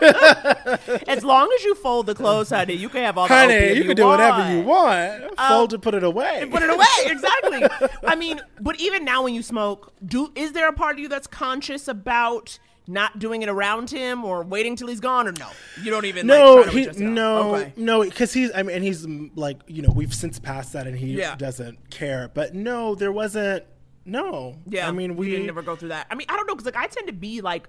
As 1.08 1.24
long 1.24 1.50
as 1.56 1.64
you 1.64 1.74
fold 1.74 2.06
the 2.06 2.14
clothes, 2.14 2.50
honey, 2.50 2.74
you 2.74 2.88
can 2.88 3.02
have 3.02 3.18
all 3.18 3.28
the 3.28 3.34
Honey, 3.34 3.54
opium 3.54 3.76
you 3.78 3.84
can 3.84 3.96
do 3.96 4.06
whatever 4.06 4.52
you 4.52 4.62
want. 4.62 5.24
Um, 5.38 5.48
fold 5.48 5.74
it, 5.74 5.80
put 5.80 5.94
it 5.94 6.02
away. 6.04 6.46
Put 6.50 6.62
it 6.62 6.70
away, 6.70 6.86
exactly. 7.06 7.88
I 8.06 8.14
mean, 8.16 8.40
but 8.60 8.80
even 8.80 9.04
now, 9.04 9.24
when 9.24 9.34
you 9.34 9.42
smoke, 9.42 9.92
do 10.04 10.32
is 10.34 10.52
there 10.52 10.68
a 10.68 10.72
part 10.72 10.94
of 10.96 10.98
you 11.00 11.08
that's 11.08 11.26
conscious 11.26 11.88
about 11.88 12.58
not 12.86 13.18
doing 13.20 13.42
it 13.42 13.48
around 13.48 13.90
him 13.90 14.24
or 14.24 14.42
waiting 14.42 14.74
till 14.74 14.88
he's 14.88 15.00
gone, 15.00 15.28
or 15.28 15.32
no? 15.32 15.48
You 15.82 15.90
don't 15.90 16.06
even 16.06 16.26
no, 16.26 16.54
like, 16.56 16.70
he, 16.70 16.82
adjust 16.82 17.00
it 17.00 17.04
out? 17.06 17.10
no, 17.12 17.54
Okay. 17.54 17.72
no, 17.76 18.02
because 18.02 18.32
he's. 18.32 18.50
I 18.54 18.62
mean, 18.62 18.76
and 18.76 18.84
he's 18.84 19.06
like, 19.34 19.58
you 19.66 19.82
know, 19.82 19.90
we've 19.94 20.14
since 20.14 20.38
passed 20.38 20.72
that, 20.72 20.86
and 20.86 20.96
he 20.96 21.12
Yeah. 21.12 21.36
doesn't 21.36 21.90
care. 21.90 22.30
But 22.32 22.54
no, 22.54 22.94
there 22.94 23.12
wasn't. 23.12 23.64
No, 24.06 24.56
Yeah, 24.66 24.88
I 24.88 24.92
mean, 24.92 25.14
we 25.14 25.28
didn't 25.30 25.46
never 25.46 25.60
go 25.62 25.76
through 25.76 25.90
that. 25.90 26.06
I 26.10 26.14
mean, 26.14 26.26
I 26.30 26.36
don't 26.36 26.46
know 26.46 26.54
because 26.54 26.64
like 26.64 26.74
I 26.82 26.86
tend 26.86 27.06
to 27.08 27.12
be 27.12 27.42
like, 27.42 27.68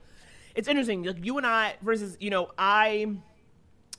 it's 0.56 0.68
interesting. 0.68 1.04
Like 1.04 1.24
you 1.26 1.38
and 1.38 1.46
I 1.48 1.76
versus 1.82 2.18
you 2.20 2.30
know 2.30 2.52
I, 2.58 3.16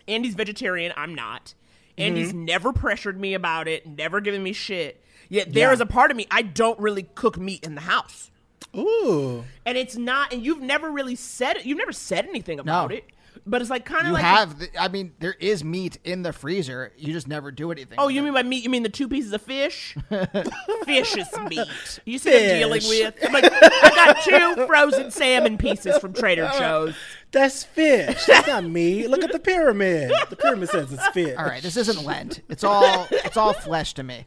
Andy's 0.09 0.35
vegetarian. 0.35 0.93
I'm 0.97 1.15
not. 1.15 1.55
Andy's 1.99 2.29
Mm-hmm. 2.31 2.45
never 2.47 2.73
pressured 2.73 3.20
me 3.20 3.35
about 3.35 3.69
it. 3.69 3.87
Never 3.87 4.20
given 4.20 4.43
me 4.43 4.53
shit. 4.53 5.03
Yet 5.29 5.53
there 5.53 5.69
Yeah. 5.69 5.74
is 5.74 5.81
a 5.81 5.87
part 5.87 6.11
of 6.11 6.16
me 6.16 6.27
I 6.31 6.43
don't 6.43 6.79
really 6.79 7.05
cook 7.15 7.39
meat 7.39 7.65
in 7.65 7.74
the 7.74 7.83
house. 7.83 8.31
Ooh, 8.77 9.45
and 9.66 9.77
it's 9.77 9.97
not. 9.97 10.33
And 10.33 10.45
you've 10.45 10.62
never 10.62 10.91
really 10.91 11.15
said 11.16 11.57
it. 11.59 11.66
You've 11.66 11.79
never 11.79 11.93
said 11.93 12.27
anything 12.27 12.59
about 12.59 12.91
No. 12.91 12.97
it. 12.97 13.05
But 13.44 13.60
it's 13.60 13.70
like 13.70 13.85
kind 13.85 14.02
of 14.02 14.06
you 14.09 14.12
like 14.12 14.23
have, 14.23 14.59
the, 14.60 14.69
I 14.81 14.86
mean, 14.89 15.14
there 15.19 15.35
is 15.40 15.64
meat 15.64 15.98
in 16.05 16.23
the 16.23 16.32
freezer. 16.32 16.93
You 16.97 17.12
just 17.12 17.27
never 17.27 17.51
do 17.51 17.73
anything. 17.73 17.98
Oh, 17.98 18.06
you 18.09 18.20
it. 18.20 18.24
mean 18.24 18.35
by 18.35 18.44
meat? 18.44 18.62
You 18.62 18.70
mean 18.70 18.85
the 18.85 18.89
two 18.89 19.09
pieces 19.09 19.32
of 19.32 19.43
fish? 19.43 19.97
fish 20.85 21.16
is 21.16 21.28
meat. 21.51 21.98
You 22.05 22.19
see 22.19 22.31
what 22.31 22.43
I'm 22.43 22.48
dealing 22.59 22.82
with? 22.89 23.14
I'm 23.24 23.32
like, 23.32 23.44
I 23.52 23.90
got 23.94 24.23
two 24.23 24.66
frozen 24.66 25.10
salmon 25.10 25.59
pieces 25.59 25.98
from 25.98 26.12
Trader 26.12 26.48
Joe's. 26.56 26.94
that's 27.32 27.64
fish. 27.64 28.27
That's 28.27 28.47
not 28.47 28.62
me. 28.64 29.09
Look 29.09 29.24
at 29.24 29.32
the 29.32 29.40
pyramid. 29.40 30.12
The 30.31 30.36
pyramid 30.36 30.69
says 30.69 30.93
it's 30.93 31.06
fish. 31.12 31.36
All 31.36 31.44
right, 31.44 31.62
this 31.62 31.77
isn't 31.77 32.05
Lent. 32.05 32.43
It's 32.48 32.62
all 32.62 33.09
it's 33.10 33.36
all 33.36 33.55
flesh 33.55 33.94
to 33.94 34.05
me. 34.05 34.24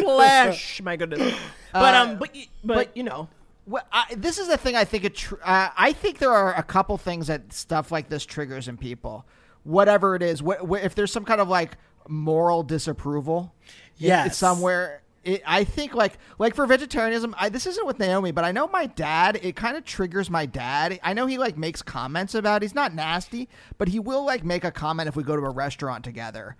Flesh, 0.00 0.80
my 0.82 0.96
goodness. 0.96 1.34
But 1.72 1.94
um, 1.94 2.16
but 2.18 2.30
but, 2.64 2.74
but- 2.76 2.96
you 2.96 3.02
know, 3.02 3.28
Well, 3.66 3.82
I, 3.92 4.14
this 4.16 4.38
is 4.38 4.48
the 4.48 4.56
thing. 4.56 4.76
I 4.76 4.84
think 4.84 5.04
it. 5.04 5.14
Tr- 5.14 5.36
uh, 5.42 5.70
I 5.76 5.92
think 5.92 6.18
there 6.18 6.32
are 6.32 6.54
a 6.54 6.62
couple 6.62 6.96
things 6.98 7.28
that 7.28 7.52
stuff 7.52 7.90
like 7.90 8.08
this 8.08 8.26
triggers 8.26 8.68
in 8.68 8.76
people. 8.76 9.26
Whatever 9.62 10.14
it 10.14 10.22
is, 10.22 10.40
wh- 10.40 10.60
wh- 10.68 10.84
if 10.84 10.94
there's 10.94 11.10
some 11.12 11.24
kind 11.24 11.40
of 11.40 11.48
like 11.48 11.78
moral 12.06 12.62
disapproval, 12.62 13.54
Yes. 13.96 14.36
somewhere, 14.36 15.00
it, 15.24 15.42
I 15.46 15.64
think 15.64 15.94
like 15.94 16.18
like 16.38 16.54
for 16.54 16.66
vegetarianism, 16.66 17.34
I, 17.38 17.48
this 17.48 17.66
isn't 17.66 17.86
with 17.86 17.98
Naomi, 17.98 18.30
but 18.32 18.44
I 18.44 18.52
know 18.52 18.66
my 18.66 18.84
dad. 18.84 19.40
It 19.42 19.56
kind 19.56 19.74
of 19.78 19.84
triggers 19.86 20.28
my 20.28 20.44
dad. 20.44 21.00
I 21.02 21.14
know 21.14 21.24
he 21.26 21.38
like 21.38 21.56
makes 21.56 21.80
comments 21.80 22.34
about. 22.34 22.60
He's 22.60 22.74
not 22.74 22.94
nasty, 22.94 23.48
but 23.78 23.88
he 23.88 23.98
will 23.98 24.26
like 24.26 24.44
make 24.44 24.64
a 24.64 24.70
comment 24.70 25.08
if 25.08 25.16
we 25.16 25.22
go 25.22 25.34
to 25.36 25.42
a 25.42 25.50
restaurant 25.50 26.04
together, 26.04 26.56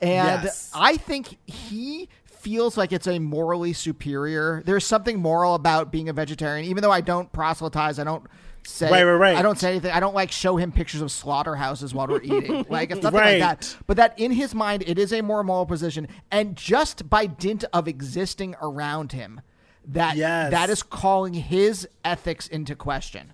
and 0.00 0.42
Yes. 0.42 0.72
I 0.74 0.96
think 0.96 1.38
he 1.48 2.08
feels 2.40 2.76
like 2.76 2.92
it's 2.92 3.06
a 3.06 3.18
morally 3.18 3.72
superior. 3.72 4.62
There's 4.64 4.86
something 4.86 5.18
moral 5.20 5.54
about 5.54 5.90
being 5.92 6.08
a 6.08 6.12
vegetarian, 6.12 6.66
even 6.66 6.82
though 6.82 6.90
I 6.92 7.00
don't 7.00 7.30
proselytize. 7.32 7.98
I 7.98 8.04
don't. 8.04 8.24
Say, 8.66 8.90
Right, 8.90 9.02
right, 9.04 9.14
right. 9.14 9.36
I 9.36 9.40
don't 9.40 9.58
say 9.58 9.70
anything. 9.70 9.92
I 9.92 10.00
don't 10.00 10.14
like 10.14 10.30
show 10.30 10.56
him 10.58 10.72
pictures 10.72 11.00
of 11.00 11.10
slaughterhouses 11.10 11.94
while 11.94 12.06
we're 12.06 12.20
eating. 12.22 12.66
like 12.70 12.90
it's 12.90 13.02
nothing 13.02 13.18
Right. 13.20 13.40
like 13.40 13.60
that 13.60 13.76
but 13.86 13.96
that 13.96 14.18
in 14.18 14.30
his 14.30 14.54
mind 14.54 14.84
it 14.86 14.98
is 14.98 15.10
a 15.12 15.22
more 15.22 15.42
moral 15.42 15.64
position 15.64 16.06
and 16.30 16.54
just 16.54 17.08
by 17.08 17.24
dint 17.26 17.64
of 17.72 17.88
existing 17.88 18.56
around 18.60 19.12
him 19.12 19.40
that 19.86 20.16
Yes. 20.16 20.50
that 20.50 20.68
is 20.68 20.82
calling 20.82 21.32
his 21.32 21.88
ethics 22.04 22.46
into 22.46 22.74
question 22.74 23.32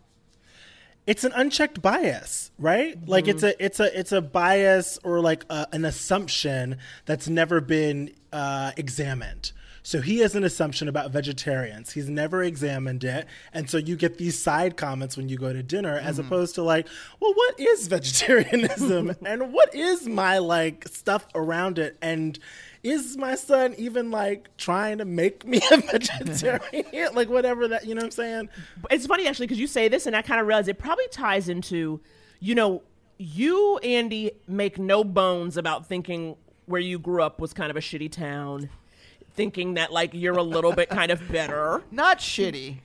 it's 1.07 1.25
an 1.25 1.33
unchecked 1.35 1.83
bias, 1.83 2.51
right? 2.59 2.97
Like 3.07 3.29
it's 3.29 3.43
a 3.43 3.65
it's 3.65 3.81
a 3.81 3.99
it's 3.99 4.13
a 4.13 4.21
bias 4.21 4.99
or 5.05 5.21
like 5.21 5.45
a, 5.51 5.67
an 5.73 5.85
assumption 5.85 6.79
that's 7.05 7.29
never 7.29 7.61
been 7.61 8.13
uh, 8.33 8.73
examined. 8.77 9.53
So 9.87 10.01
he 10.01 10.21
has 10.21 10.35
an 10.35 10.45
assumption 10.45 10.89
about 10.89 11.11
vegetarians. 11.11 11.93
He's 11.93 12.09
never 12.09 12.43
examined 12.43 13.05
it, 13.05 13.27
and 13.53 13.69
so 13.69 13.77
you 13.77 13.97
get 13.97 14.17
these 14.17 14.39
side 14.39 14.79
comments 14.79 15.15
when 15.15 15.29
you 15.29 15.37
go 15.37 15.53
to 15.53 15.63
dinner, 15.63 15.99
as 15.99 16.17
mm-hmm. 16.17 16.27
opposed 16.27 16.55
to 16.55 16.63
like, 16.63 16.89
well, 17.21 17.35
what 17.35 17.61
is 17.61 17.87
vegetarianism, 17.89 19.15
and 19.27 19.53
what 19.53 19.75
is 19.75 20.09
my 20.09 20.39
like 20.39 20.89
stuff 20.89 21.27
around 21.35 21.79
it, 21.79 21.99
and 22.01 22.39
is 22.83 23.19
my 23.19 23.35
son 23.35 23.75
even 23.77 24.11
like 24.11 24.49
trying 24.57 24.99
to 24.99 25.05
make 25.05 25.47
me 25.47 25.61
a 25.71 25.77
vegetarian, 25.93 27.15
like 27.15 27.29
whatever 27.29 27.69
that 27.69 27.87
you 27.87 27.95
know 27.95 28.01
what 28.01 28.07
I'm 28.07 28.11
saying? 28.11 28.49
it's 28.91 29.07
funny 29.07 29.27
actually 29.27 29.47
because 29.47 29.61
you 29.61 29.67
say 29.67 29.89
this 29.89 30.07
and 30.07 30.17
I 30.17 30.23
kind 30.23 30.41
of 30.41 30.47
realize 30.47 30.67
it 30.67 30.79
probably 30.79 31.09
ties 31.09 31.51
into, 31.51 32.01
you 32.41 32.55
know, 32.55 32.83
you 33.19 33.77
Andy 33.79 34.33
make 34.49 34.79
no 34.79 35.05
bones 35.05 35.59
about 35.59 35.87
thinking 35.87 36.37
where 36.65 36.81
you 36.81 36.99
grew 36.99 37.23
up 37.23 37.39
was 37.39 37.53
kind 37.53 37.71
of 37.71 37.77
a 37.77 37.81
shitty 37.81 38.11
town, 38.11 38.71
thinking 39.35 39.75
that 39.75 39.93
like 39.93 40.11
you're 40.15 40.39
a 40.39 40.43
little 40.43 40.73
bit 40.73 40.89
kind 40.89 41.11
of 41.11 41.27
better. 41.31 41.83
not 41.91 42.19
shitty 42.19 42.79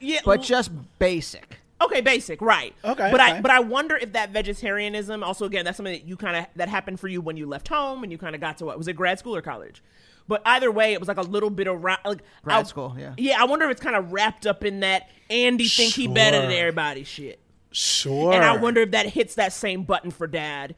Yeah, 0.00 0.20
but 0.24 0.42
just 0.42 0.70
basic 0.98 1.58
Okay, 1.82 2.00
basic, 2.00 2.40
right? 2.40 2.74
Okay, 2.84 3.10
but 3.10 3.20
I 3.20 3.40
but 3.40 3.50
I 3.50 3.60
wonder 3.60 3.96
if 3.96 4.12
that 4.12 4.30
vegetarianism 4.30 5.24
also 5.24 5.46
again 5.46 5.64
that's 5.64 5.76
something 5.76 5.92
that 5.92 6.06
you 6.06 6.16
kind 6.16 6.36
of 6.36 6.46
that 6.56 6.68
happened 6.68 7.00
for 7.00 7.08
you 7.08 7.20
when 7.20 7.36
you 7.36 7.46
left 7.46 7.68
home 7.68 8.02
and 8.02 8.12
you 8.12 8.18
kind 8.18 8.34
of 8.34 8.40
got 8.40 8.58
to 8.58 8.64
what 8.66 8.78
was 8.78 8.88
it 8.88 8.94
grad 8.94 9.18
school 9.18 9.34
or 9.34 9.42
college? 9.42 9.82
But 10.28 10.42
either 10.46 10.70
way, 10.70 10.92
it 10.92 11.00
was 11.00 11.08
like 11.08 11.16
a 11.16 11.22
little 11.22 11.50
bit 11.50 11.66
of 11.66 11.82
ra- 11.82 11.98
like 12.04 12.22
Grad 12.42 12.60
I- 12.60 12.62
school, 12.62 12.94
yeah. 12.96 13.14
Yeah, 13.18 13.40
I 13.40 13.44
wonder 13.44 13.64
if 13.66 13.72
it's 13.72 13.80
kind 13.80 13.96
of 13.96 14.12
wrapped 14.12 14.46
up 14.46 14.64
in 14.64 14.80
that 14.80 15.10
Andy 15.28 15.66
think 15.66 15.94
he 15.94 16.06
better 16.06 16.40
than 16.40 16.52
everybody 16.52 17.02
shit. 17.04 17.40
Sure. 17.72 18.32
And 18.32 18.44
I 18.44 18.56
wonder 18.56 18.82
if 18.82 18.92
that 18.92 19.06
hits 19.06 19.34
that 19.34 19.52
same 19.52 19.82
button 19.82 20.10
for 20.10 20.26
dad 20.26 20.76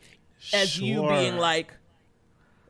as 0.53 0.79
you 0.79 1.07
being 1.09 1.37
like, 1.37 1.75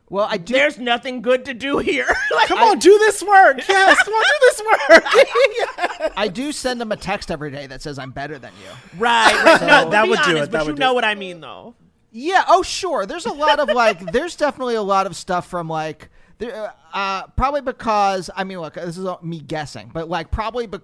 well 0.09 0.27
i 0.29 0.37
do 0.37 0.53
there's 0.53 0.77
nothing 0.77 1.21
good 1.21 1.45
to 1.45 1.53
do 1.53 1.79
here. 1.79 2.07
like, 2.35 2.47
Come 2.47 2.59
on, 2.59 2.79
do 2.79 2.97
this 2.99 3.21
work. 3.23 3.57
Yes, 3.67 4.03
come 4.03 4.13
on, 4.13 4.23
do 4.23 4.37
this 4.41 4.61
work. 4.61 6.13
i 6.17 6.27
do 6.27 6.51
send 6.51 6.79
them 6.79 6.91
a 6.91 6.97
text 6.97 7.31
every 7.31 7.51
day 7.51 7.67
that 7.67 7.81
says 7.81 7.97
i'm 7.99 8.11
better 8.11 8.37
than 8.39 8.51
you 8.63 8.99
right, 8.99 9.33
right. 9.43 9.61
No, 9.61 9.89
That 9.89 10.03
be 10.03 10.09
would 10.09 10.19
do 10.23 10.31
honest, 10.31 10.43
it, 10.43 10.51
But 10.51 10.59
that 10.59 10.67
you 10.67 10.73
know 10.75 10.91
it. 10.91 10.95
what 10.95 11.05
I 11.05 11.15
mean, 11.15 11.41
though. 11.41 11.75
Yeah. 12.17 12.45
Oh, 12.47 12.63
sure. 12.63 13.05
There's 13.05 13.25
a 13.25 13.33
lot 13.33 13.59
of 13.59 13.67
like. 13.69 13.99
there's 14.13 14.37
definitely 14.37 14.75
a 14.75 14.81
lot 14.81 15.05
of 15.05 15.17
stuff 15.17 15.47
from 15.49 15.67
like. 15.67 16.09
There, 16.37 16.71
uh, 16.93 17.27
probably 17.35 17.59
because 17.59 18.29
I 18.33 18.45
mean, 18.45 18.61
look, 18.61 18.75
this 18.75 18.97
is 18.97 19.03
all 19.05 19.19
me 19.21 19.41
guessing, 19.41 19.91
but 19.93 20.07
like 20.07 20.31
probably 20.31 20.65
be- 20.65 20.79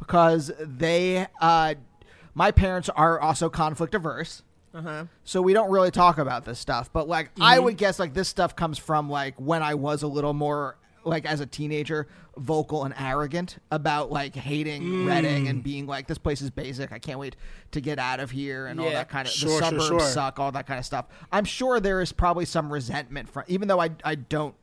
because 0.00 0.50
they, 0.58 1.26
uh, 1.40 1.74
my 2.34 2.50
parents 2.50 2.88
are 2.88 3.20
also 3.20 3.48
conflict 3.48 3.94
averse. 3.94 4.42
Uh-huh. 4.74 5.04
So 5.24 5.42
we 5.42 5.52
don't 5.52 5.70
really 5.70 5.90
talk 5.90 6.18
about 6.18 6.44
this 6.44 6.58
stuff, 6.58 6.90
but 6.92 7.08
like 7.08 7.30
I 7.40 7.56
Mm-hmm. 7.56 7.64
would 7.64 7.76
guess 7.76 7.98
like 7.98 8.14
this 8.14 8.28
stuff 8.28 8.56
comes 8.56 8.78
from 8.78 9.10
like 9.10 9.34
when 9.38 9.62
I 9.62 9.74
was 9.74 10.02
a 10.02 10.06
little 10.08 10.32
more 10.34 10.76
like 11.04 11.26
as 11.26 11.40
a 11.40 11.46
teenager 11.46 12.06
vocal 12.38 12.84
and 12.84 12.94
arrogant 12.98 13.58
about 13.70 14.10
like 14.10 14.34
hating 14.36 14.82
Mm. 14.82 15.06
Reading 15.08 15.48
and 15.48 15.62
being 15.62 15.86
like 15.86 16.06
this 16.06 16.16
place 16.16 16.40
is 16.40 16.48
basic. 16.50 16.92
I 16.92 16.98
can't 16.98 17.18
wait 17.18 17.36
to 17.72 17.80
get 17.80 17.98
out 17.98 18.20
of 18.20 18.30
here 18.30 18.66
and 18.66 18.80
all 18.80 18.88
that 18.88 19.08
kind 19.10 19.26
of 19.28 19.34
Sure, 19.34 19.60
the 19.60 19.68
sure, 19.68 19.80
suburbs 19.80 19.86
sure. 19.88 20.00
suck, 20.12 20.38
all 20.38 20.52
that 20.52 20.66
kind 20.66 20.78
of 20.78 20.86
stuff. 20.86 21.06
I'm 21.30 21.44
sure 21.44 21.78
there 21.80 22.00
is 22.00 22.12
probably 22.12 22.44
some 22.46 22.72
resentment 22.72 23.28
from 23.28 23.44
even 23.48 23.68
though 23.68 23.80
I 23.80 23.90
I 24.04 24.14
don't 24.14 24.54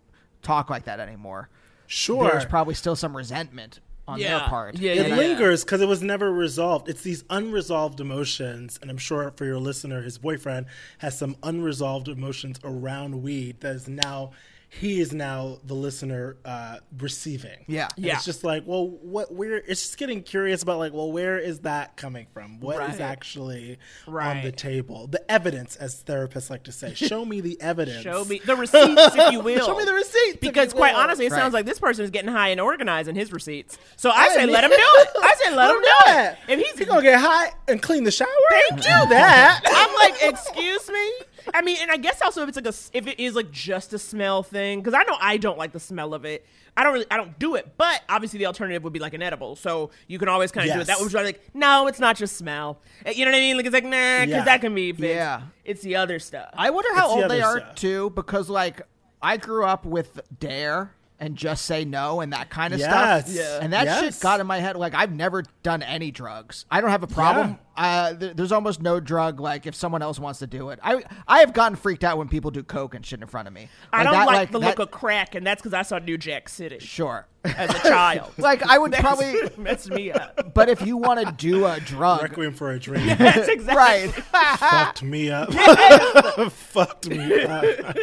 talk 0.42 0.70
like 0.70 0.86
that 0.86 1.00
anymore. 1.00 1.50
Sure. 1.86 2.24
There's 2.24 2.46
probably 2.46 2.74
still 2.74 2.96
some 2.96 3.16
resentment 3.18 3.80
on 4.10 4.20
their 4.20 4.30
Yeah. 4.30 4.50
part. 4.50 4.76
Yeah, 4.78 4.94
it 4.94 5.08
yeah, 5.10 5.16
lingers 5.16 5.64
because 5.64 5.82
it 5.82 5.88
was 5.88 6.02
never 6.02 6.32
resolved. 6.32 6.90
It's 6.90 7.02
these 7.02 7.24
unresolved 7.30 8.00
emotions, 8.00 8.78
and 8.82 8.90
I'm 8.92 8.98
sure 8.98 9.32
for 9.36 9.46
your 9.46 9.58
listener, 9.60 10.02
his 10.02 10.18
boyfriend 10.18 10.66
has 11.00 11.18
some 11.18 11.36
unresolved 11.44 12.08
emotions 12.08 12.60
around 12.64 13.22
weed 13.24 13.62
that 13.62 13.76
is 13.76 13.88
now 13.88 14.32
he 14.72 15.00
is 15.02 15.12
now 15.14 15.58
the 15.64 15.74
listener 15.74 16.38
uh, 16.46 16.78
receiving. 17.00 17.66
Yeah. 17.68 17.88
And 17.98 18.06
Yeah. 18.06 18.16
It's 18.16 18.26
just 18.26 18.44
like, 18.44 18.64
well, 18.68 18.88
what? 18.88 19.34
Where? 19.34 19.58
It's 19.58 19.82
just 19.82 19.98
getting 19.98 20.22
curious 20.22 20.62
about 20.62 20.78
like, 20.78 20.94
well, 20.94 21.12
where 21.12 21.40
is 21.40 21.60
that 21.62 21.98
coming 21.98 22.28
from? 22.34 22.60
What 22.60 22.76
is 22.84 23.00
Right. 23.00 23.02
actually 23.02 23.80
on 24.08 24.42
the 24.44 24.52
table? 24.52 25.08
The 25.08 25.30
evidence, 25.32 25.76
as 25.76 26.04
therapists 26.04 26.50
like 26.52 26.64
to 26.64 26.72
say. 26.72 26.94
Show 26.94 27.26
me 27.26 27.42
the 27.42 27.60
evidence. 27.62 28.04
Show 28.04 28.24
me 28.26 28.42
the 28.46 28.56
receipts, 28.56 29.16
if 29.16 29.32
you 29.32 29.40
will. 29.42 29.66
Show 29.66 29.76
me 29.78 29.86
the 29.86 29.94
receipts. 29.94 30.38
Because 30.40 30.72
quite 30.74 30.94
will. 30.94 31.02
honestly, 31.02 31.26
it 31.26 31.32
Right. 31.32 31.40
sounds 31.40 31.54
like 31.54 31.66
this 31.66 31.80
person 31.80 32.04
is 32.06 32.12
getting 32.12 32.32
high 32.32 32.50
and 32.50 32.62
organizing 32.62 33.16
his 33.16 33.32
receipts. 33.34 33.78
So 33.96 34.12
I 34.12 34.30
Hey, 34.30 34.34
say 34.36 34.46
man. 34.46 34.52
let 34.52 34.64
him 34.66 34.70
do 34.72 34.76
it. 34.78 35.08
I 35.22 35.36
say 35.44 35.56
let, 35.56 35.70
him 35.76 35.82
do 35.82 35.88
it. 35.88 36.06
that. 36.06 36.38
If 36.48 36.60
he's 36.60 36.78
he 36.78 36.86
gonna 36.86 37.02
get 37.02 37.20
high 37.20 37.52
and 37.68 37.82
clean 37.82 38.04
the 38.04 38.12
shower, 38.12 38.28
Thank 38.70 38.84
do 38.84 38.90
you. 38.90 39.10
that. 39.10 39.62
I'm 39.66 39.96
like, 40.12 40.32
excuse 40.32 40.88
me. 40.90 41.12
I 41.54 41.62
mean, 41.62 41.78
and 41.82 41.92
I 41.92 41.98
guess 41.98 42.22
also 42.22 42.44
if 42.44 42.50
it's 42.50 42.56
like 42.58 42.66
a 42.66 42.98
if 42.98 43.08
it 43.08 43.20
is 43.20 43.36
like 43.36 43.52
just 43.52 43.94
a 43.94 44.00
smell 44.00 44.44
thing, 44.44 44.80
because 44.80 44.94
I 44.94 45.04
know 45.04 45.18
I 45.20 45.38
don't 45.38 45.58
like 45.58 45.72
the 45.72 45.80
smell 45.80 46.14
of 46.14 46.26
it. 46.26 46.46
I 46.78 46.84
don't 46.84 46.94
really, 46.94 47.06
I 47.12 47.18
don't 47.18 47.38
do 47.40 47.56
it. 47.56 47.74
But 47.78 48.02
obviously, 48.08 48.40
the 48.40 48.46
alternative 48.46 48.84
would 48.84 48.94
be 48.94 49.00
like 49.00 49.14
an 49.14 49.22
edible. 49.22 49.56
So 49.58 49.90
you 50.08 50.18
can 50.20 50.30
always 50.30 50.52
kind 50.52 50.70
of 50.70 50.74
do 50.76 50.80
it. 50.82 50.88
Yes. 50.88 50.98
That 50.98 51.04
was 51.04 51.14
like, 51.14 51.42
no, 51.54 51.88
it's 51.88 52.00
not 52.00 52.16
just 52.16 52.38
smell. 52.38 52.80
Uh, 53.06 53.10
You 53.12 53.26
know 53.26 53.32
what 53.32 53.38
I 53.38 53.42
mean? 53.42 53.58
Like 53.58 53.66
it's 53.66 53.74
like 53.74 53.84
nah, 53.84 53.90
because 54.22 54.30
Yeah. 54.30 54.44
that 54.46 54.62
can 54.62 54.74
be 54.74 54.92
fixed. 54.92 55.04
Yeah. 55.04 55.42
It's 55.66 55.82
the 55.82 55.96
other 55.98 56.20
stuff. 56.20 56.50
I 56.54 56.70
wonder 56.70 56.94
how 56.96 57.06
It's 57.08 57.16
the 57.16 57.22
old 57.24 57.32
they 57.32 57.42
other 57.42 57.58
are 57.58 57.60
stuff. 57.62 57.76
too, 57.76 58.10
because 58.12 58.50
like 58.50 58.82
I 59.22 59.36
grew 59.38 59.66
up 59.66 59.86
with 59.86 60.22
Dare 60.40 60.94
and 61.20 61.36
Just 61.36 61.66
Say 61.66 61.86
No 61.86 62.22
and 62.22 62.32
that 62.34 62.50
kind 62.50 62.74
of 62.74 62.80
Yes. 62.80 62.90
stuff. 63.30 63.36
Yeah. 63.36 63.60
And 63.62 63.74
that 63.74 63.86
Yes. 63.86 64.16
shit 64.16 64.20
got 64.22 64.40
in 64.40 64.48
my 64.48 64.60
head. 64.60 64.76
Like 64.78 64.94
I've 64.94 65.12
never 65.14 65.44
done 65.64 65.84
any 65.84 66.12
drugs. 66.12 66.66
I 66.72 66.82
don't 66.82 66.90
have 66.92 67.04
a 67.04 67.08
problem. 67.08 67.60
Uh, 67.76 68.14
th- 68.14 68.36
there's 68.36 68.52
almost 68.52 68.82
no 68.82 69.00
drug. 69.00 69.40
Like 69.40 69.66
if 69.66 69.74
someone 69.76 70.02
else 70.02 70.20
wants 70.20 70.40
to 70.40 70.48
do 70.48 70.70
it, 70.70 70.80
I 70.84 71.02
I 71.28 71.40
have 71.40 71.54
gotten 71.54 71.76
freaked 71.78 72.04
out 72.04 72.18
when 72.18 72.28
people 72.28 72.52
do 72.52 72.62
coke 72.64 72.94
and 72.96 73.06
shit 73.06 73.22
in 73.22 73.28
front 73.28 73.48
of 73.48 73.54
me. 73.54 73.70
I 73.94 74.04
don't 74.04 74.12
that, 74.14 74.26
like, 74.28 74.52
the 74.52 74.60
that- 74.60 74.66
look 74.68 74.80
of 74.80 74.92
crack, 74.92 75.36
and 75.36 75.46
that's 75.48 75.62
because 75.62 75.74
I 75.74 75.84
saw 75.84 75.98
New 76.00 76.18
Jack 76.18 76.50
City 76.50 76.80
Sure. 76.80 77.26
as 77.46 77.70
a 77.70 77.80
child. 77.90 78.32
like 78.38 78.64
I 78.64 78.78
would 78.78 78.92
probably. 78.94 79.32
what 79.44 79.58
messed 79.58 79.90
me 79.90 80.12
up. 80.12 80.54
But 80.54 80.68
if 80.70 80.82
you 80.86 80.98
want 80.98 81.26
to 81.26 81.32
do 81.34 81.66
a 81.66 81.80
drug, 81.80 82.22
Requiem 82.24 82.54
for 82.54 82.72
a 82.72 82.80
Dream. 82.80 83.08
That's 83.18 83.48
exactly 83.48 83.76
right? 83.76 84.12
Fucked 84.60 85.04
me 85.04 85.30
up. 85.32 85.54
Fucked 86.52 87.08
me 87.10 87.44
up. 87.44 87.96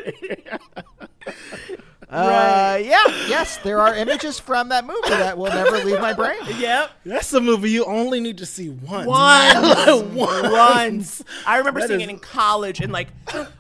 Uh, 2.09 2.79
yeah, 2.83 3.03
yes, 3.27 3.57
there 3.59 3.81
are 3.81 3.95
images 3.97 4.39
from 4.39 4.69
that 4.69 4.87
movie 4.87 5.01
that 5.09 5.37
will 5.37 5.51
never 5.51 5.79
leave 5.85 6.01
my 6.01 6.13
brain. 6.13 6.39
Yep. 6.59 6.91
That's 7.05 7.33
a 7.33 7.41
movie 7.41 7.71
you 7.73 7.85
only 7.85 8.21
need 8.21 8.39
to 8.39 8.47
see 8.47 8.69
once. 8.69 9.07
Once. 9.09 10.03
once. 10.15 10.43
Once. 10.53 11.25
I 11.47 11.59
remember 11.59 11.81
That 11.81 11.89
seeing 11.89 12.01
is- 12.03 12.07
it 12.07 12.11
in 12.11 12.19
college 12.21 12.81
and 12.81 12.93
like, 12.93 13.09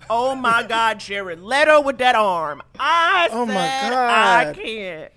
oh 0.09 0.35
my 0.36 0.62
God, 0.62 1.01
Jared 1.01 1.43
Leto 1.43 1.81
with 1.81 1.98
that 1.98 2.14
arm. 2.14 2.62
I 2.78 3.28
Oh 3.32 3.47
my 3.47 3.55
God. 3.55 4.47
I 4.48 4.52
can't. 4.55 5.12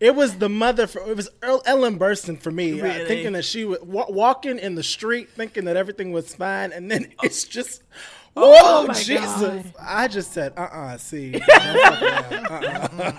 It 0.00 0.14
was 0.14 0.36
the 0.36 0.48
mother. 0.50 0.86
For, 0.86 1.00
it 1.08 1.16
was 1.16 1.30
El- 1.42 1.62
Ellen 1.64 1.98
Burstyn 1.98 2.38
for 2.38 2.50
me, 2.50 2.80
uh, 2.80 3.06
thinking 3.06 3.32
that 3.32 3.44
she 3.44 3.64
was 3.64 3.80
wa- 3.80 4.06
walking 4.10 4.58
in 4.58 4.74
the 4.74 4.82
street, 4.82 5.30
thinking 5.30 5.64
that 5.64 5.76
everything 5.76 6.12
was 6.12 6.34
fine, 6.34 6.72
and 6.72 6.90
then 6.90 7.12
it's 7.22 7.44
just. 7.44 7.82
Oh 8.36 8.86
Oh, 8.88 8.92
Jesus! 8.92 9.40
God. 9.40 9.72
I 9.80 10.08
just 10.08 10.32
said, 10.32 10.52
uh, 10.56 10.62
uh 10.62 10.96
see, 10.98 11.32
Don't 11.32 11.42
fuck 11.44 12.02
around. 12.02 12.50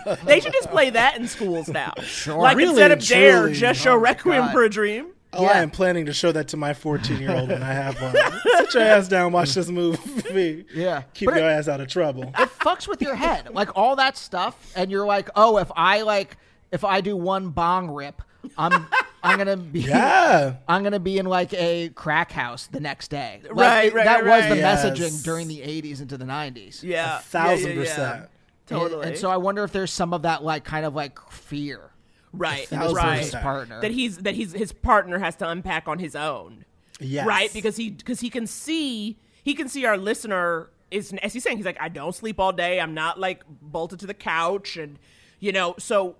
Uh-uh. 0.05 0.15
They 0.25 0.39
should 0.41 0.51
just 0.53 0.69
play 0.69 0.89
that 0.89 1.17
in 1.17 1.27
schools 1.27 1.67
now. 1.69 1.93
Sure. 2.03 2.37
Like 2.37 2.57
Really 2.57 2.69
instead 2.71 2.91
of 2.91 2.99
and 2.99 3.07
Dare, 3.07 3.39
truly. 3.43 3.53
just 3.55 3.79
show 3.81 3.93
Oh, 3.93 3.97
Requiem 3.97 4.41
God. 4.45 4.51
for 4.51 4.63
a 4.63 4.69
Dream. 4.69 5.07
Oh, 5.37 5.45
I 5.45 5.59
am 5.59 5.69
planning 5.69 6.05
to 6.05 6.13
show 6.13 6.31
that 6.31 6.47
to 6.49 6.57
my 6.57 6.73
14 6.73 7.19
year 7.19 7.31
old 7.31 7.49
when 7.49 7.61
I 7.63 7.73
have 7.73 8.01
one. 8.01 8.13
Sit 8.65 8.73
your 8.73 8.83
ass 8.83 9.07
down, 9.09 9.31
watch 9.33 9.53
this 9.53 9.67
movie. 9.69 10.65
Yeah. 10.73 11.03
keep 11.13 11.27
But 11.29 11.35
your 11.39 11.49
it- 11.49 11.53
ass 11.53 11.67
out 11.67 11.81
of 11.81 11.87
trouble. 11.87 12.23
it 12.23 12.49
fucks 12.59 12.87
with 12.87 13.01
your 13.01 13.15
head. 13.15 13.53
Like 13.53 13.69
all 13.75 13.95
that 13.97 14.17
stuff, 14.17 14.71
and 14.75 14.89
you're 14.91 15.05
like, 15.05 15.29
oh, 15.35 15.57
if 15.57 15.71
I 15.75 16.01
like, 16.03 16.37
if 16.71 16.83
I 16.85 17.01
do 17.01 17.15
one 17.17 17.49
bong 17.49 17.89
rip, 17.89 18.21
I'm, 18.57 18.87
I'm 19.25 19.37
gonna 19.37 19.57
be, 19.57 19.79
Yeah. 19.81 20.55
I'm 20.67 20.83
gonna 20.83 20.99
be 20.99 21.17
in 21.17 21.25
like 21.25 21.53
a 21.53 21.89
crack 21.89 22.31
house 22.31 22.67
the 22.67 22.79
next 22.79 23.09
day. 23.09 23.41
Like, 23.43 23.55
Right, 23.55 23.93
right, 23.93 24.05
That 24.05 24.23
right, 24.25 24.49
was 24.49 24.57
the 24.57 24.63
right. 24.63 24.77
messaging 24.77 25.23
during 25.23 25.47
the 25.47 25.59
'80s 25.61 26.01
into 26.01 26.17
the 26.17 26.25
'90s. 26.25 26.83
Yeah. 26.83 27.17
a 27.17 27.21
thousand 27.21 27.69
yeah, 27.69 27.73
yeah, 27.73 27.73
yeah. 27.73 27.81
percent. 27.81 28.15
And- 28.19 28.29
Totally. 28.67 29.07
And, 29.09 29.17
so 29.17 29.29
I 29.29 29.37
wonder 29.37 29.63
if 29.63 29.71
there's 29.71 29.91
some 29.93 30.11
of 30.13 30.23
that 30.23 30.43
like 30.43 30.63
kind 30.63 30.85
of 30.87 30.95
like 30.95 31.19
fear. 31.29 31.91
right, 32.33 32.69
in 32.71 32.79
this 32.79 32.93
right. 32.93 33.19
person's 33.19 33.41
partner. 33.43 33.79
That 33.81 33.91
he's 33.91 34.17
that 34.19 34.33
he's 34.33 34.53
his 34.53 34.71
partner 34.73 35.19
has 35.19 35.35
to 35.37 35.47
unpack 35.49 35.87
on 35.87 35.99
his 35.99 36.15
own. 36.15 36.65
Yes. 36.99 37.27
Right, 37.27 37.53
because 37.53 37.77
he 37.77 37.91
because 37.91 38.21
he 38.21 38.29
can 38.31 38.47
see 38.47 39.19
he 39.43 39.53
can 39.53 39.69
see 39.69 39.85
our 39.85 39.97
listener 39.97 40.69
is 40.89 41.13
as 41.21 41.33
he's 41.33 41.43
saying 41.43 41.57
he's 41.57 41.65
like 41.65 41.77
I 41.79 41.89
don't 41.89 42.15
sleep 42.15 42.39
all 42.39 42.51
day. 42.53 42.79
I'm 42.79 42.93
not 42.95 43.19
like 43.19 43.43
bolted 43.61 43.99
to 43.99 44.07
the 44.07 44.13
couch 44.15 44.77
and 44.77 44.97
you 45.39 45.51
know 45.51 45.75
so 45.77 46.15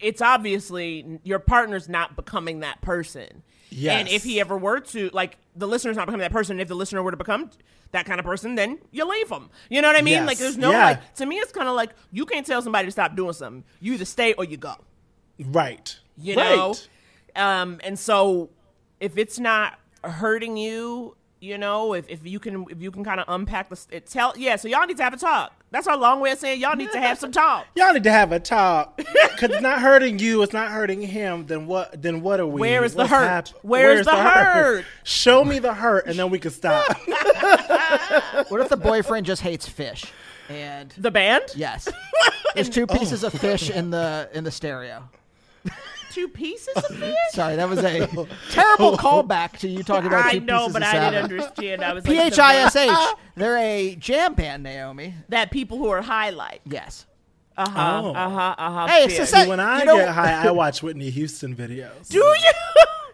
it's 0.00 0.20
obviously 0.22 1.18
your 1.24 1.38
partner's 1.38 1.88
not 1.88 2.16
becoming 2.16 2.60
that 2.60 2.80
person. 2.80 3.42
Yes. 3.70 4.00
And 4.00 4.08
if 4.08 4.24
he 4.24 4.40
ever 4.40 4.56
were 4.58 4.80
to 4.80 5.10
like 5.12 5.36
the 5.54 5.68
listener's 5.68 5.96
not 5.96 6.06
becoming 6.06 6.22
that 6.24 6.32
person, 6.32 6.54
And 6.54 6.60
if 6.62 6.68
the 6.68 6.74
listener 6.74 7.02
were 7.02 7.10
to 7.12 7.16
become 7.16 7.50
that 7.92 8.06
kind 8.06 8.18
of 8.18 8.26
person, 8.26 8.54
then 8.54 8.78
you 8.90 9.04
leave 9.08 9.28
them. 9.28 9.50
You 9.68 9.80
know 9.82 9.88
what 9.88 9.96
I 9.96 10.02
mean? 10.02 10.14
Yes. 10.14 10.26
Like 10.26 10.38
there's 10.38 10.56
no 10.58 10.70
Yeah. 10.72 10.84
like 10.84 11.14
to 11.16 11.26
me 11.26 11.36
it's 11.36 11.52
kind 11.52 11.68
of 11.68 11.74
like 11.76 11.90
you 12.10 12.26
can't 12.26 12.44
tell 12.46 12.62
somebody 12.62 12.86
to 12.86 12.92
stop 12.92 13.14
doing 13.14 13.32
something. 13.32 13.64
You 13.80 13.94
either 13.94 14.04
stay 14.04 14.32
or 14.34 14.44
you 14.44 14.56
go 14.56 14.74
Right. 15.38 15.98
you 16.18 16.36
right. 16.36 16.56
know 16.56 16.74
um 17.36 17.80
and 17.84 17.98
so 17.98 18.50
if 18.98 19.16
it's 19.16 19.38
not 19.38 19.78
hurting 20.02 20.56
you 20.56 21.16
you 21.40 21.56
know 21.56 21.94
if, 21.94 22.08
if 22.08 22.26
you 22.26 22.40
can 22.40 22.66
if 22.70 22.82
you 22.82 22.90
can 22.90 23.04
kind 23.04 23.20
of 23.20 23.26
unpack 23.28 23.68
the 23.68 23.80
it 23.92 24.06
tell 24.06 24.34
yeah 24.36 24.56
so 24.56 24.66
y'all 24.68 24.84
need 24.86 24.96
to 24.96 25.02
have 25.02 25.14
a 25.14 25.16
talk 25.16 25.59
that's 25.70 25.86
our 25.86 25.96
long 25.96 26.20
way 26.20 26.32
of 26.32 26.38
saying 26.38 26.60
y'all 26.60 26.76
need 26.76 26.90
to 26.92 27.00
have 27.00 27.18
some 27.18 27.32
talk 27.32 27.66
Y'all 27.76 27.92
need 27.92 28.04
to 28.04 28.10
have 28.10 28.32
a 28.32 28.40
talk 28.40 28.96
because 28.96 29.50
it's 29.50 29.60
not 29.60 29.80
hurting 29.80 30.18
you. 30.18 30.42
It's 30.42 30.52
not 30.52 30.70
hurting 30.70 31.00
him. 31.00 31.46
Then 31.46 31.66
what? 31.66 32.00
Then 32.00 32.20
what 32.20 32.40
are 32.40 32.46
we? 32.46 32.60
Where 32.60 32.84
is 32.84 32.92
the 32.92 32.98
What's 32.98 33.10
hurt? 33.10 33.28
hap- 33.28 33.48
Where's 33.62 34.06
the 34.06 34.16
hurt? 34.16 34.84
Show 35.04 35.44
me 35.44 35.58
the 35.58 35.72
hurt, 35.72 36.06
and 36.06 36.18
then 36.18 36.30
we 36.30 36.38
can 36.38 36.50
stop. 36.50 36.96
What 38.48 38.60
if 38.60 38.68
the 38.68 38.76
boyfriend 38.76 39.26
just 39.26 39.42
hates 39.42 39.68
fish? 39.68 40.04
And 40.48 40.92
the 40.98 41.10
band 41.10 41.42
yes, 41.54 41.88
there's 42.54 42.68
two 42.68 42.86
oh. 42.88 42.98
pieces 42.98 43.22
of 43.24 43.32
fish 43.32 43.70
in 43.70 43.90
the 43.90 44.28
in 44.32 44.44
the 44.44 44.50
stereo. 44.50 45.08
Two 46.10 46.28
pieces 46.28 46.74
of 46.76 46.84
fish 46.96 47.14
Sorry, 47.32 47.56
that 47.56 47.68
was 47.68 47.78
a 47.80 48.06
terrible 48.50 48.96
callback 48.98 49.58
to 49.60 49.68
you 49.68 49.82
talking 49.82 50.06
about 50.08 50.30
two 50.30 50.36
i 50.36 50.40
know 50.40 50.66
pieces 50.66 50.72
but 50.72 50.82
of 50.82 50.88
i 50.88 50.92
salmon. 50.92 51.12
didn't 51.12 51.30
understand 51.40 51.84
i 51.84 51.92
was 51.92 52.04
P 52.04 52.16
like, 52.16 52.26
H 52.26 52.36
the 52.36 52.44
I 52.44 52.54
S 52.56 52.74
band- 52.74 52.90
H. 52.90 53.16
They're 53.36 53.56
a 53.58 53.94
jam 53.96 54.34
band, 54.34 54.62
Naomi. 54.62 55.14
that 55.28 55.50
people 55.50 55.78
who 55.78 55.88
are 55.88 56.02
high 56.02 56.24
highlight 56.26 56.60
Yes. 56.66 57.06
uh-huh 57.56 58.02
Oh. 58.04 58.12
uh-huh 58.14 58.54
uh-huh 58.58 58.86
Hey, 58.88 59.08
fish. 59.08 59.16
so 59.16 59.24
See, 59.24 59.48
when 59.48 59.60
I 59.60 59.80
You 59.80 59.84
know- 59.86 59.96
get 59.96 60.08
high, 60.08 60.46
I 60.46 60.50
watch 60.50 60.82
Whitney 60.82 61.10
Houston 61.10 61.54
videos. 61.56 62.08
do 62.08 62.18
you 62.18 62.52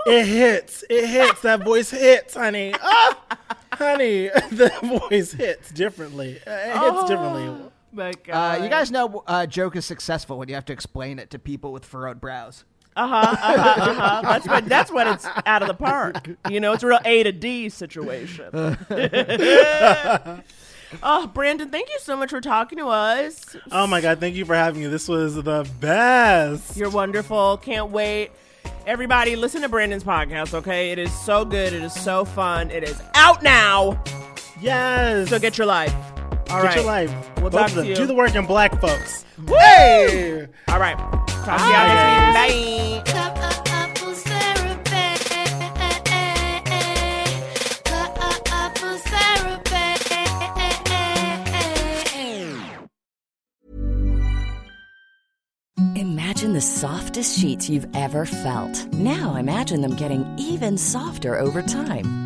It 0.09 0.24
hits. 0.27 0.85
It 0.89 1.06
hits. 1.09 1.43
That 1.43 1.64
voice 1.64 1.90
hits, 1.90 2.35
honey. 2.35 2.73
Ah, 2.81 3.18
honey, 3.73 4.28
the 4.52 4.70
voice 5.10 5.32
hits 5.32 5.70
differently. 5.73 6.39
Uh, 6.47 6.51
It 6.52 6.78
hits 6.94 7.09
differently. 7.09 7.70
my 7.93 8.10
Uh, 8.10 8.12
God. 8.24 8.62
you 8.62 8.68
guys 8.68 8.90
know 8.93 9.24
a 9.27 9.47
joke 9.48 9.74
is 9.74 9.85
successful 9.85 10.39
when 10.39 10.48
you 10.48 10.55
have 10.55 10.64
to 10.66 10.73
explain 10.73 11.18
it 11.18 11.31
to 11.31 11.39
people 11.40 11.73
with 11.73 11.85
furrowed 11.85 12.20
brows. 12.20 12.64
Uh-huh, 12.97 13.14
uh-huh, 13.14 13.90
uh-huh. 13.90 14.23
That's 14.23 14.48
when 14.48 14.64
that's 14.68 14.90
when 14.90 15.06
it's 15.09 15.27
out 15.44 15.62
of 15.62 15.68
the 15.68 15.74
park. 15.74 16.31
You 16.48 16.60
know, 16.60 16.73
it's 16.73 16.82
a 16.82 16.86
real 16.86 17.01
A 17.05 17.23
to 17.24 17.32
D 17.32 17.68
situation. 17.68 18.48
oh, 21.02 21.27
Brandon, 21.35 21.68
thank 21.68 21.90
you 21.90 21.98
so 22.01 22.16
much 22.16 22.31
for 22.31 22.40
talking 22.40 22.78
to 22.78 22.86
us. 22.86 23.55
Oh 23.70 23.86
my 23.86 24.01
God! 24.01 24.18
Thank 24.18 24.35
you 24.35 24.47
for 24.47 24.55
having 24.55 24.81
me. 24.81 24.89
This 24.89 25.09
was 25.09 25.35
the 25.35 25.68
best. 25.78 26.77
You're 26.77 26.90
wonderful. 26.90 27.59
Can't 27.59 27.90
wait. 27.90 28.31
Everybody, 28.86 29.36
listen 29.36 29.62
to 29.62 29.68
Brandon's 29.68 30.05
podcast, 30.05 30.55
okay? 30.55 30.93
It 30.93 30.98
is 30.98 31.12
so 31.12 31.44
good. 31.44 31.73
It 31.73 31.82
is 31.82 31.93
so 31.93 32.24
fun. 32.24 32.70
It 32.70 32.85
is 32.85 33.01
out 33.14 33.43
now. 33.43 34.02
Yes. 34.60 35.28
So 35.28 35.39
get 35.39 35.59
your 35.59 35.66
life. 35.66 36.15
All 36.51 36.62
Get 36.62 36.66
right. 36.68 36.77
your 36.77 36.85
life. 36.85 37.10
We'll 37.40 37.51
Both 37.51 37.52
talk 37.60 37.68
of 37.70 37.74
them. 37.77 37.85
to 37.85 37.90
you. 37.90 37.97
Do 37.97 38.06
the 38.06 38.14
work 38.14 38.35
in 38.35 38.47
black 38.47 38.81
folks. 38.81 39.24
Woo! 39.47 39.55
Hey. 39.56 40.47
All 40.68 40.78
right. 40.78 40.97
Talk 40.97 41.59
to 41.59 41.64
y'all 41.64 41.86
next 42.32 42.55
week. 42.55 43.05
Bye. 43.05 43.12
Couples 43.64 44.23
therapy. 44.23 45.06
Couples 48.44 49.02
therapy. 49.02 49.97
Imagine 55.97 56.52
the 56.52 56.60
softest 56.60 57.39
sheets 57.39 57.68
you've 57.68 57.86
ever 57.94 58.24
felt. 58.24 58.86
Now 58.94 59.36
imagine 59.36 59.81
them 59.82 59.97
getting 59.97 60.24
even 60.39 60.78
softer 60.78 61.39
over 61.39 61.62
time. 61.62 62.26